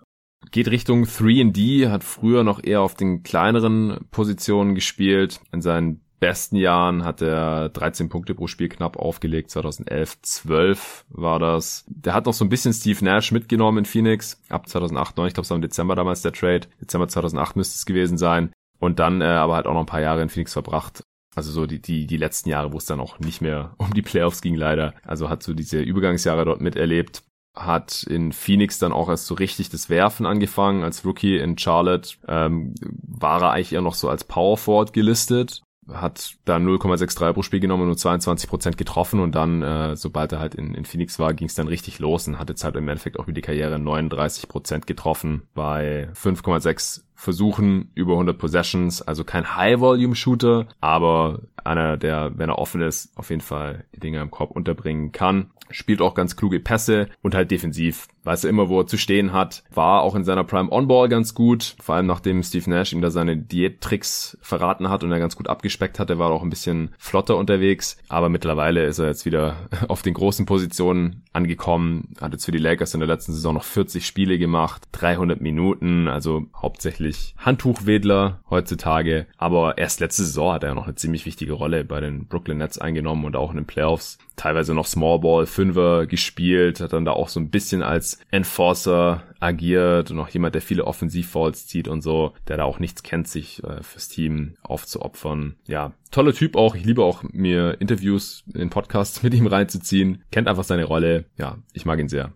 Geht 0.49 0.70
Richtung 0.70 1.06
3D, 1.06 1.89
hat 1.89 2.04
früher 2.04 2.43
noch 2.43 2.64
eher 2.64 2.82
auf 2.82 2.95
den 2.95 3.24
kleineren 3.24 3.99
Positionen 4.10 4.74
gespielt. 4.74 5.39
In 5.52 5.62
seinen 5.62 6.02
besten 6.22 6.55
Jahren 6.55 7.03
hat 7.03 7.22
er 7.22 7.69
13 7.69 8.07
Punkte 8.07 8.36
pro 8.36 8.47
Spiel 8.47 8.69
knapp 8.69 8.95
aufgelegt. 8.95 9.49
2011, 9.49 10.22
12 10.22 11.05
war 11.09 11.39
das. 11.39 11.84
Der 11.88 12.13
hat 12.13 12.28
noch 12.28 12.34
so 12.34 12.45
ein 12.45 12.49
bisschen 12.49 12.74
Steve 12.74 13.03
Nash 13.03 13.32
mitgenommen 13.32 13.80
in 13.80 13.86
Phoenix. 13.86 14.39
Ab 14.47 14.69
2008, 14.69 15.17
9, 15.17 15.28
ich 15.28 15.34
glaube 15.34 15.45
es 15.45 15.49
war 15.49 15.55
im 15.55 15.63
Dezember 15.63 15.95
damals 15.95 16.22
der 16.22 16.32
Trade. 16.32 16.67
Dezember 16.80 17.07
2008 17.07 17.55
müsste 17.55 17.76
es 17.76 17.86
gewesen 17.86 18.17
sein. 18.17 18.53
Und 18.80 18.99
dann 18.99 19.22
äh, 19.22 19.26
aber 19.26 19.55
halt 19.55 19.65
auch 19.65 19.74
noch 19.74 19.82
ein 19.82 19.88
paar 19.88 20.01
Jahre 20.01 20.22
in 20.22 20.30
Phoenix 20.30 20.53
verbracht. 20.53 21.03
Also 21.36 21.51
so 21.51 21.65
die, 21.65 21.82
die, 21.82 22.05
die 22.05 22.17
letzten 22.17 22.49
Jahre, 22.49 22.72
wo 22.72 22.78
es 22.78 22.86
dann 22.86 22.99
auch 22.99 23.19
nicht 23.19 23.41
mehr 23.41 23.74
um 23.78 23.91
die 23.93 24.03
Playoffs 24.03 24.41
ging, 24.41 24.55
leider. 24.55 24.93
Also 25.03 25.28
hat 25.28 25.41
so 25.41 25.53
diese 25.53 25.82
Übergangsjahre 25.82 26.45
dort 26.45 26.61
miterlebt 26.61 27.24
hat 27.53 28.03
in 28.03 28.32
Phoenix 28.32 28.80
dann 28.80 28.93
auch 28.93 29.09
erst 29.09 29.26
so 29.26 29.36
richtig 29.36 29.69
das 29.69 29.89
Werfen 29.89 30.26
angefangen. 30.26 30.84
Als 30.84 31.03
Rookie 31.03 31.38
in 31.38 31.57
Charlotte 31.57 32.11
ähm, 32.26 32.74
war 32.82 33.41
er 33.41 33.51
eigentlich 33.51 33.74
eher 33.74 33.82
noch 33.82 33.95
so 33.95 34.07
als 34.07 34.24
Power 34.24 34.55
Forward 34.55 34.93
gelistet 34.93 35.61
hat 35.93 36.35
da 36.45 36.57
0,63 36.57 37.33
pro 37.33 37.43
Spiel 37.43 37.59
genommen 37.59 37.83
und 37.83 37.89
nur 37.89 37.97
22 37.97 38.49
Prozent 38.49 38.77
getroffen 38.77 39.19
und 39.19 39.35
dann, 39.35 39.61
äh, 39.61 39.95
sobald 39.95 40.31
er 40.31 40.39
halt 40.39 40.55
in, 40.55 40.73
in 40.73 40.85
Phoenix 40.85 41.19
war, 41.19 41.33
ging 41.33 41.47
es 41.47 41.55
dann 41.55 41.67
richtig 41.67 41.99
los 41.99 42.27
und 42.27 42.39
hat 42.39 42.49
jetzt 42.49 42.63
halt 42.63 42.75
im 42.75 42.87
Endeffekt 42.87 43.19
auch 43.19 43.23
über 43.23 43.33
die 43.33 43.41
Karriere 43.41 43.79
39 43.79 44.47
Prozent 44.47 44.87
getroffen 44.87 45.43
bei 45.53 46.09
5,6 46.13 47.01
Versuchen 47.22 47.91
über 47.93 48.13
100 48.13 48.36
Possessions, 48.36 49.03
also 49.03 49.24
kein 49.24 49.55
High-Volume-Shooter, 49.55 50.65
aber 50.80 51.41
einer, 51.63 51.95
der, 51.95 52.32
wenn 52.36 52.49
er 52.49 52.57
offen 52.57 52.82
ist, 52.82 53.15
auf 53.15 53.30
jeden 53.30 53.43
Fall 53.43 53.86
die 53.95 53.99
Dinge 53.99 54.22
im 54.22 54.32
Korb 54.32 54.49
unterbringen 54.49 55.11
kann. 55.11 55.51
Spielt 55.69 56.01
auch 56.01 56.15
ganz 56.15 56.36
kluge 56.36 56.59
Pässe 56.59 57.09
und 57.22 57.36
halt 57.36 57.51
defensiv 57.51 58.07
weiß 58.24 58.43
er 58.43 58.49
immer, 58.49 58.69
wo 58.69 58.82
er 58.82 58.88
zu 58.88 58.97
stehen 58.97 59.34
hat. 59.34 59.63
War 59.74 60.01
auch 60.01 60.15
in 60.15 60.24
seiner 60.24 60.43
Prime 60.43 60.72
On-Ball 60.72 61.09
ganz 61.09 61.34
gut, 61.34 61.76
vor 61.80 61.95
allem 61.95 62.05
nachdem 62.05 62.43
Steve 62.43 62.69
Nash 62.69 62.93
ihm 62.93 63.01
da 63.01 63.09
seine 63.09 63.38
Diät-Tricks 63.38 64.38
verraten 64.41 64.89
hat 64.89 65.03
und 65.03 65.11
er 65.11 65.19
ganz 65.19 65.36
gut 65.36 65.47
abgespeckt 65.47 65.99
hat. 65.99 66.09
Er 66.09 66.19
war 66.19 66.32
auch 66.32 66.43
ein 66.43 66.49
bisschen 66.49 66.91
flotter 66.97 67.38
unterwegs, 67.38 67.97
aber 68.09 68.30
mittlerweile 68.30 68.86
ist 68.86 68.99
er 68.99 69.07
jetzt 69.07 69.26
wieder 69.26 69.55
auf 69.88 70.01
den 70.01 70.13
großen 70.13 70.45
Positionen 70.45 71.24
angekommen. 71.34 72.13
Hat 72.19 72.34
jetzt 72.34 72.45
für 72.45 72.51
die 72.51 72.57
Lakers 72.57 72.93
in 72.93 72.99
der 72.99 73.07
letzten 73.07 73.34
Saison 73.34 73.55
noch 73.55 73.63
40 73.63 74.05
Spiele 74.05 74.38
gemacht, 74.38 74.88
300 74.91 75.41
Minuten, 75.41 76.07
also 76.07 76.45
hauptsächlich 76.55 77.11
ziemlich 77.12 77.36
Handtuchwedler 77.38 78.39
heutzutage. 78.49 79.28
Aber 79.38 79.78
erst 79.78 79.99
letzte 79.99 80.24
Saison 80.24 80.53
hat 80.53 80.64
er 80.64 80.76
noch 80.76 80.86
eine 80.86 80.95
ziemlich 80.95 81.26
wichtige 81.26 81.53
Rolle 81.53 81.84
bei 81.84 81.99
den 81.99 82.28
Brooklyn 82.28 82.57
Nets 82.57 82.78
eingenommen 82.78 83.26
und 83.26 83.36
auch 83.36 83.51
in 83.51 83.57
den 83.57 83.66
Playoffs. 83.66 84.18
Teilweise 84.36 84.74
noch 84.74 84.86
Small 84.86 85.20
Ball, 85.20 85.45
Fünfer 85.45 86.07
gespielt, 86.07 86.80
hat 86.80 86.93
dann 86.93 87.05
da 87.05 87.12
auch 87.12 87.30
so 87.30 87.39
ein 87.39 87.49
bisschen 87.49 87.84
als 87.84 88.20
Enforcer 88.32 89.24
agiert 89.39 90.12
und 90.12 90.20
auch 90.20 90.30
jemand, 90.30 90.55
der 90.55 90.62
viele 90.62 90.86
Offensivfalls 90.86 91.68
zieht 91.68 91.88
und 91.88 92.01
so, 92.01 92.34
der 92.47 92.57
da 92.57 92.64
auch 92.64 92.80
nichts 92.80 93.03
kennt, 93.03 93.28
sich 93.28 93.64
äh, 93.64 93.84
fürs 93.84 94.07
Team 94.07 94.55
aufzuopfern. 94.62 95.55
Ja, 95.68 95.93
toller 96.12 96.34
Typ 96.34 96.55
auch. 96.55 96.76
Ich 96.76 96.86
liebe 96.86 97.03
auch 97.03 97.24
mir 97.24 97.80
Interviews 97.80 98.43
in 98.53 98.70
Podcasts 98.70 99.22
mit 99.24 99.34
ihm 99.34 99.47
reinzuziehen. 99.47 100.24
Kennt 100.32 100.47
einfach 100.47 100.64
seine 100.64 100.86
Rolle. 100.86 101.26
Ja, 101.38 101.57
ich 101.74 101.86
mag 101.86 101.99
ihn 101.99 102.09
sehr. 102.09 102.34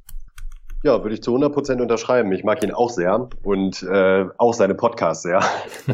Ja, 0.86 1.02
würde 1.02 1.16
ich 1.16 1.24
zu 1.24 1.36
100% 1.36 1.82
unterschreiben. 1.82 2.32
Ich 2.32 2.44
mag 2.44 2.64
ihn 2.64 2.72
auch 2.72 2.92
sehr 2.92 3.28
und 3.42 3.82
äh, 3.82 4.26
auch 4.38 4.54
seine 4.54 4.76
Podcasts 4.76 5.24
sehr. 5.24 5.40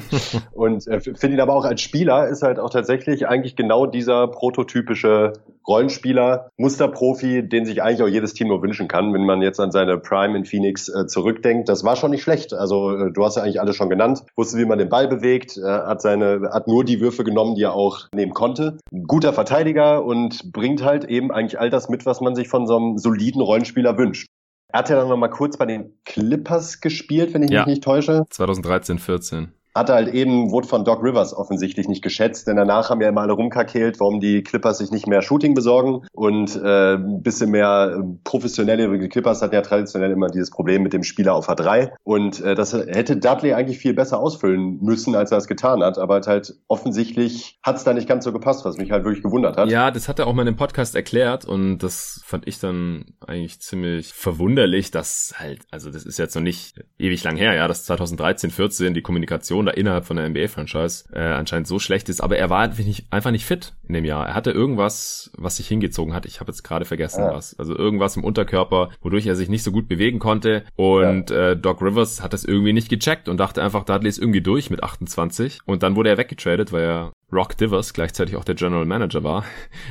und 0.51 0.85
äh, 0.85 0.99
finde 0.99 1.29
ihn 1.29 1.39
aber 1.39 1.55
auch 1.55 1.63
als 1.63 1.79
Spieler 1.79 2.27
ist 2.27 2.43
halt 2.43 2.59
auch 2.59 2.69
tatsächlich 2.69 3.25
eigentlich 3.25 3.55
genau 3.55 3.85
dieser 3.85 4.27
prototypische 4.27 5.31
Rollenspieler, 5.65 6.49
Musterprofi, 6.57 7.47
den 7.47 7.63
sich 7.63 7.81
eigentlich 7.81 8.03
auch 8.03 8.11
jedes 8.11 8.33
Team 8.33 8.49
nur 8.49 8.61
wünschen 8.61 8.89
kann, 8.89 9.13
wenn 9.13 9.25
man 9.25 9.41
jetzt 9.41 9.61
an 9.61 9.71
seine 9.71 9.97
Prime 9.97 10.37
in 10.37 10.43
Phoenix 10.43 10.89
äh, 10.89 11.07
zurückdenkt. 11.07 11.69
Das 11.69 11.85
war 11.85 11.95
schon 11.95 12.11
nicht 12.11 12.23
schlecht. 12.23 12.53
Also 12.53 12.91
äh, 12.91 13.13
du 13.13 13.23
hast 13.23 13.37
ja 13.37 13.43
eigentlich 13.43 13.61
alles 13.61 13.77
schon 13.77 13.89
genannt. 13.89 14.23
Wusste, 14.35 14.57
wie 14.57 14.65
man 14.65 14.77
den 14.77 14.89
Ball 14.89 15.07
bewegt, 15.07 15.55
äh, 15.55 15.63
hat 15.63 16.01
seine, 16.01 16.49
hat 16.51 16.67
nur 16.67 16.83
die 16.83 16.99
Würfe 16.99 17.23
genommen, 17.23 17.55
die 17.55 17.63
er 17.63 17.75
auch 17.75 18.09
nehmen 18.13 18.33
konnte. 18.33 18.77
guter 19.07 19.31
Verteidiger 19.31 20.03
und 20.03 20.51
bringt 20.51 20.83
halt 20.83 21.05
eben 21.05 21.31
eigentlich 21.31 21.61
all 21.61 21.69
das 21.69 21.87
mit, 21.87 22.05
was 22.05 22.19
man 22.19 22.35
sich 22.35 22.49
von 22.49 22.67
so 22.67 22.75
einem 22.75 22.97
soliden 22.97 23.41
Rollenspieler 23.41 23.97
wünscht. 23.97 24.27
Er 24.73 24.79
hat 24.79 24.89
ja 24.89 24.95
dann 24.95 25.09
noch 25.09 25.17
mal 25.17 25.29
kurz 25.29 25.57
bei 25.57 25.65
den 25.65 25.93
Clippers 26.05 26.81
gespielt, 26.81 27.33
wenn 27.33 27.43
ich 27.43 27.51
ja. 27.51 27.61
mich 27.61 27.67
nicht 27.67 27.83
täusche. 27.83 28.23
2013, 28.29 28.99
14 28.99 29.53
hatte 29.75 29.93
halt 29.93 30.13
eben, 30.13 30.51
wurde 30.51 30.67
von 30.67 30.85
Doc 30.85 31.03
Rivers 31.03 31.35
offensichtlich 31.35 31.87
nicht 31.87 32.01
geschätzt, 32.01 32.47
denn 32.47 32.55
danach 32.55 32.89
haben 32.89 33.01
ja 33.01 33.09
immer 33.09 33.21
alle 33.21 33.33
rumkakelt, 33.33 33.99
warum 33.99 34.19
die 34.19 34.43
Clippers 34.43 34.77
sich 34.77 34.91
nicht 34.91 35.07
mehr 35.07 35.21
Shooting 35.21 35.53
besorgen. 35.53 36.05
Und 36.13 36.55
äh, 36.55 36.95
ein 36.95 37.21
bisschen 37.23 37.51
mehr 37.51 37.97
äh, 37.99 38.03
professionelle, 38.23 38.97
die 38.97 39.09
Clippers 39.09 39.41
hatten 39.41 39.55
ja 39.55 39.61
traditionell 39.61 40.11
immer 40.11 40.27
dieses 40.27 40.49
Problem 40.49 40.83
mit 40.83 40.93
dem 40.93 41.03
Spieler 41.03 41.35
auf 41.35 41.49
A3 41.49 41.91
und 42.03 42.41
äh, 42.41 42.55
das 42.55 42.73
hätte 42.73 43.17
Dudley 43.17 43.53
eigentlich 43.53 43.77
viel 43.77 43.93
besser 43.93 44.19
ausfüllen 44.19 44.79
müssen, 44.81 45.15
als 45.15 45.31
er 45.31 45.37
es 45.37 45.47
getan 45.47 45.83
hat, 45.83 45.97
aber 45.97 46.21
halt 46.27 46.55
offensichtlich 46.67 47.59
hat 47.63 47.77
es 47.77 47.83
da 47.83 47.93
nicht 47.93 48.07
ganz 48.07 48.23
so 48.25 48.33
gepasst, 48.33 48.65
was 48.65 48.77
mich 48.77 48.91
halt 48.91 49.03
wirklich 49.03 49.23
gewundert 49.23 49.57
hat. 49.57 49.69
Ja, 49.69 49.91
das 49.91 50.07
hat 50.07 50.19
er 50.19 50.27
auch 50.27 50.33
mal 50.33 50.43
in 50.43 50.53
dem 50.53 50.55
Podcast 50.55 50.95
erklärt. 50.95 51.45
Und 51.45 51.79
das 51.79 52.21
fand 52.25 52.47
ich 52.47 52.59
dann 52.59 53.05
eigentlich 53.25 53.59
ziemlich 53.59 54.13
verwunderlich, 54.13 54.91
dass 54.91 55.33
halt, 55.37 55.61
also 55.71 55.91
das 55.91 56.05
ist 56.05 56.19
jetzt 56.19 56.35
noch 56.35 56.41
nicht 56.41 56.83
ewig 56.97 57.23
lang 57.23 57.37
her, 57.37 57.53
ja, 57.53 57.67
dass 57.67 57.85
2013, 57.85 58.51
14 58.51 58.93
die 58.93 59.01
Kommunikation 59.01 59.60
Situation 59.61 59.65
da 59.65 59.71
innerhalb 59.71 60.05
von 60.05 60.17
der 60.17 60.29
NBA-Franchise 60.29 61.05
äh, 61.13 61.19
anscheinend 61.19 61.67
so 61.67 61.79
schlecht 61.79 62.09
ist. 62.09 62.21
Aber 62.21 62.37
er 62.37 62.49
war 62.49 62.59
einfach 62.59 62.83
nicht, 62.83 63.05
einfach 63.11 63.31
nicht 63.31 63.45
fit 63.45 63.73
in 63.87 63.93
dem 63.93 64.05
Jahr. 64.05 64.27
Er 64.27 64.33
hatte 64.33 64.51
irgendwas, 64.51 65.31
was 65.37 65.57
sich 65.57 65.67
hingezogen 65.67 66.13
hat. 66.13 66.25
Ich 66.25 66.39
habe 66.39 66.51
jetzt 66.51 66.63
gerade 66.63 66.85
vergessen 66.85 67.21
ja. 67.21 67.33
was. 67.33 67.57
Also 67.57 67.75
irgendwas 67.75 68.17
im 68.17 68.23
Unterkörper, 68.23 68.89
wodurch 69.01 69.25
er 69.25 69.35
sich 69.35 69.49
nicht 69.49 69.63
so 69.63 69.71
gut 69.71 69.87
bewegen 69.87 70.19
konnte. 70.19 70.63
Und 70.75 71.29
ja. 71.29 71.51
äh, 71.51 71.57
Doc 71.57 71.81
Rivers 71.81 72.21
hat 72.21 72.33
das 72.33 72.43
irgendwie 72.43 72.73
nicht 72.73 72.89
gecheckt 72.89 73.29
und 73.29 73.37
dachte 73.37 73.61
einfach, 73.61 73.83
Dudley 73.83 74.09
ist 74.09 74.19
irgendwie 74.19 74.41
durch 74.41 74.69
mit 74.69 74.83
28. 74.83 75.59
Und 75.65 75.83
dann 75.83 75.95
wurde 75.95 76.09
er 76.09 76.17
weggetradet, 76.17 76.71
weil 76.71 76.83
er 76.83 77.11
Rock 77.31 77.57
Divers 77.57 77.93
gleichzeitig 77.93 78.35
auch 78.35 78.43
der 78.43 78.55
General 78.55 78.85
Manager 78.85 79.23
war. 79.23 79.45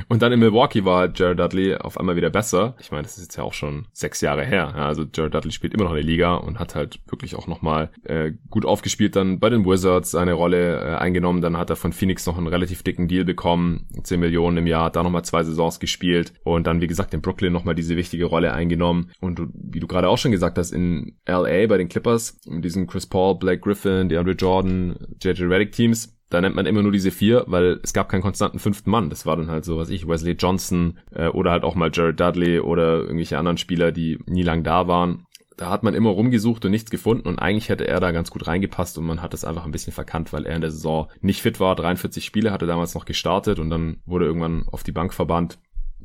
Und 0.08 0.22
dann 0.22 0.32
in 0.32 0.40
Milwaukee 0.40 0.84
war 0.84 1.10
Jared 1.14 1.38
Dudley 1.38 1.74
auf 1.76 1.98
einmal 1.98 2.16
wieder 2.16 2.30
besser. 2.30 2.76
Ich 2.80 2.90
meine, 2.90 3.02
das 3.02 3.16
ist 3.16 3.24
jetzt 3.24 3.36
ja 3.36 3.44
auch 3.44 3.52
schon 3.52 3.86
sechs 3.92 4.20
Jahre 4.20 4.44
her. 4.44 4.74
Also 4.74 5.04
Jared 5.12 5.34
Dudley 5.34 5.52
spielt 5.52 5.74
immer 5.74 5.84
noch 5.84 5.90
in 5.92 5.96
der 5.96 6.04
Liga 6.04 6.34
und 6.34 6.58
hat 6.58 6.74
halt 6.74 7.00
wirklich 7.08 7.36
auch 7.36 7.46
nochmal 7.46 7.90
äh, 8.04 8.32
gut 8.50 8.64
aufgespielt, 8.64 9.16
dann 9.16 9.40
bei 9.40 9.50
den 9.50 9.64
Wizards 9.64 10.10
seine 10.10 10.34
Rolle 10.34 10.80
äh, 10.80 10.96
eingenommen. 10.96 11.40
Dann 11.40 11.56
hat 11.56 11.70
er 11.70 11.76
von 11.76 11.92
Phoenix 11.92 12.26
noch 12.26 12.36
einen 12.36 12.46
relativ 12.46 12.82
dicken 12.82 13.08
Deal 13.08 13.24
bekommen, 13.24 13.86
10 14.02 14.20
Millionen 14.20 14.58
im 14.58 14.66
Jahr, 14.66 14.90
da 14.90 15.02
nochmal 15.02 15.24
zwei 15.24 15.42
Saisons 15.42 15.80
gespielt 15.80 16.32
und 16.44 16.66
dann, 16.66 16.80
wie 16.80 16.86
gesagt, 16.86 17.14
in 17.14 17.22
Brooklyn 17.22 17.52
nochmal 17.52 17.74
diese 17.74 17.96
wichtige 17.96 18.26
Rolle 18.26 18.52
eingenommen. 18.52 19.10
Und 19.20 19.38
du, 19.38 19.46
wie 19.54 19.80
du 19.80 19.86
gerade 19.86 20.08
auch 20.08 20.18
schon 20.18 20.32
gesagt 20.32 20.58
hast, 20.58 20.72
in 20.72 21.16
LA 21.26 21.66
bei 21.66 21.78
den 21.78 21.88
Clippers, 21.88 22.38
in 22.46 22.62
diesen 22.62 22.86
Chris 22.86 23.06
Paul, 23.06 23.38
Blake 23.38 23.60
Griffin, 23.60 24.08
DeAndre 24.08 24.32
Jordan, 24.32 24.96
JJ 25.22 25.44
Redick 25.44 25.72
Teams, 25.72 26.19
da 26.30 26.40
nennt 26.40 26.54
man 26.54 26.66
immer 26.66 26.82
nur 26.82 26.92
diese 26.92 27.10
vier, 27.10 27.44
weil 27.48 27.80
es 27.82 27.92
gab 27.92 28.08
keinen 28.08 28.22
konstanten 28.22 28.60
fünften 28.60 28.90
Mann. 28.90 29.10
Das 29.10 29.26
war 29.26 29.36
dann 29.36 29.50
halt 29.50 29.64
so, 29.64 29.76
was 29.76 29.90
ich, 29.90 30.06
Wesley 30.06 30.32
Johnson 30.32 30.98
äh, 31.12 31.26
oder 31.26 31.50
halt 31.50 31.64
auch 31.64 31.74
mal 31.74 31.90
Jared 31.92 32.18
Dudley 32.18 32.60
oder 32.60 33.00
irgendwelche 33.00 33.36
anderen 33.36 33.58
Spieler, 33.58 33.92
die 33.92 34.18
nie 34.26 34.44
lang 34.44 34.62
da 34.62 34.86
waren. 34.86 35.26
Da 35.56 35.68
hat 35.68 35.82
man 35.82 35.92
immer 35.92 36.10
rumgesucht 36.10 36.64
und 36.64 36.70
nichts 36.70 36.90
gefunden 36.90 37.28
und 37.28 37.38
eigentlich 37.38 37.68
hätte 37.68 37.86
er 37.86 38.00
da 38.00 38.12
ganz 38.12 38.30
gut 38.30 38.46
reingepasst 38.46 38.96
und 38.96 39.04
man 39.04 39.20
hat 39.20 39.34
es 39.34 39.44
einfach 39.44 39.66
ein 39.66 39.72
bisschen 39.72 39.92
verkannt, 39.92 40.32
weil 40.32 40.46
er 40.46 40.54
in 40.54 40.62
der 40.62 40.70
Saison 40.70 41.08
nicht 41.20 41.42
fit 41.42 41.60
war. 41.60 41.76
43 41.76 42.24
Spiele 42.24 42.50
hatte 42.50 42.66
damals 42.66 42.94
noch 42.94 43.04
gestartet 43.04 43.58
und 43.58 43.68
dann 43.68 43.98
wurde 44.06 44.24
irgendwann 44.24 44.64
auf 44.70 44.84
die 44.84 44.92
Bank 44.92 45.12
verbannt 45.12 45.58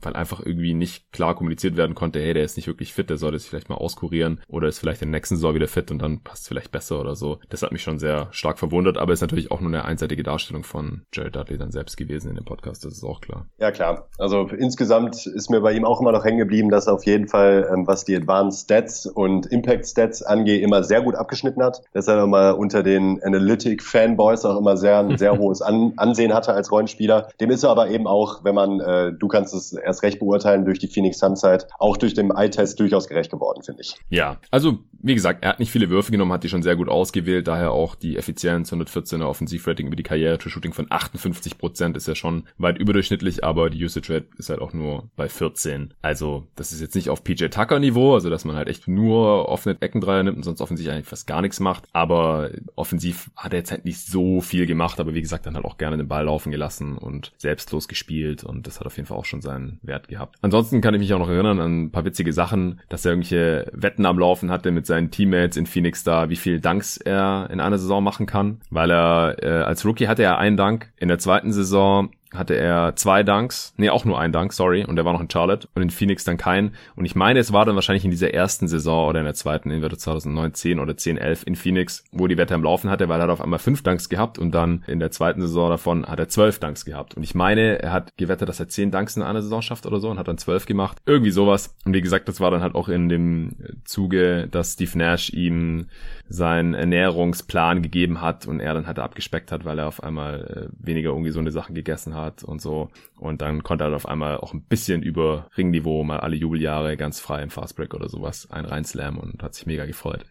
weil 0.05 0.15
einfach 0.15 0.45
irgendwie 0.45 0.73
nicht 0.73 1.11
klar 1.11 1.35
kommuniziert 1.35 1.77
werden 1.77 1.95
konnte, 1.95 2.19
hey, 2.19 2.33
der 2.33 2.43
ist 2.43 2.57
nicht 2.57 2.67
wirklich 2.67 2.93
fit, 2.93 3.09
der 3.09 3.17
sollte 3.17 3.39
sich 3.39 3.49
vielleicht 3.49 3.69
mal 3.69 3.75
auskurieren 3.75 4.41
oder 4.47 4.67
ist 4.67 4.79
vielleicht 4.79 5.01
in 5.01 5.11
der 5.11 5.19
nächsten 5.19 5.35
Saison 5.35 5.55
wieder 5.55 5.67
fit 5.67 5.91
und 5.91 6.01
dann 6.01 6.21
passt 6.21 6.43
es 6.43 6.47
vielleicht 6.47 6.71
besser 6.71 6.99
oder 6.99 7.15
so. 7.15 7.39
Das 7.49 7.61
hat 7.61 7.71
mich 7.71 7.81
schon 7.81 7.99
sehr 7.99 8.27
stark 8.31 8.59
verwundert, 8.59 8.97
aber 8.97 9.13
ist 9.13 9.21
natürlich 9.21 9.51
auch 9.51 9.61
nur 9.61 9.69
eine 9.69 9.85
einseitige 9.85 10.23
Darstellung 10.23 10.63
von 10.63 11.03
Jared 11.13 11.35
Dudley 11.35 11.57
dann 11.57 11.71
selbst 11.71 11.97
gewesen 11.97 12.29
in 12.29 12.35
dem 12.35 12.45
Podcast, 12.45 12.85
das 12.85 12.93
ist 12.93 13.03
auch 13.03 13.21
klar. 13.21 13.47
Ja, 13.57 13.71
klar. 13.71 14.07
Also 14.17 14.47
insgesamt 14.47 15.25
ist 15.25 15.49
mir 15.49 15.61
bei 15.61 15.73
ihm 15.73 15.85
auch 15.85 16.01
immer 16.01 16.11
noch 16.11 16.23
hängen 16.23 16.39
geblieben, 16.39 16.69
dass 16.69 16.87
er 16.87 16.93
auf 16.93 17.05
jeden 17.05 17.27
Fall, 17.27 17.69
ähm, 17.71 17.87
was 17.87 18.05
die 18.05 18.15
Advanced 18.15 18.63
Stats 18.63 19.05
und 19.05 19.47
Impact 19.47 19.87
Stats 19.87 20.21
angeht, 20.21 20.61
immer 20.61 20.83
sehr 20.83 21.01
gut 21.01 21.15
abgeschnitten 21.15 21.63
hat. 21.63 21.81
Dass 21.93 22.07
er 22.07 22.23
immer 22.23 22.57
unter 22.57 22.83
den 22.83 23.21
Analytic 23.23 23.81
Fanboys 23.81 24.45
auch 24.45 24.57
immer 24.57 24.77
sehr, 24.77 24.99
ein 24.99 25.17
sehr 25.17 25.37
hohes 25.37 25.61
An 25.61 25.93
Ansehen 25.97 26.33
hatte 26.33 26.53
als 26.53 26.71
Rollenspieler. 26.71 27.29
Dem 27.39 27.51
ist 27.51 27.63
er 27.63 27.69
aber 27.69 27.89
eben 27.89 28.07
auch, 28.07 28.43
wenn 28.43 28.55
man, 28.55 28.79
äh, 28.79 29.13
du 29.13 29.27
kannst 29.27 29.53
es 29.53 29.73
erst 29.73 29.94
erst 29.95 30.03
recht 30.03 30.19
beurteilen 30.19 30.65
durch 30.65 30.79
die 30.79 30.87
Phoenix 30.87 31.19
Sunside, 31.19 31.67
auch 31.79 31.97
durch 31.97 32.13
den 32.13 32.31
Eye-Test 32.31 32.79
durchaus 32.79 33.07
gerecht 33.07 33.31
geworden, 33.31 33.63
finde 33.63 33.81
ich. 33.81 33.95
Ja, 34.09 34.37
also 34.51 34.79
wie 35.01 35.13
gesagt, 35.13 35.43
er 35.43 35.51
hat 35.51 35.59
nicht 35.59 35.71
viele 35.71 35.89
Würfe 35.89 36.11
genommen, 36.11 36.31
hat 36.31 36.43
die 36.43 36.49
schon 36.49 36.63
sehr 36.63 36.75
gut 36.75 36.89
ausgewählt, 36.89 37.47
daher 37.47 37.71
auch 37.71 37.95
die 37.95 38.17
Effizienz 38.17 38.73
114er 38.73 39.25
Offensivrating 39.25 39.87
über 39.87 39.95
die 39.95 40.03
Karriere 40.03 40.37
True 40.37 40.51
Shooting 40.51 40.73
von 40.73 40.87
58 40.89 41.57
Prozent 41.57 41.95
ist 41.95 42.07
ja 42.07 42.15
schon 42.15 42.47
weit 42.57 42.77
überdurchschnittlich, 42.77 43.43
aber 43.43 43.69
die 43.69 43.83
Usage 43.83 44.13
Rate 44.13 44.27
ist 44.37 44.49
halt 44.49 44.61
auch 44.61 44.73
nur 44.73 45.09
bei 45.15 45.29
14. 45.29 45.93
Also 46.01 46.47
das 46.55 46.71
ist 46.71 46.81
jetzt 46.81 46.95
nicht 46.95 47.09
auf 47.09 47.23
PJ 47.23 47.45
Tucker 47.47 47.79
Niveau, 47.79 48.15
also 48.15 48.29
dass 48.29 48.45
man 48.45 48.55
halt 48.55 48.67
echt 48.67 48.87
nur 48.87 49.47
offene 49.47 49.77
Eckendreier 49.79 50.23
nimmt 50.23 50.37
und 50.37 50.43
sonst 50.43 50.61
offensichtlich 50.61 50.93
eigentlich 50.93 51.07
fast 51.07 51.27
gar 51.27 51.41
nichts 51.41 51.59
macht, 51.59 51.83
aber 51.93 52.49
offensiv 52.75 53.29
hat 53.35 53.53
er 53.53 53.59
jetzt 53.59 53.71
halt 53.71 53.85
nicht 53.85 53.99
so 53.99 54.41
viel 54.41 54.65
gemacht, 54.65 54.99
aber 54.99 55.13
wie 55.13 55.21
gesagt, 55.21 55.45
dann 55.45 55.55
halt 55.55 55.65
auch 55.65 55.77
gerne 55.77 55.97
den 55.97 56.07
Ball 56.07 56.25
laufen 56.25 56.51
gelassen 56.51 56.97
und 56.97 57.31
selbstlos 57.37 57.87
gespielt 57.87 58.43
und 58.43 58.65
das 58.65 58.79
hat 58.79 58.87
auf 58.87 58.97
jeden 58.97 59.07
Fall 59.07 59.17
auch 59.17 59.25
schon 59.25 59.41
seinen 59.41 59.74
Wert 59.81 60.07
gehabt. 60.07 60.37
Ansonsten 60.41 60.81
kann 60.81 60.93
ich 60.93 60.99
mich 60.99 61.13
auch 61.13 61.19
noch 61.19 61.29
erinnern 61.29 61.59
an 61.59 61.83
ein 61.83 61.91
paar 61.91 62.05
witzige 62.05 62.33
Sachen, 62.33 62.81
dass 62.89 63.05
er 63.05 63.11
irgendwelche 63.11 63.69
Wetten 63.73 64.05
am 64.05 64.19
Laufen 64.19 64.51
hatte 64.51 64.71
mit 64.71 64.85
seinen 64.85 65.11
Teammates 65.11 65.57
in 65.57 65.65
Phoenix 65.65 66.03
da, 66.03 66.29
wie 66.29 66.35
viel 66.35 66.59
Dunks 66.59 66.97
er 66.97 67.49
in 67.51 67.59
einer 67.59 67.77
Saison 67.77 68.03
machen 68.03 68.25
kann, 68.25 68.59
weil 68.69 68.91
er 68.91 69.35
äh, 69.41 69.63
als 69.63 69.85
Rookie 69.85 70.07
hatte 70.07 70.23
er 70.23 70.37
einen 70.37 70.57
Dunk, 70.57 70.91
in 70.97 71.07
der 71.07 71.19
zweiten 71.19 71.51
Saison 71.51 72.11
hatte 72.37 72.55
er 72.55 72.95
zwei 72.95 73.23
Dunks, 73.23 73.73
nee, 73.77 73.89
auch 73.89 74.05
nur 74.05 74.19
ein 74.19 74.31
Dunk, 74.31 74.53
sorry, 74.53 74.85
und 74.85 74.95
der 74.95 75.05
war 75.05 75.13
noch 75.13 75.21
in 75.21 75.29
Charlotte 75.29 75.67
und 75.75 75.81
in 75.81 75.89
Phoenix 75.89 76.23
dann 76.23 76.37
kein. 76.37 76.75
Und 76.95 77.05
ich 77.05 77.15
meine, 77.15 77.39
es 77.39 77.53
war 77.53 77.65
dann 77.65 77.75
wahrscheinlich 77.75 78.05
in 78.05 78.11
dieser 78.11 78.33
ersten 78.33 78.67
Saison 78.67 79.09
oder 79.09 79.19
in 79.19 79.25
der 79.25 79.33
zweiten, 79.33 79.71
entweder 79.71 79.97
2009, 79.97 80.53
10 80.53 80.79
oder 80.79 80.97
10, 80.97 81.17
11 81.17 81.43
in 81.45 81.55
Phoenix, 81.55 82.03
wo 82.11 82.27
die 82.27 82.37
Wette 82.37 82.55
am 82.55 82.63
Laufen 82.63 82.89
hatte, 82.89 83.09
weil 83.09 83.19
er 83.19 83.23
hat 83.23 83.29
auf 83.29 83.41
einmal 83.41 83.59
fünf 83.59 83.83
Dunks 83.83 84.09
gehabt 84.09 84.37
und 84.39 84.51
dann 84.51 84.83
in 84.87 84.99
der 84.99 85.11
zweiten 85.11 85.41
Saison 85.41 85.69
davon 85.69 86.05
hat 86.05 86.19
er 86.19 86.27
zwölf 86.27 86.59
Dunks 86.59 86.85
gehabt. 86.85 87.15
Und 87.15 87.23
ich 87.23 87.35
meine, 87.35 87.81
er 87.81 87.91
hat 87.91 88.17
gewettet, 88.17 88.49
dass 88.49 88.59
er 88.59 88.67
zehn 88.67 88.91
Dunks 88.91 89.17
in 89.17 89.23
einer 89.23 89.41
Saison 89.41 89.61
schafft 89.61 89.85
oder 89.85 89.99
so 89.99 90.09
und 90.09 90.19
hat 90.19 90.27
dann 90.27 90.37
zwölf 90.37 90.65
gemacht. 90.65 90.97
Irgendwie 91.05 91.31
sowas. 91.31 91.75
Und 91.85 91.93
wie 91.93 92.01
gesagt, 92.01 92.27
das 92.27 92.39
war 92.39 92.51
dann 92.51 92.61
halt 92.61 92.75
auch 92.75 92.89
in 92.89 93.09
dem 93.09 93.55
Zuge, 93.83 94.47
dass 94.49 94.73
Steve 94.73 94.97
Nash 94.97 95.29
ihm 95.31 95.87
seinen 96.27 96.73
Ernährungsplan 96.73 97.81
gegeben 97.81 98.21
hat 98.21 98.47
und 98.47 98.59
er 98.59 98.73
dann 98.73 98.87
halt 98.87 98.99
abgespeckt 98.99 99.51
hat, 99.51 99.65
weil 99.65 99.79
er 99.79 99.87
auf 99.87 100.03
einmal 100.03 100.69
äh, 100.71 100.85
weniger 100.85 101.13
ungesunde 101.13 101.51
Sachen 101.51 101.75
gegessen 101.75 102.15
hat 102.15 102.43
und 102.43 102.61
so. 102.61 102.89
Und 103.19 103.41
dann 103.41 103.63
konnte 103.63 103.83
er 103.83 103.95
auf 103.95 104.07
einmal 104.07 104.37
auch 104.37 104.53
ein 104.53 104.63
bisschen 104.63 105.03
über 105.03 105.47
Ringniveau 105.57 106.03
mal 106.03 106.19
alle 106.19 106.35
Jubeljahre 106.35 106.97
ganz 106.97 107.19
frei 107.19 107.43
im 107.43 107.49
Fastbreak 107.49 107.93
oder 107.93 108.09
sowas 108.09 108.47
ein 108.51 108.65
reinslammen 108.65 109.19
und 109.19 109.43
hat 109.43 109.53
sich 109.53 109.65
mega 109.65 109.85
gefreut. 109.85 110.25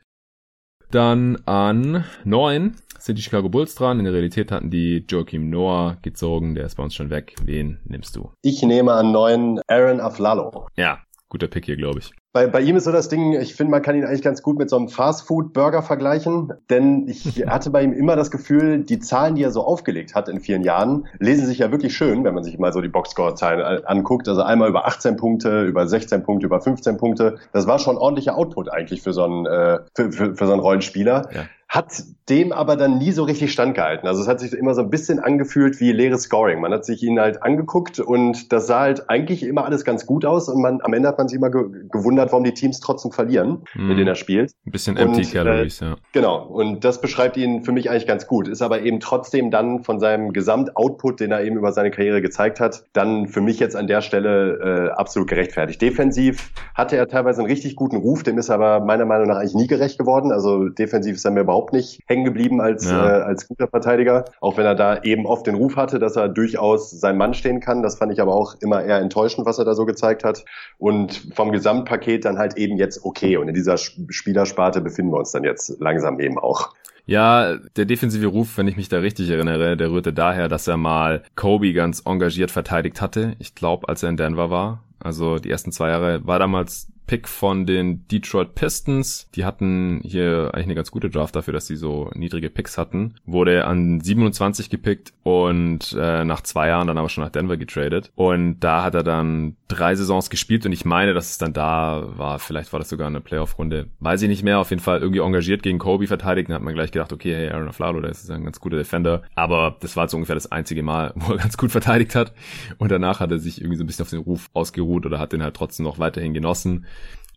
Dann 0.90 1.36
an 1.46 2.04
neun 2.24 2.76
sind 2.98 3.18
die 3.18 3.22
Chicago 3.22 3.48
Bulls 3.48 3.74
dran. 3.74 3.98
In 3.98 4.04
der 4.04 4.14
Realität 4.14 4.50
hatten 4.52 4.70
die 4.70 5.04
Joachim 5.08 5.50
Noah 5.50 5.98
gezogen. 6.02 6.54
Der 6.54 6.66
ist 6.66 6.76
bei 6.76 6.82
uns 6.82 6.94
schon 6.94 7.10
weg. 7.10 7.34
Wen 7.42 7.80
nimmst 7.84 8.16
du? 8.16 8.32
Ich 8.42 8.62
nehme 8.62 8.92
an 8.92 9.12
neun 9.12 9.60
Aaron 9.66 10.00
Aflalo. 10.00 10.68
Ja, 10.76 11.00
guter 11.34 11.48
Pick 11.48 11.64
hier, 11.64 11.76
glaube 11.76 11.98
ich. 11.98 12.12
Bei, 12.32 12.46
bei 12.46 12.60
ihm 12.60 12.76
ist 12.76 12.84
so 12.84 12.92
das 12.92 13.08
Ding, 13.08 13.32
ich 13.32 13.54
finde, 13.56 13.72
man 13.72 13.82
kann 13.82 13.96
ihn 13.96 14.04
eigentlich 14.04 14.22
ganz 14.22 14.40
gut 14.40 14.56
mit 14.56 14.70
so 14.70 14.76
einem 14.76 14.88
Fast-Food-Burger 14.88 15.82
vergleichen, 15.82 16.52
denn 16.70 17.08
ich 17.08 17.44
hatte 17.48 17.70
bei 17.70 17.82
ihm 17.82 17.92
immer 17.92 18.14
das 18.14 18.30
Gefühl, 18.30 18.84
die 18.84 19.00
Zahlen, 19.00 19.34
die 19.34 19.42
er 19.42 19.50
so 19.50 19.64
aufgelegt 19.64 20.14
hat 20.14 20.28
in 20.28 20.40
vielen 20.40 20.62
Jahren, 20.62 21.08
lesen 21.18 21.46
sich 21.46 21.58
ja 21.58 21.72
wirklich 21.72 21.96
schön, 21.96 22.22
wenn 22.22 22.34
man 22.34 22.44
sich 22.44 22.58
mal 22.58 22.72
so 22.72 22.80
die 22.80 22.88
Boxscore-Zahlen 22.88 23.84
anguckt. 23.84 24.28
Also 24.28 24.42
einmal 24.42 24.68
über 24.68 24.86
18 24.86 25.16
Punkte, 25.16 25.64
über 25.64 25.88
16 25.88 26.22
Punkte, 26.22 26.46
über 26.46 26.60
15 26.60 26.96
Punkte. 26.98 27.38
Das 27.52 27.66
war 27.66 27.80
schon 27.80 27.98
ordentlicher 27.98 28.36
Output 28.36 28.70
eigentlich 28.70 29.02
für 29.02 29.12
so 29.12 29.24
einen, 29.24 29.46
äh, 29.46 29.80
für, 29.96 30.12
für, 30.12 30.36
für 30.36 30.46
so 30.46 30.52
einen 30.52 30.60
Rollenspieler. 30.60 31.28
Ja 31.34 31.46
hat 31.74 32.04
dem 32.28 32.52
aber 32.52 32.76
dann 32.76 32.98
nie 32.98 33.10
so 33.10 33.24
richtig 33.24 33.52
standgehalten. 33.52 34.06
Also 34.06 34.22
es 34.22 34.28
hat 34.28 34.38
sich 34.38 34.52
immer 34.52 34.74
so 34.74 34.80
ein 34.80 34.90
bisschen 34.90 35.18
angefühlt 35.18 35.80
wie 35.80 35.90
leeres 35.90 36.22
Scoring. 36.22 36.60
Man 36.60 36.72
hat 36.72 36.84
sich 36.84 37.02
ihn 37.02 37.18
halt 37.18 37.42
angeguckt 37.42 37.98
und 37.98 38.52
das 38.52 38.68
sah 38.68 38.80
halt 38.80 39.10
eigentlich 39.10 39.42
immer 39.42 39.64
alles 39.64 39.84
ganz 39.84 40.06
gut 40.06 40.24
aus 40.24 40.48
und 40.48 40.62
man, 40.62 40.80
am 40.82 40.94
Ende 40.94 41.08
hat 41.08 41.18
man 41.18 41.26
sich 41.26 41.36
immer 41.36 41.50
ge 41.50 41.64
gewundert, 41.90 42.30
warum 42.30 42.44
die 42.44 42.54
Teams 42.54 42.78
trotzdem 42.78 43.10
verlieren, 43.10 43.64
hm. 43.72 43.88
mit 43.88 43.98
denen 43.98 44.06
er 44.06 44.14
spielt. 44.14 44.52
Ein 44.64 44.70
bisschen 44.70 44.96
empty 44.96 45.22
und, 45.22 45.28
äh, 45.28 45.32
calories, 45.32 45.82
äh, 45.82 45.86
ja. 45.86 45.96
Genau. 46.12 46.44
Und 46.44 46.84
das 46.84 47.00
beschreibt 47.00 47.36
ihn 47.36 47.64
für 47.64 47.72
mich 47.72 47.90
eigentlich 47.90 48.06
ganz 48.06 48.28
gut. 48.28 48.46
Ist 48.46 48.62
aber 48.62 48.82
eben 48.82 49.00
trotzdem 49.00 49.50
dann 49.50 49.82
von 49.82 49.98
seinem 49.98 50.32
Gesamtoutput, 50.32 51.18
den 51.18 51.32
er 51.32 51.42
eben 51.42 51.56
über 51.56 51.72
seine 51.72 51.90
Karriere 51.90 52.22
gezeigt 52.22 52.60
hat, 52.60 52.84
dann 52.92 53.26
für 53.26 53.40
mich 53.40 53.58
jetzt 53.58 53.74
an 53.74 53.88
der 53.88 54.00
Stelle 54.00 54.90
äh, 54.92 54.92
absolut 54.92 55.28
gerechtfertigt. 55.28 55.82
Defensiv 55.82 56.52
hatte 56.76 56.96
er 56.96 57.08
teilweise 57.08 57.40
einen 57.40 57.50
richtig 57.50 57.74
guten 57.74 57.96
Ruf, 57.96 58.22
dem 58.22 58.38
ist 58.38 58.48
aber 58.48 58.78
meiner 58.78 59.06
Meinung 59.06 59.26
nach 59.26 59.38
eigentlich 59.38 59.54
nie 59.54 59.66
gerecht 59.66 59.98
geworden. 59.98 60.30
Also 60.30 60.68
defensiv 60.68 61.16
ist 61.16 61.24
er 61.24 61.32
mir 61.32 61.40
überhaupt 61.40 61.63
nicht 61.72 62.00
hängen 62.06 62.24
geblieben 62.24 62.60
als, 62.60 62.90
ja. 62.90 63.20
äh, 63.20 63.22
als 63.22 63.48
guter 63.48 63.68
Verteidiger, 63.68 64.24
auch 64.40 64.56
wenn 64.56 64.66
er 64.66 64.74
da 64.74 65.02
eben 65.02 65.26
oft 65.26 65.46
den 65.46 65.54
Ruf 65.54 65.76
hatte, 65.76 65.98
dass 65.98 66.16
er 66.16 66.28
durchaus 66.28 66.90
sein 66.90 67.16
Mann 67.16 67.34
stehen 67.34 67.60
kann. 67.60 67.82
Das 67.82 67.96
fand 67.96 68.12
ich 68.12 68.20
aber 68.20 68.34
auch 68.34 68.54
immer 68.60 68.82
eher 68.82 68.98
enttäuschend, 68.98 69.46
was 69.46 69.58
er 69.58 69.64
da 69.64 69.74
so 69.74 69.84
gezeigt 69.84 70.24
hat. 70.24 70.44
Und 70.78 71.28
vom 71.34 71.52
Gesamtpaket 71.52 72.24
dann 72.24 72.38
halt 72.38 72.56
eben 72.56 72.76
jetzt 72.76 73.04
okay. 73.04 73.36
Und 73.36 73.48
in 73.48 73.54
dieser 73.54 73.76
Spielersparte 73.76 74.80
befinden 74.80 75.12
wir 75.12 75.18
uns 75.18 75.32
dann 75.32 75.44
jetzt 75.44 75.80
langsam 75.80 76.20
eben 76.20 76.38
auch. 76.38 76.74
Ja, 77.06 77.58
der 77.76 77.84
defensive 77.84 78.26
Ruf, 78.26 78.56
wenn 78.56 78.66
ich 78.66 78.76
mich 78.76 78.88
da 78.88 78.98
richtig 78.98 79.28
erinnere, 79.28 79.76
der 79.76 79.90
rührte 79.90 80.12
daher, 80.12 80.48
dass 80.48 80.66
er 80.66 80.78
mal 80.78 81.22
Kobe 81.34 81.72
ganz 81.74 82.02
engagiert 82.06 82.50
verteidigt 82.50 83.02
hatte. 83.02 83.34
Ich 83.38 83.54
glaube, 83.54 83.88
als 83.88 84.02
er 84.02 84.08
in 84.08 84.16
Denver 84.16 84.50
war. 84.50 84.82
Also 85.00 85.38
die 85.38 85.50
ersten 85.50 85.70
zwei 85.70 85.90
Jahre 85.90 86.26
war 86.26 86.38
damals 86.38 86.88
Pick 87.06 87.28
von 87.28 87.66
den 87.66 88.06
Detroit 88.08 88.54
Pistons. 88.54 89.28
Die 89.34 89.44
hatten 89.44 90.00
hier 90.02 90.50
eigentlich 90.52 90.66
eine 90.66 90.74
ganz 90.74 90.90
gute 90.90 91.10
Draft 91.10 91.36
dafür, 91.36 91.52
dass 91.52 91.66
sie 91.66 91.76
so 91.76 92.10
niedrige 92.14 92.50
Picks 92.50 92.78
hatten. 92.78 93.14
Wurde 93.26 93.66
an 93.66 94.00
27 94.00 94.70
gepickt 94.70 95.12
und 95.22 95.96
äh, 95.98 96.24
nach 96.24 96.42
zwei 96.42 96.68
Jahren 96.68 96.86
dann 96.86 96.98
aber 96.98 97.08
schon 97.08 97.24
nach 97.24 97.30
Denver 97.30 97.56
getradet. 97.56 98.10
Und 98.14 98.60
da 98.60 98.82
hat 98.82 98.94
er 98.94 99.02
dann 99.02 99.56
drei 99.68 99.94
Saisons 99.94 100.30
gespielt 100.30 100.64
und 100.66 100.72
ich 100.72 100.84
meine, 100.84 101.14
dass 101.14 101.30
es 101.30 101.38
dann 101.38 101.52
da 101.52 102.04
war. 102.16 102.38
Vielleicht 102.38 102.72
war 102.72 102.80
das 102.80 102.88
sogar 102.88 103.06
eine 103.06 103.20
Playoff-Runde. 103.20 103.88
Weiß 104.00 104.22
ich 104.22 104.28
nicht 104.28 104.42
mehr. 104.42 104.58
Auf 104.58 104.70
jeden 104.70 104.82
Fall 104.82 105.00
irgendwie 105.00 105.20
engagiert 105.20 105.62
gegen 105.62 105.78
Kobe 105.78 106.06
verteidigt. 106.06 106.48
Dann 106.48 106.56
hat 106.56 106.62
man 106.62 106.74
gleich 106.74 106.92
gedacht, 106.92 107.12
okay, 107.12 107.34
hey, 107.34 107.50
Aaron 107.50 107.68
Aflalo, 107.68 108.00
der 108.00 108.10
ist 108.10 108.30
ein 108.30 108.44
ganz 108.44 108.60
guter 108.60 108.76
Defender. 108.76 109.22
Aber 109.34 109.76
das 109.80 109.96
war 109.96 110.08
so 110.08 110.16
ungefähr 110.16 110.34
das 110.34 110.50
einzige 110.50 110.82
Mal, 110.82 111.12
wo 111.16 111.32
er 111.32 111.38
ganz 111.38 111.56
gut 111.56 111.70
verteidigt 111.70 112.14
hat. 112.14 112.32
Und 112.78 112.90
danach 112.90 113.20
hat 113.20 113.30
er 113.30 113.38
sich 113.38 113.60
irgendwie 113.60 113.76
so 113.76 113.84
ein 113.84 113.86
bisschen 113.86 114.04
auf 114.04 114.10
den 114.10 114.20
Ruf 114.20 114.50
ausgeruht 114.54 115.06
oder 115.06 115.18
hat 115.18 115.32
den 115.32 115.42
halt 115.42 115.54
trotzdem 115.54 115.84
noch 115.84 115.98
weiterhin 115.98 116.34
genossen. 116.34 116.86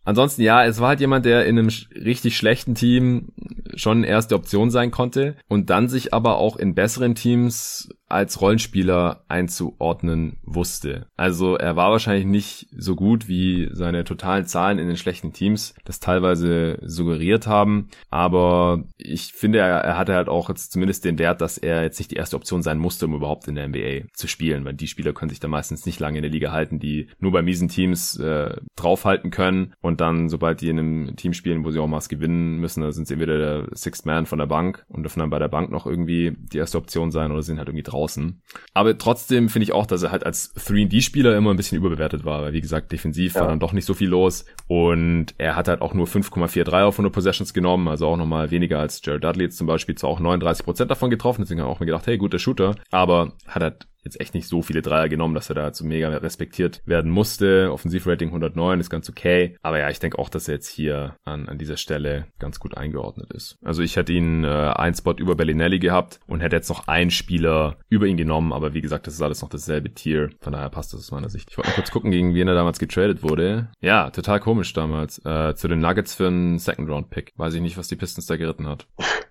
Ansonsten 0.07 0.41
ja, 0.41 0.63
es 0.63 0.79
war 0.79 0.87
halt 0.87 1.01
jemand, 1.01 1.25
der 1.25 1.45
in 1.47 1.59
einem 1.59 1.67
richtig 1.93 2.37
schlechten 2.37 2.75
Team 2.75 3.33
schon 3.75 4.05
erste 4.05 4.35
Option 4.35 4.71
sein 4.71 4.89
konnte 4.89 5.35
und 5.49 5.69
dann 5.69 5.89
sich 5.89 6.13
aber 6.13 6.37
auch 6.37 6.55
in 6.55 6.75
besseren 6.75 7.13
Teams 7.13 7.89
als 8.09 8.39
Rollenspieler 8.39 9.23
einzuordnen 9.27 10.37
wusste. 10.43 11.07
Also 11.17 11.55
er 11.55 11.75
war 11.75 11.91
wahrscheinlich 11.91 12.25
nicht 12.25 12.67
so 12.75 12.95
gut, 12.95 13.27
wie 13.27 13.69
seine 13.73 14.05
totalen 14.05 14.45
Zahlen 14.45 14.79
in 14.79 14.87
den 14.87 14.97
schlechten 14.97 15.33
Teams 15.33 15.75
das 15.83 15.99
teilweise 15.99 16.79
suggeriert 16.81 17.47
haben. 17.47 17.89
Aber 18.09 18.83
ich 18.97 19.33
finde, 19.33 19.59
er, 19.59 19.97
hatte 19.97 20.15
halt 20.15 20.29
auch 20.29 20.49
jetzt 20.49 20.71
zumindest 20.71 21.03
den 21.03 21.19
Wert, 21.19 21.41
dass 21.41 21.57
er 21.57 21.83
jetzt 21.83 21.99
nicht 21.99 22.11
die 22.11 22.15
erste 22.15 22.37
Option 22.37 22.61
sein 22.61 22.77
musste, 22.77 23.07
um 23.07 23.15
überhaupt 23.15 23.47
in 23.47 23.55
der 23.55 23.67
NBA 23.67 24.07
zu 24.13 24.27
spielen, 24.27 24.63
weil 24.63 24.73
die 24.73 24.87
Spieler 24.87 25.13
können 25.13 25.29
sich 25.29 25.39
da 25.39 25.47
meistens 25.47 25.85
nicht 25.85 25.99
lange 25.99 26.19
in 26.19 26.23
der 26.23 26.31
Liga 26.31 26.51
halten, 26.51 26.79
die 26.79 27.07
nur 27.19 27.31
bei 27.31 27.41
miesen 27.41 27.67
Teams 27.67 28.17
äh, 28.17 28.55
draufhalten 28.75 29.31
können 29.31 29.73
und 29.81 29.99
dann, 29.99 30.29
sobald 30.29 30.61
die 30.61 30.69
in 30.69 30.79
einem 30.79 31.15
Team 31.17 31.33
spielen, 31.33 31.65
wo 31.65 31.71
sie 31.71 31.79
auch 31.79 31.87
mal 31.87 31.97
was 31.97 32.09
gewinnen 32.09 32.57
müssen, 32.59 32.81
da 32.81 32.91
sind 32.91 33.07
sie 33.07 33.15
entweder 33.15 33.37
der 33.37 33.75
Sixth 33.75 34.05
Man 34.05 34.25
von 34.25 34.39
der 34.39 34.45
Bank 34.45 34.85
und 34.87 35.03
dürfen 35.03 35.19
dann 35.19 35.29
bei 35.29 35.39
der 35.39 35.47
Bank 35.49 35.71
noch 35.71 35.85
irgendwie 35.85 36.35
die 36.37 36.57
erste 36.57 36.77
Option 36.77 37.11
sein 37.11 37.31
oder 37.31 37.41
sind 37.41 37.57
halt 37.57 37.67
irgendwie 37.67 37.83
drauf 37.83 37.96
draußen. 37.97 38.41
Aber 38.73 38.97
trotzdem 38.97 39.49
finde 39.49 39.63
ich 39.63 39.73
auch, 39.73 39.85
dass 39.85 40.03
er 40.03 40.11
halt 40.11 40.25
als 40.25 40.55
3D-Spieler 40.55 41.35
immer 41.35 41.51
ein 41.51 41.57
bisschen 41.57 41.77
überbewertet 41.77 42.25
war, 42.25 42.43
weil 42.43 42.53
wie 42.53 42.61
gesagt, 42.61 42.91
defensiv 42.91 43.33
ja. 43.35 43.41
war 43.41 43.47
dann 43.47 43.59
doch 43.59 43.73
nicht 43.73 43.85
so 43.85 43.93
viel 43.93 44.09
los 44.09 44.45
und 44.67 45.33
er 45.37 45.55
hat 45.55 45.67
halt 45.67 45.81
auch 45.81 45.93
nur 45.93 46.05
5,43 46.07 46.83
auf 46.83 46.95
100 46.95 47.11
Possessions 47.11 47.53
genommen, 47.53 47.87
also 47.87 48.07
auch 48.07 48.17
nochmal 48.17 48.51
weniger 48.51 48.79
als 48.79 49.01
Jared 49.03 49.23
Dudley 49.23 49.45
jetzt 49.45 49.57
zum 49.57 49.67
Beispiel, 49.67 49.95
zwar 49.95 50.09
auch 50.09 50.19
39% 50.19 50.85
davon 50.85 51.09
getroffen, 51.09 51.41
deswegen 51.41 51.61
habe 51.61 51.71
ich 51.71 51.75
auch 51.75 51.79
mir 51.79 51.87
gedacht, 51.87 52.07
hey, 52.07 52.17
guter 52.17 52.39
Shooter, 52.39 52.75
aber 52.91 53.33
hat 53.47 53.63
halt 53.63 53.87
jetzt 54.03 54.19
echt 54.19 54.33
nicht 54.33 54.47
so 54.47 54.61
viele 54.61 54.81
Dreier 54.81 55.09
genommen, 55.09 55.35
dass 55.35 55.49
er 55.49 55.55
da 55.55 55.73
so 55.73 55.85
mega 55.85 56.09
respektiert 56.09 56.81
werden 56.85 57.11
musste. 57.11 57.71
Offensivrating 57.71 58.29
109 58.29 58.79
ist 58.79 58.89
ganz 58.89 59.09
okay. 59.09 59.57
Aber 59.61 59.79
ja, 59.79 59.89
ich 59.89 59.99
denke 59.99 60.19
auch, 60.19 60.29
dass 60.29 60.47
er 60.47 60.55
jetzt 60.55 60.67
hier 60.67 61.15
an, 61.25 61.47
an 61.49 61.57
dieser 61.57 61.77
Stelle 61.77 62.27
ganz 62.39 62.59
gut 62.59 62.77
eingeordnet 62.77 63.31
ist. 63.31 63.57
Also 63.63 63.81
ich 63.81 63.95
hätte 63.95 64.13
ihn 64.13 64.43
äh, 64.43 64.47
ein 64.47 64.93
Spot 64.93 65.13
über 65.13 65.35
Bellinelli 65.35 65.79
gehabt 65.79 66.19
und 66.27 66.39
hätte 66.39 66.55
jetzt 66.55 66.69
noch 66.69 66.87
einen 66.87 67.11
Spieler 67.11 67.77
über 67.89 68.05
ihn 68.05 68.17
genommen. 68.17 68.53
Aber 68.53 68.73
wie 68.73 68.81
gesagt, 68.81 69.07
das 69.07 69.15
ist 69.15 69.21
alles 69.21 69.41
noch 69.41 69.49
dasselbe 69.49 69.93
Tier. 69.93 70.29
Von 70.39 70.53
daher 70.53 70.69
passt 70.69 70.93
das 70.93 71.01
aus 71.01 71.11
meiner 71.11 71.29
Sicht. 71.29 71.49
Ich 71.51 71.57
wollte 71.57 71.71
mal 71.71 71.75
kurz 71.75 71.91
gucken, 71.91 72.11
gegen 72.11 72.33
wen 72.33 72.47
er 72.47 72.55
damals 72.55 72.79
getradet 72.79 73.23
wurde. 73.23 73.69
Ja, 73.81 74.09
total 74.09 74.39
komisch 74.39 74.73
damals. 74.73 75.23
Äh, 75.25 75.55
zu 75.55 75.67
den 75.67 75.79
Nuggets 75.79 76.15
für 76.15 76.27
einen 76.27 76.59
Second-Round-Pick. 76.59 77.33
Weiß 77.35 77.53
ich 77.53 77.61
nicht, 77.61 77.77
was 77.77 77.87
die 77.87 77.95
Pistons 77.95 78.25
da 78.25 78.37
geritten 78.37 78.67
hat. 78.67 78.87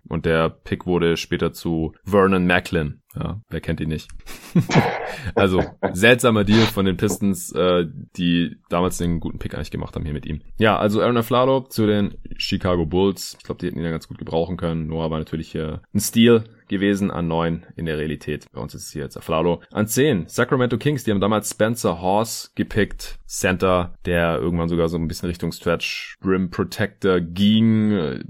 Und 0.09 0.25
der 0.25 0.51
Pick 0.51 0.87
wurde 0.87 1.17
später 1.17 1.53
zu 1.53 1.95
Vernon 2.05 2.47
Macklin. 2.47 3.01
Ja, 3.19 3.41
wer 3.49 3.61
kennt 3.61 3.81
ihn 3.81 3.89
nicht? 3.89 4.09
also, 5.35 5.65
seltsamer 5.93 6.45
Deal 6.45 6.67
von 6.67 6.85
den 6.85 6.97
Pistons, 6.99 7.51
äh, 7.53 7.87
die 8.17 8.57
damals 8.69 8.99
den 8.99 9.21
guten 9.21 9.39
Pick 9.39 9.55
eigentlich 9.55 9.71
gemacht 9.71 9.95
haben 9.95 10.05
hier 10.05 10.13
mit 10.13 10.27
ihm. 10.27 10.43
Ja, 10.59 10.77
also 10.79 11.01
Aaron 11.01 11.17
Aflalo 11.17 11.63
zu 11.63 11.87
den 11.87 12.19
Chicago 12.37 12.85
Bulls. 12.85 13.37
Ich 13.39 13.45
glaube, 13.45 13.59
die 13.61 13.67
hätten 13.67 13.79
ihn 13.79 13.85
ja 13.85 13.91
ganz 13.91 14.09
gut 14.09 14.19
gebrauchen 14.19 14.57
können. 14.57 14.87
Noah 14.87 15.11
war 15.11 15.19
natürlich 15.19 15.51
hier 15.51 15.81
ein 15.95 16.01
Steal 16.01 16.45
gewesen 16.69 17.11
an 17.11 17.29
neun 17.29 17.65
in 17.77 17.87
der 17.87 17.99
Realität. 17.99 18.47
Bei 18.53 18.61
uns 18.61 18.75
ist 18.75 18.87
es 18.87 18.93
hier 18.93 19.03
jetzt 19.03 19.17
Aflalo. 19.17 19.63
An 19.71 19.87
zehn 19.87 20.27
Sacramento 20.29 20.77
Kings, 20.77 21.05
die 21.05 21.11
haben 21.11 21.21
damals 21.21 21.51
Spencer 21.51 22.01
Horse 22.01 22.51
gepickt. 22.55 23.19
Center, 23.27 23.95
der 24.05 24.39
irgendwann 24.39 24.69
sogar 24.69 24.89
so 24.89 24.97
ein 24.97 25.09
bisschen 25.09 25.29
Richtung 25.29 25.53
Stretch 25.53 26.17
Rim 26.25 26.51
Protector 26.51 27.21
ging 27.21 28.25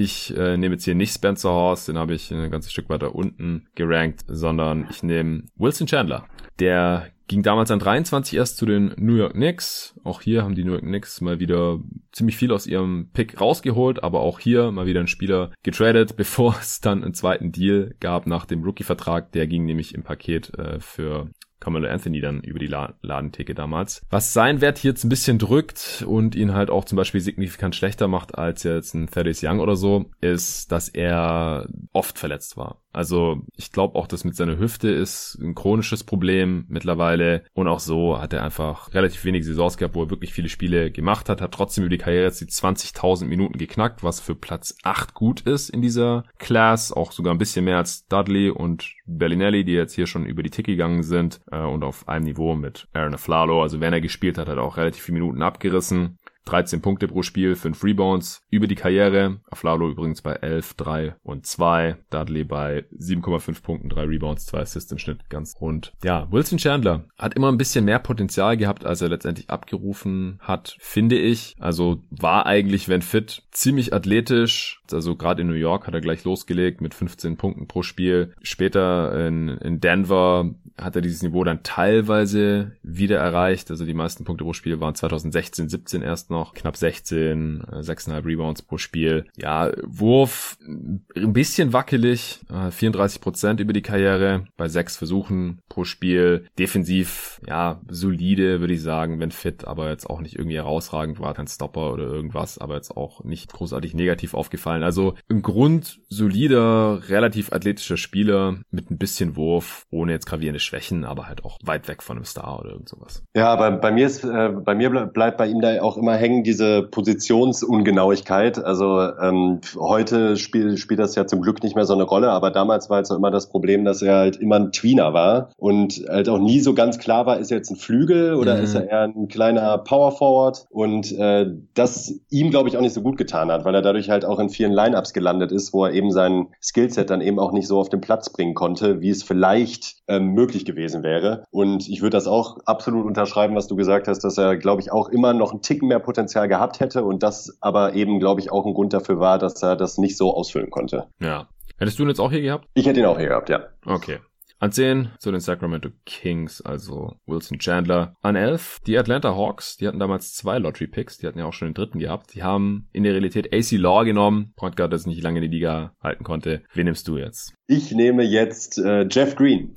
ich 0.00 0.36
äh, 0.36 0.56
nehme 0.56 0.74
jetzt 0.74 0.84
hier 0.84 0.94
nicht 0.94 1.14
Spencer 1.14 1.50
Horst, 1.50 1.88
den 1.88 1.98
habe 1.98 2.14
ich 2.14 2.30
ein 2.30 2.50
ganzes 2.50 2.72
Stück 2.72 2.88
weiter 2.88 3.14
unten 3.14 3.68
gerankt, 3.74 4.22
sondern 4.26 4.86
ich 4.90 5.02
nehme 5.02 5.44
Wilson 5.56 5.86
Chandler. 5.86 6.26
Der 6.58 7.08
ging 7.28 7.42
damals 7.42 7.70
an 7.70 7.78
23 7.78 8.36
erst 8.38 8.56
zu 8.56 8.66
den 8.66 8.92
New 8.96 9.14
York 9.14 9.34
Knicks. 9.34 9.94
Auch 10.02 10.20
hier 10.20 10.42
haben 10.42 10.54
die 10.54 10.64
New 10.64 10.72
York 10.72 10.82
Knicks 10.82 11.20
mal 11.20 11.38
wieder 11.38 11.78
ziemlich 12.12 12.36
viel 12.36 12.50
aus 12.50 12.66
ihrem 12.66 13.10
Pick 13.12 13.40
rausgeholt, 13.40 14.02
aber 14.02 14.20
auch 14.20 14.40
hier 14.40 14.72
mal 14.72 14.86
wieder 14.86 15.00
ein 15.00 15.06
Spieler 15.06 15.52
getradet, 15.62 16.16
bevor 16.16 16.56
es 16.58 16.80
dann 16.80 17.04
einen 17.04 17.14
zweiten 17.14 17.52
Deal 17.52 17.94
gab 18.00 18.26
nach 18.26 18.46
dem 18.46 18.64
Rookie-Vertrag. 18.64 19.32
Der 19.32 19.46
ging 19.46 19.64
nämlich 19.64 19.94
im 19.94 20.02
Paket 20.02 20.58
äh, 20.58 20.80
für 20.80 21.30
Carmelo 21.60 21.88
Anthony 21.88 22.20
dann 22.20 22.40
über 22.40 22.58
die 22.58 22.66
La 22.66 22.94
Ladentheke 23.02 23.54
damals. 23.54 24.02
Was 24.10 24.32
sein 24.32 24.60
Wert 24.60 24.78
hier 24.78 24.90
jetzt 24.90 25.04
ein 25.04 25.10
bisschen 25.10 25.38
drückt 25.38 26.04
und 26.06 26.34
ihn 26.34 26.54
halt 26.54 26.70
auch 26.70 26.84
zum 26.84 26.96
Beispiel 26.96 27.20
signifikant 27.20 27.76
schlechter 27.76 28.08
macht 28.08 28.36
als 28.36 28.62
jetzt 28.62 28.94
ein 28.94 29.08
Thaddeus 29.08 29.42
Young 29.42 29.60
oder 29.60 29.76
so, 29.76 30.06
ist, 30.20 30.72
dass 30.72 30.88
er 30.88 31.68
oft 31.92 32.18
verletzt 32.18 32.56
war. 32.56 32.80
Also 32.92 33.42
ich 33.56 33.72
glaube 33.72 33.98
auch, 33.98 34.06
dass 34.06 34.24
mit 34.24 34.36
seiner 34.36 34.58
Hüfte 34.58 34.88
ist 34.88 35.38
ein 35.40 35.54
chronisches 35.54 36.04
Problem 36.04 36.64
mittlerweile. 36.68 37.44
Und 37.54 37.68
auch 37.68 37.80
so 37.80 38.20
hat 38.20 38.32
er 38.32 38.42
einfach 38.42 38.92
relativ 38.94 39.24
wenige 39.24 39.44
Saisons 39.44 39.76
gehabt, 39.76 39.94
wo 39.94 40.02
er 40.02 40.10
wirklich 40.10 40.32
viele 40.32 40.48
Spiele 40.48 40.90
gemacht 40.90 41.28
hat, 41.28 41.40
hat 41.40 41.52
trotzdem 41.52 41.84
über 41.84 41.90
die 41.90 41.98
Karriere 41.98 42.24
jetzt 42.24 42.40
die 42.40 42.46
20.000 42.46 43.26
Minuten 43.26 43.58
geknackt, 43.58 44.02
was 44.02 44.20
für 44.20 44.34
Platz 44.34 44.76
8 44.82 45.14
gut 45.14 45.42
ist 45.42 45.70
in 45.70 45.82
dieser 45.82 46.24
Class, 46.38 46.92
auch 46.92 47.12
sogar 47.12 47.34
ein 47.34 47.38
bisschen 47.38 47.64
mehr 47.64 47.78
als 47.78 48.06
Dudley 48.08 48.50
und 48.50 48.94
Bellinelli, 49.06 49.64
die 49.64 49.72
jetzt 49.72 49.94
hier 49.94 50.06
schon 50.06 50.26
über 50.26 50.42
die 50.42 50.50
Tick 50.50 50.66
gegangen 50.66 51.02
sind 51.02 51.40
äh, 51.50 51.60
und 51.60 51.84
auf 51.84 52.08
einem 52.08 52.24
Niveau 52.24 52.54
mit 52.54 52.88
Aaron 52.92 53.14
Aflalo, 53.14 53.62
also 53.62 53.80
wenn 53.80 53.92
er 53.92 54.00
gespielt 54.00 54.38
hat, 54.38 54.48
hat 54.48 54.56
er 54.56 54.62
auch 54.62 54.76
relativ 54.76 55.04
viele 55.04 55.20
Minuten 55.20 55.42
abgerissen. 55.42 56.18
13 56.44 56.80
Punkte 56.80 57.08
pro 57.08 57.22
Spiel, 57.22 57.54
5 57.54 57.82
Rebounds 57.84 58.42
über 58.50 58.66
die 58.66 58.74
Karriere. 58.74 59.40
Aflalo 59.50 59.90
übrigens 59.90 60.22
bei 60.22 60.32
11, 60.32 60.74
3 60.74 61.14
und 61.22 61.46
2. 61.46 61.96
Dudley 62.10 62.44
bei 62.44 62.84
7,5 62.98 63.62
Punkten, 63.62 63.88
3 63.88 64.02
Rebounds, 64.02 64.46
2 64.46 64.60
Assists 64.60 64.92
im 64.92 64.98
Schnitt, 64.98 65.28
ganz 65.28 65.56
rund. 65.60 65.92
Ja, 66.02 66.30
Wilson 66.30 66.58
Chandler 66.58 67.04
hat 67.18 67.34
immer 67.34 67.50
ein 67.50 67.58
bisschen 67.58 67.84
mehr 67.84 67.98
Potenzial 67.98 68.56
gehabt, 68.56 68.84
als 68.84 69.00
er 69.00 69.08
letztendlich 69.08 69.50
abgerufen 69.50 70.38
hat, 70.40 70.76
finde 70.78 71.18
ich. 71.18 71.54
Also 71.58 72.02
war 72.10 72.46
eigentlich, 72.46 72.88
wenn 72.88 73.02
fit, 73.02 73.42
ziemlich 73.50 73.92
athletisch. 73.92 74.82
Also 74.92 75.16
gerade 75.16 75.42
in 75.42 75.48
New 75.48 75.54
York 75.54 75.86
hat 75.86 75.94
er 75.94 76.00
gleich 76.00 76.24
losgelegt 76.24 76.80
mit 76.80 76.94
15 76.94 77.36
Punkten 77.36 77.68
pro 77.68 77.82
Spiel. 77.82 78.34
Später 78.42 79.26
in, 79.26 79.48
in 79.48 79.80
Denver 79.80 80.54
hat 80.76 80.96
er 80.96 81.02
dieses 81.02 81.22
Niveau 81.22 81.44
dann 81.44 81.62
teilweise 81.62 82.72
wieder 82.82 83.18
erreicht. 83.18 83.70
Also 83.70 83.84
die 83.84 83.94
meisten 83.94 84.24
Punkte 84.24 84.44
pro 84.44 84.52
Spiel 84.52 84.80
waren 84.80 84.94
2016, 84.94 85.68
17 85.68 86.02
erst 86.02 86.29
noch, 86.30 86.54
knapp 86.54 86.76
16, 86.76 87.62
6,5 87.62 88.24
Rebounds 88.24 88.62
pro 88.62 88.78
Spiel. 88.78 89.26
Ja, 89.36 89.70
Wurf 89.86 90.58
ein 90.66 91.32
bisschen 91.32 91.72
wackelig, 91.72 92.40
34 92.48 93.20
Prozent 93.20 93.60
über 93.60 93.72
die 93.72 93.82
Karriere 93.82 94.44
bei 94.56 94.68
sechs 94.68 94.96
Versuchen 94.96 95.60
pro 95.68 95.84
Spiel. 95.84 96.46
Defensiv, 96.58 97.40
ja, 97.46 97.80
solide, 97.88 98.60
würde 98.60 98.74
ich 98.74 98.82
sagen, 98.82 99.20
wenn 99.20 99.30
fit, 99.30 99.64
aber 99.66 99.90
jetzt 99.90 100.08
auch 100.08 100.20
nicht 100.20 100.36
irgendwie 100.36 100.56
herausragend, 100.56 101.20
war 101.20 101.34
kein 101.34 101.46
Stopper 101.46 101.92
oder 101.92 102.04
irgendwas, 102.04 102.58
aber 102.58 102.76
jetzt 102.76 102.96
auch 102.96 103.24
nicht 103.24 103.52
großartig 103.52 103.94
negativ 103.94 104.34
aufgefallen. 104.34 104.82
Also 104.82 105.14
im 105.28 105.42
Grund 105.42 106.00
solider, 106.08 107.08
relativ 107.08 107.52
athletischer 107.52 107.96
Spieler 107.96 108.58
mit 108.70 108.90
ein 108.90 108.98
bisschen 108.98 109.36
Wurf, 109.36 109.86
ohne 109.90 110.12
jetzt 110.12 110.26
gravierende 110.26 110.60
Schwächen, 110.60 111.04
aber 111.04 111.26
halt 111.26 111.44
auch 111.44 111.58
weit 111.64 111.88
weg 111.88 112.02
von 112.02 112.16
einem 112.16 112.24
Star 112.24 112.60
oder 112.60 112.70
irgend 112.70 112.88
sowas. 112.88 113.22
Ja, 113.34 113.56
bei, 113.56 113.70
bei 113.70 113.90
mir 113.90 114.06
ist, 114.06 114.24
äh, 114.24 114.50
bei 114.50 114.74
mir 114.74 114.90
bleibt 114.90 115.38
bei 115.38 115.46
ihm 115.46 115.60
da 115.60 115.80
auch 115.82 115.96
immer 115.96 116.16
hängen 116.20 116.44
diese 116.44 116.82
Positionsungenauigkeit. 116.82 118.62
Also 118.62 119.00
ähm, 119.00 119.60
heute 119.76 120.36
spielt 120.36 120.78
spielt 120.78 121.00
das 121.00 121.14
ja 121.14 121.26
zum 121.26 121.40
Glück 121.40 121.62
nicht 121.62 121.74
mehr 121.74 121.86
so 121.86 121.94
eine 121.94 122.04
Rolle, 122.04 122.30
aber 122.30 122.50
damals 122.50 122.90
war 122.90 122.96
halt 122.96 123.06
so 123.06 123.16
immer 123.16 123.30
das 123.30 123.48
Problem, 123.48 123.84
dass 123.84 124.02
er 124.02 124.16
halt 124.16 124.36
immer 124.36 124.56
ein 124.56 124.72
Tweener 124.72 125.12
war 125.12 125.50
und 125.56 126.04
halt 126.08 126.28
auch 126.28 126.38
nie 126.38 126.60
so 126.60 126.74
ganz 126.74 126.98
klar 126.98 127.26
war, 127.26 127.38
ist 127.38 127.50
er 127.50 127.58
jetzt 127.58 127.70
ein 127.70 127.76
Flügel 127.76 128.34
oder 128.34 128.56
mhm. 128.56 128.64
ist 128.64 128.74
er 128.74 128.88
eher 128.88 129.02
ein 129.02 129.28
kleiner 129.28 129.78
Power 129.78 130.12
Forward 130.12 130.66
und 130.70 131.10
äh, 131.12 131.46
das 131.74 132.14
ihm 132.30 132.50
glaube 132.50 132.68
ich 132.68 132.76
auch 132.76 132.82
nicht 132.82 132.94
so 132.94 133.02
gut 133.02 133.16
getan 133.16 133.50
hat, 133.50 133.64
weil 133.64 133.74
er 133.74 133.82
dadurch 133.82 134.10
halt 134.10 134.24
auch 134.24 134.38
in 134.38 134.50
vielen 134.50 134.72
Lineups 134.72 135.12
gelandet 135.12 135.52
ist, 135.52 135.72
wo 135.72 135.84
er 135.84 135.92
eben 135.92 136.10
sein 136.10 136.48
Skillset 136.62 137.10
dann 137.10 137.20
eben 137.20 137.38
auch 137.38 137.52
nicht 137.52 137.66
so 137.66 137.80
auf 137.80 137.88
den 137.88 138.00
Platz 138.00 138.30
bringen 138.30 138.54
konnte, 138.54 139.00
wie 139.00 139.10
es 139.10 139.22
vielleicht 139.22 139.96
ähm, 140.08 140.34
möglich 140.34 140.64
gewesen 140.64 141.02
wäre. 141.02 141.44
Und 141.50 141.88
ich 141.88 142.02
würde 142.02 142.16
das 142.16 142.26
auch 142.26 142.58
absolut 142.64 143.06
unterschreiben, 143.06 143.54
was 143.54 143.68
du 143.68 143.76
gesagt 143.76 144.08
hast, 144.08 144.20
dass 144.20 144.36
er, 144.38 144.56
glaube 144.56 144.82
ich, 144.82 144.92
auch 144.92 145.08
immer 145.08 145.32
noch 145.32 145.52
einen 145.52 145.62
Ticken 145.62 145.88
mehr 145.88 146.00
Potenzial 146.10 146.48
gehabt 146.48 146.80
hätte 146.80 147.04
und 147.04 147.22
das 147.22 147.56
aber 147.60 147.94
eben, 147.94 148.18
glaube 148.18 148.40
ich, 148.40 148.50
auch 148.50 148.66
ein 148.66 148.74
Grund 148.74 148.92
dafür 148.92 149.20
war, 149.20 149.38
dass 149.38 149.62
er 149.62 149.76
das 149.76 149.96
nicht 149.96 150.16
so 150.16 150.34
ausfüllen 150.34 150.68
konnte. 150.68 151.06
Ja. 151.20 151.48
Hättest 151.78 152.00
du 152.00 152.02
ihn 152.02 152.08
jetzt 152.08 152.18
auch 152.18 152.32
hier 152.32 152.42
gehabt? 152.42 152.66
Ich 152.74 152.84
hätte 152.86 152.98
ihn 152.98 153.06
auch 153.06 153.16
hier 153.16 153.28
gehabt, 153.28 153.48
ja. 153.48 153.60
Okay. 153.86 154.18
An 154.58 154.72
10 154.72 155.12
zu 155.20 155.30
den 155.30 155.40
Sacramento 155.40 155.90
Kings, 156.04 156.60
also 156.62 157.14
Wilson 157.26 157.60
Chandler. 157.60 158.16
An 158.22 158.34
11 158.34 158.80
die 158.88 158.98
Atlanta 158.98 159.36
Hawks, 159.36 159.76
die 159.76 159.86
hatten 159.86 160.00
damals 160.00 160.34
zwei 160.34 160.58
Lottery 160.58 160.88
Picks, 160.88 161.18
die 161.18 161.28
hatten 161.28 161.38
ja 161.38 161.44
auch 161.44 161.52
schon 161.52 161.68
den 161.68 161.74
dritten 161.74 162.00
gehabt. 162.00 162.34
Die 162.34 162.42
haben 162.42 162.88
in 162.92 163.04
der 163.04 163.12
Realität 163.12 163.54
AC 163.54 163.78
Law 163.78 164.02
genommen, 164.02 164.52
Point 164.56 164.76
Guard, 164.76 164.92
das 164.92 165.06
nicht 165.06 165.22
lange 165.22 165.38
in 165.38 165.48
die 165.48 165.56
Liga 165.56 165.94
halten 166.02 166.24
konnte. 166.24 166.64
Wen 166.74 166.86
nimmst 166.86 167.06
du 167.06 167.18
jetzt? 167.18 167.54
Ich 167.68 167.92
nehme 167.92 168.24
jetzt 168.24 168.78
äh, 168.78 169.06
Jeff 169.08 169.36
Green. 169.36 169.76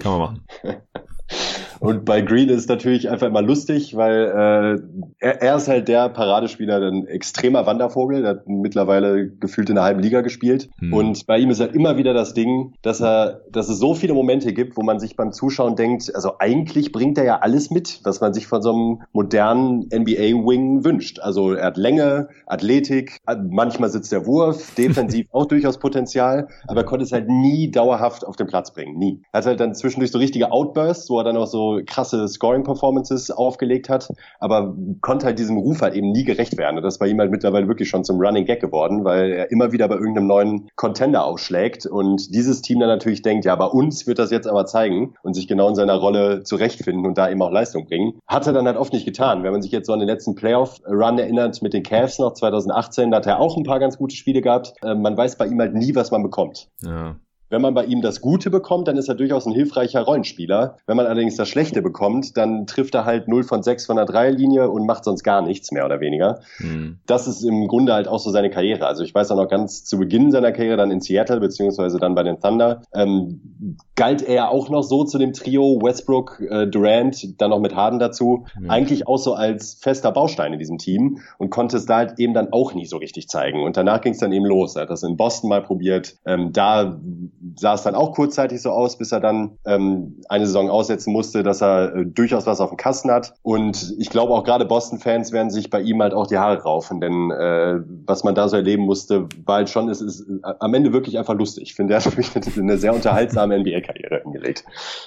Kann 0.00 0.18
man 0.18 0.20
machen. 0.20 0.46
Und 1.80 2.04
bei 2.04 2.20
Green 2.20 2.48
ist 2.48 2.60
es 2.60 2.68
natürlich 2.68 3.10
einfach 3.10 3.26
immer 3.26 3.42
lustig, 3.42 3.96
weil 3.96 4.24
äh, 4.24 5.26
er, 5.26 5.42
er 5.42 5.56
ist 5.56 5.68
halt 5.68 5.88
der 5.88 6.08
Paradespieler, 6.08 6.80
ein 6.80 7.06
extremer 7.06 7.66
Wandervogel, 7.66 8.22
der 8.22 8.30
hat 8.30 8.48
mittlerweile 8.48 9.28
gefühlt 9.28 9.68
in 9.68 9.76
der 9.76 9.84
halben 9.84 10.00
Liga 10.00 10.20
gespielt. 10.20 10.68
Hm. 10.78 10.92
Und 10.92 11.26
bei 11.26 11.38
ihm 11.38 11.50
ist 11.50 11.60
halt 11.60 11.74
immer 11.74 11.96
wieder 11.96 12.14
das 12.14 12.34
Ding, 12.34 12.74
dass 12.82 13.00
er, 13.00 13.42
dass 13.50 13.68
es 13.68 13.78
so 13.78 13.94
viele 13.94 14.14
Momente 14.14 14.52
gibt, 14.52 14.76
wo 14.76 14.82
man 14.82 14.98
sich 15.00 15.16
beim 15.16 15.32
Zuschauen 15.32 15.76
denkt, 15.76 16.14
also 16.14 16.32
eigentlich 16.38 16.92
bringt 16.92 17.18
er 17.18 17.24
ja 17.24 17.38
alles 17.38 17.70
mit, 17.70 18.00
was 18.04 18.20
man 18.20 18.34
sich 18.34 18.46
von 18.46 18.62
so 18.62 18.72
einem 18.72 19.02
modernen 19.12 19.88
NBA-Wing 19.92 20.84
wünscht. 20.84 21.20
Also 21.20 21.52
er 21.52 21.66
hat 21.66 21.76
Länge, 21.76 22.28
Athletik, 22.46 23.18
manchmal 23.50 23.90
sitzt 23.90 24.12
der 24.12 24.26
Wurf, 24.26 24.74
defensiv 24.78 25.26
auch 25.32 25.46
durchaus 25.46 25.78
Potenzial, 25.78 26.48
aber 26.66 26.80
er 26.80 26.86
konnte 26.86 27.04
es 27.04 27.12
halt 27.12 27.28
nie 27.28 27.70
dauerhaft 27.70 28.26
auf 28.26 28.36
den 28.36 28.46
Platz 28.46 28.72
bringen. 28.72 28.98
Nie. 28.98 29.22
Er 29.32 29.38
hat 29.38 29.46
halt 29.46 29.60
dann 29.60 29.74
zwischendurch 29.74 30.10
so 30.10 30.18
richtige 30.18 30.50
Outbursts, 30.52 31.08
wo 31.10 31.18
er 31.18 31.24
dann 31.24 31.36
auch 31.36 31.46
so 31.46 31.67
krasse 31.86 32.26
Scoring-Performances 32.28 33.30
aufgelegt 33.30 33.88
hat, 33.88 34.08
aber 34.40 34.74
konnte 35.00 35.26
halt 35.26 35.38
diesem 35.38 35.58
Ruf 35.58 35.82
halt 35.82 35.94
eben 35.94 36.10
nie 36.10 36.24
gerecht 36.24 36.56
werden. 36.58 36.76
Und 36.76 36.82
das 36.82 36.94
ist 36.94 36.98
bei 36.98 37.08
ihm 37.08 37.18
halt 37.18 37.30
mittlerweile 37.30 37.68
wirklich 37.68 37.88
schon 37.88 38.04
zum 38.04 38.18
Running 38.20 38.44
Gag 38.44 38.60
geworden, 38.60 39.04
weil 39.04 39.32
er 39.32 39.50
immer 39.50 39.72
wieder 39.72 39.88
bei 39.88 39.96
irgendeinem 39.96 40.26
neuen 40.26 40.70
Contender 40.76 41.24
ausschlägt 41.24 41.86
und 41.86 42.34
dieses 42.34 42.62
Team 42.62 42.80
dann 42.80 42.88
natürlich 42.88 43.22
denkt, 43.22 43.44
ja, 43.44 43.54
bei 43.56 43.66
uns 43.66 44.06
wird 44.06 44.18
das 44.18 44.30
jetzt 44.30 44.46
aber 44.46 44.66
zeigen 44.66 45.14
und 45.22 45.34
sich 45.34 45.48
genau 45.48 45.68
in 45.68 45.74
seiner 45.74 45.96
Rolle 45.96 46.42
zurechtfinden 46.42 47.06
und 47.06 47.18
da 47.18 47.30
eben 47.30 47.42
auch 47.42 47.50
Leistung 47.50 47.86
bringen. 47.86 48.18
Hat 48.26 48.46
er 48.46 48.52
dann 48.52 48.66
halt 48.66 48.76
oft 48.76 48.92
nicht 48.92 49.04
getan. 49.04 49.42
Wenn 49.42 49.52
man 49.52 49.62
sich 49.62 49.72
jetzt 49.72 49.86
so 49.86 49.92
an 49.92 50.00
den 50.00 50.08
letzten 50.08 50.34
Playoff-Run 50.34 51.18
erinnert 51.18 51.62
mit 51.62 51.72
den 51.72 51.82
Cavs 51.82 52.18
noch 52.18 52.32
2018, 52.32 53.10
da 53.10 53.18
hat 53.18 53.26
er 53.26 53.40
auch 53.40 53.56
ein 53.56 53.64
paar 53.64 53.78
ganz 53.78 53.98
gute 53.98 54.16
Spiele 54.16 54.40
gehabt. 54.40 54.72
Äh, 54.82 54.94
man 54.94 55.16
weiß 55.16 55.36
bei 55.36 55.46
ihm 55.46 55.60
halt 55.60 55.74
nie, 55.74 55.94
was 55.94 56.10
man 56.10 56.22
bekommt. 56.22 56.68
Ja. 56.82 57.16
Wenn 57.50 57.62
man 57.62 57.74
bei 57.74 57.84
ihm 57.84 58.02
das 58.02 58.20
Gute 58.20 58.50
bekommt, 58.50 58.88
dann 58.88 58.96
ist 58.96 59.08
er 59.08 59.14
durchaus 59.14 59.46
ein 59.46 59.52
hilfreicher 59.52 60.02
Rollenspieler. 60.02 60.76
Wenn 60.86 60.96
man 60.96 61.06
allerdings 61.06 61.36
das 61.36 61.48
Schlechte 61.48 61.82
bekommt, 61.82 62.36
dann 62.36 62.66
trifft 62.66 62.94
er 62.94 63.04
halt 63.04 63.28
0 63.28 63.44
von 63.44 63.62
6 63.62 63.86
von 63.86 63.96
der 63.96 64.04
Dreierlinie 64.04 64.68
und 64.68 64.86
macht 64.86 65.04
sonst 65.04 65.22
gar 65.22 65.42
nichts, 65.42 65.72
mehr 65.72 65.84
oder 65.84 66.00
weniger. 66.00 66.40
Mhm. 66.58 66.98
Das 67.06 67.26
ist 67.26 67.42
im 67.42 67.68
Grunde 67.68 67.94
halt 67.94 68.08
auch 68.08 68.18
so 68.18 68.30
seine 68.30 68.50
Karriere. 68.50 68.86
Also 68.86 69.02
ich 69.02 69.14
weiß 69.14 69.30
auch 69.30 69.36
noch 69.36 69.48
ganz 69.48 69.84
zu 69.84 69.98
Beginn 69.98 70.30
seiner 70.30 70.52
Karriere 70.52 70.76
dann 70.76 70.90
in 70.90 71.00
Seattle, 71.00 71.40
beziehungsweise 71.40 71.98
dann 71.98 72.14
bei 72.14 72.22
den 72.22 72.40
Thunder, 72.40 72.82
ähm, 72.94 73.76
galt 73.96 74.22
er 74.22 74.50
auch 74.50 74.68
noch 74.68 74.82
so 74.82 75.04
zu 75.04 75.18
dem 75.18 75.32
Trio 75.32 75.80
Westbrook, 75.82 76.40
äh, 76.40 76.66
Durant, 76.66 77.40
dann 77.40 77.50
noch 77.50 77.60
mit 77.60 77.74
Harden 77.74 77.98
dazu, 77.98 78.46
mhm. 78.58 78.70
eigentlich 78.70 79.06
auch 79.06 79.18
so 79.18 79.34
als 79.34 79.74
fester 79.74 80.12
Baustein 80.12 80.52
in 80.52 80.58
diesem 80.58 80.78
Team 80.78 81.18
und 81.38 81.50
konnte 81.50 81.76
es 81.76 81.86
da 81.86 81.96
halt 81.96 82.18
eben 82.18 82.34
dann 82.34 82.52
auch 82.52 82.74
nie 82.74 82.86
so 82.86 82.98
richtig 82.98 83.28
zeigen. 83.28 83.62
Und 83.64 83.76
danach 83.76 84.00
ging 84.00 84.12
es 84.12 84.18
dann 84.18 84.32
eben 84.32 84.44
los. 84.44 84.76
Er 84.76 84.82
hat 84.82 84.90
das 84.90 85.02
in 85.02 85.16
Boston 85.16 85.48
mal 85.48 85.62
probiert. 85.62 86.16
Ähm, 86.26 86.52
da 86.52 86.98
sah 87.56 87.74
es 87.74 87.82
dann 87.82 87.94
auch 87.94 88.12
kurzzeitig 88.12 88.60
so 88.60 88.70
aus, 88.70 88.98
bis 88.98 89.12
er 89.12 89.20
dann 89.20 89.58
ähm, 89.64 90.16
eine 90.28 90.46
Saison 90.46 90.70
aussetzen 90.70 91.12
musste, 91.12 91.42
dass 91.42 91.62
er 91.62 91.94
äh, 91.94 92.06
durchaus 92.06 92.46
was 92.46 92.60
auf 92.60 92.70
dem 92.70 92.76
Kasten 92.76 93.10
hat. 93.10 93.34
Und 93.42 93.94
ich 93.98 94.10
glaube 94.10 94.32
auch 94.32 94.44
gerade 94.44 94.64
Boston-Fans 94.64 95.32
werden 95.32 95.50
sich 95.50 95.70
bei 95.70 95.80
ihm 95.80 96.02
halt 96.02 96.14
auch 96.14 96.26
die 96.26 96.38
Haare 96.38 96.62
raufen, 96.62 97.00
denn 97.00 97.30
äh, 97.30 97.80
was 98.06 98.24
man 98.24 98.34
da 98.34 98.48
so 98.48 98.56
erleben 98.56 98.84
musste, 98.84 99.28
war 99.44 99.56
halt 99.56 99.70
schon, 99.70 99.88
es 99.88 100.00
ist 100.00 100.22
äh, 100.22 100.52
am 100.60 100.74
Ende 100.74 100.92
wirklich 100.92 101.18
einfach 101.18 101.34
lustig. 101.34 101.64
Ich 101.64 101.74
finde, 101.74 101.94
er 101.94 102.04
hat 102.04 102.16
wirklich 102.16 102.58
eine 102.58 102.78
sehr 102.78 102.94
unterhaltsame 102.94 103.58
NBA-Karriere 103.58 104.22
hingelegt. 104.22 104.64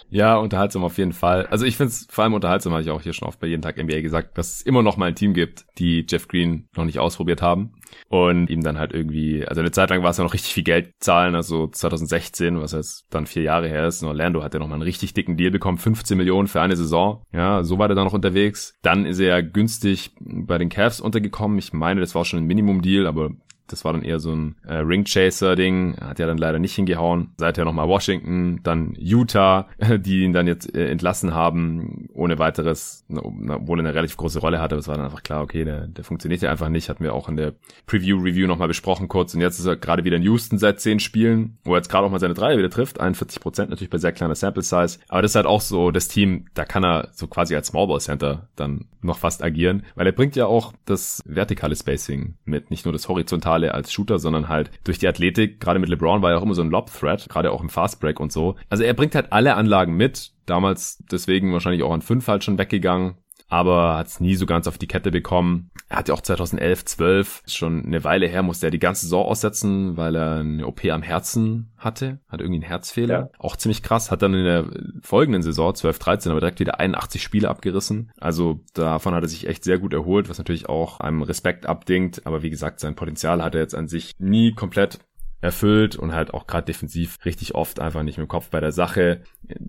Ja, 0.10 0.38
unterhaltsam 0.38 0.84
auf 0.84 0.98
jeden 0.98 1.14
Fall. 1.14 1.48
Also 1.48 1.66
ich 1.66 1.78
finde 1.78 1.92
es 1.92 2.08
vor 2.10 2.24
allem 2.24 2.34
unterhaltsam, 2.34 2.74
habe 2.74 2.82
ich 2.82 2.90
auch 2.90 3.02
hier 3.02 3.14
schon 3.14 3.28
oft 3.28 3.40
bei 3.40 3.48
jeden 3.48 3.62
Tag 3.62 3.78
NBA 3.78 4.02
gesagt, 4.02 4.38
dass 4.38 4.56
es 4.56 4.62
immer 4.62 4.84
noch 4.84 4.98
mal 4.98 5.08
ein 5.08 5.16
Team 5.16 5.34
gibt, 5.34 5.66
die 5.78 6.06
Jeff 6.08 6.28
Green 6.28 6.68
noch 6.76 6.86
nicht 6.86 7.00
ausprobiert 7.00 7.42
haben 7.42 7.74
und 8.10 8.50
ihm 8.50 8.64
dann 8.64 8.78
halt 8.78 8.94
irgendwie, 8.94 9.46
also 9.46 9.62
eine 9.62 9.72
Zeit 9.72 9.90
lang 9.90 10.04
war 10.04 10.12
es 10.12 10.18
ja 10.18 10.24
noch 10.24 10.34
richtig 10.34 10.54
viel 10.54 10.64
Geld 10.64 10.94
zahlen, 11.00 11.36
also 11.36 11.68
2016, 11.68 12.60
was 12.60 12.72
jetzt 12.74 13.06
dann 13.10 13.26
vier 13.26 13.44
Jahre 13.44 13.68
her 13.68 13.88
ist. 13.88 14.02
In 14.02 14.08
Orlando 14.08 14.44
hat 14.44 14.54
er 14.54 14.60
nochmal 14.60 14.76
einen 14.76 14.84
richtig 14.84 15.14
dicken 15.14 15.38
Deal 15.38 15.52
bekommen, 15.52 15.78
15 15.78 16.18
Millionen 16.18 16.48
für 16.48 16.62
eine 16.62 16.76
Saison. 16.76 17.24
Ja, 17.34 17.64
so 17.64 17.80
war 17.80 17.88
der 17.88 17.96
dann 17.96 18.06
noch 18.06 18.14
unterwegs. 18.14 18.74
Dann 18.82 19.06
ist 19.06 19.20
er 19.20 19.28
ja 19.28 19.42
günstig 19.42 20.12
bei 20.20 20.58
den 20.58 20.70
Cavs 20.70 21.00
untergekommen. 21.00 21.58
Ich 21.58 21.74
meine, 21.74 22.02
das 22.02 22.16
war 22.16 22.26
schon 22.26 22.40
ein 22.40 22.48
Minimum-Deal, 22.48 23.08
aber 23.08 23.32
das 23.72 23.86
war 23.86 23.94
dann 23.94 24.04
eher 24.04 24.20
so 24.20 24.32
ein 24.32 24.56
äh, 24.66 24.76
Ring-Chaser-Ding. 24.76 25.98
Hat 26.02 26.20
ja 26.20 26.26
dann 26.26 26.38
leider 26.38 26.60
nicht 26.60 26.76
hingehauen. 26.76 27.32
Seither 27.38 27.66
nochmal 27.66 27.88
Washington, 27.88 28.60
dann 28.64 28.96
Utah, 28.98 29.68
die 29.98 30.24
ihn 30.24 30.34
dann 30.34 30.48
jetzt 30.48 30.74
äh, 30.76 30.90
entlassen 30.90 31.34
haben, 31.34 32.10
ohne 32.14 32.40
weiteres, 32.40 33.06
obwohl 33.10 33.80
er 33.80 33.86
eine 33.86 33.96
relativ 33.96 34.18
große 34.18 34.40
Rolle 34.40 34.60
hatte. 34.60 34.76
Aber 34.76 34.80
es 34.80 34.88
war 34.88 34.96
dann 34.96 35.06
einfach 35.06 35.24
klar, 35.24 35.42
okay, 35.42 35.66
der, 35.66 35.88
der 35.88 36.04
funktioniert 36.04 36.42
ja 36.42 36.52
einfach 36.52 36.70
nicht. 36.70 36.90
Hatten 36.90 37.04
wir 37.04 37.14
auch 37.14 37.30
in 37.30 37.38
der 37.38 37.54
Preview-Review 37.88 38.48
nochmal 38.48 38.68
besprochen 38.68 39.08
kurz. 39.08 39.34
Und 39.34 39.42
jetzt 39.42 39.60
ist 39.60 39.66
er 39.66 39.76
gerade 39.76 40.04
wieder 40.04 40.18
in 40.18 40.24
Houston 40.24 40.58
seit 40.58 40.80
zehn 40.80 41.00
Spielen, 41.00 41.58
wo 41.64 41.74
er 41.74 41.78
jetzt 41.78 41.90
gerade 41.90 42.06
auch 42.06 42.12
mal 42.12 42.20
seine 42.20 42.34
Dreier 42.34 42.58
wieder 42.58 42.70
trifft. 42.70 43.00
41 43.00 43.40
Prozent 43.40 43.70
natürlich 43.70 43.90
bei 43.90 43.98
sehr 43.98 44.12
kleiner 44.12 44.36
Sample-Size. 44.36 45.00
Aber 45.08 45.22
das 45.22 45.32
ist 45.32 45.36
halt 45.36 45.46
auch 45.46 45.62
so 45.62 45.92
das 45.92 46.08
Team, 46.08 46.46
da 46.54 46.66
kann 46.66 46.84
er 46.84 47.10
so 47.14 47.28
quasi 47.28 47.56
als 47.56 47.68
Smallball-Center 47.68 48.50
dann 48.56 48.86
noch 49.02 49.18
fast 49.18 49.44
agieren, 49.44 49.84
weil 49.96 50.06
er 50.06 50.12
bringt 50.12 50.36
ja 50.36 50.46
auch 50.46 50.74
das 50.86 51.22
vertikale 51.26 51.76
Spacing 51.76 52.36
mit, 52.46 52.70
nicht 52.72 52.86
nur 52.86 52.94
das 52.94 53.08
horizontale 53.08 53.61
Finale 53.62 53.74
als 53.74 53.92
Shooter, 53.92 54.20
sondern 54.20 54.50
halt 54.50 54.72
durch 54.84 55.00
die 55.00 55.08
Athletik. 55.08 55.60
Gerade 55.60 55.80
mit 55.80 55.90
LeBron 55.90 56.22
war 56.22 56.32
er 56.32 56.38
auch 56.38 56.44
immer 56.44 56.56
so 56.56 56.62
ein 56.62 56.72
Lob-Threat, 56.72 57.30
gerade 57.30 57.52
auch 57.52 57.62
im 57.62 57.70
Fastbreak 57.70 58.20
und 58.20 58.32
so. 58.32 58.56
Also 58.70 58.84
er 58.84 58.94
bringt 58.94 59.16
halt 59.16 59.32
alle 59.32 59.56
Anlagen 59.56 59.96
mit. 59.96 60.32
Damals 60.46 61.04
deswegen 61.12 61.54
wahrscheinlich 61.54 61.84
auch 61.84 61.94
an 61.94 62.02
fünf 62.02 62.28
halt 62.28 62.44
schon 62.44 62.58
weggegangen 62.58 63.16
aber 63.52 63.98
hat 63.98 64.08
es 64.08 64.22
nie 64.22 64.36
so 64.36 64.46
ganz 64.46 64.66
auf 64.66 64.78
die 64.78 64.88
Kette 64.88 65.12
bekommen. 65.12 65.72
Er 65.90 65.98
hatte 65.98 66.14
auch 66.14 66.22
2011, 66.22 66.86
12, 66.86 67.44
ist 67.46 67.58
schon 67.58 67.86
eine 67.86 68.02
Weile 68.06 68.26
her, 68.28 68.44
musste 68.44 68.68
er 68.68 68.72
die 68.72 68.80
ganze 68.80 69.02
Saison 69.02 69.26
aussetzen, 69.26 69.98
weil 69.98 70.16
er 70.16 70.38
eine 70.38 70.66
OP 70.66 70.86
am 70.86 71.02
Herzen 71.02 71.74
hatte, 71.78 72.22
hat 72.30 72.40
irgendwie 72.40 72.62
einen 72.62 72.70
Herzfehler. 72.70 73.14
Ja. 73.14 73.30
Auch 73.40 73.58
ziemlich 73.58 73.84
krass, 73.84 74.10
hat 74.10 74.22
dann 74.22 74.34
in 74.34 74.46
der 74.46 74.68
folgenden 75.02 75.42
Saison, 75.42 75.76
12, 75.76 76.00
13, 76.00 76.32
aber 76.32 76.40
direkt 76.40 76.62
wieder 76.62 76.80
81 76.80 77.22
Spiele 77.22 77.50
abgerissen. 77.50 78.12
Also 78.18 78.62
davon 78.74 79.14
hat 79.14 79.24
er 79.24 79.30
sich 79.30 79.48
echt 79.48 79.66
sehr 79.66 79.80
gut 79.80 79.94
erholt, 79.94 80.30
was 80.30 80.38
natürlich 80.38 80.70
auch 80.70 81.02
einem 81.02 81.22
Respekt 81.22 81.66
abdingt, 81.66 82.26
aber 82.26 82.44
wie 82.44 82.52
gesagt, 82.52 82.80
sein 82.80 82.96
Potenzial 82.96 83.44
hat 83.44 83.54
er 83.54 83.62
jetzt 83.62 83.76
an 83.76 83.90
sich 83.90 84.14
nie 84.18 84.54
komplett 84.54 85.00
erfüllt 85.42 85.96
und 85.96 86.14
halt 86.14 86.34
auch 86.34 86.48
gerade 86.48 86.66
defensiv 86.66 87.18
richtig 87.26 87.56
oft 87.56 87.80
einfach 87.80 88.04
nicht 88.04 88.18
mit 88.18 88.28
dem 88.28 88.30
Kopf 88.30 88.50
bei 88.50 88.60
der 88.60 88.72
Sache. 88.72 89.24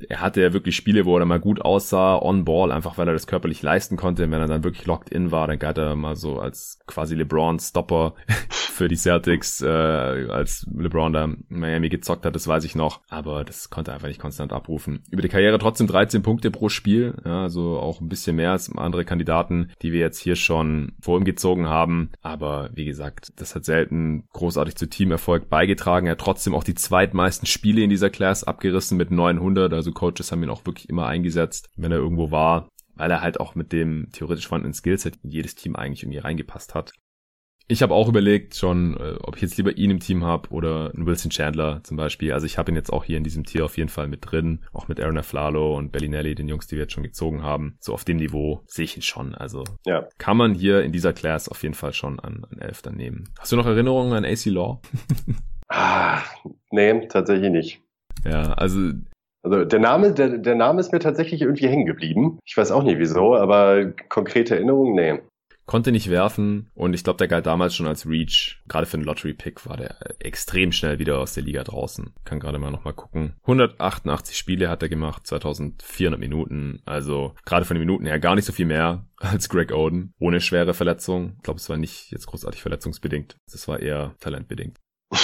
Er 0.08 0.20
hatte 0.20 0.40
ja 0.40 0.52
wirklich 0.52 0.76
Spiele, 0.76 1.04
wo 1.04 1.18
er 1.18 1.24
mal 1.24 1.40
gut 1.40 1.60
aussah, 1.60 2.16
on 2.20 2.44
Ball, 2.44 2.72
einfach 2.72 2.98
weil 2.98 3.08
er 3.08 3.12
das 3.12 3.26
körperlich 3.26 3.62
leisten 3.62 3.96
konnte. 3.96 4.22
Wenn 4.22 4.40
er 4.40 4.46
dann 4.46 4.64
wirklich 4.64 4.86
locked 4.86 5.10
in 5.10 5.30
war, 5.30 5.46
dann 5.46 5.58
galt 5.58 5.78
er 5.78 5.96
mal 5.96 6.16
so 6.16 6.38
als 6.38 6.78
quasi 6.86 7.14
LeBron-Stopper 7.14 8.14
für 8.50 8.88
die 8.88 8.96
Celtics, 8.96 9.62
äh, 9.62 9.66
als 9.68 10.66
LeBron 10.74 11.12
da 11.12 11.28
Miami 11.48 11.88
gezockt 11.88 12.24
hat, 12.24 12.34
das 12.34 12.48
weiß 12.48 12.64
ich 12.64 12.74
noch. 12.74 13.00
Aber 13.08 13.44
das 13.44 13.70
konnte 13.70 13.90
er 13.90 13.94
einfach 13.94 14.08
nicht 14.08 14.20
konstant 14.20 14.52
abrufen. 14.52 15.02
Über 15.10 15.22
die 15.22 15.28
Karriere 15.28 15.58
trotzdem 15.58 15.86
13 15.86 16.22
Punkte 16.22 16.50
pro 16.50 16.68
Spiel, 16.68 17.14
ja, 17.24 17.42
also 17.42 17.78
auch 17.78 18.00
ein 18.00 18.08
bisschen 18.08 18.36
mehr 18.36 18.52
als 18.52 18.74
andere 18.74 19.04
Kandidaten, 19.04 19.70
die 19.82 19.92
wir 19.92 20.00
jetzt 20.00 20.18
hier 20.18 20.36
schon 20.36 20.92
vor 21.00 21.18
ihm 21.18 21.24
gezogen 21.24 21.68
haben. 21.68 22.10
Aber 22.22 22.70
wie 22.74 22.84
gesagt, 22.84 23.32
das 23.36 23.54
hat 23.54 23.64
selten 23.64 24.24
großartig 24.32 24.76
zu 24.76 24.88
Teamerfolg 24.88 25.48
beigetragen. 25.48 26.06
Er 26.06 26.12
hat 26.12 26.20
trotzdem 26.20 26.54
auch 26.54 26.64
die 26.64 26.74
zweitmeisten 26.74 27.46
Spiele 27.46 27.82
in 27.82 27.90
dieser 27.90 28.10
Class 28.10 28.44
abgerissen 28.44 28.96
mit 28.96 29.10
900. 29.10 29.71
Also 29.72 29.92
Coaches 29.92 30.32
haben 30.32 30.42
ihn 30.42 30.50
auch 30.50 30.66
wirklich 30.66 30.88
immer 30.88 31.06
eingesetzt, 31.06 31.70
wenn 31.76 31.92
er 31.92 31.98
irgendwo 31.98 32.30
war 32.30 32.68
weil 32.94 33.10
er 33.10 33.20
halt 33.20 33.40
auch 33.40 33.54
mit 33.54 33.72
dem 33.72 34.08
theoretisch 34.12 34.46
vorhandenen 34.46 34.74
Skillset 34.74 35.16
in 35.22 35.30
jedes 35.30 35.54
Team 35.54 35.76
eigentlich 35.76 36.02
irgendwie 36.02 36.18
reingepasst 36.18 36.74
hat. 36.74 36.92
Ich 37.68 37.80
habe 37.80 37.94
auch 37.94 38.08
überlegt 38.08 38.56
schon, 38.56 38.96
äh, 38.96 39.14
ob 39.22 39.36
ich 39.36 39.42
jetzt 39.42 39.56
lieber 39.56 39.76
ihn 39.78 39.90
im 39.90 40.00
Team 40.00 40.24
habe 40.24 40.50
oder 40.50 40.92
einen 40.92 41.06
Wilson 41.06 41.30
Chandler 41.30 41.80
zum 41.84 41.96
Beispiel. 41.96 42.32
Also 42.32 42.44
ich 42.44 42.58
habe 42.58 42.70
ihn 42.70 42.76
jetzt 42.76 42.92
auch 42.92 43.04
hier 43.04 43.16
in 43.16 43.24
diesem 43.24 43.44
Tier 43.44 43.64
auf 43.64 43.78
jeden 43.78 43.88
Fall 43.88 44.08
mit 44.08 44.30
drin. 44.30 44.64
Auch 44.72 44.88
mit 44.88 45.00
Aaron 45.00 45.16
Aflalo 45.16 45.78
und 45.78 45.90
Bellinelli, 45.90 46.34
den 46.34 46.48
Jungs, 46.48 46.66
die 46.66 46.76
wir 46.76 46.82
jetzt 46.82 46.92
schon 46.92 47.04
gezogen 47.04 47.42
haben. 47.42 47.76
So 47.80 47.94
auf 47.94 48.04
dem 48.04 48.18
Niveau 48.18 48.62
sehe 48.66 48.84
ich 48.84 48.96
ihn 48.96 49.02
schon. 49.02 49.34
Also 49.34 49.64
ja. 49.86 50.06
kann 50.18 50.36
man 50.36 50.54
hier 50.54 50.82
in 50.82 50.92
dieser 50.92 51.12
Class 51.12 51.48
auf 51.48 51.62
jeden 51.62 51.74
Fall 51.74 51.92
schon 51.92 52.20
an, 52.20 52.44
an 52.50 52.58
11 52.58 52.82
dann 52.82 52.96
nehmen. 52.96 53.32
Hast 53.38 53.52
du 53.52 53.56
noch 53.56 53.66
Erinnerungen 53.66 54.12
an 54.12 54.24
AC 54.24 54.46
Law? 54.46 54.82
ah, 55.68 56.20
nee, 56.72 57.06
tatsächlich 57.06 57.50
nicht. 57.50 57.82
Ja, 58.24 58.52
also 58.54 58.90
also 59.42 59.64
der 59.64 59.80
Name, 59.80 60.12
der, 60.12 60.38
der 60.38 60.54
Name 60.54 60.80
ist 60.80 60.92
mir 60.92 61.00
tatsächlich 61.00 61.42
irgendwie 61.42 61.68
hängen 61.68 61.86
geblieben. 61.86 62.38
Ich 62.44 62.56
weiß 62.56 62.70
auch 62.70 62.82
nicht 62.82 62.98
wieso, 62.98 63.34
aber 63.34 63.92
konkrete 64.08 64.54
Erinnerungen, 64.54 64.94
nee 64.94 65.20
konnte 65.66 65.92
nicht 65.92 66.10
werfen 66.10 66.70
und 66.74 66.92
ich 66.94 67.04
glaube, 67.04 67.18
der 67.18 67.28
galt 67.28 67.46
damals 67.46 67.74
schon 67.74 67.86
als 67.86 68.06
Reach. 68.06 68.60
Gerade 68.68 68.86
für 68.86 68.98
einen 68.98 69.04
Lottery-Pick 69.04 69.66
war 69.66 69.76
der 69.76 69.96
extrem 70.18 70.72
schnell 70.72 70.98
wieder 70.98 71.18
aus 71.18 71.34
der 71.34 71.44
Liga 71.44 71.64
draußen. 71.64 72.12
Kann 72.24 72.40
gerade 72.40 72.58
mal 72.58 72.70
nochmal 72.70 72.94
gucken. 72.94 73.36
188 73.42 74.36
Spiele 74.36 74.68
hat 74.68 74.82
er 74.82 74.88
gemacht, 74.88 75.26
2400 75.26 76.18
Minuten. 76.18 76.82
Also 76.84 77.34
gerade 77.44 77.64
von 77.64 77.76
den 77.76 77.86
Minuten 77.86 78.06
her 78.06 78.18
gar 78.18 78.34
nicht 78.34 78.44
so 78.44 78.52
viel 78.52 78.66
mehr 78.66 79.06
als 79.16 79.48
Greg 79.48 79.72
Oden. 79.72 80.12
Ohne 80.18 80.40
schwere 80.40 80.74
Verletzung. 80.74 81.34
Ich 81.36 81.42
glaube, 81.42 81.58
es 81.58 81.68
war 81.68 81.76
nicht 81.76 82.10
jetzt 82.10 82.26
großartig 82.26 82.60
verletzungsbedingt. 82.60 83.36
Das 83.50 83.68
war 83.68 83.80
eher 83.80 84.14
talentbedingt. 84.20 84.78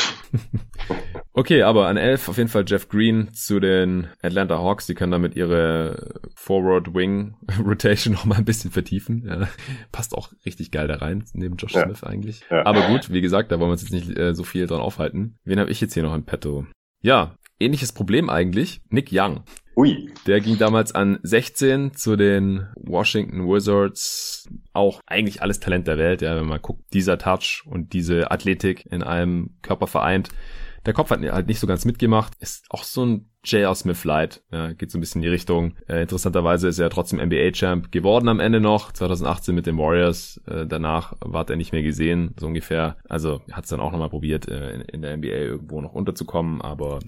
okay, 1.38 1.62
aber 1.62 1.86
an 1.86 1.96
11 1.96 2.28
auf 2.28 2.36
jeden 2.36 2.48
Fall 2.48 2.64
Jeff 2.66 2.88
Green 2.88 3.32
zu 3.32 3.60
den 3.60 4.08
Atlanta 4.22 4.58
Hawks. 4.58 4.86
Die 4.86 4.94
können 4.94 5.12
damit 5.12 5.36
ihre 5.36 6.20
Forward 6.34 6.94
Wing 6.94 7.36
Rotation 7.64 8.14
noch 8.14 8.24
mal 8.24 8.36
ein 8.36 8.44
bisschen 8.44 8.70
vertiefen. 8.70 9.24
Ja, 9.26 9.48
passt 9.92 10.14
auch 10.14 10.32
richtig 10.44 10.70
geil 10.70 10.88
da 10.88 10.96
rein, 10.96 11.24
neben 11.32 11.56
Josh 11.56 11.74
ja. 11.74 11.84
Smith 11.84 12.02
eigentlich. 12.02 12.42
Ja. 12.50 12.66
Aber 12.66 12.88
gut, 12.88 13.12
wie 13.12 13.20
gesagt, 13.20 13.52
da 13.52 13.58
wollen 13.58 13.68
wir 13.68 13.72
uns 13.72 13.82
jetzt 13.82 13.92
nicht 13.92 14.18
äh, 14.18 14.34
so 14.34 14.44
viel 14.44 14.66
dran 14.66 14.80
aufhalten. 14.80 15.38
Wen 15.44 15.60
habe 15.60 15.70
ich 15.70 15.80
jetzt 15.80 15.94
hier 15.94 16.02
noch 16.02 16.14
im 16.14 16.24
Petto? 16.24 16.66
Ja, 17.00 17.36
ähnliches 17.60 17.92
Problem 17.92 18.28
eigentlich. 18.28 18.80
Nick 18.90 19.10
Young. 19.12 19.44
Ui. 19.76 20.12
Der 20.26 20.40
ging 20.40 20.58
damals 20.58 20.92
an 20.92 21.20
16 21.22 21.94
zu 21.94 22.16
den 22.16 22.66
Washington 22.74 23.46
Wizards. 23.46 24.48
Auch 24.72 25.00
eigentlich 25.06 25.40
alles 25.40 25.60
Talent 25.60 25.86
der 25.86 25.98
Welt, 25.98 26.20
ja, 26.20 26.34
wenn 26.34 26.46
man 26.46 26.60
guckt, 26.60 26.82
dieser 26.92 27.16
Touch 27.16 27.62
und 27.64 27.92
diese 27.92 28.32
Athletik 28.32 28.86
in 28.90 29.04
einem 29.04 29.50
Körper 29.62 29.86
vereint. 29.86 30.30
Der 30.86 30.92
Kopf 30.92 31.10
hat 31.10 31.20
halt 31.20 31.46
nicht 31.46 31.60
so 31.60 31.66
ganz 31.66 31.84
mitgemacht. 31.84 32.32
Ist 32.40 32.66
auch 32.70 32.84
so 32.84 33.04
ein 33.04 33.30
J.R. 33.44 33.74
Smith 33.74 34.04
Light. 34.04 34.42
Ja, 34.50 34.72
geht 34.72 34.90
so 34.90 34.98
ein 34.98 35.00
bisschen 35.00 35.20
in 35.20 35.26
die 35.26 35.34
Richtung. 35.34 35.74
Äh, 35.88 36.02
interessanterweise 36.02 36.68
ist 36.68 36.78
er 36.78 36.90
trotzdem 36.90 37.20
NBA-Champ 37.20 37.92
geworden 37.92 38.28
am 38.28 38.40
Ende 38.40 38.60
noch. 38.60 38.92
2018 38.92 39.54
mit 39.54 39.66
den 39.66 39.78
Warriors. 39.78 40.40
Äh, 40.46 40.66
danach 40.66 41.14
war 41.20 41.48
er 41.48 41.56
nicht 41.56 41.72
mehr 41.72 41.82
gesehen, 41.82 42.34
so 42.38 42.46
ungefähr. 42.46 42.96
Also 43.08 43.40
hat 43.52 43.64
es 43.64 43.70
dann 43.70 43.80
auch 43.80 43.92
nochmal 43.92 44.10
probiert, 44.10 44.48
äh, 44.48 44.74
in, 44.74 44.80
in 44.82 45.02
der 45.02 45.16
NBA 45.16 45.28
irgendwo 45.28 45.80
noch 45.80 45.94
unterzukommen. 45.94 46.60
Aber 46.60 46.98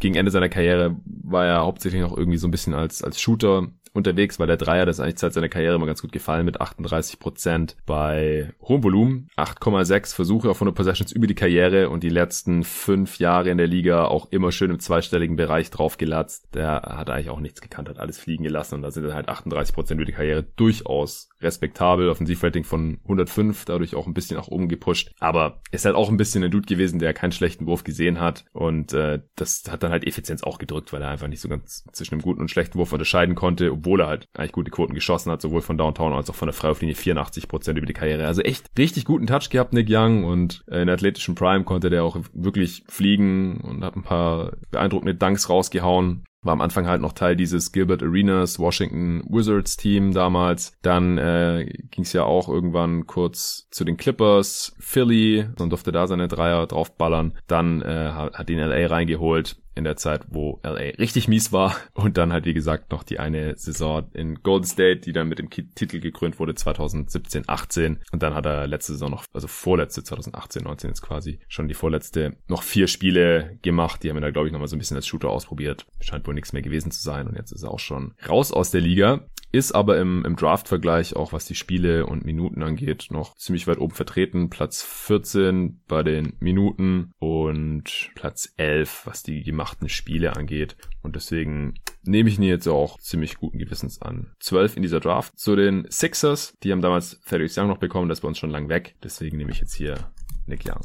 gegen 0.00 0.14
Ende 0.14 0.30
seiner 0.30 0.48
Karriere 0.48 0.96
war 1.04 1.46
er 1.46 1.60
hauptsächlich 1.60 2.02
noch 2.02 2.16
irgendwie 2.16 2.38
so 2.38 2.48
ein 2.48 2.50
bisschen 2.50 2.74
als, 2.74 3.02
als 3.02 3.20
Shooter 3.20 3.68
unterwegs, 3.92 4.38
weil 4.38 4.46
der 4.46 4.56
Dreier, 4.56 4.86
das 4.86 4.96
ist 4.96 5.00
eigentlich 5.00 5.18
seit 5.18 5.34
seiner 5.34 5.48
Karriere 5.48 5.74
immer 5.74 5.86
ganz 5.86 6.00
gut 6.00 6.12
gefallen 6.12 6.44
mit 6.44 6.60
38 6.60 7.18
Prozent 7.18 7.76
bei 7.86 8.52
hohem 8.62 8.82
Volumen, 8.82 9.28
8,6 9.36 10.14
Versuche 10.14 10.50
auf 10.50 10.56
100 10.56 10.74
Possessions 10.74 11.12
über 11.12 11.26
die 11.26 11.34
Karriere 11.34 11.90
und 11.90 12.02
die 12.02 12.08
letzten 12.08 12.64
fünf 12.64 13.18
Jahre 13.18 13.50
in 13.50 13.58
der 13.58 13.66
Liga 13.66 14.06
auch 14.06 14.30
immer 14.30 14.50
schön 14.52 14.70
im 14.70 14.80
zweistelligen 14.80 15.36
Bereich 15.36 15.70
draufgelatzt. 15.70 16.54
Der 16.54 16.82
hat 16.82 17.10
eigentlich 17.10 17.30
auch 17.30 17.40
nichts 17.40 17.60
gekannt, 17.60 17.88
hat 17.88 17.98
alles 17.98 18.18
fliegen 18.18 18.44
gelassen 18.44 18.76
und 18.76 18.82
da 18.82 18.90
sind 18.90 19.04
dann 19.04 19.14
halt 19.14 19.28
38 19.28 19.74
Prozent 19.74 20.00
über 20.00 20.06
die 20.06 20.12
Karriere 20.12 20.42
durchaus 20.42 21.28
respektabel. 21.42 22.08
Offensivrating 22.08 22.64
von 22.64 22.98
105, 23.04 23.64
dadurch 23.64 23.94
auch 23.94 24.06
ein 24.06 24.14
bisschen 24.14 24.36
nach 24.36 24.48
oben 24.48 24.68
gepusht. 24.68 25.12
Aber 25.20 25.60
ist 25.70 25.84
halt 25.84 25.94
auch 25.94 26.08
ein 26.08 26.16
bisschen 26.16 26.44
ein 26.44 26.50
Dude 26.50 26.66
gewesen, 26.66 26.98
der 26.98 27.14
keinen 27.14 27.32
schlechten 27.32 27.66
Wurf 27.66 27.84
gesehen 27.84 28.20
hat. 28.20 28.44
Und 28.52 28.92
äh, 28.92 29.20
das 29.36 29.64
hat 29.70 29.82
dann 29.82 29.92
halt 29.92 30.06
Effizienz 30.06 30.42
auch 30.42 30.58
gedrückt, 30.58 30.92
weil 30.92 31.02
er 31.02 31.08
einfach 31.08 31.28
nicht 31.28 31.40
so 31.40 31.48
ganz 31.48 31.84
zwischen 31.92 32.14
einem 32.14 32.22
guten 32.22 32.40
und 32.40 32.50
schlechten 32.50 32.78
Wurf 32.78 32.92
unterscheiden 32.92 33.34
konnte, 33.34 33.72
obwohl 33.72 34.00
er 34.00 34.08
halt 34.08 34.28
eigentlich 34.34 34.52
gute 34.52 34.70
Quoten 34.70 34.94
geschossen 34.94 35.30
hat, 35.30 35.42
sowohl 35.42 35.62
von 35.62 35.78
Downtown 35.78 36.12
als 36.12 36.30
auch 36.30 36.34
von 36.34 36.48
der 36.48 36.54
Freiwurflinie 36.54 36.94
84 36.94 37.48
Prozent 37.48 37.78
über 37.78 37.86
die 37.86 37.92
Karriere. 37.92 38.26
Also 38.26 38.42
echt 38.42 38.70
richtig 38.78 39.04
guten 39.04 39.26
Touch 39.26 39.50
gehabt, 39.50 39.72
Nick 39.72 39.88
Young. 39.90 40.24
Und 40.24 40.64
äh, 40.68 40.82
in 40.82 40.88
athletischen 40.88 41.34
Prime 41.34 41.64
konnte 41.64 41.90
der 41.90 42.04
auch 42.04 42.16
wirklich 42.32 42.84
fliegen 42.88 43.60
und 43.60 43.84
hat 43.84 43.96
ein 43.96 44.02
paar 44.02 44.52
beeindruckende 44.70 45.14
Dunks 45.14 45.48
rausgehauen 45.48 46.24
war 46.42 46.52
am 46.52 46.60
Anfang 46.60 46.86
halt 46.86 47.00
noch 47.00 47.12
Teil 47.12 47.36
dieses 47.36 47.72
Gilbert 47.72 48.02
Arenas 48.02 48.58
Washington 48.58 49.22
Wizards 49.28 49.76
Team 49.76 50.12
damals. 50.12 50.72
Dann 50.82 51.18
äh, 51.18 51.66
ging 51.90 52.04
es 52.04 52.12
ja 52.12 52.24
auch 52.24 52.48
irgendwann 52.48 53.06
kurz 53.06 53.68
zu 53.70 53.84
den 53.84 53.96
Clippers, 53.96 54.74
Philly 54.78 55.46
und 55.58 55.70
durfte 55.70 55.92
da 55.92 56.06
seine 56.06 56.28
Dreier 56.28 56.66
draufballern. 56.66 57.38
Dann 57.46 57.82
äh, 57.82 58.10
hat 58.12 58.50
ihn 58.50 58.58
LA 58.58 58.86
reingeholt 58.86 59.56
in 59.74 59.84
der 59.84 59.96
Zeit, 59.96 60.22
wo 60.28 60.60
LA 60.62 60.96
richtig 60.98 61.28
mies 61.28 61.52
war. 61.52 61.76
Und 61.94 62.16
dann 62.16 62.32
halt 62.32 62.44
wie 62.44 62.54
gesagt 62.54 62.90
noch 62.92 63.02
die 63.02 63.18
eine 63.18 63.56
Saison 63.56 64.08
in 64.12 64.42
Golden 64.42 64.66
State, 64.66 65.00
die 65.00 65.12
dann 65.12 65.28
mit 65.28 65.38
dem 65.38 65.50
Titel 65.50 66.00
gekrönt 66.00 66.38
wurde 66.38 66.54
2017, 66.54 67.44
18 67.46 68.00
und 68.12 68.22
dann 68.22 68.34
hat 68.34 68.46
er 68.46 68.66
letzte 68.66 68.92
Saison 68.92 69.10
noch, 69.10 69.24
also 69.32 69.48
vorletzte 69.48 70.02
2018, 70.02 70.64
19 70.64 70.90
jetzt 70.90 71.02
quasi 71.02 71.38
schon 71.48 71.68
die 71.68 71.74
vorletzte 71.74 72.36
noch 72.48 72.62
vier 72.62 72.86
Spiele 72.86 73.58
gemacht, 73.62 74.02
die 74.02 74.10
haben 74.10 74.16
wir 74.16 74.20
da 74.20 74.30
glaube 74.30 74.48
ich 74.48 74.52
noch 74.52 74.60
mal 74.60 74.68
so 74.68 74.76
ein 74.76 74.78
bisschen 74.78 74.96
als 74.96 75.06
Shooter 75.06 75.30
ausprobiert, 75.30 75.86
scheint 76.00 76.26
wohl 76.26 76.34
nichts 76.34 76.52
mehr 76.52 76.62
gewesen 76.62 76.90
zu 76.90 77.02
sein. 77.02 77.26
Und 77.26 77.36
jetzt 77.36 77.52
ist 77.52 77.62
er 77.62 77.70
auch 77.70 77.78
schon 77.78 78.14
raus 78.28 78.52
aus 78.52 78.70
der 78.70 78.80
Liga 78.80 79.26
ist 79.52 79.72
aber 79.72 79.98
im, 79.98 80.24
im 80.24 80.36
Draft-Vergleich 80.36 81.14
auch 81.14 81.32
was 81.32 81.44
die 81.44 81.54
Spiele 81.54 82.06
und 82.06 82.24
Minuten 82.24 82.62
angeht 82.62 83.08
noch 83.10 83.36
ziemlich 83.36 83.66
weit 83.66 83.78
oben 83.78 83.94
vertreten. 83.94 84.50
Platz 84.50 84.82
14 84.82 85.82
bei 85.86 86.02
den 86.02 86.34
Minuten 86.40 87.12
und 87.18 88.10
Platz 88.14 88.52
11, 88.56 89.02
was 89.04 89.22
die 89.22 89.42
gemachten 89.42 89.88
Spiele 89.88 90.36
angeht. 90.36 90.76
Und 91.02 91.16
deswegen 91.16 91.74
nehme 92.02 92.28
ich 92.28 92.38
ihn 92.38 92.44
jetzt 92.44 92.66
auch 92.66 92.98
ziemlich 92.98 93.36
guten 93.36 93.58
Gewissens 93.58 94.00
an. 94.00 94.32
12 94.40 94.76
in 94.76 94.82
dieser 94.82 95.00
Draft. 95.00 95.38
Zu 95.38 95.54
den 95.54 95.86
Sixers, 95.90 96.54
die 96.62 96.72
haben 96.72 96.82
damals 96.82 97.20
Thaddeus 97.20 97.56
Young 97.56 97.68
noch 97.68 97.78
bekommen, 97.78 98.08
das 98.08 98.22
bei 98.22 98.28
uns 98.28 98.38
schon 98.38 98.50
lang 98.50 98.68
weg. 98.68 98.96
Deswegen 99.02 99.36
nehme 99.36 99.52
ich 99.52 99.60
jetzt 99.60 99.74
hier 99.74 100.10
Nick 100.46 100.64
Young. 100.66 100.82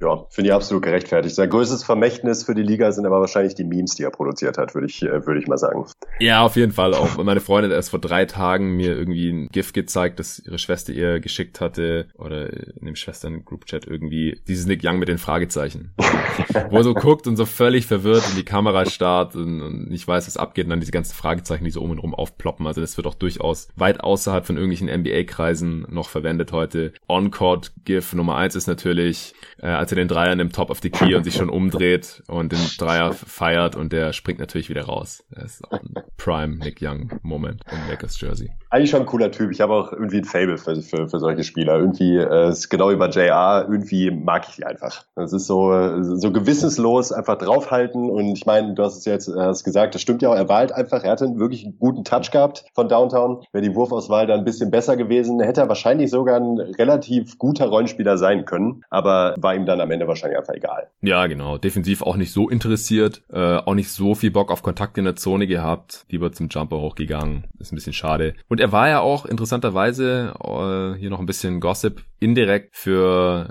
Ja, 0.00 0.24
finde 0.30 0.48
ich 0.48 0.54
absolut 0.54 0.82
gerechtfertigt. 0.82 1.34
Sein 1.34 1.50
größtes 1.50 1.84
Vermächtnis 1.84 2.44
für 2.44 2.54
die 2.54 2.62
Liga 2.62 2.90
sind 2.92 3.06
aber 3.06 3.20
wahrscheinlich 3.20 3.54
die 3.54 3.64
Memes, 3.64 3.94
die 3.96 4.04
er 4.04 4.10
produziert 4.10 4.56
hat, 4.56 4.74
würde 4.74 4.86
ich, 4.86 5.02
äh, 5.02 5.26
würde 5.26 5.40
ich 5.40 5.46
mal 5.46 5.58
sagen. 5.58 5.84
Ja, 6.18 6.42
auf 6.42 6.56
jeden 6.56 6.72
Fall 6.72 6.94
auch. 6.94 7.22
Meine 7.22 7.40
Freundin 7.40 7.70
hat 7.70 7.76
erst 7.76 7.90
vor 7.90 8.00
drei 8.00 8.24
Tagen 8.24 8.76
mir 8.76 8.96
irgendwie 8.96 9.30
ein 9.30 9.48
GIF 9.48 9.72
gezeigt, 9.72 10.18
das 10.18 10.38
ihre 10.38 10.58
Schwester 10.58 10.92
ihr 10.92 11.20
geschickt 11.20 11.60
hatte 11.60 12.06
oder 12.16 12.50
in 12.50 12.86
dem 12.86 12.96
Schwestern-Group-Chat 12.96 13.86
irgendwie 13.86 14.40
dieses 14.48 14.66
Nick 14.66 14.80
Young 14.84 14.98
mit 14.98 15.08
den 15.08 15.18
Fragezeichen. 15.18 15.92
wo 16.70 16.76
er 16.76 16.84
so 16.84 16.94
guckt 16.94 17.26
und 17.26 17.36
so 17.36 17.44
völlig 17.44 17.86
verwirrt 17.86 18.24
in 18.30 18.36
die 18.36 18.44
Kamera 18.44 18.86
starrt 18.86 19.36
und, 19.36 19.60
und 19.60 19.90
nicht 19.90 20.06
weiß, 20.06 20.26
was 20.26 20.36
abgeht 20.36 20.64
und 20.64 20.70
dann 20.70 20.80
diese 20.80 20.92
ganzen 20.92 21.14
Fragezeichen, 21.14 21.64
die 21.64 21.70
so 21.70 21.82
um 21.82 21.90
und 21.90 21.98
rum 21.98 22.14
aufploppen. 22.14 22.66
Also 22.66 22.80
das 22.80 22.96
wird 22.96 23.06
auch 23.06 23.14
durchaus 23.14 23.68
weit 23.76 24.00
außerhalb 24.00 24.46
von 24.46 24.56
irgendwelchen 24.56 24.88
NBA-Kreisen 24.88 25.86
noch 25.90 26.08
verwendet 26.08 26.52
heute. 26.52 26.92
On-Court-GIF 27.08 28.14
Nummer 28.14 28.36
eins 28.36 28.56
ist 28.56 28.66
natürlich, 28.66 29.34
äh, 29.58 29.66
als 29.66 29.89
er 29.92 29.96
den 29.96 30.08
Dreier 30.08 30.34
nimmt 30.34 30.54
Top 30.54 30.70
of 30.70 30.80
the 30.82 30.90
Key 30.90 31.14
und 31.14 31.24
sich 31.24 31.34
schon 31.34 31.48
umdreht 31.48 32.22
und 32.26 32.52
den 32.52 32.58
Dreier 32.78 33.12
feiert 33.12 33.76
und 33.76 33.92
der 33.92 34.12
springt 34.12 34.40
natürlich 34.40 34.68
wieder 34.68 34.84
raus. 34.84 35.24
Das 35.30 35.54
ist 35.54 35.64
auch 35.64 35.80
ein 35.80 35.94
Prime 36.16 36.56
Nick 36.56 36.78
Young 36.80 37.18
Moment 37.22 37.62
im 37.70 37.90
Lakers 37.90 38.20
Jersey. 38.20 38.50
Eigentlich 38.70 38.90
schon 38.90 39.00
ein 39.00 39.06
cooler 39.06 39.30
Typ. 39.30 39.50
Ich 39.50 39.60
habe 39.60 39.72
auch 39.72 39.92
irgendwie 39.92 40.18
ein 40.18 40.24
Fable 40.24 40.58
für, 40.58 40.80
für, 40.80 41.08
für 41.08 41.18
solche 41.18 41.44
Spieler. 41.44 41.78
Irgendwie 41.78 42.16
äh, 42.16 42.50
ist 42.50 42.68
genau 42.68 42.90
über 42.90 43.08
JR, 43.08 43.66
irgendwie 43.68 44.10
mag 44.10 44.46
ich 44.48 44.56
die 44.56 44.64
einfach. 44.64 45.04
Das 45.16 45.32
ist 45.32 45.46
so, 45.46 46.02
so 46.02 46.32
gewissenslos 46.32 47.12
einfach 47.12 47.38
draufhalten 47.38 48.10
und 48.10 48.36
ich 48.36 48.46
meine, 48.46 48.74
du 48.74 48.82
hast 48.82 48.98
es 48.98 49.04
jetzt 49.04 49.28
hast 49.28 49.64
gesagt, 49.64 49.94
das 49.94 50.02
stimmt 50.02 50.22
ja 50.22 50.30
auch, 50.30 50.36
er 50.36 50.48
war 50.48 50.58
halt 50.58 50.72
einfach, 50.72 51.02
er 51.02 51.12
hatte 51.12 51.26
wirklich 51.36 51.64
einen 51.64 51.78
guten 51.78 52.04
Touch 52.04 52.30
gehabt 52.30 52.64
von 52.74 52.88
Downtown. 52.88 53.42
Wäre 53.52 53.62
die 53.62 53.74
Wurfauswahl 53.74 54.26
da 54.26 54.34
ein 54.34 54.44
bisschen 54.44 54.70
besser 54.70 54.96
gewesen, 54.96 55.40
hätte 55.40 55.62
er 55.62 55.68
wahrscheinlich 55.68 56.10
sogar 56.10 56.36
ein 56.36 56.58
relativ 56.58 57.38
guter 57.38 57.66
Rollenspieler 57.66 58.18
sein 58.18 58.44
können, 58.44 58.82
aber 58.90 59.34
war 59.38 59.54
ihm 59.54 59.66
dann 59.66 59.79
dann 59.80 59.88
am 59.88 59.90
Ende 59.90 60.06
wahrscheinlich 60.06 60.38
einfach 60.38 60.54
egal. 60.54 60.88
Ja, 61.00 61.26
genau. 61.26 61.58
Defensiv 61.58 62.02
auch 62.02 62.16
nicht 62.16 62.32
so 62.32 62.48
interessiert, 62.48 63.22
äh, 63.32 63.56
auch 63.56 63.74
nicht 63.74 63.90
so 63.90 64.14
viel 64.14 64.30
Bock 64.30 64.50
auf 64.50 64.62
Kontakt 64.62 64.98
in 64.98 65.04
der 65.04 65.16
Zone 65.16 65.46
gehabt. 65.46 66.04
Lieber 66.08 66.32
zum 66.32 66.48
Jumper 66.48 66.78
hochgegangen. 66.78 67.46
Ist 67.58 67.72
ein 67.72 67.76
bisschen 67.76 67.92
schade. 67.92 68.34
Und 68.48 68.60
er 68.60 68.72
war 68.72 68.88
ja 68.88 69.00
auch 69.00 69.26
interessanterweise, 69.26 70.34
äh, 70.38 70.98
hier 70.98 71.10
noch 71.10 71.20
ein 71.20 71.26
bisschen 71.26 71.60
Gossip, 71.60 72.02
indirekt 72.20 72.76
für 72.76 73.50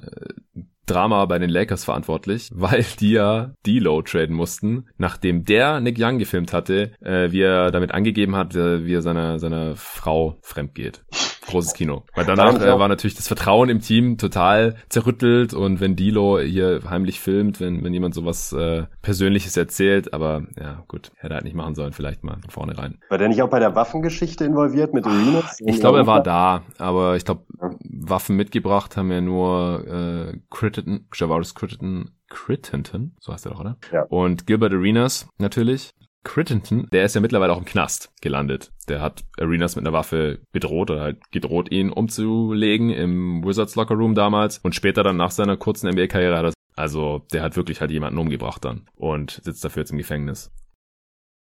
äh, 0.55 0.61
Drama 0.85 1.25
bei 1.25 1.37
den 1.37 1.49
Lakers 1.49 1.83
verantwortlich, 1.83 2.49
weil 2.53 2.85
die 2.99 3.11
ja 3.11 3.53
D-Low 3.65 4.01
traden 4.01 4.35
mussten, 4.35 4.87
nachdem 4.97 5.45
der 5.45 5.79
Nick 5.81 5.97
Young 5.99 6.19
gefilmt 6.19 6.53
hatte, 6.53 6.91
äh, 7.01 7.31
wie 7.31 7.41
er 7.41 7.71
damit 7.71 7.91
angegeben 7.91 8.35
hat, 8.35 8.55
äh, 8.55 8.85
wie 8.85 8.95
er 8.95 9.01
seiner 9.01 9.39
seiner 9.39 9.75
Frau 9.75 10.37
fremd 10.41 10.75
geht 10.75 11.03
großes 11.49 11.73
Kino. 11.73 12.03
Weil 12.15 12.25
danach 12.25 12.61
äh, 12.61 12.79
war 12.79 12.87
natürlich 12.87 13.15
das 13.15 13.27
Vertrauen 13.27 13.69
im 13.69 13.81
Team 13.81 14.17
total 14.17 14.75
zerrüttelt 14.89 15.53
und 15.53 15.79
wenn 15.79 15.95
Dilo 15.95 16.39
hier 16.39 16.81
heimlich 16.89 17.19
filmt, 17.19 17.59
wenn, 17.59 17.83
wenn 17.83 17.93
jemand 17.93 18.13
sowas 18.13 18.53
äh, 18.53 18.83
Persönliches 19.01 19.57
erzählt, 19.57 20.13
aber 20.13 20.43
ja, 20.59 20.83
gut, 20.87 21.11
hätte 21.17 21.33
er 21.33 21.37
halt 21.37 21.45
nicht 21.45 21.55
machen 21.55 21.75
sollen, 21.75 21.93
vielleicht 21.93 22.23
mal 22.23 22.37
vorne 22.49 22.77
rein. 22.77 22.99
War 23.09 23.17
der 23.17 23.29
nicht 23.29 23.41
auch 23.41 23.49
bei 23.49 23.59
der 23.59 23.75
Waffengeschichte 23.75 24.45
involviert 24.45 24.93
mit 24.93 25.05
Arenas? 25.05 25.57
Ich 25.59 25.79
glaube, 25.79 25.99
er 25.99 26.07
war 26.07 26.23
da, 26.23 26.63
aber 26.77 27.15
ich 27.15 27.25
glaube, 27.25 27.43
ja. 27.61 27.71
Waffen 27.83 28.35
mitgebracht 28.35 28.97
haben 28.97 29.11
ja 29.11 29.21
nur 29.21 29.85
äh, 29.87 30.37
Crittenton, 30.49 31.07
Javaris 31.13 31.55
Crittenton 31.55 32.11
Crittenton, 32.29 33.15
so 33.19 33.33
heißt 33.33 33.45
er 33.47 33.53
doch, 33.53 33.59
oder? 33.59 33.77
Ja. 33.91 34.03
Und 34.03 34.45
Gilbert 34.45 34.73
Arenas 34.73 35.27
natürlich. 35.39 35.93
Crittenton, 36.23 36.87
der 36.91 37.05
ist 37.05 37.15
ja 37.15 37.21
mittlerweile 37.21 37.53
auch 37.53 37.59
im 37.59 37.65
Knast 37.65 38.11
gelandet. 38.21 38.71
Der 38.87 39.01
hat 39.01 39.23
Arenas 39.39 39.75
mit 39.75 39.85
einer 39.85 39.93
Waffe 39.93 40.39
bedroht 40.51 40.91
oder 40.91 41.01
halt 41.01 41.31
gedroht, 41.31 41.71
ihn 41.71 41.91
umzulegen 41.91 42.89
im 42.89 43.43
Wizards 43.43 43.75
Locker 43.75 43.95
Room 43.95 44.15
damals. 44.15 44.57
Und 44.59 44.75
später 44.75 45.03
dann 45.03 45.17
nach 45.17 45.31
seiner 45.31 45.57
kurzen 45.57 45.89
NBA-Karriere 45.89 46.37
hat 46.37 46.45
er, 46.45 46.53
also 46.75 47.25
der 47.33 47.41
hat 47.41 47.55
wirklich 47.55 47.81
halt 47.81 47.91
jemanden 47.91 48.19
umgebracht 48.19 48.63
dann 48.65 48.87
und 48.95 49.39
sitzt 49.43 49.63
dafür 49.63 49.81
jetzt 49.81 49.91
im 49.91 49.97
Gefängnis. 49.97 50.51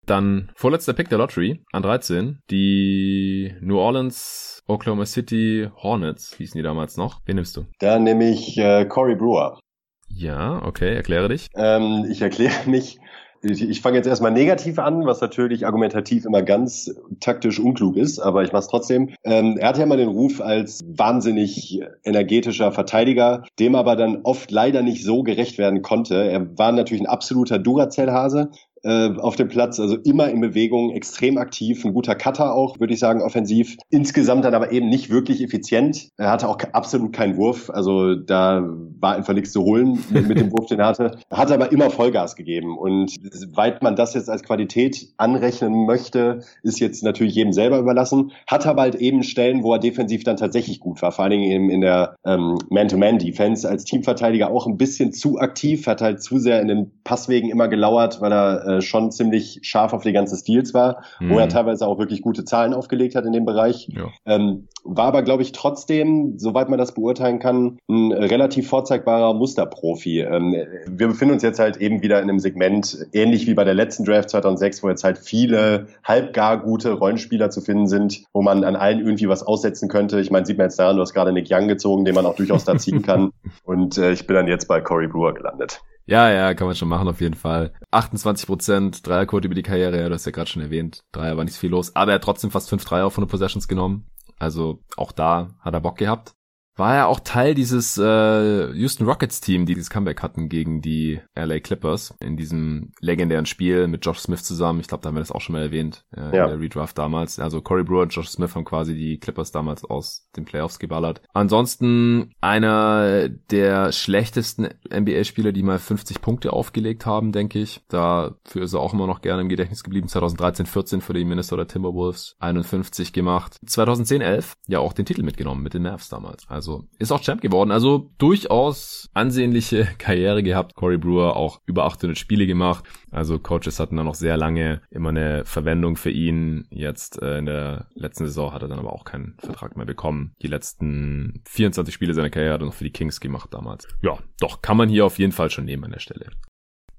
Dann 0.06 0.52
vorletzter 0.56 0.94
Pick 0.94 1.10
der 1.10 1.19
Lottery 1.19 1.61
an 1.72 1.84
13. 1.84 2.40
Die 2.49 3.53
New 3.61 3.77
Orleans 3.77 4.64
Oklahoma 4.68 5.06
City 5.06 5.69
Hornets 5.76 6.36
hießen 6.36 6.57
die 6.57 6.64
damals 6.64 6.98
noch. 6.98 7.19
Wen 7.26 7.36
nimmst 7.36 7.56
du? 7.56 7.65
Da 7.80 7.99
nehme 7.99 8.30
ich 8.30 8.57
äh, 8.57 8.86
Corey 8.86 9.15
Brewer. 9.15 9.60
Ja, 10.07 10.64
okay, 10.64 10.95
erkläre 10.95 11.30
dich. 11.30 11.48
Ähm, 11.56 12.07
ich 12.10 12.22
erkläre 12.22 12.53
mich 12.69 12.98
ich, 13.41 13.61
ich 13.61 13.81
fange 13.81 13.97
jetzt 13.97 14.07
erstmal 14.07 14.31
negativ 14.31 14.79
an, 14.79 15.05
was 15.05 15.21
natürlich 15.21 15.65
argumentativ 15.65 16.25
immer 16.25 16.41
ganz 16.41 16.93
taktisch 17.19 17.59
unklug 17.59 17.95
ist, 17.95 18.19
aber 18.19 18.43
ich 18.43 18.51
mache 18.51 18.61
es 18.61 18.67
trotzdem. 18.67 19.09
Ähm, 19.23 19.57
er 19.57 19.69
hat 19.69 19.77
ja 19.77 19.83
immer 19.83 19.97
den 19.97 20.09
Ruf 20.09 20.41
als 20.41 20.81
wahnsinnig 20.85 21.81
energetischer 22.03 22.71
Verteidiger, 22.71 23.43
dem 23.59 23.75
aber 23.75 23.95
dann 23.95 24.21
oft 24.23 24.51
leider 24.51 24.81
nicht 24.81 25.03
so 25.03 25.23
gerecht 25.23 25.57
werden 25.57 25.81
konnte. 25.81 26.15
Er 26.15 26.57
war 26.57 26.71
natürlich 26.71 27.03
ein 27.03 27.07
absoluter 27.07 27.59
Duracell-Hase, 27.59 28.49
äh, 28.84 29.10
auf 29.18 29.35
dem 29.35 29.47
Platz, 29.47 29.80
also 29.80 29.97
immer 29.97 30.30
in 30.30 30.41
Bewegung, 30.41 30.91
extrem 30.91 31.38
aktiv, 31.38 31.84
ein 31.85 31.93
guter 31.93 32.15
Cutter 32.15 32.53
auch, 32.53 32.80
würde 32.80 32.93
ich 32.93 32.99
sagen, 32.99 33.22
offensiv. 33.22 33.77
Insgesamt 33.89 34.45
dann 34.45 34.53
aber 34.53 34.72
eben 34.72 34.89
nicht 34.89 35.10
wirklich 35.10 35.41
effizient. 35.43 36.10
Er 36.18 36.31
hatte 36.31 36.47
auch 36.47 36.57
absolut 36.73 37.14
keinen 37.14 37.38
Wurf, 37.38 37.69
also 37.69 38.15
da 38.15 38.68
war 38.99 39.15
einfach 39.15 39.34
nichts 39.34 39.51
zu 39.51 39.64
holen 39.64 40.03
mit, 40.10 40.27
mit 40.27 40.39
dem 40.39 40.51
Wurf, 40.51 40.68
den 40.68 40.80
er 40.80 40.88
hatte. 40.88 41.18
Hat 41.31 41.51
aber 41.51 41.72
immer 41.72 41.89
Vollgas 41.89 42.35
gegeben 42.35 42.77
und 42.77 43.15
weit 43.56 43.81
man 43.84 43.95
das 43.95 44.14
jetzt 44.14 44.30
als 44.30 44.43
Qualität 44.43 45.10
anrechnen 45.18 45.85
möchte, 45.85 46.41
ist 46.64 46.80
jetzt 46.80 47.03
natürlich 47.03 47.35
jedem 47.35 47.53
selber 47.53 47.80
überlassen. 47.80 48.31
Hat 48.47 48.65
aber 48.65 48.81
halt 48.81 48.95
eben 48.95 49.23
Stellen, 49.23 49.64
wo 49.64 49.73
er 49.73 49.80
defensiv 49.80 50.23
dann 50.23 50.38
tatsächlich 50.38 50.80
gut 50.80 51.01
war, 51.01 51.11
vor 51.11 51.23
allen 51.23 51.31
Dingen 51.31 51.51
eben 51.51 51.69
in 51.69 51.81
der 51.81 52.15
ähm, 52.26 52.57
Man-to-Man-Defense 52.69 53.68
als 53.68 53.84
Teamverteidiger 53.84 54.49
auch 54.49 54.68
ein 54.68 54.77
bisschen 54.77 55.11
zu 55.14 55.39
aktiv, 55.39 55.88
hat 55.88 56.01
halt 56.01 56.22
zu 56.22 56.38
sehr 56.39 56.61
in 56.61 56.68
den 56.68 56.91
Passwegen 57.03 57.49
immer 57.49 57.68
gelauert, 57.68 58.22
weil 58.22 58.31
er 58.31 58.68
äh, 58.69 58.81
schon 58.81 59.11
ziemlich 59.11 59.59
scharf 59.63 59.93
auf 59.93 60.03
die 60.03 60.13
ganze 60.13 60.37
Steals 60.37 60.73
war, 60.73 61.03
mhm. 61.19 61.31
wo 61.31 61.39
er 61.39 61.45
mhm. 61.45 61.49
teilweise 61.49 61.87
auch 61.87 61.97
wirklich 61.97 62.21
gute 62.21 62.45
Zahlen 62.45 62.73
aufgelegt 62.73 63.15
hat 63.15 63.25
in 63.25 63.33
dem 63.33 63.45
Bereich. 63.45 63.89
Ja. 63.89 64.07
Ähm, 64.25 64.67
war 64.83 65.07
aber, 65.07 65.23
glaube 65.23 65.43
ich, 65.43 65.51
trotzdem, 65.51 66.37
soweit 66.37 66.69
man 66.69 66.77
das 66.77 66.93
beurteilen 66.93 67.39
kann, 67.39 67.79
ein 67.89 68.11
relativ 68.11 68.67
vorzeigbarer 68.69 69.33
Musterprofi. 69.33 70.21
Ähm, 70.21 70.55
wir 70.87 71.07
befinden 71.07 71.33
uns 71.33 71.43
jetzt 71.43 71.59
halt 71.59 71.77
eben 71.77 72.01
wieder 72.01 72.21
in 72.21 72.29
einem 72.29 72.39
Segment, 72.39 73.07
ähnlich 73.13 73.47
wie 73.47 73.53
bei 73.53 73.63
der 73.63 73.73
letzten 73.73 74.05
Draft 74.05 74.29
2006, 74.29 74.83
wo 74.83 74.89
jetzt 74.89 75.03
halt 75.03 75.17
viele 75.17 75.87
halbgar 76.03 76.61
gute 76.61 76.93
Rollenspieler 76.93 77.49
zu 77.49 77.61
finden 77.61 77.87
sind, 77.87 78.23
wo 78.33 78.41
man 78.41 78.63
an 78.63 78.75
allen 78.75 78.99
irgendwie 78.99 79.27
was 79.27 79.43
aussetzen 79.43 79.89
könnte. 79.89 80.19
Ich 80.19 80.31
meine, 80.31 80.45
sieht 80.45 80.57
man 80.57 80.65
jetzt 80.65 80.79
daran, 80.79 80.95
du 80.95 81.01
hast 81.01 81.13
gerade 81.13 81.33
Nick 81.33 81.47
Young 81.49 81.67
gezogen, 81.67 82.05
den 82.05 82.15
man 82.15 82.25
auch 82.25 82.35
durchaus 82.35 82.63
da 82.63 82.77
ziehen 82.77 83.01
kann. 83.01 83.31
Und 83.63 83.97
äh, 83.97 84.11
ich 84.11 84.27
bin 84.27 84.35
dann 84.35 84.47
jetzt 84.47 84.67
bei 84.67 84.81
Corey 84.81 85.07
Brewer 85.07 85.33
gelandet. 85.33 85.81
Ja, 86.10 86.31
ja, 86.31 86.56
kann 86.56 86.65
man 86.65 86.76
schon 86.76 86.90
machen 86.90 87.07
auf 87.07 87.22
jeden 87.22 87.36
Fall. 87.36 87.72
28 87.91 88.48
Prozent 88.48 89.07
Dreierquote 89.07 89.45
über 89.45 89.53
die 89.53 89.61
Karriere, 89.61 90.02
ja, 90.02 90.10
du 90.10 90.15
hast 90.15 90.26
ja 90.26 90.31
gerade 90.31 90.49
schon 90.49 90.64
erwähnt. 90.64 91.03
Dreier 91.11 91.38
war 91.38 91.44
nicht 91.44 91.56
viel 91.56 91.69
los, 91.69 91.95
aber 91.95 92.14
er 92.14 92.15
hat 92.15 92.23
trotzdem 92.23 92.49
fast 92.49 92.68
fünf 92.68 92.84
Dreier 92.84 93.11
von 93.11 93.23
den 93.23 93.30
Possessions 93.30 93.68
genommen. 93.68 94.10
Also 94.40 94.80
auch 94.98 95.11
da 95.11 95.56
hat 95.60 95.76
er 95.76 95.81
Bock 95.81 95.98
gehabt 95.98 96.34
war 96.80 96.95
ja 96.95 97.06
auch 97.06 97.19
Teil 97.19 97.53
dieses 97.53 97.97
äh, 97.97 98.72
Houston 98.73 99.06
Rockets 99.06 99.41
Team, 99.41 99.65
die 99.65 99.73
dieses 99.76 99.89
Comeback 99.89 100.23
hatten 100.23 100.49
gegen 100.49 100.81
die 100.81 101.19
LA 101.35 101.60
Clippers 101.60 102.15
in 102.19 102.38
diesem 102.38 102.93
legendären 103.01 103.45
Spiel 103.45 103.88
mit 103.88 104.06
Josh 104.06 104.19
Smith 104.19 104.43
zusammen. 104.43 104.80
Ich 104.80 104.88
glaube, 104.88 105.01
da 105.01 105.10
haben 105.10 105.15
wir 105.15 105.22
das 105.22 105.31
auch 105.31 105.41
schon 105.41 105.53
mal 105.53 105.61
erwähnt 105.61 106.06
äh, 106.15 106.22
ja. 106.22 106.45
in 106.45 106.51
der 106.51 106.60
Redraft 106.60 106.97
damals. 106.97 107.39
Also 107.39 107.61
Corey 107.61 107.84
Brewer 107.84 108.03
und 108.03 108.14
Josh 108.14 108.30
Smith 108.30 108.56
haben 108.56 108.65
quasi 108.65 108.95
die 108.95 109.19
Clippers 109.19 109.51
damals 109.51 109.84
aus 109.84 110.27
den 110.35 110.45
Playoffs 110.45 110.80
geballert. 110.80 111.22
Ansonsten 111.34 112.31
einer 112.41 113.27
der 113.30 113.91
schlechtesten 113.91 114.69
NBA-Spieler, 114.91 115.51
die 115.51 115.64
mal 115.64 115.80
50 115.80 116.22
Punkte 116.22 116.53
aufgelegt 116.53 117.06
haben, 117.06 117.31
denke 117.31 117.60
ich. 117.60 117.81
Dafür 117.89 118.64
ist 118.64 118.73
er 118.73 118.80
auch 118.80 118.93
immer 118.93 119.07
noch 119.07 119.22
gerne 119.22 119.41
im 119.41 119.49
Gedächtnis 119.49 119.84
geblieben. 119.84 120.07
2013, 120.07 120.65
14 120.65 121.01
für 121.01 121.14
die 121.14 121.26
Minnesota 121.26 121.65
Timberwolves 121.65 122.35
51 122.39 123.11
gemacht. 123.11 123.57
2010, 123.65 124.22
11 124.22 124.53
ja 124.68 124.80
auch 124.80 124.93
den 124.93 125.06
Titel 125.06 125.23
mitgenommen 125.23 125.61
mit 125.61 125.73
den 125.73 125.84
Mavs 125.84 126.07
damals. 126.07 126.47
Also 126.47 126.68
also 126.69 126.87
ist 126.99 127.11
auch 127.11 127.21
Champ 127.21 127.41
geworden. 127.41 127.71
Also 127.71 128.11
durchaus 128.17 129.09
ansehnliche 129.13 129.87
Karriere 129.97 130.43
gehabt. 130.43 130.75
Corey 130.75 130.97
Brewer 130.97 131.35
auch 131.35 131.61
über 131.65 131.85
800 131.85 132.17
Spiele 132.17 132.45
gemacht. 132.45 132.85
Also 133.11 133.39
Coaches 133.39 133.79
hatten 133.79 133.95
dann 133.95 134.05
noch 134.05 134.15
sehr 134.15 134.37
lange 134.37 134.81
immer 134.89 135.09
eine 135.09 135.45
Verwendung 135.45 135.95
für 135.95 136.11
ihn. 136.11 136.67
Jetzt 136.69 137.21
äh, 137.21 137.39
in 137.39 137.45
der 137.45 137.87
letzten 137.95 138.25
Saison 138.25 138.53
hat 138.53 138.61
er 138.61 138.67
dann 138.67 138.79
aber 138.79 138.93
auch 138.93 139.05
keinen 139.05 139.35
Vertrag 139.39 139.75
mehr 139.75 139.85
bekommen. 139.85 140.33
Die 140.41 140.47
letzten 140.47 141.41
24 141.47 141.93
Spiele 141.93 142.13
seiner 142.13 142.29
Karriere 142.29 142.53
hat 142.53 142.61
er 142.61 142.67
noch 142.67 142.73
für 142.73 142.83
die 142.83 142.91
Kings 142.91 143.19
gemacht 143.19 143.53
damals. 143.53 143.87
Ja, 144.01 144.17
doch 144.39 144.61
kann 144.61 144.77
man 144.77 144.89
hier 144.89 145.05
auf 145.05 145.19
jeden 145.19 145.31
Fall 145.31 145.49
schon 145.49 145.65
nehmen 145.65 145.85
an 145.85 145.91
der 145.91 145.99
Stelle. 145.99 146.27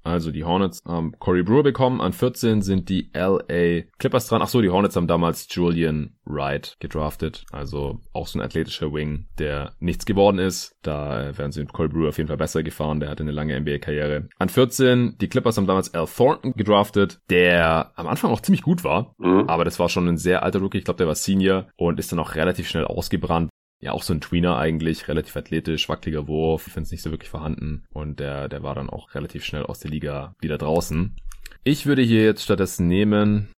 Also 0.03 0.31
die 0.31 0.43
Hornets 0.43 0.81
haben 0.85 1.13
Corey 1.19 1.43
Brewer 1.43 1.63
bekommen. 1.63 2.01
An 2.01 2.13
14 2.13 2.61
sind 2.61 2.89
die 2.89 3.11
LA 3.13 3.83
Clippers 3.99 4.27
dran. 4.27 4.41
Ach 4.41 4.47
so, 4.47 4.61
die 4.61 4.69
Hornets 4.69 4.95
haben 4.95 5.07
damals 5.07 5.47
Julian 5.49 6.15
Wright 6.25 6.75
gedraftet. 6.79 7.45
Also 7.51 7.99
auch 8.13 8.27
so 8.27 8.39
ein 8.39 8.45
athletischer 8.45 8.93
Wing, 8.93 9.27
der 9.37 9.73
nichts 9.79 10.05
geworden 10.05 10.39
ist. 10.39 10.75
Da 10.81 11.37
wären 11.37 11.51
sie 11.51 11.61
mit 11.61 11.73
Corey 11.73 11.89
Brewer 11.89 12.09
auf 12.09 12.17
jeden 12.17 12.27
Fall 12.27 12.37
besser 12.37 12.63
gefahren. 12.63 12.99
Der 12.99 13.09
hatte 13.09 13.23
eine 13.23 13.31
lange 13.31 13.59
NBA-Karriere. 13.59 14.29
An 14.39 14.49
14, 14.49 15.17
die 15.19 15.29
Clippers 15.29 15.57
haben 15.57 15.67
damals 15.67 15.93
Al 15.93 16.07
Thornton 16.07 16.53
gedraftet, 16.53 17.19
der 17.29 17.91
am 17.95 18.07
Anfang 18.07 18.31
auch 18.31 18.41
ziemlich 18.41 18.63
gut 18.63 18.83
war. 18.83 19.13
Mhm. 19.19 19.45
Aber 19.47 19.65
das 19.65 19.79
war 19.79 19.89
schon 19.89 20.07
ein 20.07 20.17
sehr 20.17 20.43
alter 20.43 20.59
Rookie. 20.59 20.79
Ich 20.79 20.85
glaube, 20.85 20.97
der 20.97 21.07
war 21.07 21.15
Senior 21.15 21.67
und 21.75 21.99
ist 21.99 22.11
dann 22.11 22.19
auch 22.19 22.35
relativ 22.35 22.67
schnell 22.67 22.85
ausgebrannt 22.85 23.50
ja 23.81 23.91
auch 23.91 24.03
so 24.03 24.13
ein 24.13 24.21
Tweener 24.21 24.57
eigentlich, 24.57 25.07
relativ 25.07 25.35
athletisch, 25.35 25.89
wackeliger 25.89 26.27
Wurf, 26.27 26.67
ich 26.67 26.73
finde 26.73 26.85
es 26.85 26.91
nicht 26.91 27.01
so 27.01 27.11
wirklich 27.11 27.29
vorhanden 27.29 27.83
und 27.91 28.19
der, 28.19 28.47
der 28.47 28.63
war 28.63 28.75
dann 28.75 28.89
auch 28.89 29.13
relativ 29.15 29.43
schnell 29.43 29.63
aus 29.63 29.79
der 29.79 29.91
Liga 29.91 30.35
wieder 30.39 30.57
draußen. 30.57 31.15
Ich 31.63 31.85
würde 31.85 32.01
hier 32.01 32.23
jetzt 32.23 32.43
stattdessen 32.43 32.87
nehmen 32.87 33.49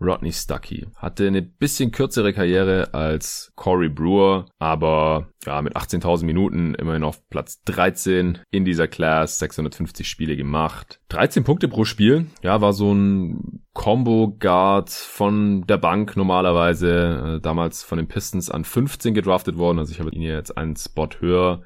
Rodney 0.00 0.32
Stuckey. 0.32 0.86
Hatte 0.96 1.26
eine 1.26 1.42
bisschen 1.42 1.92
kürzere 1.92 2.32
Karriere 2.32 2.92
als 2.92 3.52
Corey 3.56 3.88
Brewer, 3.88 4.46
aber 4.58 5.28
ja, 5.46 5.60
mit 5.62 5.76
18.000 5.76 6.24
Minuten 6.24 6.74
immerhin 6.74 7.04
auf 7.04 7.28
Platz 7.28 7.62
13 7.64 8.38
in 8.50 8.64
dieser 8.64 8.88
Class, 8.88 9.38
650 9.38 10.08
Spiele 10.08 10.36
gemacht. 10.36 11.00
13 11.08 11.44
Punkte 11.44 11.68
pro 11.68 11.84
Spiel, 11.84 12.26
ja, 12.42 12.60
war 12.60 12.72
so 12.72 12.92
ein 12.92 13.60
Combo 13.72 14.36
Guard 14.38 14.90
von 14.90 15.66
der 15.66 15.78
Bank 15.78 16.16
normalerweise, 16.16 17.36
äh, 17.36 17.40
damals 17.40 17.82
von 17.82 17.98
den 17.98 18.08
Pistons 18.08 18.50
an 18.50 18.64
15 18.64 19.14
gedraftet 19.14 19.58
worden, 19.58 19.78
also 19.78 19.92
ich 19.92 20.00
habe 20.00 20.10
ihn 20.10 20.22
jetzt 20.22 20.56
einen 20.56 20.76
Spot 20.76 21.08
höher 21.18 21.64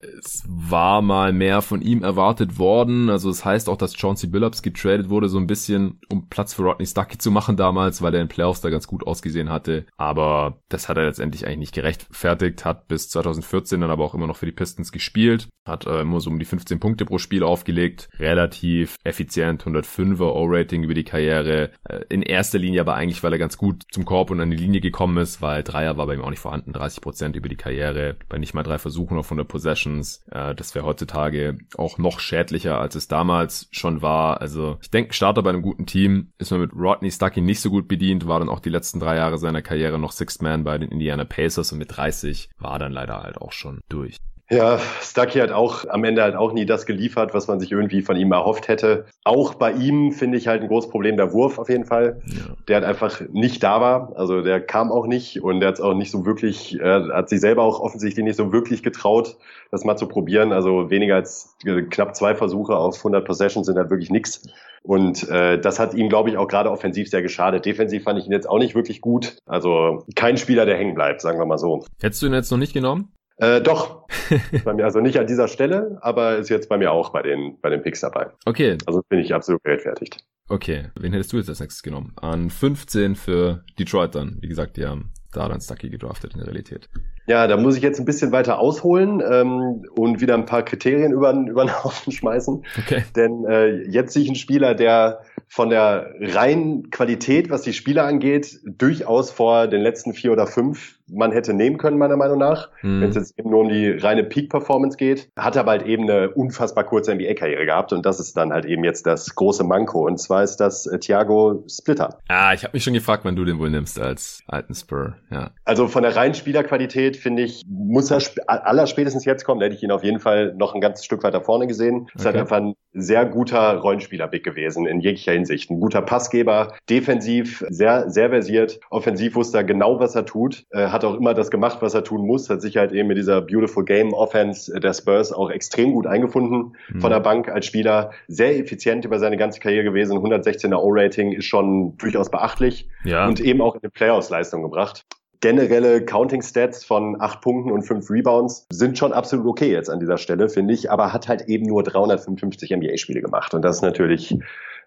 es 0.00 0.44
war 0.46 1.02
mal 1.02 1.32
mehr 1.32 1.62
von 1.62 1.82
ihm 1.82 2.02
erwartet 2.02 2.58
worden. 2.58 3.10
Also 3.10 3.28
es 3.30 3.40
das 3.40 3.44
heißt 3.44 3.68
auch, 3.68 3.76
dass 3.76 3.96
Chauncey 3.96 4.28
Billups 4.28 4.62
getradet 4.62 5.08
wurde, 5.08 5.28
so 5.28 5.38
ein 5.38 5.46
bisschen, 5.46 5.98
um 6.10 6.28
Platz 6.28 6.54
für 6.54 6.62
Rodney 6.62 6.86
Stuckey 6.86 7.18
zu 7.18 7.30
machen 7.30 7.56
damals, 7.56 8.02
weil 8.02 8.12
der 8.12 8.22
in 8.22 8.28
Playoffs 8.28 8.60
da 8.60 8.70
ganz 8.70 8.86
gut 8.86 9.06
ausgesehen 9.06 9.50
hatte. 9.50 9.86
Aber 9.96 10.58
das 10.68 10.88
hat 10.88 10.96
er 10.96 11.04
letztendlich 11.04 11.46
eigentlich 11.46 11.58
nicht 11.58 11.74
gerechtfertigt, 11.74 12.64
hat 12.64 12.88
bis 12.88 13.08
2014 13.10 13.80
dann 13.80 13.90
aber 13.90 14.04
auch 14.04 14.14
immer 14.14 14.26
noch 14.26 14.36
für 14.36 14.46
die 14.46 14.52
Pistons 14.52 14.92
gespielt, 14.92 15.48
hat 15.66 15.86
äh, 15.86 16.00
immer 16.00 16.20
so 16.20 16.30
um 16.30 16.38
die 16.38 16.44
15 16.44 16.80
Punkte 16.80 17.04
pro 17.04 17.18
Spiel 17.18 17.42
aufgelegt, 17.42 18.08
relativ 18.18 18.96
effizient, 19.04 19.64
105er 19.64 20.32
O-Rating 20.32 20.82
über 20.82 20.94
die 20.94 21.04
Karriere. 21.04 21.70
Äh, 21.84 22.00
in 22.08 22.22
erster 22.22 22.58
Linie 22.58 22.80
aber 22.80 22.94
eigentlich, 22.94 23.22
weil 23.22 23.32
er 23.32 23.38
ganz 23.38 23.56
gut 23.56 23.84
zum 23.90 24.04
Korb 24.04 24.30
und 24.30 24.40
an 24.40 24.50
die 24.50 24.56
Linie 24.56 24.80
gekommen 24.80 25.16
ist, 25.18 25.40
weil 25.40 25.62
Dreier 25.62 25.96
war 25.96 26.06
bei 26.06 26.14
ihm 26.14 26.22
auch 26.22 26.30
nicht 26.30 26.40
vorhanden, 26.40 26.72
30 26.72 27.00
Prozent 27.00 27.36
über 27.36 27.48
die 27.48 27.56
Karriere, 27.56 28.16
bei 28.28 28.38
nicht 28.38 28.54
mal 28.54 28.62
drei 28.62 28.78
Versuchen 28.78 29.18
auf 29.18 29.26
100 29.26 29.46
Possession 29.46 29.89
Possessions. 29.90 30.22
Äh, 30.30 30.54
das 30.54 30.74
wäre 30.74 30.84
heutzutage 30.84 31.58
auch 31.76 31.98
noch 31.98 32.20
schädlicher, 32.20 32.80
als 32.80 32.94
es 32.94 33.08
damals 33.08 33.68
schon 33.70 34.02
war. 34.02 34.40
Also 34.40 34.78
ich 34.80 34.90
denke, 34.90 35.14
Starter 35.14 35.42
bei 35.42 35.50
einem 35.50 35.62
guten 35.62 35.86
Team 35.86 36.32
ist 36.38 36.50
man 36.50 36.60
mit 36.60 36.72
Rodney 36.74 37.10
Stuckey 37.10 37.40
nicht 37.40 37.60
so 37.60 37.70
gut 37.70 37.88
bedient, 37.88 38.26
war 38.26 38.38
dann 38.38 38.48
auch 38.48 38.60
die 38.60 38.70
letzten 38.70 39.00
drei 39.00 39.16
Jahre 39.16 39.38
seiner 39.38 39.62
Karriere 39.62 39.98
noch 39.98 40.12
Sixth 40.12 40.42
Man 40.42 40.64
bei 40.64 40.78
den 40.78 40.90
Indiana 40.90 41.24
Pacers 41.24 41.72
und 41.72 41.78
mit 41.78 41.96
30 41.96 42.50
war 42.58 42.78
dann 42.78 42.92
leider 42.92 43.22
halt 43.22 43.38
auch 43.38 43.52
schon 43.52 43.80
durch. 43.88 44.16
Ja, 44.52 44.80
Stucky 45.00 45.38
hat 45.38 45.52
auch 45.52 45.84
am 45.88 46.02
Ende 46.02 46.22
halt 46.22 46.34
auch 46.34 46.52
nie 46.52 46.66
das 46.66 46.84
geliefert, 46.84 47.34
was 47.34 47.46
man 47.46 47.60
sich 47.60 47.70
irgendwie 47.70 48.02
von 48.02 48.16
ihm 48.16 48.32
erhofft 48.32 48.66
hätte. 48.66 49.06
Auch 49.22 49.54
bei 49.54 49.70
ihm 49.70 50.10
finde 50.10 50.38
ich 50.38 50.48
halt 50.48 50.62
ein 50.62 50.66
großes 50.66 50.90
Problem 50.90 51.16
der 51.16 51.32
Wurf 51.32 51.58
auf 51.60 51.68
jeden 51.68 51.84
Fall. 51.84 52.20
Ja. 52.26 52.56
Der 52.66 52.76
hat 52.78 52.84
einfach 52.84 53.20
nicht 53.30 53.62
da 53.62 53.80
war. 53.80 54.12
Also 54.16 54.42
der 54.42 54.60
kam 54.60 54.90
auch 54.90 55.06
nicht 55.06 55.40
und 55.40 55.60
der 55.60 55.68
hat 55.68 55.74
es 55.76 55.80
auch 55.80 55.94
nicht 55.94 56.10
so 56.10 56.26
wirklich, 56.26 56.80
äh, 56.80 57.10
hat 57.12 57.28
sich 57.28 57.40
selber 57.40 57.62
auch 57.62 57.78
offensichtlich 57.78 58.24
nicht 58.24 58.34
so 58.34 58.52
wirklich 58.52 58.82
getraut, 58.82 59.36
das 59.70 59.84
mal 59.84 59.96
zu 59.96 60.08
probieren. 60.08 60.52
Also 60.52 60.90
weniger 60.90 61.14
als 61.14 61.56
knapp 61.90 62.16
zwei 62.16 62.34
Versuche 62.34 62.74
auf 62.74 62.96
100 62.98 63.24
Possessions 63.24 63.66
sind 63.68 63.78
halt 63.78 63.90
wirklich 63.90 64.10
nichts. 64.10 64.42
Und 64.82 65.28
äh, 65.28 65.60
das 65.60 65.78
hat 65.78 65.94
ihm, 65.94 66.08
glaube 66.08 66.28
ich, 66.30 66.38
auch 66.38 66.48
gerade 66.48 66.72
offensiv 66.72 67.08
sehr 67.08 67.22
geschadet. 67.22 67.66
Defensiv 67.66 68.02
fand 68.02 68.18
ich 68.18 68.26
ihn 68.26 68.32
jetzt 68.32 68.48
auch 68.48 68.58
nicht 68.58 68.74
wirklich 68.74 69.00
gut. 69.00 69.36
Also 69.46 70.04
kein 70.16 70.38
Spieler, 70.38 70.66
der 70.66 70.76
hängen 70.76 70.96
bleibt, 70.96 71.20
sagen 71.20 71.38
wir 71.38 71.46
mal 71.46 71.58
so. 71.58 71.84
Hättest 72.00 72.22
du 72.22 72.26
ihn 72.26 72.34
jetzt 72.34 72.50
noch 72.50 72.58
nicht 72.58 72.72
genommen? 72.72 73.12
Äh, 73.40 73.60
doch. 73.62 74.06
bei 74.64 74.74
mir, 74.74 74.84
also 74.84 75.00
nicht 75.00 75.18
an 75.18 75.26
dieser 75.26 75.48
Stelle, 75.48 75.98
aber 76.02 76.36
ist 76.36 76.50
jetzt 76.50 76.68
bei 76.68 76.78
mir 76.78 76.92
auch 76.92 77.10
bei 77.10 77.22
den, 77.22 77.58
bei 77.60 77.70
den 77.70 77.82
Picks 77.82 78.00
dabei. 78.00 78.28
Okay. 78.44 78.76
Also 78.86 79.02
bin 79.08 79.18
ich 79.18 79.34
absolut 79.34 79.64
gerechtfertigt. 79.64 80.24
Okay. 80.48 80.88
Wen 80.98 81.12
hättest 81.12 81.32
du 81.32 81.38
jetzt 81.38 81.48
als 81.48 81.60
nächstes 81.60 81.82
genommen? 81.82 82.12
An 82.20 82.50
15 82.50 83.16
für 83.16 83.64
Detroit 83.78 84.14
dann. 84.14 84.38
Wie 84.40 84.48
gesagt, 84.48 84.76
die 84.76 84.84
haben 84.84 85.12
da 85.32 85.48
dann 85.48 85.60
Stucky 85.60 85.90
gedraftet 85.90 86.32
in 86.34 86.40
der 86.40 86.48
Realität. 86.48 86.88
Ja, 87.26 87.46
da 87.46 87.56
muss 87.56 87.76
ich 87.76 87.82
jetzt 87.82 88.00
ein 88.00 88.04
bisschen 88.04 88.32
weiter 88.32 88.58
ausholen 88.58 89.22
ähm, 89.24 89.84
und 89.94 90.20
wieder 90.20 90.34
ein 90.34 90.46
paar 90.46 90.64
Kriterien 90.64 91.12
über, 91.12 91.32
über 91.48 91.64
den 91.64 91.84
Haufen 91.84 92.12
schmeißen. 92.12 92.64
Okay. 92.78 93.04
Denn 93.14 93.44
äh, 93.46 93.88
jetzt 93.88 94.12
sehe 94.12 94.22
ich 94.22 94.28
einen 94.28 94.36
Spieler, 94.36 94.74
der 94.74 95.20
von 95.46 95.70
der 95.70 96.14
reinen 96.20 96.90
Qualität, 96.90 97.50
was 97.50 97.62
die 97.62 97.72
Spieler 97.72 98.04
angeht, 98.04 98.60
durchaus 98.64 99.30
vor 99.30 99.66
den 99.66 99.80
letzten 99.80 100.14
vier 100.14 100.32
oder 100.32 100.46
fünf 100.46 100.99
man 101.12 101.32
hätte 101.32 101.54
nehmen 101.54 101.78
können, 101.78 101.98
meiner 101.98 102.16
Meinung 102.16 102.38
nach, 102.38 102.70
mhm. 102.82 103.00
wenn 103.00 103.10
es 103.10 103.16
jetzt 103.16 103.38
eben 103.38 103.50
nur 103.50 103.60
um 103.60 103.68
die 103.68 103.90
reine 103.90 104.24
Peak-Performance 104.24 104.96
geht. 104.96 105.30
Hat 105.36 105.56
aber 105.56 105.72
halt 105.72 105.86
eben 105.86 106.04
eine 106.04 106.30
unfassbar 106.30 106.84
kurze 106.84 107.14
NBA-Karriere 107.14 107.66
gehabt 107.66 107.92
und 107.92 108.06
das 108.06 108.20
ist 108.20 108.36
dann 108.36 108.52
halt 108.52 108.64
eben 108.64 108.84
jetzt 108.84 109.06
das 109.06 109.34
große 109.34 109.64
Manko. 109.64 110.06
Und 110.06 110.18
zwar 110.18 110.42
ist 110.42 110.56
das 110.56 110.86
äh, 110.86 110.98
Thiago 110.98 111.64
Splitter. 111.68 112.18
Ah, 112.28 112.52
ich 112.54 112.64
habe 112.64 112.72
mich 112.74 112.84
schon 112.84 112.94
gefragt, 112.94 113.24
wann 113.24 113.36
du 113.36 113.44
den 113.44 113.58
wohl 113.58 113.70
nimmst 113.70 114.00
als 114.00 114.42
alten 114.46 114.74
Spur. 114.74 115.14
Ja. 115.30 115.50
Also 115.64 115.88
von 115.88 116.02
der 116.02 116.16
reinen 116.16 116.34
Spielerqualität 116.34 117.16
finde 117.16 117.42
ich, 117.42 117.62
muss 117.68 118.10
er 118.10 118.20
aller 118.46 118.86
spätestens 118.86 119.24
jetzt 119.24 119.44
kommen. 119.44 119.60
Da 119.60 119.66
hätte 119.66 119.76
ich 119.76 119.82
ihn 119.82 119.92
auf 119.92 120.04
jeden 120.04 120.20
Fall 120.20 120.54
noch 120.56 120.74
ein 120.74 120.80
ganzes 120.80 121.04
Stück 121.04 121.22
weiter 121.22 121.40
vorne 121.40 121.66
gesehen. 121.66 122.08
Ist 122.14 122.26
halt 122.26 122.36
einfach 122.36 122.58
ein 122.58 122.74
sehr 122.92 123.24
guter 123.24 123.76
Rollenspieler-Big 123.76 124.44
gewesen 124.44 124.86
in 124.86 125.00
jeglicher 125.00 125.32
Hinsicht. 125.32 125.70
Ein 125.70 125.80
guter 125.80 126.02
Passgeber, 126.02 126.74
defensiv 126.88 127.64
sehr, 127.68 128.10
sehr 128.10 128.30
versiert, 128.30 128.80
offensiv 128.90 129.34
wusste 129.34 129.58
er 129.58 129.64
genau, 129.64 130.00
was 130.00 130.14
er 130.14 130.26
tut, 130.26 130.64
äh, 130.70 130.88
hat 130.88 130.99
auch 131.04 131.14
immer 131.14 131.34
das 131.34 131.50
gemacht, 131.50 131.78
was 131.80 131.94
er 131.94 132.04
tun 132.04 132.26
muss, 132.26 132.48
hat 132.50 132.62
sich 132.62 132.76
halt 132.76 132.92
eben 132.92 133.08
mit 133.08 133.16
dieser 133.16 133.40
Beautiful 133.40 133.84
Game 133.84 134.12
Offense 134.12 134.78
der 134.78 134.92
Spurs 134.92 135.32
auch 135.32 135.50
extrem 135.50 135.92
gut 135.92 136.06
eingefunden 136.06 136.76
mhm. 136.92 137.00
von 137.00 137.10
der 137.10 137.20
Bank 137.20 137.48
als 137.48 137.66
Spieler, 137.66 138.10
sehr 138.28 138.58
effizient 138.58 139.04
über 139.04 139.18
seine 139.18 139.36
ganze 139.36 139.60
Karriere 139.60 139.84
gewesen, 139.84 140.18
116er 140.18 140.76
O-Rating 140.76 141.32
ist 141.32 141.46
schon 141.46 141.96
durchaus 141.98 142.30
beachtlich 142.30 142.88
ja. 143.04 143.26
und 143.26 143.40
eben 143.40 143.60
auch 143.60 143.74
in 143.74 143.82
eine 143.82 143.90
Playoffs-Leistung 143.90 144.62
gebracht. 144.62 145.04
Generelle 145.40 146.04
Counting 146.04 146.42
Stats 146.42 146.84
von 146.84 147.18
acht 147.18 147.40
Punkten 147.40 147.72
und 147.72 147.82
fünf 147.82 148.10
Rebounds 148.10 148.66
sind 148.70 148.98
schon 148.98 149.14
absolut 149.14 149.46
okay 149.46 149.72
jetzt 149.72 149.88
an 149.88 149.98
dieser 149.98 150.18
Stelle, 150.18 150.50
finde 150.50 150.74
ich, 150.74 150.90
aber 150.90 151.14
hat 151.14 151.28
halt 151.28 151.48
eben 151.48 151.64
nur 151.64 151.82
355 151.82 152.70
NBA-Spiele 152.70 153.22
gemacht. 153.22 153.54
Und 153.54 153.62
das 153.62 153.76
ist 153.76 153.82
natürlich 153.82 154.36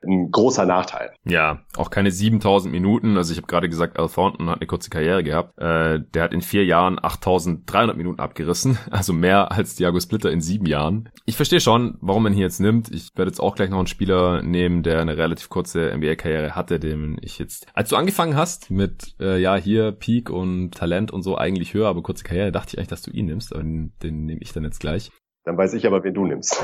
ein 0.03 0.31
großer 0.31 0.65
Nachteil. 0.65 1.11
Ja, 1.25 1.61
auch 1.77 1.89
keine 1.89 2.11
7000 2.11 2.71
Minuten. 2.71 3.17
Also 3.17 3.31
ich 3.31 3.37
habe 3.37 3.47
gerade 3.47 3.69
gesagt, 3.69 3.97
Al 3.97 4.09
Thornton 4.09 4.49
hat 4.49 4.57
eine 4.57 4.67
kurze 4.67 4.89
Karriere 4.89 5.23
gehabt. 5.23 5.57
Äh, 5.57 6.01
der 6.13 6.23
hat 6.23 6.33
in 6.33 6.41
vier 6.41 6.65
Jahren 6.65 6.99
8300 7.01 7.97
Minuten 7.97 8.19
abgerissen. 8.19 8.77
Also 8.93 9.11
mehr 9.11 9.51
als 9.51 9.75
Diago 9.75 9.99
Splitter 9.99 10.31
in 10.31 10.39
sieben 10.39 10.67
Jahren. 10.67 11.09
Ich 11.25 11.35
verstehe 11.35 11.59
schon, 11.59 11.97
warum 11.99 12.23
man 12.23 12.33
hier 12.33 12.43
jetzt 12.43 12.59
nimmt. 12.59 12.91
Ich 12.91 13.09
werde 13.15 13.29
jetzt 13.29 13.39
auch 13.39 13.55
gleich 13.55 13.69
noch 13.69 13.79
einen 13.79 13.87
Spieler 13.87 14.43
nehmen, 14.43 14.83
der 14.83 15.01
eine 15.01 15.17
relativ 15.17 15.49
kurze 15.49 15.91
NBA-Karriere 15.95 16.55
hatte, 16.55 16.79
dem 16.79 17.17
ich 17.21 17.39
jetzt, 17.39 17.65
als 17.73 17.89
du 17.89 17.95
angefangen 17.95 18.35
hast 18.35 18.69
mit, 18.69 19.15
äh, 19.19 19.39
ja, 19.41 19.55
hier 19.55 19.93
Peak 19.93 20.29
und 20.29 20.71
Talent 20.71 21.11
und 21.11 21.23
so 21.23 21.37
eigentlich 21.37 21.73
höher, 21.73 21.87
aber 21.87 22.03
kurze 22.03 22.23
Karriere, 22.23 22.51
dachte 22.51 22.73
ich 22.73 22.77
eigentlich, 22.77 22.89
dass 22.89 23.01
du 23.01 23.11
ihn 23.11 23.25
nimmst, 23.25 23.53
aber 23.53 23.63
den, 23.63 23.93
den 24.03 24.25
nehme 24.25 24.41
ich 24.41 24.53
dann 24.53 24.63
jetzt 24.63 24.79
gleich. 24.79 25.11
Dann 25.45 25.57
weiß 25.57 25.73
ich 25.73 25.85
aber, 25.85 26.03
wen 26.03 26.13
du 26.13 26.25
nimmst. 26.25 26.63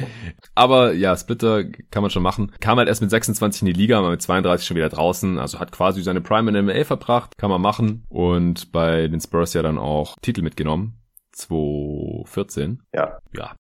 aber 0.54 0.94
ja, 0.94 1.16
Splitter 1.16 1.64
kann 1.90 2.02
man 2.02 2.10
schon 2.10 2.22
machen. 2.22 2.52
Kam 2.60 2.78
halt 2.78 2.88
erst 2.88 3.02
mit 3.02 3.10
26 3.10 3.62
in 3.62 3.66
die 3.66 3.72
Liga, 3.72 3.98
aber 3.98 4.10
mit 4.10 4.22
32 4.22 4.66
schon 4.66 4.76
wieder 4.76 4.88
draußen. 4.88 5.38
Also 5.38 5.60
hat 5.60 5.72
quasi 5.72 6.02
seine 6.02 6.22
Prime 6.22 6.48
in 6.48 6.54
der 6.54 6.62
MA 6.62 6.84
verbracht. 6.84 7.36
Kann 7.36 7.50
man 7.50 7.60
machen. 7.60 8.04
Und 8.08 8.72
bei 8.72 9.08
den 9.08 9.20
Spurs 9.20 9.52
ja 9.52 9.62
dann 9.62 9.78
auch 9.78 10.16
Titel 10.22 10.42
mitgenommen. 10.42 10.96
2014. 11.32 12.82
Ja. 12.94 13.18
Ja, 13.34 13.54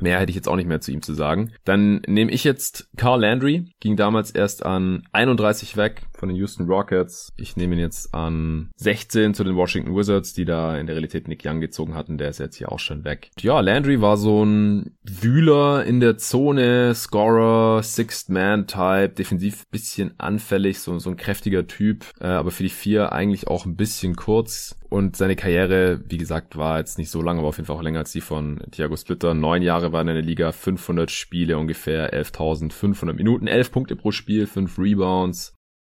Mehr 0.00 0.18
hätte 0.18 0.30
ich 0.30 0.36
jetzt 0.36 0.48
auch 0.48 0.56
nicht 0.56 0.68
mehr 0.68 0.80
zu 0.80 0.90
ihm 0.92 1.02
zu 1.02 1.14
sagen. 1.14 1.52
Dann 1.64 2.02
nehme 2.06 2.32
ich 2.32 2.44
jetzt 2.44 2.88
Carl 2.96 3.20
Landry, 3.20 3.70
ging 3.80 3.96
damals 3.96 4.30
erst 4.30 4.66
an 4.66 5.04
31 5.12 5.76
weg 5.76 6.02
von 6.12 6.28
den 6.28 6.36
Houston 6.36 6.66
Rockets. 6.66 7.32
Ich 7.36 7.56
nehme 7.56 7.74
ihn 7.74 7.80
jetzt 7.80 8.12
an 8.12 8.70
16 8.76 9.34
zu 9.34 9.44
den 9.44 9.56
Washington 9.56 9.94
Wizards, 9.94 10.32
die 10.32 10.44
da 10.44 10.76
in 10.76 10.86
der 10.86 10.96
Realität 10.96 11.28
Nick 11.28 11.44
Young 11.44 11.60
gezogen 11.60 11.94
hatten. 11.94 12.18
Der 12.18 12.28
ist 12.28 12.38
jetzt 12.38 12.56
hier 12.56 12.72
auch 12.72 12.78
schon 12.78 13.04
weg. 13.04 13.30
Ja, 13.40 13.60
Landry 13.60 14.00
war 14.00 14.16
so 14.16 14.44
ein 14.44 14.96
Wühler 15.04 15.84
in 15.84 16.00
der 16.00 16.16
Zone, 16.16 16.94
Scorer, 16.94 17.82
Sixth 17.82 18.28
Man 18.30 18.66
Type, 18.66 19.10
defensiv 19.10 19.68
bisschen 19.70 20.14
anfällig, 20.18 20.80
so, 20.80 20.98
so 20.98 21.10
ein 21.10 21.16
kräftiger 21.16 21.66
Typ, 21.66 22.04
äh, 22.20 22.26
aber 22.26 22.50
für 22.50 22.62
die 22.62 22.68
vier 22.68 23.12
eigentlich 23.12 23.46
auch 23.48 23.66
ein 23.66 23.76
bisschen 23.76 24.16
kurz. 24.16 24.76
Und 24.94 25.16
seine 25.16 25.34
Karriere, 25.34 25.98
wie 26.08 26.18
gesagt, 26.18 26.56
war 26.56 26.78
jetzt 26.78 26.98
nicht 26.98 27.10
so 27.10 27.20
lang, 27.20 27.40
aber 27.40 27.48
auf 27.48 27.56
jeden 27.56 27.66
Fall 27.66 27.74
auch 27.74 27.82
länger 27.82 27.98
als 27.98 28.12
die 28.12 28.20
von 28.20 28.60
Thiago 28.70 28.96
Splitter. 28.96 29.34
Neun 29.34 29.60
Jahre 29.60 29.90
war 29.90 30.00
in 30.02 30.06
der 30.06 30.22
Liga, 30.22 30.52
500 30.52 31.10
Spiele, 31.10 31.58
ungefähr 31.58 32.14
11.500 32.14 33.12
Minuten, 33.12 33.48
11 33.48 33.72
Punkte 33.72 33.96
pro 33.96 34.12
Spiel, 34.12 34.46
5 34.46 34.78
Rebounds, 34.78 35.53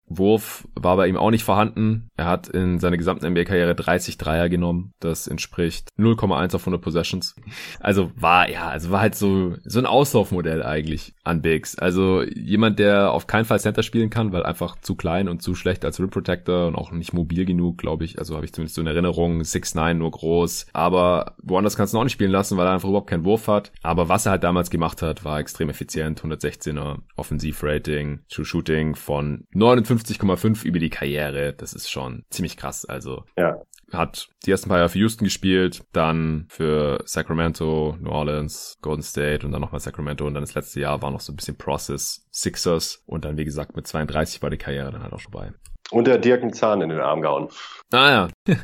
Wurf 0.09 0.66
war 0.74 0.97
bei 0.97 1.09
ihm 1.09 1.16
auch 1.16 1.30
nicht 1.30 1.44
vorhanden. 1.44 2.10
Er 2.16 2.26
hat 2.26 2.48
in 2.48 2.78
seiner 2.78 2.97
gesamten 2.97 3.26
NBA-Karriere 3.26 3.74
30 3.74 4.18
Dreier 4.18 4.48
genommen. 4.48 4.93
Das 5.01 5.26
entspricht 5.26 5.89
0,1 5.98 6.55
auf 6.55 6.62
100 6.62 6.80
Possessions. 6.80 7.36
Also 7.80 8.10
war, 8.16 8.48
ja, 8.51 8.68
also 8.68 8.90
war 8.90 9.01
halt 9.01 9.14
so, 9.14 9.55
so 9.64 9.78
ein 9.78 9.86
Auslaufmodell 9.86 10.62
eigentlich 10.62 11.14
an 11.24 11.43
Bigs. 11.43 11.78
Also 11.78 12.22
jemand, 12.22 12.78
der 12.78 13.12
auf 13.12 13.26
keinen 13.26 13.44
Fall 13.44 13.60
Center 13.60 13.82
spielen 13.82 14.10
kann, 14.10 14.32
weil 14.32 14.44
einfach 14.44 14.80
zu 14.80 14.94
klein 14.94 15.28
und 15.28 15.43
zu 15.43 15.55
schlecht 15.55 15.85
als 15.85 16.01
Rim 16.01 16.10
Protector 16.10 16.66
und 16.66 16.74
auch 16.74 16.90
nicht 16.90 17.12
mobil 17.12 17.44
genug, 17.44 17.78
glaube 17.78 18.05
ich. 18.05 18.18
Also 18.18 18.35
habe 18.35 18.44
ich 18.44 18.52
zumindest 18.52 18.76
so 18.76 18.80
in 18.80 18.86
Erinnerung. 18.86 19.40
6'9 19.40 19.94
nur 19.94 20.10
groß. 20.10 20.66
Aber 20.72 21.36
woanders 21.43 21.76
kannst 21.76 21.94
du 21.94 21.98
auch 21.98 22.05
nicht 22.05 22.12
spielen 22.12 22.30
lassen, 22.30 22.56
weil 22.56 22.66
er 22.66 22.72
einfach 22.72 22.89
überhaupt 22.89 23.10
keinen 23.10 23.24
Wurf 23.24 23.48
hat. 23.48 23.72
Aber 23.82 24.09
was 24.09 24.26
er 24.26 24.32
halt 24.32 24.44
damals 24.44 24.70
gemacht 24.70 25.02
hat, 25.02 25.24
war 25.24 25.39
extrem 25.39 25.70
effizient. 25.70 26.20
116er 26.22 26.98
Offensivrating, 27.16 28.20
True 28.28 28.44
Shooting 28.44 28.94
von 28.94 29.44
59 29.52 29.97
50,5 29.98 30.64
über 30.64 30.78
die 30.78 30.90
Karriere. 30.90 31.52
Das 31.52 31.72
ist 31.72 31.90
schon 31.90 32.24
ziemlich 32.30 32.56
krass. 32.56 32.84
Also 32.84 33.24
ja. 33.36 33.56
hat 33.92 34.28
die 34.46 34.50
ersten 34.50 34.68
paar 34.68 34.78
Jahre 34.78 34.90
für 34.90 34.98
Houston 34.98 35.24
gespielt, 35.24 35.84
dann 35.92 36.46
für 36.48 37.00
Sacramento, 37.04 37.96
New 38.00 38.10
Orleans, 38.10 38.78
Golden 38.82 39.02
State 39.02 39.44
und 39.44 39.52
dann 39.52 39.60
nochmal 39.60 39.80
Sacramento 39.80 40.26
und 40.26 40.34
dann 40.34 40.42
das 40.42 40.54
letzte 40.54 40.80
Jahr 40.80 41.02
war 41.02 41.10
noch 41.10 41.20
so 41.20 41.32
ein 41.32 41.36
bisschen 41.36 41.58
Process, 41.58 42.26
Sixers 42.30 43.02
und 43.06 43.24
dann 43.24 43.36
wie 43.36 43.44
gesagt 43.44 43.76
mit 43.76 43.86
32 43.86 44.42
war 44.42 44.50
die 44.50 44.58
Karriere 44.58 44.92
dann 44.92 45.02
halt 45.02 45.12
auch 45.12 45.20
schon 45.20 45.32
bei. 45.32 45.52
Und 45.90 46.06
der 46.06 46.18
Dirk 46.18 46.42
einen 46.42 46.52
Zahn 46.52 46.82
in 46.82 46.90
den 46.90 47.00
Arm 47.00 47.22
gehauen. 47.22 47.48
Ah 47.92 48.28
ja. 48.46 48.54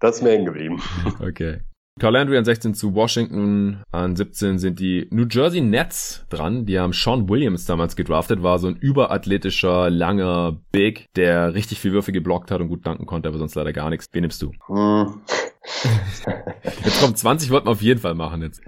das 0.00 0.16
ist 0.16 0.22
mir 0.22 0.30
hängen 0.30 0.46
geblieben. 0.46 0.82
Okay. 1.20 1.60
Carl 2.00 2.14
Landry 2.14 2.38
an 2.38 2.44
16 2.44 2.74
zu 2.74 2.94
Washington, 2.94 3.82
an 3.92 4.16
17 4.16 4.58
sind 4.58 4.80
die 4.80 5.06
New 5.10 5.26
Jersey 5.30 5.60
Nets 5.60 6.24
dran. 6.30 6.64
Die 6.64 6.78
haben 6.78 6.94
Sean 6.94 7.28
Williams 7.28 7.66
damals 7.66 7.96
gedraftet, 7.96 8.42
war 8.42 8.58
so 8.58 8.68
ein 8.68 8.76
überathletischer, 8.76 9.90
langer 9.90 10.58
Big, 10.72 11.10
der 11.16 11.54
richtig 11.54 11.80
viel 11.80 11.92
Würfe 11.92 12.12
geblockt 12.12 12.50
hat 12.50 12.60
und 12.60 12.68
gut 12.68 12.86
danken 12.86 13.04
konnte, 13.04 13.28
aber 13.28 13.38
sonst 13.38 13.54
leider 13.54 13.74
gar 13.74 13.90
nichts. 13.90 14.06
Wen 14.10 14.22
nimmst 14.22 14.40
du? 14.40 14.52
Jetzt 16.84 17.00
kommt 17.00 17.18
20, 17.18 17.50
wollten 17.50 17.66
wir 17.66 17.72
auf 17.72 17.82
jeden 17.82 18.00
Fall 18.00 18.14
machen 18.14 18.42
jetzt. 18.42 18.62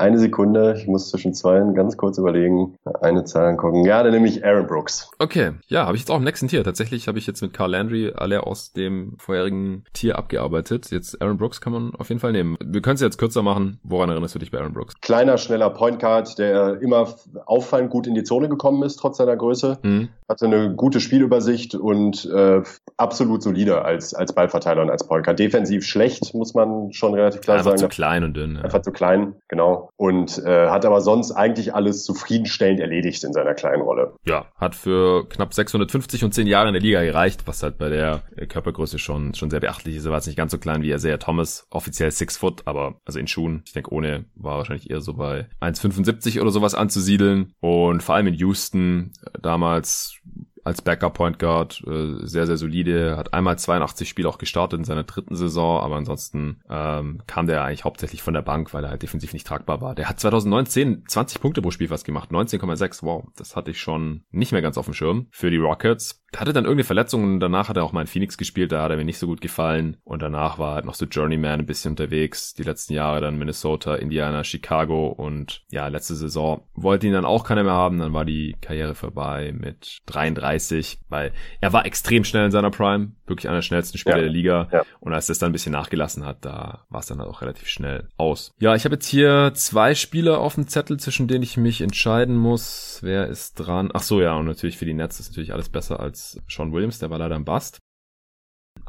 Eine 0.00 0.18
Sekunde, 0.18 0.76
ich 0.78 0.86
muss 0.86 1.10
zwischen 1.10 1.34
zwei 1.34 1.60
ganz 1.74 1.98
kurz 1.98 2.16
überlegen, 2.16 2.78
eine 3.02 3.24
Zahl 3.24 3.48
angucken. 3.48 3.84
Ja, 3.84 4.02
dann 4.02 4.12
nehme 4.12 4.28
ich 4.28 4.42
Aaron 4.42 4.66
Brooks. 4.66 5.10
Okay, 5.18 5.52
ja, 5.68 5.84
habe 5.84 5.94
ich 5.94 6.00
jetzt 6.00 6.10
auch 6.10 6.16
im 6.16 6.24
nächsten 6.24 6.48
Tier. 6.48 6.64
Tatsächlich 6.64 7.06
habe 7.06 7.18
ich 7.18 7.26
jetzt 7.26 7.42
mit 7.42 7.52
Carl 7.52 7.72
Landry 7.72 8.10
alle 8.16 8.46
aus 8.46 8.72
dem 8.72 9.16
vorherigen 9.18 9.84
Tier 9.92 10.16
abgearbeitet. 10.16 10.90
Jetzt 10.90 11.20
Aaron 11.20 11.36
Brooks 11.36 11.60
kann 11.60 11.74
man 11.74 11.94
auf 11.96 12.08
jeden 12.08 12.18
Fall 12.18 12.32
nehmen. 12.32 12.56
Wir 12.64 12.80
können 12.80 12.94
es 12.94 13.02
jetzt 13.02 13.18
kürzer 13.18 13.42
machen. 13.42 13.78
Woran 13.82 14.08
erinnerst 14.08 14.34
du 14.34 14.38
dich 14.38 14.50
bei 14.50 14.58
Aaron 14.58 14.72
Brooks? 14.72 14.94
Kleiner, 15.02 15.36
schneller 15.36 15.68
Point 15.68 16.00
Guard, 16.00 16.38
der 16.38 16.80
immer 16.80 17.14
auffallend 17.44 17.90
gut 17.90 18.06
in 18.06 18.14
die 18.14 18.24
Zone 18.24 18.48
gekommen 18.48 18.82
ist, 18.82 18.96
trotz 18.96 19.18
seiner 19.18 19.36
Größe. 19.36 19.80
Mhm. 19.82 20.08
Hatte 20.30 20.46
eine 20.46 20.74
gute 20.74 21.00
Spielübersicht 21.00 21.74
und 21.74 22.24
äh, 22.24 22.62
absolut 22.96 23.42
solide 23.42 23.84
als, 23.84 24.14
als 24.14 24.32
Ballverteiler 24.32 24.80
und 24.80 24.90
als 24.90 25.06
Point 25.06 25.26
Guard. 25.26 25.38
Defensiv 25.38 25.84
schlecht, 25.84 26.29
muss 26.34 26.54
man 26.54 26.92
schon 26.92 27.14
relativ 27.14 27.40
klar 27.40 27.58
Einfach 27.58 27.70
sagen. 27.70 27.80
zu 27.80 27.88
klein 27.88 28.24
und 28.24 28.34
dünn. 28.34 28.56
Ja. 28.56 28.62
Einfach 28.62 28.82
zu 28.82 28.92
klein, 28.92 29.34
genau. 29.48 29.90
Und 29.96 30.38
äh, 30.44 30.68
hat 30.68 30.84
aber 30.84 31.00
sonst 31.00 31.32
eigentlich 31.32 31.74
alles 31.74 32.04
zufriedenstellend 32.04 32.80
erledigt 32.80 33.24
in 33.24 33.32
seiner 33.32 33.54
kleinen 33.54 33.82
Rolle. 33.82 34.14
Ja, 34.24 34.46
hat 34.56 34.74
für 34.74 35.28
knapp 35.28 35.54
650 35.54 36.24
und 36.24 36.34
10 36.34 36.46
Jahre 36.46 36.68
in 36.68 36.74
der 36.74 36.82
Liga 36.82 37.02
gereicht, 37.02 37.42
was 37.46 37.62
halt 37.62 37.78
bei 37.78 37.88
der 37.88 38.22
Körpergröße 38.48 38.98
schon, 38.98 39.34
schon 39.34 39.50
sehr 39.50 39.60
beachtlich 39.60 39.96
ist. 39.96 40.04
Er 40.04 40.10
war 40.10 40.18
jetzt 40.18 40.26
nicht 40.26 40.36
ganz 40.36 40.52
so 40.52 40.58
klein 40.58 40.82
wie 40.82 40.92
Isaiah 40.92 41.18
Thomas, 41.18 41.66
offiziell 41.70 42.10
6 42.10 42.36
Foot, 42.36 42.62
aber 42.66 42.96
also 43.04 43.18
in 43.18 43.26
Schuhen, 43.26 43.62
ich 43.66 43.72
denke 43.72 43.92
ohne, 43.92 44.24
war 44.34 44.58
wahrscheinlich 44.58 44.90
eher 44.90 45.00
so 45.00 45.14
bei 45.14 45.46
1,75 45.60 46.40
oder 46.40 46.50
sowas 46.50 46.74
anzusiedeln. 46.74 47.52
Und 47.60 48.02
vor 48.02 48.14
allem 48.14 48.28
in 48.28 48.34
Houston 48.34 49.12
äh, 49.24 49.38
damals 49.40 50.18
als 50.64 50.82
Backup 50.82 51.14
Point 51.14 51.38
Guard 51.38 51.82
äh, 51.86 52.26
sehr, 52.26 52.46
sehr 52.46 52.56
solide. 52.56 53.16
Hat 53.16 53.34
einmal 53.34 53.58
82 53.58 54.08
Spiele 54.08 54.28
auch 54.28 54.38
gestartet 54.38 54.78
in 54.78 54.84
seiner 54.84 55.04
dritten 55.04 55.36
Saison, 55.36 55.80
aber 55.80 55.96
ansonsten 55.96 56.60
ähm, 56.68 57.22
kam 57.26 57.46
der 57.46 57.64
eigentlich 57.64 57.84
hauptsächlich 57.84 58.22
von 58.22 58.34
der 58.34 58.42
Bank, 58.42 58.72
weil 58.74 58.84
er 58.84 58.90
halt 58.90 59.02
defensiv 59.02 59.32
nicht 59.32 59.46
tragbar 59.46 59.80
war. 59.80 59.94
Der 59.94 60.08
hat 60.08 60.20
2019 60.20 61.04
20 61.06 61.40
Punkte 61.40 61.62
pro 61.62 61.70
Spiel 61.70 61.88
fast 61.88 62.04
gemacht, 62.04 62.30
19,6. 62.30 63.00
Wow, 63.02 63.24
das 63.36 63.56
hatte 63.56 63.70
ich 63.70 63.80
schon 63.80 64.24
nicht 64.30 64.52
mehr 64.52 64.62
ganz 64.62 64.78
auf 64.78 64.86
dem 64.86 64.94
Schirm 64.94 65.26
für 65.30 65.50
die 65.50 65.56
Rockets. 65.56 66.19
Hatte 66.36 66.52
dann 66.52 66.64
irgendeine 66.64 66.84
Verletzung 66.84 67.24
und 67.24 67.40
danach 67.40 67.68
hat 67.68 67.76
er 67.76 67.84
auch 67.84 67.92
mal 67.92 68.02
in 68.02 68.06
Phoenix 68.06 68.38
gespielt, 68.38 68.72
da 68.72 68.82
hat 68.82 68.90
er 68.90 68.96
mir 68.96 69.04
nicht 69.04 69.18
so 69.18 69.26
gut 69.26 69.40
gefallen. 69.40 69.96
Und 70.04 70.22
danach 70.22 70.58
war 70.58 70.74
halt 70.76 70.84
noch 70.84 70.94
so 70.94 71.06
Journeyman 71.06 71.60
ein 71.60 71.66
bisschen 71.66 71.92
unterwegs. 71.92 72.54
Die 72.54 72.62
letzten 72.62 72.92
Jahre 72.94 73.20
dann 73.20 73.38
Minnesota, 73.38 73.94
Indiana, 73.96 74.44
Chicago 74.44 75.08
und 75.08 75.62
ja, 75.70 75.88
letzte 75.88 76.14
Saison 76.14 76.62
wollte 76.74 77.06
ihn 77.06 77.12
dann 77.12 77.24
auch 77.24 77.44
keiner 77.44 77.64
mehr 77.64 77.72
haben. 77.72 77.98
Dann 77.98 78.12
war 78.12 78.24
die 78.24 78.56
Karriere 78.60 78.94
vorbei 78.94 79.52
mit 79.56 79.98
33, 80.06 81.00
weil 81.08 81.32
er 81.60 81.72
war 81.72 81.84
extrem 81.86 82.24
schnell 82.24 82.46
in 82.46 82.50
seiner 82.52 82.70
Prime, 82.70 83.12
wirklich 83.26 83.48
einer 83.48 83.58
der 83.58 83.62
schnellsten 83.62 83.98
Spieler 83.98 84.16
Ja. 84.16 84.22
der 84.22 84.30
Liga. 84.30 84.68
Ja. 84.72 84.82
Und 85.00 85.12
als 85.12 85.26
das 85.26 85.38
dann 85.38 85.50
ein 85.50 85.52
bisschen 85.52 85.72
nachgelassen 85.72 86.24
hat, 86.24 86.44
da 86.44 86.84
war 86.90 87.00
es 87.00 87.06
dann 87.06 87.20
auch 87.20 87.42
relativ 87.42 87.68
schnell 87.68 88.08
aus. 88.16 88.52
Ja, 88.58 88.74
ich 88.74 88.84
habe 88.84 88.94
jetzt 88.94 89.06
hier 89.06 89.52
zwei 89.54 89.94
Spieler 89.94 90.38
auf 90.38 90.54
dem 90.54 90.68
Zettel, 90.68 90.98
zwischen 90.98 91.28
denen 91.28 91.42
ich 91.42 91.56
mich 91.56 91.80
entscheiden 91.80 92.36
muss. 92.36 92.98
Wer 93.02 93.26
ist 93.28 93.54
dran? 93.54 93.90
Ach 93.94 94.02
so, 94.02 94.20
ja, 94.20 94.34
und 94.34 94.46
natürlich 94.46 94.78
für 94.78 94.84
die 94.84 94.94
Nets 94.94 95.18
ist 95.20 95.30
natürlich 95.30 95.52
alles 95.52 95.68
besser 95.68 96.00
als 96.00 96.19
Sean 96.48 96.72
Williams, 96.72 96.98
der 96.98 97.10
war 97.10 97.18
leider 97.18 97.36
im 97.36 97.44
Bust. 97.44 97.80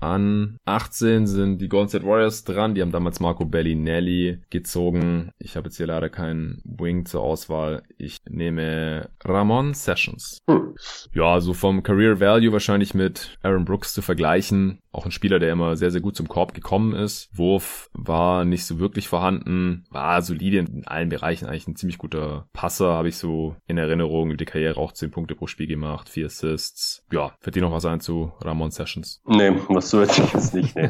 An 0.01 0.57
18 0.65 1.27
sind 1.27 1.59
die 1.59 1.69
Golden 1.69 1.89
State 1.89 2.05
Warriors 2.05 2.43
dran. 2.43 2.73
Die 2.73 2.81
haben 2.81 2.91
damals 2.91 3.19
Marco 3.19 3.45
Bellinelli 3.45 4.39
gezogen. 4.49 5.29
Ich 5.37 5.55
habe 5.55 5.67
jetzt 5.67 5.77
hier 5.77 5.85
leider 5.85 6.09
keinen 6.09 6.61
Wing 6.65 7.05
zur 7.05 7.21
Auswahl. 7.21 7.83
Ich 7.97 8.17
nehme 8.27 9.09
Ramon 9.23 9.75
Sessions. 9.75 10.39
Hm. 10.49 10.73
Ja, 11.13 11.39
so 11.39 11.53
vom 11.53 11.83
Career 11.83 12.19
Value 12.19 12.51
wahrscheinlich 12.51 12.95
mit 12.95 13.37
Aaron 13.43 13.65
Brooks 13.65 13.93
zu 13.93 14.01
vergleichen. 14.01 14.79
Auch 14.91 15.05
ein 15.05 15.11
Spieler, 15.11 15.39
der 15.39 15.51
immer 15.51 15.77
sehr, 15.77 15.91
sehr 15.91 16.01
gut 16.01 16.15
zum 16.15 16.27
Korb 16.27 16.53
gekommen 16.53 16.93
ist. 16.93 17.29
Wurf 17.31 17.89
war 17.93 18.43
nicht 18.43 18.65
so 18.65 18.79
wirklich 18.79 19.07
vorhanden. 19.07 19.85
War 19.89 20.21
solide 20.21 20.57
in 20.57 20.85
allen 20.85 21.09
Bereichen. 21.09 21.45
Eigentlich 21.45 21.67
ein 21.67 21.75
ziemlich 21.75 21.99
guter 21.99 22.47
Passer, 22.53 22.93
habe 22.93 23.07
ich 23.07 23.17
so 23.17 23.55
in 23.67 23.77
Erinnerung. 23.77 24.29
Über 24.29 24.37
die 24.37 24.45
Karriere 24.45 24.79
auch 24.79 24.91
10 24.91 25.11
Punkte 25.11 25.35
pro 25.35 25.47
Spiel 25.47 25.67
gemacht, 25.67 26.09
4 26.09 26.25
Assists. 26.25 27.05
Ja, 27.11 27.33
fällt 27.39 27.55
dir 27.55 27.61
noch 27.61 27.71
was 27.71 27.85
ein 27.85 28.01
zu 28.01 28.33
Ramon 28.41 28.71
Sessions? 28.71 29.21
Nee, 29.25 29.53
das 29.69 29.90
so 29.91 30.01
jetzt 30.01 30.17
jetzt 30.17 30.53
nicht, 30.53 30.75
nee. 30.75 30.89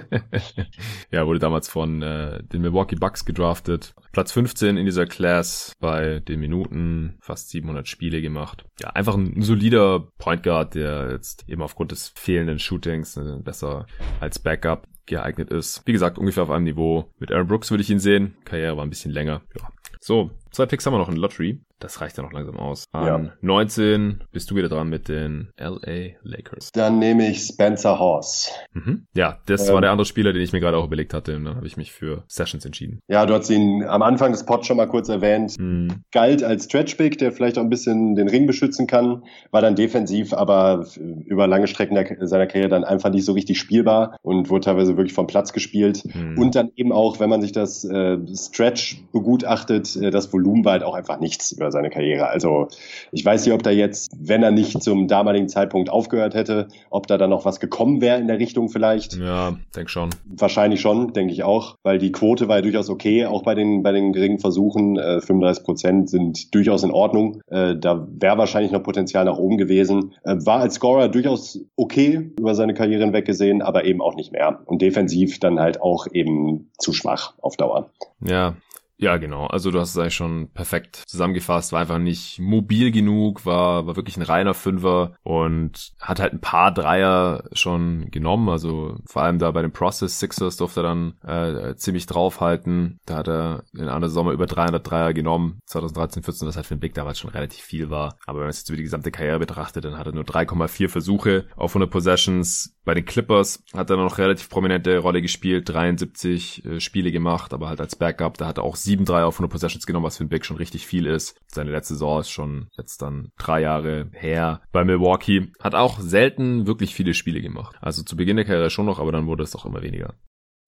ja, 1.12 1.26
wurde 1.26 1.40
damals 1.40 1.68
von 1.68 2.02
äh, 2.02 2.44
den 2.44 2.62
Milwaukee 2.62 2.96
Bucks 2.96 3.26
gedraftet. 3.26 3.94
Platz 4.12 4.32
15 4.32 4.78
in 4.78 4.86
dieser 4.86 5.06
Class 5.06 5.74
bei 5.80 6.20
den 6.20 6.40
Minuten, 6.40 7.18
fast 7.20 7.50
700 7.50 7.88
Spiele 7.88 8.22
gemacht. 8.22 8.64
Ja, 8.80 8.92
einfach 8.92 9.16
ein 9.16 9.42
solider 9.42 10.08
Point 10.18 10.44
Guard, 10.44 10.76
der 10.76 11.12
jetzt 11.12 11.50
eben 11.50 11.62
aufgrund 11.62 11.92
des 11.92 12.14
fehlenden 12.16 12.60
Shootings 12.60 13.18
äh, 13.18 13.40
besser 13.44 13.88
als 14.20 14.40
Backup 14.40 14.88
geeignet 15.08 15.50
ist. 15.50 15.82
Wie 15.86 15.94
gesagt, 15.94 16.18
ungefähr 16.18 16.44
auf 16.44 16.52
einem 16.52 16.66
Niveau. 16.66 17.12
Mit 17.18 17.32
Aaron 17.32 17.48
Brooks 17.48 17.72
würde 17.72 17.82
ich 17.82 17.90
ihn 17.90 18.00
sehen. 18.00 18.36
Karriere 18.46 18.78
war 18.78 18.86
ein 18.86 18.90
bisschen 18.90 19.12
länger. 19.12 19.42
Ja. 19.60 19.68
So, 20.00 20.32
zwei 20.52 20.66
Picks 20.68 20.86
haben 20.86 20.94
wir 20.94 21.00
noch 21.00 21.10
in 21.10 21.18
Lottery. 21.18 21.60
Das 21.82 22.00
reicht 22.00 22.16
ja 22.18 22.24
noch 22.24 22.32
langsam 22.32 22.58
aus. 22.58 22.86
An 22.94 23.06
Ja. 23.26 23.32
19 23.42 24.24
bist 24.32 24.50
du 24.52 24.56
wieder 24.56 24.70
dran 24.70 24.88
mit 24.88 25.08
den 25.10 25.50
LA 25.58 26.12
Lakers. 26.24 26.70
Dann 26.74 27.00
nehme 27.00 27.28
ich 27.30 27.40
Spencer 27.42 28.00
Horse. 28.00 28.50
Mhm. 28.74 29.06
Ja, 29.16 29.40
das 29.48 29.68
Ähm. 29.68 29.74
war 29.74 29.82
der 29.82 29.92
andere 29.92 30.06
Spieler, 30.06 30.32
den 30.32 30.42
ich 30.42 30.54
mir 30.54 30.60
gerade 30.60 30.78
auch 30.78 30.86
überlegt 30.86 31.14
hatte. 31.14 31.36
Und 31.36 31.46
dann 31.46 31.56
habe 31.56 31.68
ich 31.68 31.76
mich 31.78 31.92
für 31.92 32.24
Sessions 32.28 32.64
entschieden. 32.66 33.00
Ja, 33.08 33.26
du 33.26 33.34
hast 33.34 33.50
ihn 33.50 33.84
am 33.84 34.02
Anfang 34.02 34.32
des 34.32 34.46
Pods 34.46 34.68
schon 34.68 34.78
mal 34.78 34.88
kurz 34.88 35.10
erwähnt. 35.10 35.58
Mhm. 35.60 36.04
Galt 36.12 36.44
als 36.44 36.66
Stretchbig, 36.66 37.18
der 37.18 37.32
vielleicht 37.32 37.58
auch 37.58 37.64
ein 37.64 37.70
bisschen 37.70 38.16
den 38.16 38.28
Ring 38.30 38.46
beschützen 38.48 38.88
kann, 38.88 39.24
war 39.52 39.62
dann 39.62 39.76
defensiv, 39.76 40.34
aber 40.34 40.86
über 41.26 41.48
lange 41.48 41.68
Strecken 41.68 41.96
der, 41.96 42.28
seiner 42.28 42.48
Karriere 42.48 42.70
dann 42.70 42.84
einfach 42.84 43.10
nicht 43.10 43.26
so 43.26 43.34
richtig 43.34 43.60
spielbar 43.60 44.18
und 44.22 44.50
wurde 44.50 44.66
teilweise 44.66 44.98
wirklich 44.98 45.14
vom 45.14 45.28
Platz 45.28 45.52
gespielt. 45.52 46.04
Mhm. 46.14 46.38
Und 46.38 46.56
dann 46.56 46.70
eben 46.76 46.92
auch, 46.92 47.20
wenn 47.20 47.30
man 47.30 47.42
sich 47.42 47.52
das 47.52 47.84
äh, 47.84 48.18
Stretch 48.36 49.02
begutachtet, 49.12 49.96
äh, 49.96 50.12
das 50.12 50.32
Volumen 50.32 50.64
war 50.66 50.74
halt 50.74 50.84
auch 50.84 50.94
einfach 50.94 51.20
nichts 51.20 51.52
über 51.52 51.71
seine 51.72 51.90
Karriere. 51.90 52.28
Also 52.28 52.68
ich 53.12 53.24
weiß 53.24 53.46
nicht, 53.46 53.54
ob 53.54 53.64
da 53.64 53.72
jetzt, 53.72 54.12
wenn 54.20 54.44
er 54.44 54.52
nicht 54.52 54.82
zum 54.84 55.08
damaligen 55.08 55.50
Zeitpunkt 55.50 55.90
aufgehört 55.90 56.34
hätte, 56.34 56.68
ob 56.90 57.08
da 57.08 57.18
dann 57.18 57.30
noch 57.30 57.46
was 57.46 57.60
gekommen 57.60 58.02
wäre 58.02 58.20
in 58.20 58.28
der 58.28 58.40
Richtung 58.40 58.70
vielleicht. 58.70 59.18
Ja, 59.18 59.56
denk 59.76 59.90
schon. 59.90 60.10
Wahrscheinlich 60.26 60.82
schon, 60.82 61.14
denke 61.14 61.34
ich 61.34 61.44
auch, 61.44 61.76
weil 61.84 61.98
die 61.98 62.12
Quote 62.12 62.48
war 62.48 62.58
ja 62.58 62.62
durchaus 62.62 62.90
okay, 62.90 63.26
auch 63.26 63.44
bei 63.44 63.56
den 63.56 63.84
bei 63.84 63.92
den 63.92 64.14
geringen 64.14 64.40
Versuchen. 64.40 64.98
Äh, 64.98 65.22
35 65.22 65.64
Prozent 65.64 66.10
sind 66.10 66.54
durchaus 66.54 66.84
in 66.84 66.92
Ordnung. 66.92 67.42
Äh, 67.48 67.76
da 67.78 68.08
wäre 68.12 68.38
wahrscheinlich 68.38 68.72
noch 68.72 68.84
Potenzial 68.84 69.26
nach 69.26 69.38
oben 69.38 69.58
gewesen. 69.58 70.14
Äh, 70.24 70.36
war 70.46 70.60
als 70.60 70.76
Scorer 70.76 71.10
durchaus 71.10 71.60
okay 71.76 72.32
über 72.40 72.56
seine 72.56 72.74
Karriere 72.74 73.04
hinweg 73.04 73.26
gesehen, 73.26 73.62
aber 73.62 73.86
eben 73.86 74.02
auch 74.02 74.16
nicht 74.16 74.32
mehr. 74.32 74.62
Und 74.66 74.82
defensiv 74.82 75.40
dann 75.40 75.60
halt 75.60 75.82
auch 75.82 76.08
eben 76.12 76.72
zu 76.78 76.94
schwach 76.94 77.34
auf 77.42 77.58
Dauer. 77.58 77.90
Ja. 78.26 78.56
Ja, 79.02 79.18
genau. 79.18 79.48
Also 79.48 79.72
du 79.72 79.80
hast 79.80 79.90
es 79.90 79.98
eigentlich 79.98 80.14
schon 80.14 80.50
perfekt 80.54 81.02
zusammengefasst. 81.08 81.74
War 81.74 81.82
einfach 81.82 81.98
nicht 81.98 82.40
mobil 82.40 82.92
genug, 82.92 83.48
war, 83.48 83.88
war 83.88 83.96
wirklich 83.96 84.16
ein 84.16 84.22
reiner 84.22 84.54
Fünfer 84.54 85.16
und 85.24 85.94
hat 86.00 86.20
halt 86.20 86.34
ein 86.34 86.40
paar 86.40 86.72
Dreier 86.72 87.46
schon 87.52 88.12
genommen. 88.12 88.48
Also 88.48 88.98
vor 89.08 89.24
allem 89.24 89.40
da 89.40 89.50
bei 89.50 89.64
den 89.64 89.72
Process 89.72 90.20
Sixers 90.20 90.56
durfte 90.56 90.82
er 90.82 90.84
dann 90.84 91.14
äh, 91.24 91.76
ziemlich 91.78 92.06
draufhalten. 92.06 93.00
Da 93.08 93.16
hat 93.18 93.28
er 93.28 93.64
in 93.74 93.90
einer 93.90 94.08
Sommer 94.08 94.34
über 94.34 94.46
300 94.46 94.88
Dreier 94.88 95.14
genommen. 95.16 95.62
2013, 95.66 96.22
14, 96.22 96.46
das 96.46 96.56
halt 96.56 96.68
für 96.68 96.76
den 96.76 96.82
Big 96.82 96.94
damals 96.94 97.18
schon 97.18 97.32
relativ 97.32 97.64
viel 97.64 97.90
war. 97.90 98.20
Aber 98.28 98.38
wenn 98.38 98.46
man 98.46 98.52
es 98.52 98.60
jetzt 98.60 98.70
über 98.70 98.78
die 98.78 98.84
gesamte 98.84 99.10
Karriere 99.10 99.40
betrachtet, 99.40 99.84
dann 99.84 99.98
hat 99.98 100.06
er 100.06 100.14
nur 100.14 100.26
3,4 100.26 100.90
Versuche 100.90 101.46
auf 101.56 101.72
100 101.72 101.90
Possessions. 101.90 102.78
Bei 102.84 102.96
den 102.96 103.06
Clippers 103.06 103.64
hat 103.74 103.92
er 103.92 103.98
noch 103.98 104.18
relativ 104.18 104.50
prominente 104.50 104.98
Rolle 104.98 105.22
gespielt, 105.22 105.70
73 105.70 106.66
äh, 106.66 106.80
Spiele 106.80 107.12
gemacht, 107.12 107.54
aber 107.54 107.70
halt 107.70 107.80
als 107.80 107.96
Backup, 107.96 108.40
da 108.40 108.48
hat 108.48 108.58
er 108.58 108.64
auch 108.64 108.76
7 108.76 109.06
Dreier 109.06 109.28
auf 109.28 109.36
100 109.36 109.52
Possessions 109.52 109.86
genommen, 109.86 110.06
was 110.06 110.18
für 110.18 110.22
einen 110.22 110.30
Big 110.30 110.46
schon 110.46 110.58
richtig 110.58 110.88
viel 110.88 111.06
ist. 111.06 111.40
Seine 111.48 111.72
letzte 111.72 111.94
Saison 111.94 112.20
ist 112.20 112.32
schon 112.32 112.70
jetzt 112.76 113.02
dann 113.04 113.32
drei 113.38 113.62
Jahre 113.62 114.10
her 114.14 114.62
bei 114.72 114.84
Milwaukee. 114.84 115.52
Hat 115.60 115.76
auch 115.76 116.00
selten 116.00 116.66
wirklich 116.66 116.96
viele 116.96 117.14
Spiele 117.14 117.42
gemacht. 117.42 117.76
Also 117.82 118.02
zu 118.02 118.16
Beginn 118.16 118.38
der 118.38 118.46
Karriere 118.46 118.72
schon 118.72 118.88
noch, 118.88 119.00
aber 119.00 119.12
dann 119.12 119.28
wurde 119.28 119.44
es 119.44 119.52
doch 119.52 119.66
immer 119.66 119.84
weniger. 119.84 120.16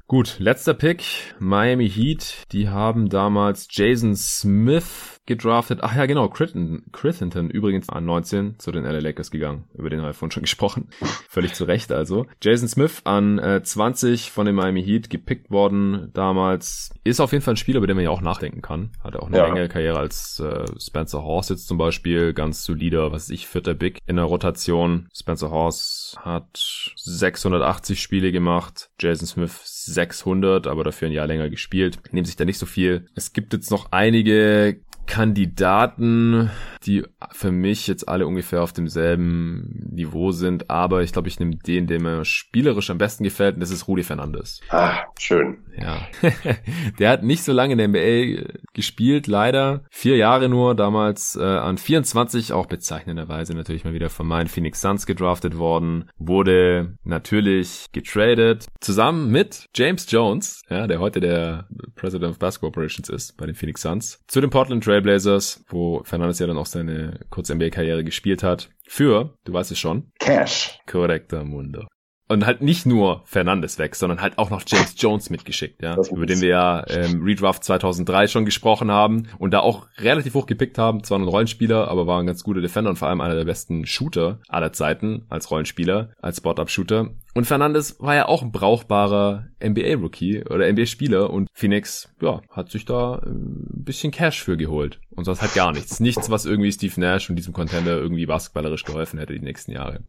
Gut, 0.05 0.35
letzter 0.37 0.73
Pick, 0.73 1.33
Miami 1.39 1.89
Heat. 1.89 2.43
Die 2.51 2.69
haben 2.69 3.09
damals 3.09 3.67
Jason 3.71 4.15
Smith 4.15 5.17
gedraftet. 5.25 5.79
Ach 5.81 5.95
ja, 5.95 6.05
genau, 6.05 6.27
Crittenton, 6.29 6.83
Crittenton 6.91 7.49
übrigens 7.49 7.89
an 7.89 8.05
19 8.05 8.59
zu 8.59 8.71
den 8.71 8.83
LA 8.83 8.99
Lakers 8.99 9.31
gegangen. 9.31 9.65
Über 9.73 9.89
den 9.89 9.99
haben 9.99 10.07
wir 10.07 10.13
vorhin 10.13 10.31
schon 10.31 10.43
gesprochen. 10.43 10.89
Völlig 11.29 11.53
zu 11.53 11.63
Recht 11.65 11.91
also. 11.91 12.25
Jason 12.41 12.67
Smith 12.67 13.01
an 13.05 13.39
äh, 13.39 13.61
20 13.63 14.31
von 14.31 14.45
den 14.45 14.55
Miami 14.55 14.83
Heat 14.83 15.09
gepickt 15.09 15.49
worden 15.51 16.09
damals. 16.13 16.91
Ist 17.03 17.19
auf 17.19 17.31
jeden 17.31 17.43
Fall 17.43 17.53
ein 17.53 17.57
Spieler, 17.57 17.77
über 17.77 17.87
den 17.87 17.95
man 17.95 18.03
ja 18.05 18.11
auch 18.11 18.21
nachdenken 18.21 18.61
kann. 18.61 18.91
Hatte 19.03 19.21
auch 19.21 19.27
eine 19.27 19.37
Ja. 19.37 19.45
längere 19.47 19.69
Karriere 19.69 19.97
als 19.99 20.39
äh, 20.39 20.65
Spencer 20.79 21.23
Horse 21.23 21.53
jetzt 21.53 21.67
zum 21.67 21.77
Beispiel. 21.77 22.33
Ganz 22.33 22.63
solider, 22.63 23.11
was 23.11 23.23
weiß 23.23 23.29
ich, 23.31 23.47
vierter 23.47 23.73
Big 23.73 23.99
in 24.05 24.15
der 24.17 24.25
Rotation. 24.25 25.07
Spencer 25.13 25.49
Horse 25.51 26.17
hat 26.19 26.93
680 26.97 28.01
Spiele 28.01 28.31
gemacht. 28.31 28.89
Jason 28.99 29.27
Smith 29.27 29.59
600, 29.63 30.67
aber 30.67 30.83
dafür 30.83 31.07
ein 31.07 31.11
Jahr 31.13 31.27
länger 31.27 31.49
gespielt. 31.49 31.99
Nehmen 32.11 32.25
sich 32.25 32.35
da 32.35 32.45
nicht 32.45 32.57
so 32.57 32.65
viel. 32.65 33.07
Es 33.15 33.33
gibt 33.33 33.53
jetzt 33.53 33.71
noch 33.71 33.91
einige 33.91 34.81
Kandidaten, 35.05 36.49
die 36.85 37.03
für 37.31 37.51
mich 37.51 37.87
jetzt 37.87 38.07
alle 38.07 38.27
ungefähr 38.27 38.63
auf 38.63 38.73
demselben 38.73 39.89
Niveau 39.91 40.31
sind, 40.31 40.69
aber 40.69 41.03
ich 41.03 41.13
glaube, 41.13 41.27
ich 41.27 41.39
nehme 41.39 41.55
den, 41.55 41.87
der 41.87 42.01
mir 42.01 42.25
spielerisch 42.25 42.89
am 42.89 42.97
besten 42.97 43.23
gefällt, 43.23 43.55
und 43.55 43.61
das 43.61 43.71
ist 43.71 43.87
Rudi 43.87 44.03
Fernandes. 44.03 44.61
Ah, 44.69 45.03
schön. 45.19 45.59
Ja. 45.77 46.07
der 46.99 47.09
hat 47.09 47.23
nicht 47.23 47.43
so 47.43 47.53
lange 47.53 47.73
in 47.73 47.77
der 47.77 47.87
NBA 47.87 48.55
gespielt, 48.73 49.27
leider. 49.27 49.83
Vier 49.89 50.17
Jahre 50.17 50.49
nur, 50.49 50.75
damals 50.75 51.35
äh, 51.35 51.43
an 51.43 51.77
24, 51.77 52.53
auch 52.53 52.65
bezeichnenderweise 52.65 53.53
natürlich 53.53 53.83
mal 53.83 53.93
wieder 53.93 54.09
von 54.09 54.27
meinen 54.27 54.47
Phoenix 54.47 54.81
Suns 54.81 55.05
gedraftet 55.05 55.57
worden. 55.57 56.09
Wurde 56.17 56.97
natürlich 57.03 57.87
getradet, 57.91 58.67
zusammen 58.79 59.31
mit 59.31 59.69
James 59.75 60.09
Jones, 60.09 60.63
ja, 60.69 60.87
der 60.87 60.99
heute 60.99 61.19
der 61.19 61.67
President 61.95 62.31
of 62.31 62.39
Basketball 62.39 62.69
Operations 62.69 63.09
ist 63.09 63.37
bei 63.37 63.45
den 63.45 63.55
Phoenix 63.55 63.81
Suns, 63.81 64.23
zu 64.27 64.41
den 64.41 64.49
Portland 64.49 64.83
Trailblazers, 64.93 65.65
wo 65.69 66.03
Fernandes 66.03 66.37
ja 66.37 66.45
dann 66.45 66.57
auch 66.57 66.67
seine 66.67 67.19
kurze 67.31 67.55
NBA-Karriere 67.55 68.03
gespielt 68.03 68.43
hat. 68.43 68.69
Für, 68.87 69.35
du 69.43 69.53
weißt 69.53 69.71
es 69.71 69.79
schon, 69.79 70.11
Cash. 70.19 70.79
Korrekter 70.85 71.43
Mundo. 71.43 71.87
Und 72.33 72.47
halt 72.47 72.61
nicht 72.61 72.85
nur 72.85 73.21
Fernandes 73.25 73.77
weg, 73.77 73.95
sondern 73.95 74.19
halt 74.19 74.39
auch 74.39 74.49
noch 74.49 74.63
James 74.65 74.95
Jones 74.97 75.29
mitgeschickt, 75.29 75.83
ja, 75.83 75.95
über 76.11 76.25
den 76.25 76.41
wir 76.41 76.49
ja 76.49 76.79
im 76.79 77.23
Redraft 77.23 77.63
2003 77.63 78.27
schon 78.27 78.45
gesprochen 78.45 78.89
haben 78.89 79.27
und 79.37 79.51
da 79.51 79.59
auch 79.59 79.87
relativ 79.97 80.33
hoch 80.33 80.47
gepickt 80.47 80.77
haben. 80.79 81.03
Zwar 81.03 81.19
ein 81.19 81.27
Rollenspieler, 81.27 81.87
aber 81.87 82.07
war 82.07 82.19
ein 82.19 82.25
ganz 82.25 82.43
guter 82.43 82.61
Defender 82.61 82.89
und 82.89 82.95
vor 82.95 83.07
allem 83.07 83.21
einer 83.21 83.35
der 83.35 83.45
besten 83.45 83.85
Shooter 83.85 84.39
aller 84.47 84.73
Zeiten 84.73 85.25
als 85.29 85.51
Rollenspieler, 85.51 86.09
als 86.21 86.37
Spot-Up-Shooter. 86.37 87.11
Und 87.35 87.45
Fernandes 87.45 87.99
war 87.99 88.15
ja 88.15 88.27
auch 88.27 88.41
ein 88.41 88.51
brauchbarer 88.51 89.47
NBA-Rookie 89.63 90.43
oder 90.45 90.71
NBA-Spieler 90.71 91.29
und 91.29 91.49
Phoenix, 91.53 92.13
ja, 92.21 92.41
hat 92.49 92.69
sich 92.69 92.85
da 92.85 93.21
äh, 93.23 93.29
ein 93.29 93.83
bisschen 93.83 94.11
Cash 94.11 94.43
für 94.43 94.57
geholt. 94.57 94.99
Und 95.11 95.25
sonst 95.25 95.41
halt 95.41 95.53
gar 95.53 95.71
nichts. 95.71 95.99
Nichts, 95.99 96.29
was 96.29 96.45
irgendwie 96.45 96.71
Steve 96.71 96.99
Nash 96.99 97.29
und 97.29 97.35
diesem 97.35 97.53
Contender 97.53 97.97
irgendwie 97.97 98.25
basketballerisch 98.25 98.83
geholfen 98.83 99.19
hätte 99.19 99.33
die 99.33 99.39
nächsten 99.39 99.71
Jahre. 99.71 100.03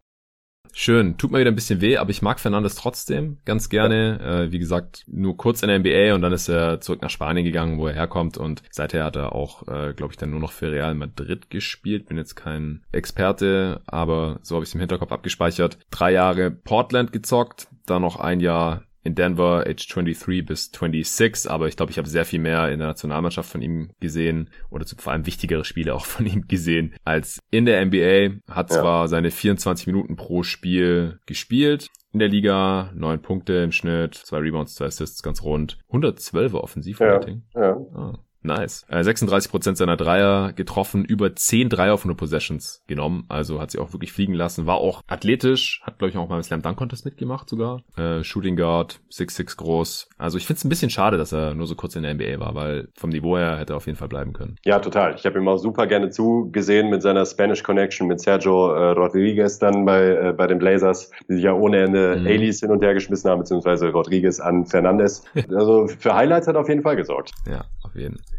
Schön, 0.76 1.16
tut 1.16 1.30
mir 1.30 1.38
wieder 1.38 1.52
ein 1.52 1.54
bisschen 1.54 1.80
weh, 1.80 1.98
aber 1.98 2.10
ich 2.10 2.20
mag 2.20 2.40
Fernandes 2.40 2.74
trotzdem 2.74 3.38
ganz 3.44 3.68
gerne. 3.68 4.18
Äh, 4.20 4.52
wie 4.52 4.58
gesagt, 4.58 5.04
nur 5.06 5.36
kurz 5.36 5.62
in 5.62 5.68
der 5.68 5.78
NBA 5.78 6.16
und 6.16 6.22
dann 6.22 6.32
ist 6.32 6.48
er 6.48 6.80
zurück 6.80 7.00
nach 7.00 7.10
Spanien 7.10 7.44
gegangen, 7.44 7.78
wo 7.78 7.86
er 7.86 7.94
herkommt 7.94 8.36
und 8.36 8.64
seither 8.72 9.04
hat 9.04 9.14
er 9.14 9.36
auch, 9.36 9.68
äh, 9.68 9.94
glaube 9.94 10.12
ich, 10.12 10.16
dann 10.16 10.30
nur 10.30 10.40
noch 10.40 10.50
für 10.50 10.72
Real 10.72 10.96
Madrid 10.96 11.48
gespielt. 11.48 12.06
Bin 12.06 12.16
jetzt 12.16 12.34
kein 12.34 12.82
Experte, 12.90 13.82
aber 13.86 14.40
so 14.42 14.56
habe 14.56 14.64
ich 14.64 14.70
es 14.70 14.74
im 14.74 14.80
Hinterkopf 14.80 15.12
abgespeichert. 15.12 15.78
Drei 15.92 16.10
Jahre 16.10 16.50
Portland 16.50 17.12
gezockt, 17.12 17.68
dann 17.86 18.02
noch 18.02 18.16
ein 18.16 18.40
Jahr 18.40 18.82
in 19.04 19.14
Denver, 19.14 19.64
age 19.66 19.86
23 19.86 20.44
bis 20.46 20.70
26, 20.72 21.50
aber 21.50 21.68
ich 21.68 21.76
glaube, 21.76 21.92
ich 21.92 21.98
habe 21.98 22.08
sehr 22.08 22.24
viel 22.24 22.40
mehr 22.40 22.72
in 22.72 22.78
der 22.78 22.88
Nationalmannschaft 22.88 23.50
von 23.50 23.62
ihm 23.62 23.90
gesehen 24.00 24.50
oder 24.70 24.86
vor 24.96 25.12
allem 25.12 25.26
wichtigere 25.26 25.64
Spiele 25.64 25.94
auch 25.94 26.06
von 26.06 26.26
ihm 26.26 26.48
gesehen 26.48 26.94
als 27.04 27.40
in 27.50 27.66
der 27.66 27.84
NBA. 27.84 28.40
Hat 28.50 28.70
ja. 28.70 28.80
zwar 28.80 29.08
seine 29.08 29.30
24 29.30 29.86
Minuten 29.86 30.16
pro 30.16 30.42
Spiel 30.42 31.20
gespielt, 31.26 31.90
in 32.12 32.20
der 32.20 32.28
Liga, 32.28 32.90
neun 32.94 33.20
Punkte 33.20 33.54
im 33.54 33.72
Schnitt, 33.72 34.14
zwei 34.14 34.38
Rebounds, 34.38 34.76
zwei 34.76 34.86
Assists, 34.86 35.22
ganz 35.22 35.42
rund. 35.42 35.78
112er 35.90 36.54
Offensivrating. 36.54 37.42
Ja, 37.54 37.60
ja. 37.60 37.76
Ah. 37.94 38.18
Nice. 38.44 38.84
Äh, 38.88 38.98
36% 38.98 39.76
seiner 39.76 39.96
Dreier 39.96 40.52
getroffen, 40.52 41.04
über 41.04 41.34
10 41.34 41.70
Dreier 41.70 41.96
von 41.96 42.10
den 42.10 42.16
Possessions 42.16 42.82
genommen. 42.86 43.24
Also 43.28 43.60
hat 43.60 43.70
sie 43.70 43.78
auch 43.78 43.92
wirklich 43.92 44.12
fliegen 44.12 44.34
lassen. 44.34 44.66
War 44.66 44.76
auch 44.76 45.02
athletisch, 45.06 45.80
hat 45.82 45.98
glaube 45.98 46.10
ich 46.10 46.18
auch 46.18 46.28
mal 46.28 46.36
im 46.36 46.42
Slam 46.42 46.60
Dunk 46.60 46.76
Contest 46.76 47.06
mitgemacht 47.06 47.48
sogar. 47.48 47.82
Äh, 47.96 48.22
Shooting 48.22 48.56
Guard, 48.56 49.00
6'6 49.10 49.56
groß. 49.56 50.08
Also 50.18 50.36
ich 50.36 50.46
finde 50.46 50.58
es 50.58 50.64
ein 50.64 50.68
bisschen 50.68 50.90
schade, 50.90 51.16
dass 51.16 51.32
er 51.32 51.54
nur 51.54 51.66
so 51.66 51.74
kurz 51.74 51.96
in 51.96 52.02
der 52.02 52.12
NBA 52.14 52.38
war, 52.38 52.54
weil 52.54 52.88
vom 52.94 53.10
Niveau 53.10 53.38
her 53.38 53.56
hätte 53.58 53.72
er 53.72 53.76
auf 53.78 53.86
jeden 53.86 53.96
Fall 53.96 54.08
bleiben 54.08 54.34
können. 54.34 54.56
Ja, 54.64 54.78
total. 54.78 55.14
Ich 55.14 55.24
habe 55.24 55.38
ihm 55.38 55.48
auch 55.48 55.56
super 55.56 55.86
gerne 55.86 56.10
zugesehen 56.10 56.90
mit 56.90 57.00
seiner 57.00 57.24
Spanish 57.24 57.62
Connection 57.62 58.06
mit 58.06 58.20
Sergio 58.20 58.74
äh, 58.74 58.90
Rodriguez 58.90 59.58
dann 59.58 59.86
bei, 59.86 60.04
äh, 60.04 60.34
bei 60.36 60.46
den 60.46 60.58
Blazers, 60.58 61.10
die 61.28 61.36
sich 61.36 61.44
ja 61.44 61.54
ohne 61.54 61.78
Ende 61.82 62.16
mhm. 62.18 62.26
Alies 62.26 62.60
hin 62.60 62.70
und 62.70 62.82
her 62.82 62.92
geschmissen 62.92 63.30
haben, 63.30 63.38
beziehungsweise 63.38 63.90
Rodriguez 63.90 64.38
an 64.40 64.66
Fernandes. 64.66 65.24
Also 65.54 65.86
für 65.86 66.14
Highlights 66.14 66.48
hat 66.48 66.56
er 66.56 66.62
auf 66.62 66.68
jeden 66.68 66.82
Fall 66.82 66.96
gesorgt. 66.96 67.32
Ja, 67.48 67.64
auf 67.82 67.94
jeden 67.94 68.16
Fall. 68.16 68.33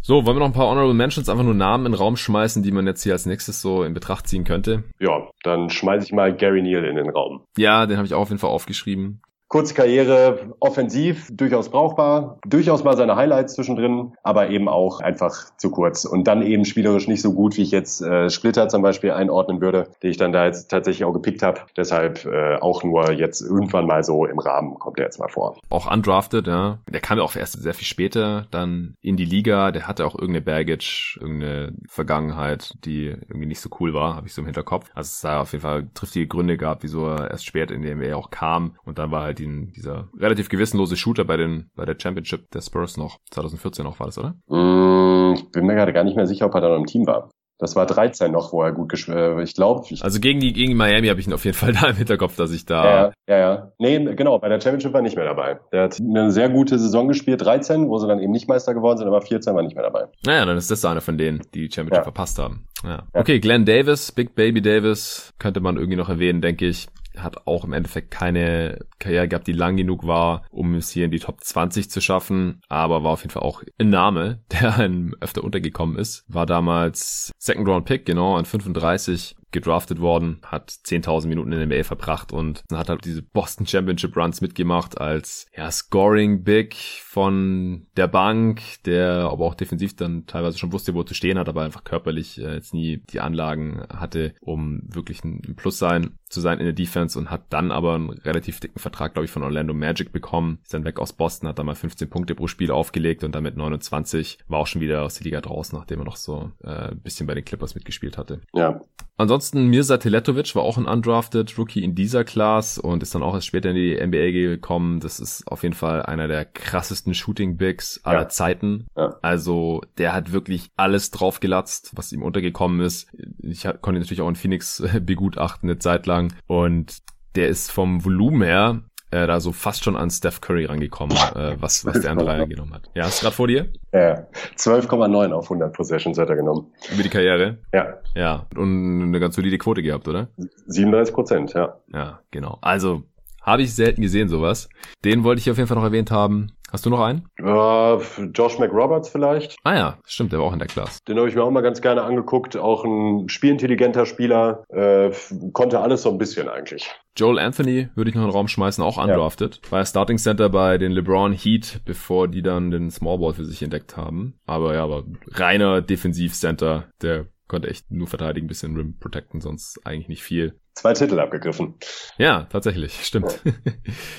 So, 0.00 0.24
wollen 0.24 0.36
wir 0.36 0.40
noch 0.40 0.46
ein 0.46 0.52
paar 0.52 0.68
Honorable 0.68 0.94
Mentions 0.94 1.28
einfach 1.28 1.44
nur 1.44 1.54
Namen 1.54 1.86
in 1.86 1.92
den 1.92 1.98
Raum 1.98 2.16
schmeißen, 2.16 2.62
die 2.62 2.70
man 2.70 2.86
jetzt 2.86 3.02
hier 3.02 3.12
als 3.12 3.26
nächstes 3.26 3.60
so 3.60 3.82
in 3.82 3.94
Betracht 3.94 4.26
ziehen 4.26 4.44
könnte? 4.44 4.84
Ja, 5.00 5.28
dann 5.42 5.68
schmeiße 5.68 6.06
ich 6.06 6.12
mal 6.12 6.34
Gary 6.34 6.62
Neal 6.62 6.84
in 6.84 6.96
den 6.96 7.10
Raum. 7.10 7.42
Ja, 7.58 7.84
den 7.86 7.96
habe 7.98 8.06
ich 8.06 8.14
auch 8.14 8.22
auf 8.22 8.28
jeden 8.30 8.38
Fall 8.38 8.50
aufgeschrieben. 8.50 9.20
Kurze 9.48 9.72
Karriere, 9.72 10.54
offensiv, 10.60 11.30
durchaus 11.32 11.70
brauchbar, 11.70 12.38
durchaus 12.46 12.84
mal 12.84 12.98
seine 12.98 13.16
Highlights 13.16 13.54
zwischendrin, 13.54 14.12
aber 14.22 14.50
eben 14.50 14.68
auch 14.68 15.00
einfach 15.00 15.56
zu 15.56 15.70
kurz. 15.70 16.04
Und 16.04 16.24
dann 16.24 16.42
eben 16.42 16.66
spielerisch 16.66 17.08
nicht 17.08 17.22
so 17.22 17.32
gut, 17.32 17.56
wie 17.56 17.62
ich 17.62 17.70
jetzt 17.70 18.02
äh, 18.02 18.28
Splitter 18.28 18.68
zum 18.68 18.82
Beispiel 18.82 19.10
einordnen 19.10 19.62
würde, 19.62 19.88
die 20.02 20.08
ich 20.08 20.18
dann 20.18 20.32
da 20.32 20.44
jetzt 20.44 20.70
tatsächlich 20.70 21.06
auch 21.06 21.14
gepickt 21.14 21.42
habe. 21.42 21.60
Deshalb 21.78 22.26
äh, 22.26 22.56
auch 22.56 22.84
nur 22.84 23.12
jetzt 23.12 23.40
irgendwann 23.40 23.86
mal 23.86 24.04
so 24.04 24.26
im 24.26 24.38
Rahmen 24.38 24.78
kommt 24.78 24.98
er 24.98 25.04
jetzt 25.04 25.18
mal 25.18 25.28
vor. 25.28 25.56
Auch 25.70 25.90
undrafted, 25.90 26.46
ja. 26.46 26.76
Der 26.86 27.00
kam 27.00 27.16
ja 27.16 27.24
auch 27.24 27.34
erst 27.34 27.54
sehr 27.62 27.72
viel 27.72 27.86
später 27.86 28.46
dann 28.50 28.96
in 29.00 29.16
die 29.16 29.24
Liga. 29.24 29.72
Der 29.72 29.88
hatte 29.88 30.04
auch 30.04 30.14
irgendeine 30.14 30.42
Baggage, 30.42 31.18
irgendeine 31.22 31.72
Vergangenheit, 31.88 32.74
die 32.84 33.06
irgendwie 33.06 33.46
nicht 33.46 33.60
so 33.60 33.70
cool 33.80 33.94
war, 33.94 34.14
habe 34.14 34.26
ich 34.26 34.34
so 34.34 34.42
im 34.42 34.46
Hinterkopf. 34.46 34.90
Also 34.94 35.08
es 35.08 35.20
da 35.22 35.40
auf 35.40 35.52
jeden 35.52 35.62
Fall 35.62 35.88
triftige 35.94 36.26
Gründe 36.26 36.58
gab, 36.58 36.82
wieso 36.82 37.06
er 37.06 37.30
erst 37.30 37.46
spät 37.46 37.70
in 37.70 37.80
die 37.80 37.94
NBA 37.94 38.14
auch 38.14 38.28
kam. 38.28 38.76
Und 38.84 38.98
dann 38.98 39.10
war 39.10 39.22
halt 39.22 39.37
den, 39.38 39.72
dieser 39.72 40.08
relativ 40.18 40.48
gewissenlose 40.48 40.96
Shooter 40.96 41.24
bei 41.24 41.36
den, 41.36 41.70
bei 41.74 41.84
der 41.84 41.96
Championship 41.98 42.50
der 42.50 42.60
Spurs 42.60 42.96
noch. 42.96 43.18
2014 43.30 43.84
noch 43.84 44.00
war 44.00 44.06
das, 44.06 44.18
oder? 44.18 44.34
Mm, 44.48 45.34
ich 45.34 45.50
bin 45.50 45.66
mir 45.66 45.74
gerade 45.74 45.92
gar 45.92 46.04
nicht 46.04 46.16
mehr 46.16 46.26
sicher, 46.26 46.46
ob 46.46 46.54
er 46.54 46.60
da 46.60 46.68
noch 46.68 46.78
im 46.78 46.86
Team 46.86 47.06
war. 47.06 47.30
Das 47.58 47.74
war 47.74 47.86
13 47.86 48.30
noch, 48.30 48.52
wo 48.52 48.62
er 48.62 48.70
gut 48.70 48.88
gespielt 48.88 49.18
äh, 49.18 49.42
Ich 49.42 49.54
glaube. 49.54 49.84
Also 50.00 50.20
gegen 50.20 50.38
die 50.38 50.52
gegen 50.52 50.76
Miami 50.76 51.08
habe 51.08 51.18
ich 51.18 51.26
ihn 51.26 51.32
auf 51.32 51.44
jeden 51.44 51.56
Fall 51.56 51.72
da 51.80 51.88
im 51.88 51.96
Hinterkopf, 51.96 52.36
dass 52.36 52.52
ich 52.52 52.64
da. 52.66 52.84
Ja, 52.84 53.12
ja, 53.28 53.38
ja. 53.38 53.72
Nee, 53.78 54.14
genau, 54.14 54.38
bei 54.38 54.48
der 54.48 54.60
Championship 54.60 54.92
war 54.92 55.02
nicht 55.02 55.16
mehr 55.16 55.24
dabei. 55.24 55.58
Der 55.72 55.84
hat 55.84 55.98
eine 55.98 56.30
sehr 56.30 56.48
gute 56.48 56.78
Saison 56.78 57.08
gespielt, 57.08 57.44
13, 57.44 57.88
wo 57.88 57.98
sie 57.98 58.06
dann 58.06 58.20
eben 58.20 58.32
nicht 58.32 58.48
Meister 58.48 58.74
geworden 58.74 58.98
sind, 58.98 59.08
aber 59.08 59.22
14 59.22 59.56
war 59.56 59.62
nicht 59.62 59.74
mehr 59.74 59.84
dabei. 59.84 60.06
Naja, 60.24 60.44
dann 60.44 60.56
ist 60.56 60.70
das 60.70 60.84
einer 60.84 61.00
von 61.00 61.18
denen, 61.18 61.42
die 61.52 61.66
die 61.66 61.74
Championship 61.74 61.98
ja. 61.98 62.02
verpasst 62.04 62.38
haben. 62.38 62.66
Ja. 62.84 63.02
Okay, 63.12 63.40
Glenn 63.40 63.64
Davis, 63.64 64.12
Big 64.12 64.36
Baby 64.36 64.62
Davis, 64.62 65.34
könnte 65.40 65.58
man 65.58 65.76
irgendwie 65.76 65.96
noch 65.96 66.08
erwähnen, 66.08 66.40
denke 66.40 66.66
ich 66.66 66.86
hat 67.22 67.46
auch 67.46 67.64
im 67.64 67.72
Endeffekt 67.72 68.10
keine 68.10 68.86
Karriere 68.98 69.28
gehabt, 69.28 69.46
die 69.46 69.52
lang 69.52 69.76
genug 69.76 70.06
war, 70.06 70.44
um 70.50 70.74
es 70.74 70.90
hier 70.90 71.06
in 71.06 71.10
die 71.10 71.18
Top 71.18 71.42
20 71.42 71.90
zu 71.90 72.00
schaffen, 72.00 72.60
aber 72.68 73.04
war 73.04 73.12
auf 73.12 73.22
jeden 73.22 73.32
Fall 73.32 73.42
auch 73.42 73.62
ein 73.78 73.90
Name, 73.90 74.40
der 74.52 74.76
einem 74.76 75.14
öfter 75.20 75.44
untergekommen 75.44 75.96
ist. 75.96 76.24
War 76.28 76.46
damals 76.46 77.32
Second 77.38 77.68
Round 77.68 77.86
Pick, 77.86 78.06
genau, 78.06 78.36
an 78.36 78.44
35 78.44 79.36
gedraftet 79.50 80.00
worden, 80.00 80.40
hat 80.42 80.70
10.000 80.70 81.28
Minuten 81.28 81.52
in 81.52 81.58
der 81.58 81.66
NBA 81.66 81.84
verbracht 81.84 82.32
und 82.32 82.62
hat 82.72 82.88
halt 82.88 83.04
diese 83.04 83.22
Boston 83.22 83.66
Championship 83.66 84.16
Runs 84.16 84.40
mitgemacht 84.40 85.00
als 85.00 85.46
ja, 85.56 85.70
Scoring 85.70 86.44
Big 86.44 86.74
von 86.74 87.86
der 87.96 88.08
Bank, 88.08 88.60
der 88.84 89.28
aber 89.30 89.46
auch 89.46 89.54
defensiv 89.54 89.96
dann 89.96 90.26
teilweise 90.26 90.58
schon 90.58 90.72
wusste, 90.72 90.94
wo 90.94 91.02
zu 91.02 91.14
stehen 91.14 91.38
hat, 91.38 91.48
aber 91.48 91.62
einfach 91.62 91.84
körperlich 91.84 92.38
äh, 92.38 92.54
jetzt 92.54 92.74
nie 92.74 92.98
die 92.98 93.20
Anlagen 93.20 93.82
hatte, 93.88 94.34
um 94.40 94.82
wirklich 94.86 95.24
ein 95.24 95.54
Plus 95.56 95.78
sein 95.78 96.18
zu 96.28 96.40
sein 96.40 96.58
in 96.58 96.64
der 96.64 96.74
Defense 96.74 97.18
und 97.18 97.30
hat 97.30 97.44
dann 97.50 97.70
aber 97.70 97.94
einen 97.94 98.10
relativ 98.10 98.60
dicken 98.60 98.78
Vertrag, 98.78 99.14
glaube 99.14 99.24
ich, 99.24 99.30
von 99.30 99.42
Orlando 99.42 99.74
Magic 99.74 100.12
bekommen. 100.12 100.58
Ist 100.62 100.74
dann 100.74 100.84
weg 100.84 100.98
aus 100.98 101.12
Boston, 101.12 101.48
hat 101.48 101.58
da 101.58 101.64
mal 101.64 101.74
15 101.74 102.10
Punkte 102.10 102.34
pro 102.34 102.46
Spiel 102.46 102.70
aufgelegt 102.70 103.24
und 103.24 103.34
damit 103.34 103.56
29 103.56 104.38
war 104.46 104.60
auch 104.60 104.66
schon 104.66 104.80
wieder 104.80 105.02
aus 105.02 105.14
der 105.14 105.24
Liga 105.24 105.40
draußen, 105.40 105.78
nachdem 105.78 106.00
er 106.00 106.04
noch 106.04 106.16
so 106.16 106.50
äh, 106.62 106.90
ein 106.90 107.00
bisschen 107.00 107.26
bei 107.26 107.34
den 107.34 107.44
Clippers 107.44 107.74
mitgespielt 107.74 108.18
hatte. 108.18 108.40
Ja. 108.54 108.80
Ansonsten 109.16 109.37
Mirza 109.54 109.98
Teletovic 109.98 110.54
war 110.54 110.62
auch 110.62 110.78
ein 110.78 110.86
undrafted 110.86 111.56
Rookie 111.58 111.82
in 111.82 111.94
dieser 111.94 112.24
Class 112.24 112.78
und 112.78 113.02
ist 113.02 113.14
dann 113.14 113.22
auch 113.22 113.34
erst 113.34 113.46
später 113.46 113.70
in 113.70 113.76
die 113.76 113.94
NBA 113.94 114.30
gekommen. 114.30 115.00
Das 115.00 115.20
ist 115.20 115.46
auf 115.48 115.62
jeden 115.62 115.74
Fall 115.74 116.02
einer 116.02 116.28
der 116.28 116.44
krassesten 116.44 117.14
Shooting 117.14 117.56
Bigs 117.56 118.00
aller 118.04 118.22
ja. 118.22 118.28
Zeiten. 118.28 118.86
Ja. 118.96 119.16
Also 119.22 119.82
der 119.98 120.12
hat 120.12 120.32
wirklich 120.32 120.70
alles 120.76 121.10
draufgelatzt, 121.10 121.92
was 121.94 122.12
ihm 122.12 122.22
untergekommen 122.22 122.80
ist. 122.80 123.08
Ich 123.38 123.62
konnte 123.80 124.00
natürlich 124.00 124.20
auch 124.20 124.28
in 124.28 124.36
Phoenix 124.36 124.82
begutachten 125.00 125.68
eine 125.68 125.78
Zeit 125.78 126.06
lang 126.06 126.34
und 126.46 126.98
der 127.34 127.48
ist 127.48 127.70
vom 127.70 128.04
Volumen 128.04 128.42
her 128.42 128.82
äh, 129.10 129.26
da 129.26 129.40
so 129.40 129.52
fast 129.52 129.84
schon 129.84 129.96
an 129.96 130.10
Steph 130.10 130.40
Curry 130.40 130.66
rangekommen, 130.66 131.16
äh, 131.34 131.56
was, 131.60 131.84
was 131.84 132.00
der 132.00 132.12
andere 132.12 132.46
genommen 132.48 132.74
hat. 132.74 132.90
Ja, 132.94 133.04
hast 133.04 133.20
du 133.20 133.24
gerade 133.24 133.36
vor 133.36 133.48
dir? 133.48 133.68
Ja, 133.92 134.26
12,9 134.56 135.32
auf 135.32 135.44
100 135.46 135.72
Possessions 135.72 136.18
hat 136.18 136.28
er 136.28 136.36
genommen. 136.36 136.72
Über 136.92 137.02
die 137.02 137.08
Karriere? 137.08 137.58
Ja. 137.72 137.98
Ja, 138.14 138.46
und 138.56 139.02
eine 139.02 139.20
ganz 139.20 139.34
solide 139.36 139.58
Quote 139.58 139.82
gehabt, 139.82 140.08
oder? 140.08 140.28
37 140.66 141.14
Prozent, 141.14 141.54
ja. 141.54 141.78
Ja, 141.92 142.20
genau. 142.30 142.58
Also, 142.60 143.04
habe 143.40 143.62
ich 143.62 143.74
selten 143.74 144.02
gesehen, 144.02 144.28
sowas. 144.28 144.68
Den 145.04 145.24
wollte 145.24 145.40
ich 145.40 145.50
auf 145.50 145.56
jeden 145.56 145.68
Fall 145.68 145.78
noch 145.78 145.84
erwähnt 145.84 146.10
haben. 146.10 146.52
Hast 146.70 146.84
du 146.84 146.90
noch 146.90 147.00
einen? 147.00 147.26
Uh, 147.40 148.00
Josh 148.34 148.58
McRoberts 148.58 149.08
vielleicht. 149.08 149.56
Ah 149.64 149.74
ja, 149.74 149.98
stimmt, 150.04 150.32
der 150.32 150.40
war 150.40 150.46
auch 150.46 150.52
in 150.52 150.58
der 150.58 150.68
Klasse. 150.68 151.00
Den 151.08 151.16
habe 151.16 151.28
ich 151.28 151.34
mir 151.34 151.42
auch 151.42 151.50
mal 151.50 151.62
ganz 151.62 151.80
gerne 151.80 152.02
angeguckt. 152.02 152.56
Auch 152.56 152.84
ein 152.84 153.28
spielintelligenter 153.28 154.04
Spieler. 154.04 154.64
Äh, 154.68 155.10
konnte 155.52 155.80
alles 155.80 156.02
so 156.02 156.10
ein 156.10 156.18
bisschen 156.18 156.48
eigentlich. 156.48 156.90
Joel 157.16 157.38
Anthony 157.38 157.88
würde 157.94 158.10
ich 158.10 158.14
noch 158.14 158.22
in 158.22 158.28
den 158.28 158.34
Raum 158.34 158.48
schmeißen, 158.48 158.84
auch 158.84 159.02
undrafted. 159.02 159.60
Ja. 159.64 159.72
War 159.72 159.78
ja 159.80 159.86
Starting 159.86 160.18
Center 160.18 160.50
bei 160.50 160.78
den 160.78 160.92
LeBron 160.92 161.32
Heat, 161.32 161.80
bevor 161.84 162.28
die 162.28 162.42
dann 162.42 162.70
den 162.70 162.90
Smallball 162.90 163.32
für 163.32 163.44
sich 163.44 163.62
entdeckt 163.62 163.96
haben. 163.96 164.38
Aber 164.46 164.74
ja, 164.74 164.84
aber 164.84 165.04
reiner 165.32 165.80
Defensivcenter, 165.80 166.88
der 167.02 167.26
konnte 167.48 167.68
echt 167.68 167.90
nur 167.90 168.06
verteidigen, 168.06 168.46
bisschen 168.46 168.76
Rim 168.76 168.98
protecten, 168.98 169.40
sonst 169.40 169.80
eigentlich 169.84 170.08
nicht 170.08 170.22
viel 170.22 170.60
zwei 170.78 170.94
Titel 170.94 171.18
abgegriffen. 171.18 171.74
Ja, 172.18 172.44
tatsächlich, 172.44 173.04
stimmt. 173.04 173.40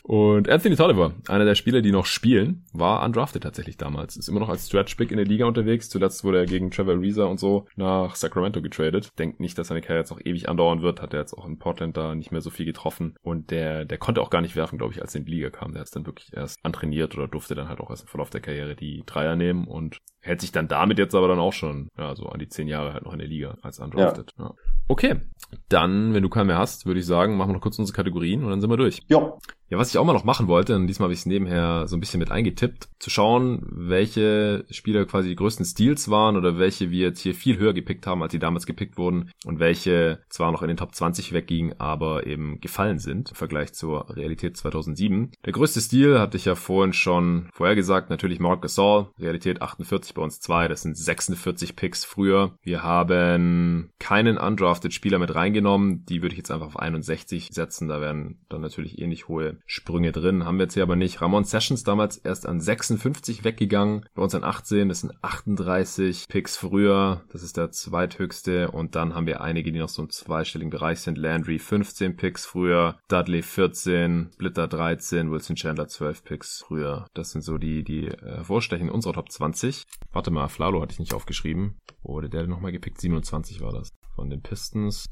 Und 0.03 0.49
Anthony 0.49 0.75
Tolliver, 0.75 1.13
einer 1.27 1.45
der 1.45 1.55
Spieler, 1.55 1.81
die 1.81 1.91
noch 1.91 2.05
spielen, 2.05 2.65
war 2.73 3.03
undrafted 3.03 3.43
tatsächlich 3.43 3.77
damals. 3.77 4.17
Ist 4.17 4.27
immer 4.27 4.39
noch 4.39 4.49
als 4.49 4.67
Stretch 4.67 4.97
Big 4.97 5.11
in 5.11 5.17
der 5.17 5.25
Liga 5.25 5.45
unterwegs. 5.45 5.89
Zuletzt 5.89 6.23
wurde 6.23 6.39
er 6.39 6.45
gegen 6.45 6.71
Trevor 6.71 6.95
Ariza 6.95 7.25
und 7.25 7.39
so 7.39 7.65
nach 7.75 8.15
Sacramento 8.15 8.61
getradet. 8.61 9.09
Denkt 9.17 9.39
nicht, 9.39 9.57
dass 9.57 9.69
seine 9.69 9.81
Karriere 9.81 9.99
jetzt 10.01 10.11
noch 10.11 10.21
ewig 10.23 10.49
andauern 10.49 10.81
wird. 10.81 11.01
Hat 11.01 11.13
er 11.13 11.21
jetzt 11.21 11.33
auch 11.33 11.47
in 11.47 11.59
Portland 11.59 11.95
da 11.95 12.13
nicht 12.15 12.31
mehr 12.31 12.41
so 12.41 12.49
viel 12.49 12.65
getroffen. 12.65 13.15
Und 13.21 13.51
der, 13.51 13.85
der 13.85 13.97
konnte 13.97 14.21
auch 14.21 14.29
gar 14.29 14.41
nicht 14.41 14.55
werfen, 14.55 14.77
glaube 14.77 14.93
ich, 14.93 15.01
als 15.01 15.15
er 15.15 15.19
in 15.19 15.25
die 15.25 15.31
Liga 15.31 15.49
kam. 15.49 15.71
Der 15.71 15.81
hat 15.81 15.87
es 15.87 15.91
dann 15.91 16.05
wirklich 16.05 16.31
erst 16.33 16.57
antrainiert 16.63 17.15
oder 17.15 17.27
durfte 17.27 17.55
dann 17.55 17.69
halt 17.69 17.79
auch 17.79 17.89
erst 17.89 18.03
im 18.03 18.09
Verlauf 18.09 18.29
der 18.29 18.41
Karriere 18.41 18.75
die 18.75 19.03
Dreier 19.05 19.35
nehmen 19.35 19.67
und 19.67 19.99
hält 20.21 20.41
sich 20.41 20.51
dann 20.51 20.67
damit 20.67 20.99
jetzt 20.99 21.15
aber 21.15 21.27
dann 21.27 21.39
auch 21.39 21.53
schon, 21.53 21.89
ja, 21.97 22.15
so 22.15 22.27
an 22.27 22.39
die 22.39 22.49
zehn 22.49 22.67
Jahre 22.67 22.93
halt 22.93 23.05
noch 23.05 23.13
in 23.13 23.19
der 23.19 23.27
Liga 23.27 23.57
als 23.61 23.79
undrafted. 23.79 24.33
Ja. 24.37 24.45
Ja. 24.45 24.53
Okay, 24.87 25.21
dann, 25.69 26.13
wenn 26.13 26.23
du 26.23 26.29
keinen 26.29 26.47
mehr 26.47 26.57
hast, 26.57 26.85
würde 26.85 26.99
ich 26.99 27.05
sagen, 27.05 27.37
machen 27.37 27.49
wir 27.49 27.53
noch 27.53 27.61
kurz 27.61 27.79
unsere 27.79 27.95
Kategorien 27.95 28.43
und 28.43 28.49
dann 28.49 28.61
sind 28.61 28.69
wir 28.69 28.77
durch. 28.77 29.01
Ja. 29.07 29.37
Ja, 29.69 29.77
was 29.77 29.91
ich 29.91 29.99
auch 29.99 30.05
mal 30.05 30.13
noch 30.13 30.23
machen 30.23 30.47
wollte, 30.47 30.75
und 30.75 30.87
diesmal 30.87 31.05
habe 31.05 31.13
ich 31.13 31.19
es 31.19 31.25
nebenher 31.27 31.87
so 31.87 31.95
ein 31.95 31.99
bisschen 31.99 32.19
mit 32.19 32.31
eingetippt, 32.31 32.89
zu 32.97 33.11
schauen, 33.11 33.61
welche 33.69 34.65
Spieler 34.71 35.05
quasi 35.05 35.29
die 35.29 35.35
größten 35.35 35.63
Steals 35.63 36.09
waren 36.09 36.37
oder 36.37 36.57
welche 36.57 36.89
wir 36.89 37.07
jetzt 37.07 37.19
hier 37.19 37.35
viel 37.35 37.59
höher 37.59 37.73
gepickt 37.73 38.07
haben, 38.07 38.23
als 38.23 38.31
die 38.31 38.39
damals 38.39 38.65
gepickt 38.65 38.97
wurden 38.97 39.31
und 39.45 39.59
welche 39.59 40.23
zwar 40.29 40.51
noch 40.51 40.63
in 40.63 40.69
den 40.69 40.77
Top 40.77 40.95
20 40.95 41.33
weggingen, 41.33 41.79
aber 41.79 42.25
eben 42.25 42.59
gefallen 42.61 42.97
sind 42.97 43.29
im 43.29 43.35
Vergleich 43.35 43.73
zur 43.73 44.09
Realität 44.15 44.57
2007. 44.57 45.33
Der 45.45 45.53
größte 45.53 45.81
Stil 45.81 46.19
hatte 46.19 46.37
ich 46.37 46.45
ja 46.45 46.55
vorhin 46.55 46.93
schon 46.93 47.49
vorhergesagt, 47.53 48.09
natürlich 48.09 48.39
Mark 48.39 48.63
Gasol, 48.63 49.09
Realität 49.19 49.61
48 49.61 50.15
bei 50.15 50.23
uns 50.23 50.39
zwei, 50.39 50.67
das 50.67 50.81
sind 50.81 50.97
46 50.97 51.75
Picks 51.75 52.05
früher. 52.05 52.57
Wir 52.63 52.81
haben 52.81 53.91
keinen 53.99 54.39
undrafted 54.39 54.95
Spieler 54.95 55.19
mit 55.19 55.35
reingenommen, 55.35 56.05
die 56.05 56.23
würde 56.23 56.33
ich 56.33 56.39
jetzt 56.39 56.49
einfach 56.49 56.67
auf 56.67 56.79
61 56.79 57.49
setzen, 57.51 57.87
da 57.87 58.01
werden 58.01 58.39
dann 58.49 58.61
natürlich 58.61 58.99
ähnlich 58.99 59.27
hohe 59.27 59.58
Sprünge 59.65 60.11
drin. 60.11 60.45
Haben 60.45 60.57
wir 60.57 60.63
jetzt 60.63 60.73
hier 60.73 60.83
aber 60.83 60.95
nicht. 60.95 61.21
Ramon 61.21 61.43
Sessions 61.43 61.83
damals 61.83 62.17
erst 62.17 62.45
an 62.45 62.59
56 62.59 63.43
weggegangen. 63.43 64.05
Bei 64.13 64.21
uns 64.21 64.35
an 64.35 64.43
18. 64.43 64.89
Das 64.89 65.01
sind 65.01 65.13
38 65.21 66.25
Picks 66.27 66.57
früher. 66.57 67.23
Das 67.31 67.43
ist 67.43 67.57
der 67.57 67.71
zweithöchste. 67.71 68.71
Und 68.71 68.95
dann 68.95 69.15
haben 69.15 69.27
wir 69.27 69.41
einige, 69.41 69.71
die 69.71 69.79
noch 69.79 69.89
so 69.89 70.01
im 70.01 70.09
zweistelligen 70.09 70.69
Bereich 70.69 71.01
sind. 71.01 71.17
Landry 71.17 71.59
15 71.59 72.15
Picks 72.15 72.45
früher. 72.45 72.97
Dudley 73.07 73.41
14. 73.41 74.31
Blitter 74.37 74.67
13. 74.67 75.31
Wilson 75.31 75.55
Chandler 75.55 75.87
12 75.87 76.23
Picks 76.23 76.63
früher. 76.65 77.07
Das 77.13 77.31
sind 77.31 77.41
so 77.41 77.57
die, 77.57 77.83
die 77.83 78.07
äh, 78.07 78.43
Vorstechen 78.43 78.89
unserer 78.89 79.13
Top 79.13 79.31
20. 79.31 79.83
Warte 80.11 80.31
mal, 80.31 80.47
Flalo 80.47 80.81
hatte 80.81 80.93
ich 80.93 80.99
nicht 80.99 81.13
aufgeschrieben. 81.13 81.77
Wurde 82.01 82.29
der 82.29 82.47
nochmal 82.47 82.71
gepickt? 82.71 82.99
27 82.99 83.61
war 83.61 83.71
das. 83.71 83.89
Von 84.15 84.29
den 84.29 84.41
Pistons. 84.41 85.05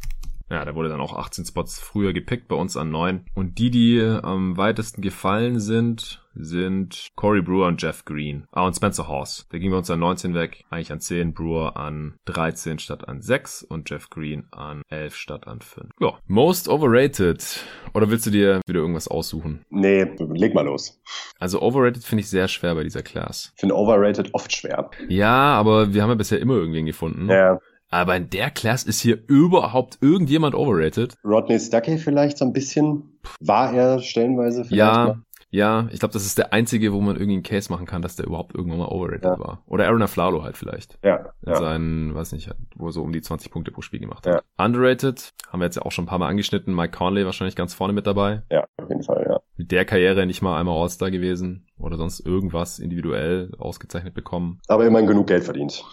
Ja, 0.50 0.64
der 0.64 0.76
wurde 0.76 0.90
dann 0.90 1.02
auch 1.02 1.18
18 1.18 1.46
Spots 1.46 1.80
früher 1.80 2.14
gepickt, 2.14 2.48
bei 2.48 2.56
uns 2.56 2.78
an 2.78 2.90
9. 2.90 3.26
Und 3.34 3.58
die, 3.58 3.70
die 3.70 4.02
am 4.02 4.56
weitesten 4.56 5.02
gefallen 5.02 5.60
sind, 5.60 6.24
sind 6.40 7.08
Corey 7.16 7.42
Brewer 7.42 7.68
und 7.68 7.82
Jeff 7.82 8.06
Green. 8.06 8.46
Ah, 8.52 8.66
und 8.66 8.76
Spencer 8.76 9.08
Horse. 9.08 9.46
Der 9.52 9.60
ging 9.60 9.72
bei 9.72 9.78
uns 9.78 9.90
an 9.90 10.00
19 10.00 10.34
weg, 10.34 10.66
eigentlich 10.70 10.92
an 10.92 11.00
10. 11.00 11.34
Brewer 11.34 11.76
an 11.76 12.14
13 12.26 12.80
statt 12.80 13.08
an 13.08 13.22
6 13.22 13.64
und 13.64 13.90
Jeff 13.90 14.10
Green 14.10 14.46
an 14.52 14.84
11 14.90 15.16
statt 15.16 15.48
an 15.48 15.62
5. 15.62 15.90
Ja, 16.00 16.14
most 16.28 16.70
overrated. 16.70 17.66
Oder 17.94 18.10
willst 18.10 18.26
du 18.26 18.30
dir 18.30 18.62
wieder 18.68 18.80
irgendwas 18.80 19.08
aussuchen? 19.08 19.66
Nee, 19.70 20.04
leg 20.20 20.54
mal 20.54 20.66
los. 20.66 21.02
Also 21.40 21.62
overrated 21.62 22.04
finde 22.04 22.22
ich 22.22 22.30
sehr 22.30 22.48
schwer 22.48 22.76
bei 22.76 22.84
dieser 22.84 23.02
Class. 23.02 23.52
Ich 23.56 23.62
finde 23.62 23.76
overrated 23.76 24.34
oft 24.34 24.56
schwer. 24.56 24.90
Ja, 25.10 25.56
aber 25.56 25.94
wir 25.94 26.04
haben 26.04 26.10
ja 26.10 26.16
bisher 26.16 26.40
immer 26.40 26.56
irgendwen 26.56 26.86
gefunden. 26.86 27.30
Ja. 27.30 27.60
Aber 27.90 28.16
in 28.16 28.30
der 28.30 28.50
Class 28.50 28.84
ist 28.84 29.00
hier 29.02 29.18
überhaupt 29.28 29.98
irgendjemand 30.02 30.56
overrated. 30.56 31.14
Rodney 31.24 31.60
Stuckey 31.60 31.98
vielleicht 31.98 32.38
so 32.38 32.46
ein 32.46 32.54
bisschen. 32.54 33.18
War 33.40 33.74
er 33.74 34.00
stellenweise 34.00 34.66
vielleicht 34.66 34.78
Ja, 34.78 35.06
mal? 35.06 35.22
ja, 35.50 35.88
ich 35.92 36.00
glaube, 36.00 36.12
das 36.14 36.26
ist 36.26 36.38
der 36.38 36.52
einzige, 36.54 36.92
wo 36.92 37.00
man 37.00 37.16
irgendwie 37.16 37.34
einen 37.36 37.44
Case 37.44 37.72
machen 37.72 37.86
kann, 37.86 38.02
dass 38.02 38.16
der 38.18 38.26
überhaupt 38.28 38.56
irgendwann 38.56 38.80
mal 38.80 38.88
overrated 38.90 39.24
Ja. 39.24 39.40
war. 39.40 39.64
Oder 39.68 39.86
Aaron 39.88 40.02
Aflalo 40.02 40.44
halt 40.44 40.58
vielleicht. 40.58 41.00
Ja, 41.04 41.32
In 41.44 41.50
ja. 41.54 41.56
seinen, 41.56 42.14
weiß 42.14 42.34
nicht, 42.34 42.50
wo 42.76 42.88
er 42.88 42.92
so 42.92 43.04
um 43.04 43.14
die 43.14 43.22
20 43.22 43.52
Punkte 43.52 43.72
pro 43.72 43.82
Spiel 43.82 44.00
gemacht 44.02 44.26
Ja. 44.26 44.36
hat. 44.38 44.44
Underrated, 44.58 45.32
haben 45.50 45.60
wir 45.62 45.66
jetzt 45.66 45.76
ja 45.76 45.84
auch 45.84 45.92
schon 45.92 46.04
ein 46.06 46.08
paar 46.08 46.20
Mal 46.20 46.28
angeschnitten. 46.28 46.76
Mike 46.76 46.98
Conley 46.98 47.26
wahrscheinlich 47.26 47.56
ganz 47.56 47.74
vorne 47.74 47.94
mit 47.94 48.06
dabei. 48.06 48.44
ja, 48.52 48.66
auf 48.78 48.90
jeden 48.90 49.04
Fall, 49.04 49.26
ja. 49.30 49.40
Mit 49.56 49.72
der 49.72 49.86
Karriere 49.86 50.26
nicht 50.26 50.42
mal 50.42 50.60
einmal 50.60 50.78
All-Star 50.82 51.10
gewesen 51.10 51.66
oder 51.80 51.96
sonst 51.98 52.20
irgendwas 52.20 52.80
individuell 52.80 53.52
ausgezeichnet 53.58 54.14
bekommen. 54.14 54.60
Aber 54.68 54.86
immerhin 54.86 55.08
genug 55.08 55.28
Geld 55.28 55.46
verdient. 55.46 55.84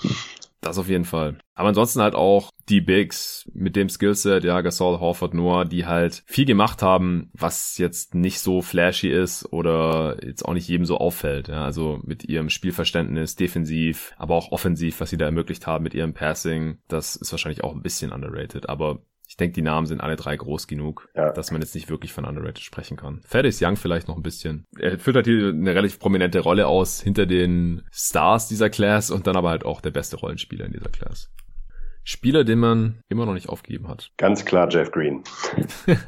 Das 0.64 0.78
auf 0.78 0.88
jeden 0.88 1.04
Fall. 1.04 1.36
Aber 1.54 1.68
ansonsten 1.68 2.00
halt 2.00 2.14
auch 2.14 2.50
die 2.70 2.80
Bigs 2.80 3.48
mit 3.52 3.76
dem 3.76 3.90
Skillset, 3.90 4.44
ja, 4.44 4.62
Gasol, 4.62 4.98
Horford, 4.98 5.34
Noah, 5.34 5.66
die 5.66 5.84
halt 5.84 6.22
viel 6.26 6.46
gemacht 6.46 6.80
haben, 6.80 7.30
was 7.34 7.76
jetzt 7.76 8.14
nicht 8.14 8.40
so 8.40 8.62
flashy 8.62 9.10
ist 9.10 9.52
oder 9.52 10.16
jetzt 10.24 10.42
auch 10.44 10.54
nicht 10.54 10.66
jedem 10.66 10.86
so 10.86 10.96
auffällt. 10.96 11.48
Ja, 11.48 11.64
also 11.64 12.00
mit 12.02 12.24
ihrem 12.24 12.48
Spielverständnis, 12.48 13.36
defensiv, 13.36 14.14
aber 14.16 14.34
auch 14.34 14.52
offensiv, 14.52 15.00
was 15.00 15.10
sie 15.10 15.18
da 15.18 15.26
ermöglicht 15.26 15.66
haben 15.66 15.84
mit 15.84 15.92
ihrem 15.92 16.14
Passing, 16.14 16.78
das 16.88 17.14
ist 17.14 17.30
wahrscheinlich 17.30 17.62
auch 17.62 17.74
ein 17.74 17.82
bisschen 17.82 18.10
underrated. 18.10 18.68
Aber 18.70 19.02
ich 19.34 19.36
denke, 19.36 19.54
die 19.54 19.62
Namen 19.62 19.88
sind 19.88 20.00
alle 20.00 20.14
drei 20.14 20.36
groß 20.36 20.68
genug, 20.68 21.08
Ja. 21.16 21.32
dass 21.32 21.50
man 21.50 21.60
jetzt 21.60 21.74
nicht 21.74 21.90
wirklich 21.90 22.12
von 22.12 22.24
underrated 22.24 22.60
sprechen 22.60 22.96
kann. 22.96 23.20
Thaddeus 23.28 23.60
Young 23.60 23.74
vielleicht 23.74 24.06
noch 24.06 24.14
ein 24.16 24.22
bisschen. 24.22 24.64
Er 24.78 24.96
füllt 24.96 25.16
halt 25.16 25.26
hier 25.26 25.48
eine 25.48 25.74
relativ 25.74 25.98
prominente 25.98 26.38
Rolle 26.38 26.68
aus 26.68 27.00
hinter 27.00 27.26
den 27.26 27.82
Stars 27.90 28.46
dieser 28.46 28.70
Class 28.70 29.10
und 29.10 29.26
dann 29.26 29.34
aber 29.34 29.50
halt 29.50 29.64
auch 29.64 29.80
der 29.80 29.90
beste 29.90 30.16
Rollenspieler 30.18 30.66
in 30.66 30.72
dieser 30.72 30.88
Class. 30.88 31.32
Spieler, 32.04 32.44
den 32.44 32.58
man 32.58 33.00
immer 33.08 33.24
noch 33.24 33.32
nicht 33.32 33.48
aufgegeben 33.48 33.88
hat. 33.88 34.10
Ganz 34.18 34.44
klar 34.44 34.68
Jeff 34.70 34.90
Green. 34.90 35.24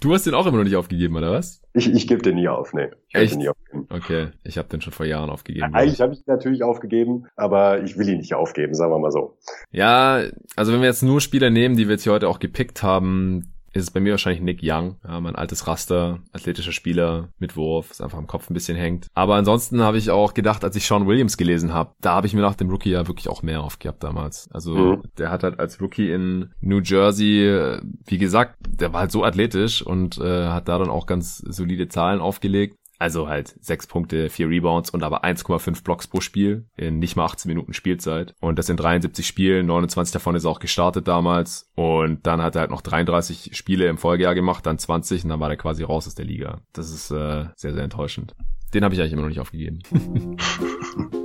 du 0.00 0.12
hast 0.12 0.26
den 0.26 0.34
auch 0.34 0.46
immer 0.46 0.58
noch 0.58 0.64
nicht 0.64 0.76
aufgegeben, 0.76 1.16
oder 1.16 1.32
was? 1.32 1.62
Ich, 1.72 1.90
ich 1.90 2.06
gebe 2.06 2.20
den 2.20 2.34
nie 2.34 2.48
auf, 2.48 2.74
nee. 2.74 2.88
Ich 3.08 3.14
Echt? 3.14 3.32
den 3.32 3.38
nie 3.40 3.48
aufgeben. 3.48 3.86
Okay, 3.88 4.28
ich 4.44 4.58
habe 4.58 4.68
den 4.68 4.82
schon 4.82 4.92
vor 4.92 5.06
Jahren 5.06 5.30
aufgegeben. 5.30 5.74
Eigentlich 5.74 6.02
habe 6.02 6.12
ich 6.12 6.18
ihn 6.20 6.24
natürlich 6.26 6.62
aufgegeben, 6.62 7.26
aber 7.36 7.82
ich 7.82 7.96
will 7.96 8.08
ihn 8.08 8.18
nicht 8.18 8.34
aufgeben, 8.34 8.74
sagen 8.74 8.92
wir 8.92 8.98
mal 8.98 9.10
so. 9.10 9.38
Ja, 9.70 10.24
also 10.56 10.72
wenn 10.72 10.80
wir 10.80 10.88
jetzt 10.88 11.02
nur 11.02 11.22
Spieler 11.22 11.48
nehmen, 11.48 11.76
die 11.76 11.88
wir 11.88 11.92
jetzt 11.94 12.02
hier 12.04 12.12
heute 12.12 12.28
auch 12.28 12.38
gepickt 12.38 12.82
haben, 12.82 13.54
ist 13.72 13.84
es 13.84 13.90
bei 13.90 14.00
mir 14.00 14.12
wahrscheinlich 14.12 14.42
Nick 14.42 14.60
Young, 14.62 14.96
ja, 15.06 15.20
mein 15.20 15.36
altes 15.36 15.66
Raster, 15.66 16.20
athletischer 16.32 16.72
Spieler 16.72 17.28
mit 17.38 17.56
Wurf, 17.56 17.88
das 17.88 18.00
einfach 18.00 18.18
im 18.18 18.26
Kopf 18.26 18.50
ein 18.50 18.54
bisschen 18.54 18.76
hängt. 18.76 19.06
Aber 19.14 19.36
ansonsten 19.36 19.80
habe 19.82 19.96
ich 19.98 20.10
auch 20.10 20.34
gedacht, 20.34 20.64
als 20.64 20.76
ich 20.76 20.86
Sean 20.86 21.06
Williams 21.06 21.36
gelesen 21.36 21.72
habe, 21.72 21.92
da 22.00 22.14
habe 22.14 22.26
ich 22.26 22.34
mir 22.34 22.40
nach 22.42 22.54
dem 22.56 22.70
Rookie 22.70 22.90
ja 22.90 23.06
wirklich 23.06 23.28
auch 23.28 23.42
mehr 23.42 23.62
aufgehabt 23.62 24.02
damals. 24.02 24.48
Also 24.52 24.74
Mhm. 24.74 25.02
der 25.18 25.30
hat 25.30 25.42
halt 25.42 25.60
als 25.60 25.80
Rookie 25.80 26.10
in 26.10 26.50
New 26.60 26.80
Jersey, 26.80 27.46
äh, 27.46 27.80
wie 28.06 28.18
gesagt, 28.18 28.56
der 28.68 28.92
war 28.92 29.00
halt 29.00 29.12
so 29.12 29.24
athletisch 29.24 29.82
und 29.82 30.18
äh, 30.18 30.48
hat 30.48 30.68
da 30.68 30.78
dann 30.78 30.90
auch 30.90 31.06
ganz 31.06 31.38
solide 31.38 31.88
Zahlen 31.88 32.20
aufgelegt. 32.20 32.76
Also 33.00 33.28
halt 33.28 33.56
sechs 33.62 33.86
Punkte, 33.86 34.28
vier 34.28 34.50
Rebounds 34.50 34.90
und 34.90 35.02
aber 35.02 35.24
1,5 35.24 35.82
Blocks 35.82 36.06
pro 36.06 36.20
Spiel 36.20 36.66
in 36.76 36.98
nicht 36.98 37.16
mal 37.16 37.24
18 37.24 37.48
Minuten 37.48 37.72
Spielzeit. 37.72 38.34
Und 38.40 38.58
das 38.58 38.68
in 38.68 38.76
73 38.76 39.26
Spielen, 39.26 39.64
29 39.64 40.12
davon 40.12 40.34
ist 40.34 40.44
er 40.44 40.50
auch 40.50 40.60
gestartet 40.60 41.08
damals. 41.08 41.70
Und 41.74 42.26
dann 42.26 42.42
hat 42.42 42.56
er 42.56 42.60
halt 42.60 42.70
noch 42.70 42.82
33 42.82 43.56
Spiele 43.56 43.88
im 43.88 43.96
Folgejahr 43.96 44.34
gemacht, 44.34 44.66
dann 44.66 44.78
20 44.78 45.24
und 45.24 45.30
dann 45.30 45.40
war 45.40 45.48
er 45.48 45.56
quasi 45.56 45.82
raus 45.82 46.06
aus 46.06 46.14
der 46.14 46.26
Liga. 46.26 46.60
Das 46.74 46.90
ist 46.90 47.10
äh, 47.10 47.46
sehr, 47.56 47.72
sehr 47.72 47.84
enttäuschend. 47.84 48.34
Den 48.74 48.84
habe 48.84 48.94
ich 48.94 49.00
eigentlich 49.00 49.14
immer 49.14 49.22
noch 49.22 49.30
nicht 49.30 49.40
aufgegeben. 49.40 49.78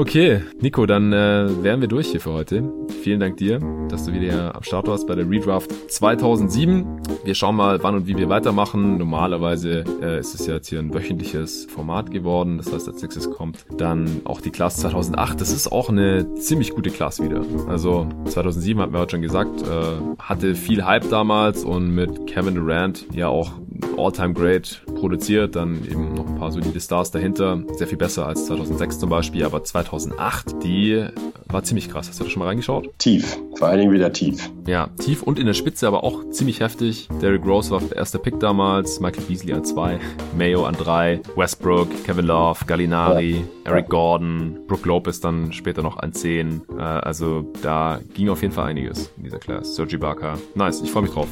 Okay, 0.00 0.40
Nico, 0.62 0.86
dann 0.86 1.12
äh, 1.12 1.62
wären 1.62 1.82
wir 1.82 1.86
durch 1.88 2.06
hier 2.06 2.22
für 2.22 2.32
heute. 2.32 2.64
Vielen 3.02 3.20
Dank 3.20 3.36
dir, 3.36 3.60
dass 3.90 4.06
du 4.06 4.14
wieder 4.14 4.54
am 4.56 4.62
Start 4.62 4.88
warst 4.88 5.06
bei 5.06 5.14
der 5.14 5.28
Redraft 5.28 5.70
2007. 5.90 7.02
Wir 7.22 7.34
schauen 7.34 7.54
mal, 7.54 7.82
wann 7.82 7.96
und 7.96 8.06
wie 8.06 8.16
wir 8.16 8.30
weitermachen. 8.30 8.96
Normalerweise 8.96 9.84
äh, 10.00 10.18
ist 10.18 10.34
es 10.34 10.46
ja 10.46 10.54
jetzt 10.54 10.68
hier 10.68 10.78
ein 10.78 10.94
wöchentliches 10.94 11.66
Format 11.66 12.10
geworden. 12.10 12.56
Das 12.56 12.72
heißt, 12.72 12.88
als 12.88 13.02
nächstes 13.02 13.30
kommt 13.30 13.66
dann 13.76 14.22
auch 14.24 14.40
die 14.40 14.50
Class 14.50 14.78
2008. 14.78 15.38
Das 15.38 15.52
ist 15.52 15.70
auch 15.70 15.90
eine 15.90 16.32
ziemlich 16.36 16.70
gute 16.70 16.88
Class 16.88 17.22
wieder. 17.22 17.44
Also 17.68 18.08
2007 18.24 18.80
hatten 18.80 18.94
wir 18.94 19.00
heute 19.00 19.16
schon 19.16 19.22
gesagt, 19.22 19.60
äh, 19.60 20.18
hatte 20.18 20.54
viel 20.54 20.86
Hype 20.86 21.10
damals 21.10 21.62
und 21.62 21.94
mit 21.94 22.26
Kevin 22.26 22.54
Durant 22.54 23.04
ja 23.12 23.28
auch 23.28 23.52
All-Time 23.96 24.34
Great 24.34 24.82
produziert, 24.94 25.56
dann 25.56 25.84
eben 25.84 26.14
noch 26.14 26.26
ein 26.26 26.36
paar 26.36 26.52
solide 26.52 26.80
Stars 26.80 27.10
dahinter. 27.10 27.62
Sehr 27.76 27.86
viel 27.86 27.98
besser 27.98 28.26
als 28.26 28.46
2006 28.46 28.98
zum 28.98 29.10
Beispiel, 29.10 29.44
aber 29.44 29.62
2008, 29.90 30.62
die 30.62 31.04
war 31.48 31.64
ziemlich 31.64 31.90
krass. 31.90 32.08
Hast 32.08 32.20
du 32.20 32.24
da 32.24 32.30
schon 32.30 32.40
mal 32.40 32.46
reingeschaut? 32.46 32.88
Tief. 32.98 33.38
Vor 33.56 33.68
allen 33.68 33.80
Dingen 33.80 33.92
wieder 33.92 34.12
tief. 34.12 34.50
Ja, 34.66 34.86
tief 34.98 35.22
und 35.22 35.38
in 35.38 35.46
der 35.46 35.54
Spitze, 35.54 35.86
aber 35.88 36.04
auch 36.04 36.30
ziemlich 36.30 36.60
heftig. 36.60 37.08
Derrick 37.20 37.44
Rose 37.44 37.70
war 37.70 37.80
der 37.80 37.96
erste 37.96 38.18
Pick 38.18 38.38
damals, 38.38 39.00
Michael 39.00 39.24
Beasley 39.24 39.52
an 39.52 39.64
zwei, 39.64 39.98
Mayo 40.38 40.64
an 40.64 40.74
drei, 40.74 41.20
Westbrook, 41.34 41.88
Kevin 42.04 42.26
Love, 42.26 42.64
Gallinari, 42.66 43.44
Eric 43.64 43.88
Gordon, 43.88 44.60
Brook 44.68 44.86
Lopez 44.86 45.20
dann 45.20 45.52
später 45.52 45.82
noch 45.82 45.98
an 45.98 46.12
zehn. 46.12 46.62
Äh, 46.78 46.82
also 46.82 47.50
da 47.62 48.00
ging 48.14 48.28
auf 48.28 48.42
jeden 48.42 48.54
Fall 48.54 48.68
einiges 48.68 49.10
in 49.16 49.24
dieser 49.24 49.38
Class. 49.38 49.74
Sergi 49.74 49.96
Barker. 49.96 50.38
Nice, 50.54 50.82
ich 50.82 50.90
freue 50.90 51.02
mich 51.02 51.12
drauf. 51.12 51.28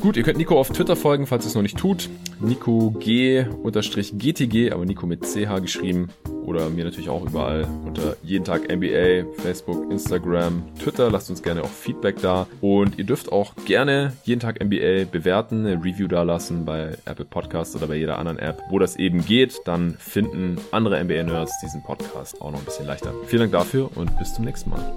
Gut, 0.00 0.16
ihr 0.16 0.22
könnt 0.22 0.38
Nico 0.38 0.58
auf 0.58 0.70
Twitter 0.70 0.96
folgen, 0.96 1.26
falls 1.26 1.44
ihr 1.44 1.48
es 1.48 1.54
noch 1.54 1.60
nicht 1.60 1.76
tut. 1.76 2.08
Nico 2.40 2.90
G 2.92 3.44
GTG, 3.44 4.72
aber 4.72 4.86
Nico 4.86 5.06
mit 5.06 5.24
CH 5.24 5.60
geschrieben. 5.60 6.08
Oder 6.46 6.70
mir 6.70 6.84
natürlich 6.84 7.10
auch 7.10 7.26
überall 7.26 7.68
unter 7.84 8.16
jeden 8.22 8.46
Tag 8.46 8.74
NBA, 8.74 9.26
Facebook, 9.42 9.90
Instagram, 9.90 10.64
Twitter. 10.82 11.10
Lasst 11.10 11.28
uns 11.28 11.42
gerne 11.42 11.62
auch 11.62 11.68
Feedback 11.68 12.16
da. 12.22 12.46
Und 12.62 12.98
ihr 12.98 13.04
dürft 13.04 13.30
auch 13.30 13.54
gerne 13.66 14.14
jeden 14.24 14.40
Tag 14.40 14.64
NBA 14.64 15.04
bewerten, 15.04 15.66
eine 15.66 15.76
Review 15.76 16.08
da 16.08 16.22
lassen 16.22 16.64
bei 16.64 16.96
Apple 17.04 17.26
Podcasts 17.26 17.76
oder 17.76 17.86
bei 17.86 17.96
jeder 17.96 18.18
anderen 18.18 18.38
App, 18.38 18.62
wo 18.70 18.78
das 18.78 18.96
eben 18.96 19.22
geht. 19.26 19.60
Dann 19.66 19.96
finden 19.98 20.56
andere 20.72 21.04
NBA-Nerds 21.04 21.60
diesen 21.62 21.82
Podcast 21.82 22.40
auch 22.40 22.50
noch 22.50 22.58
ein 22.58 22.64
bisschen 22.64 22.86
leichter. 22.86 23.12
Vielen 23.26 23.40
Dank 23.40 23.52
dafür 23.52 23.90
und 23.94 24.18
bis 24.18 24.32
zum 24.32 24.46
nächsten 24.46 24.70
Mal. 24.70 24.94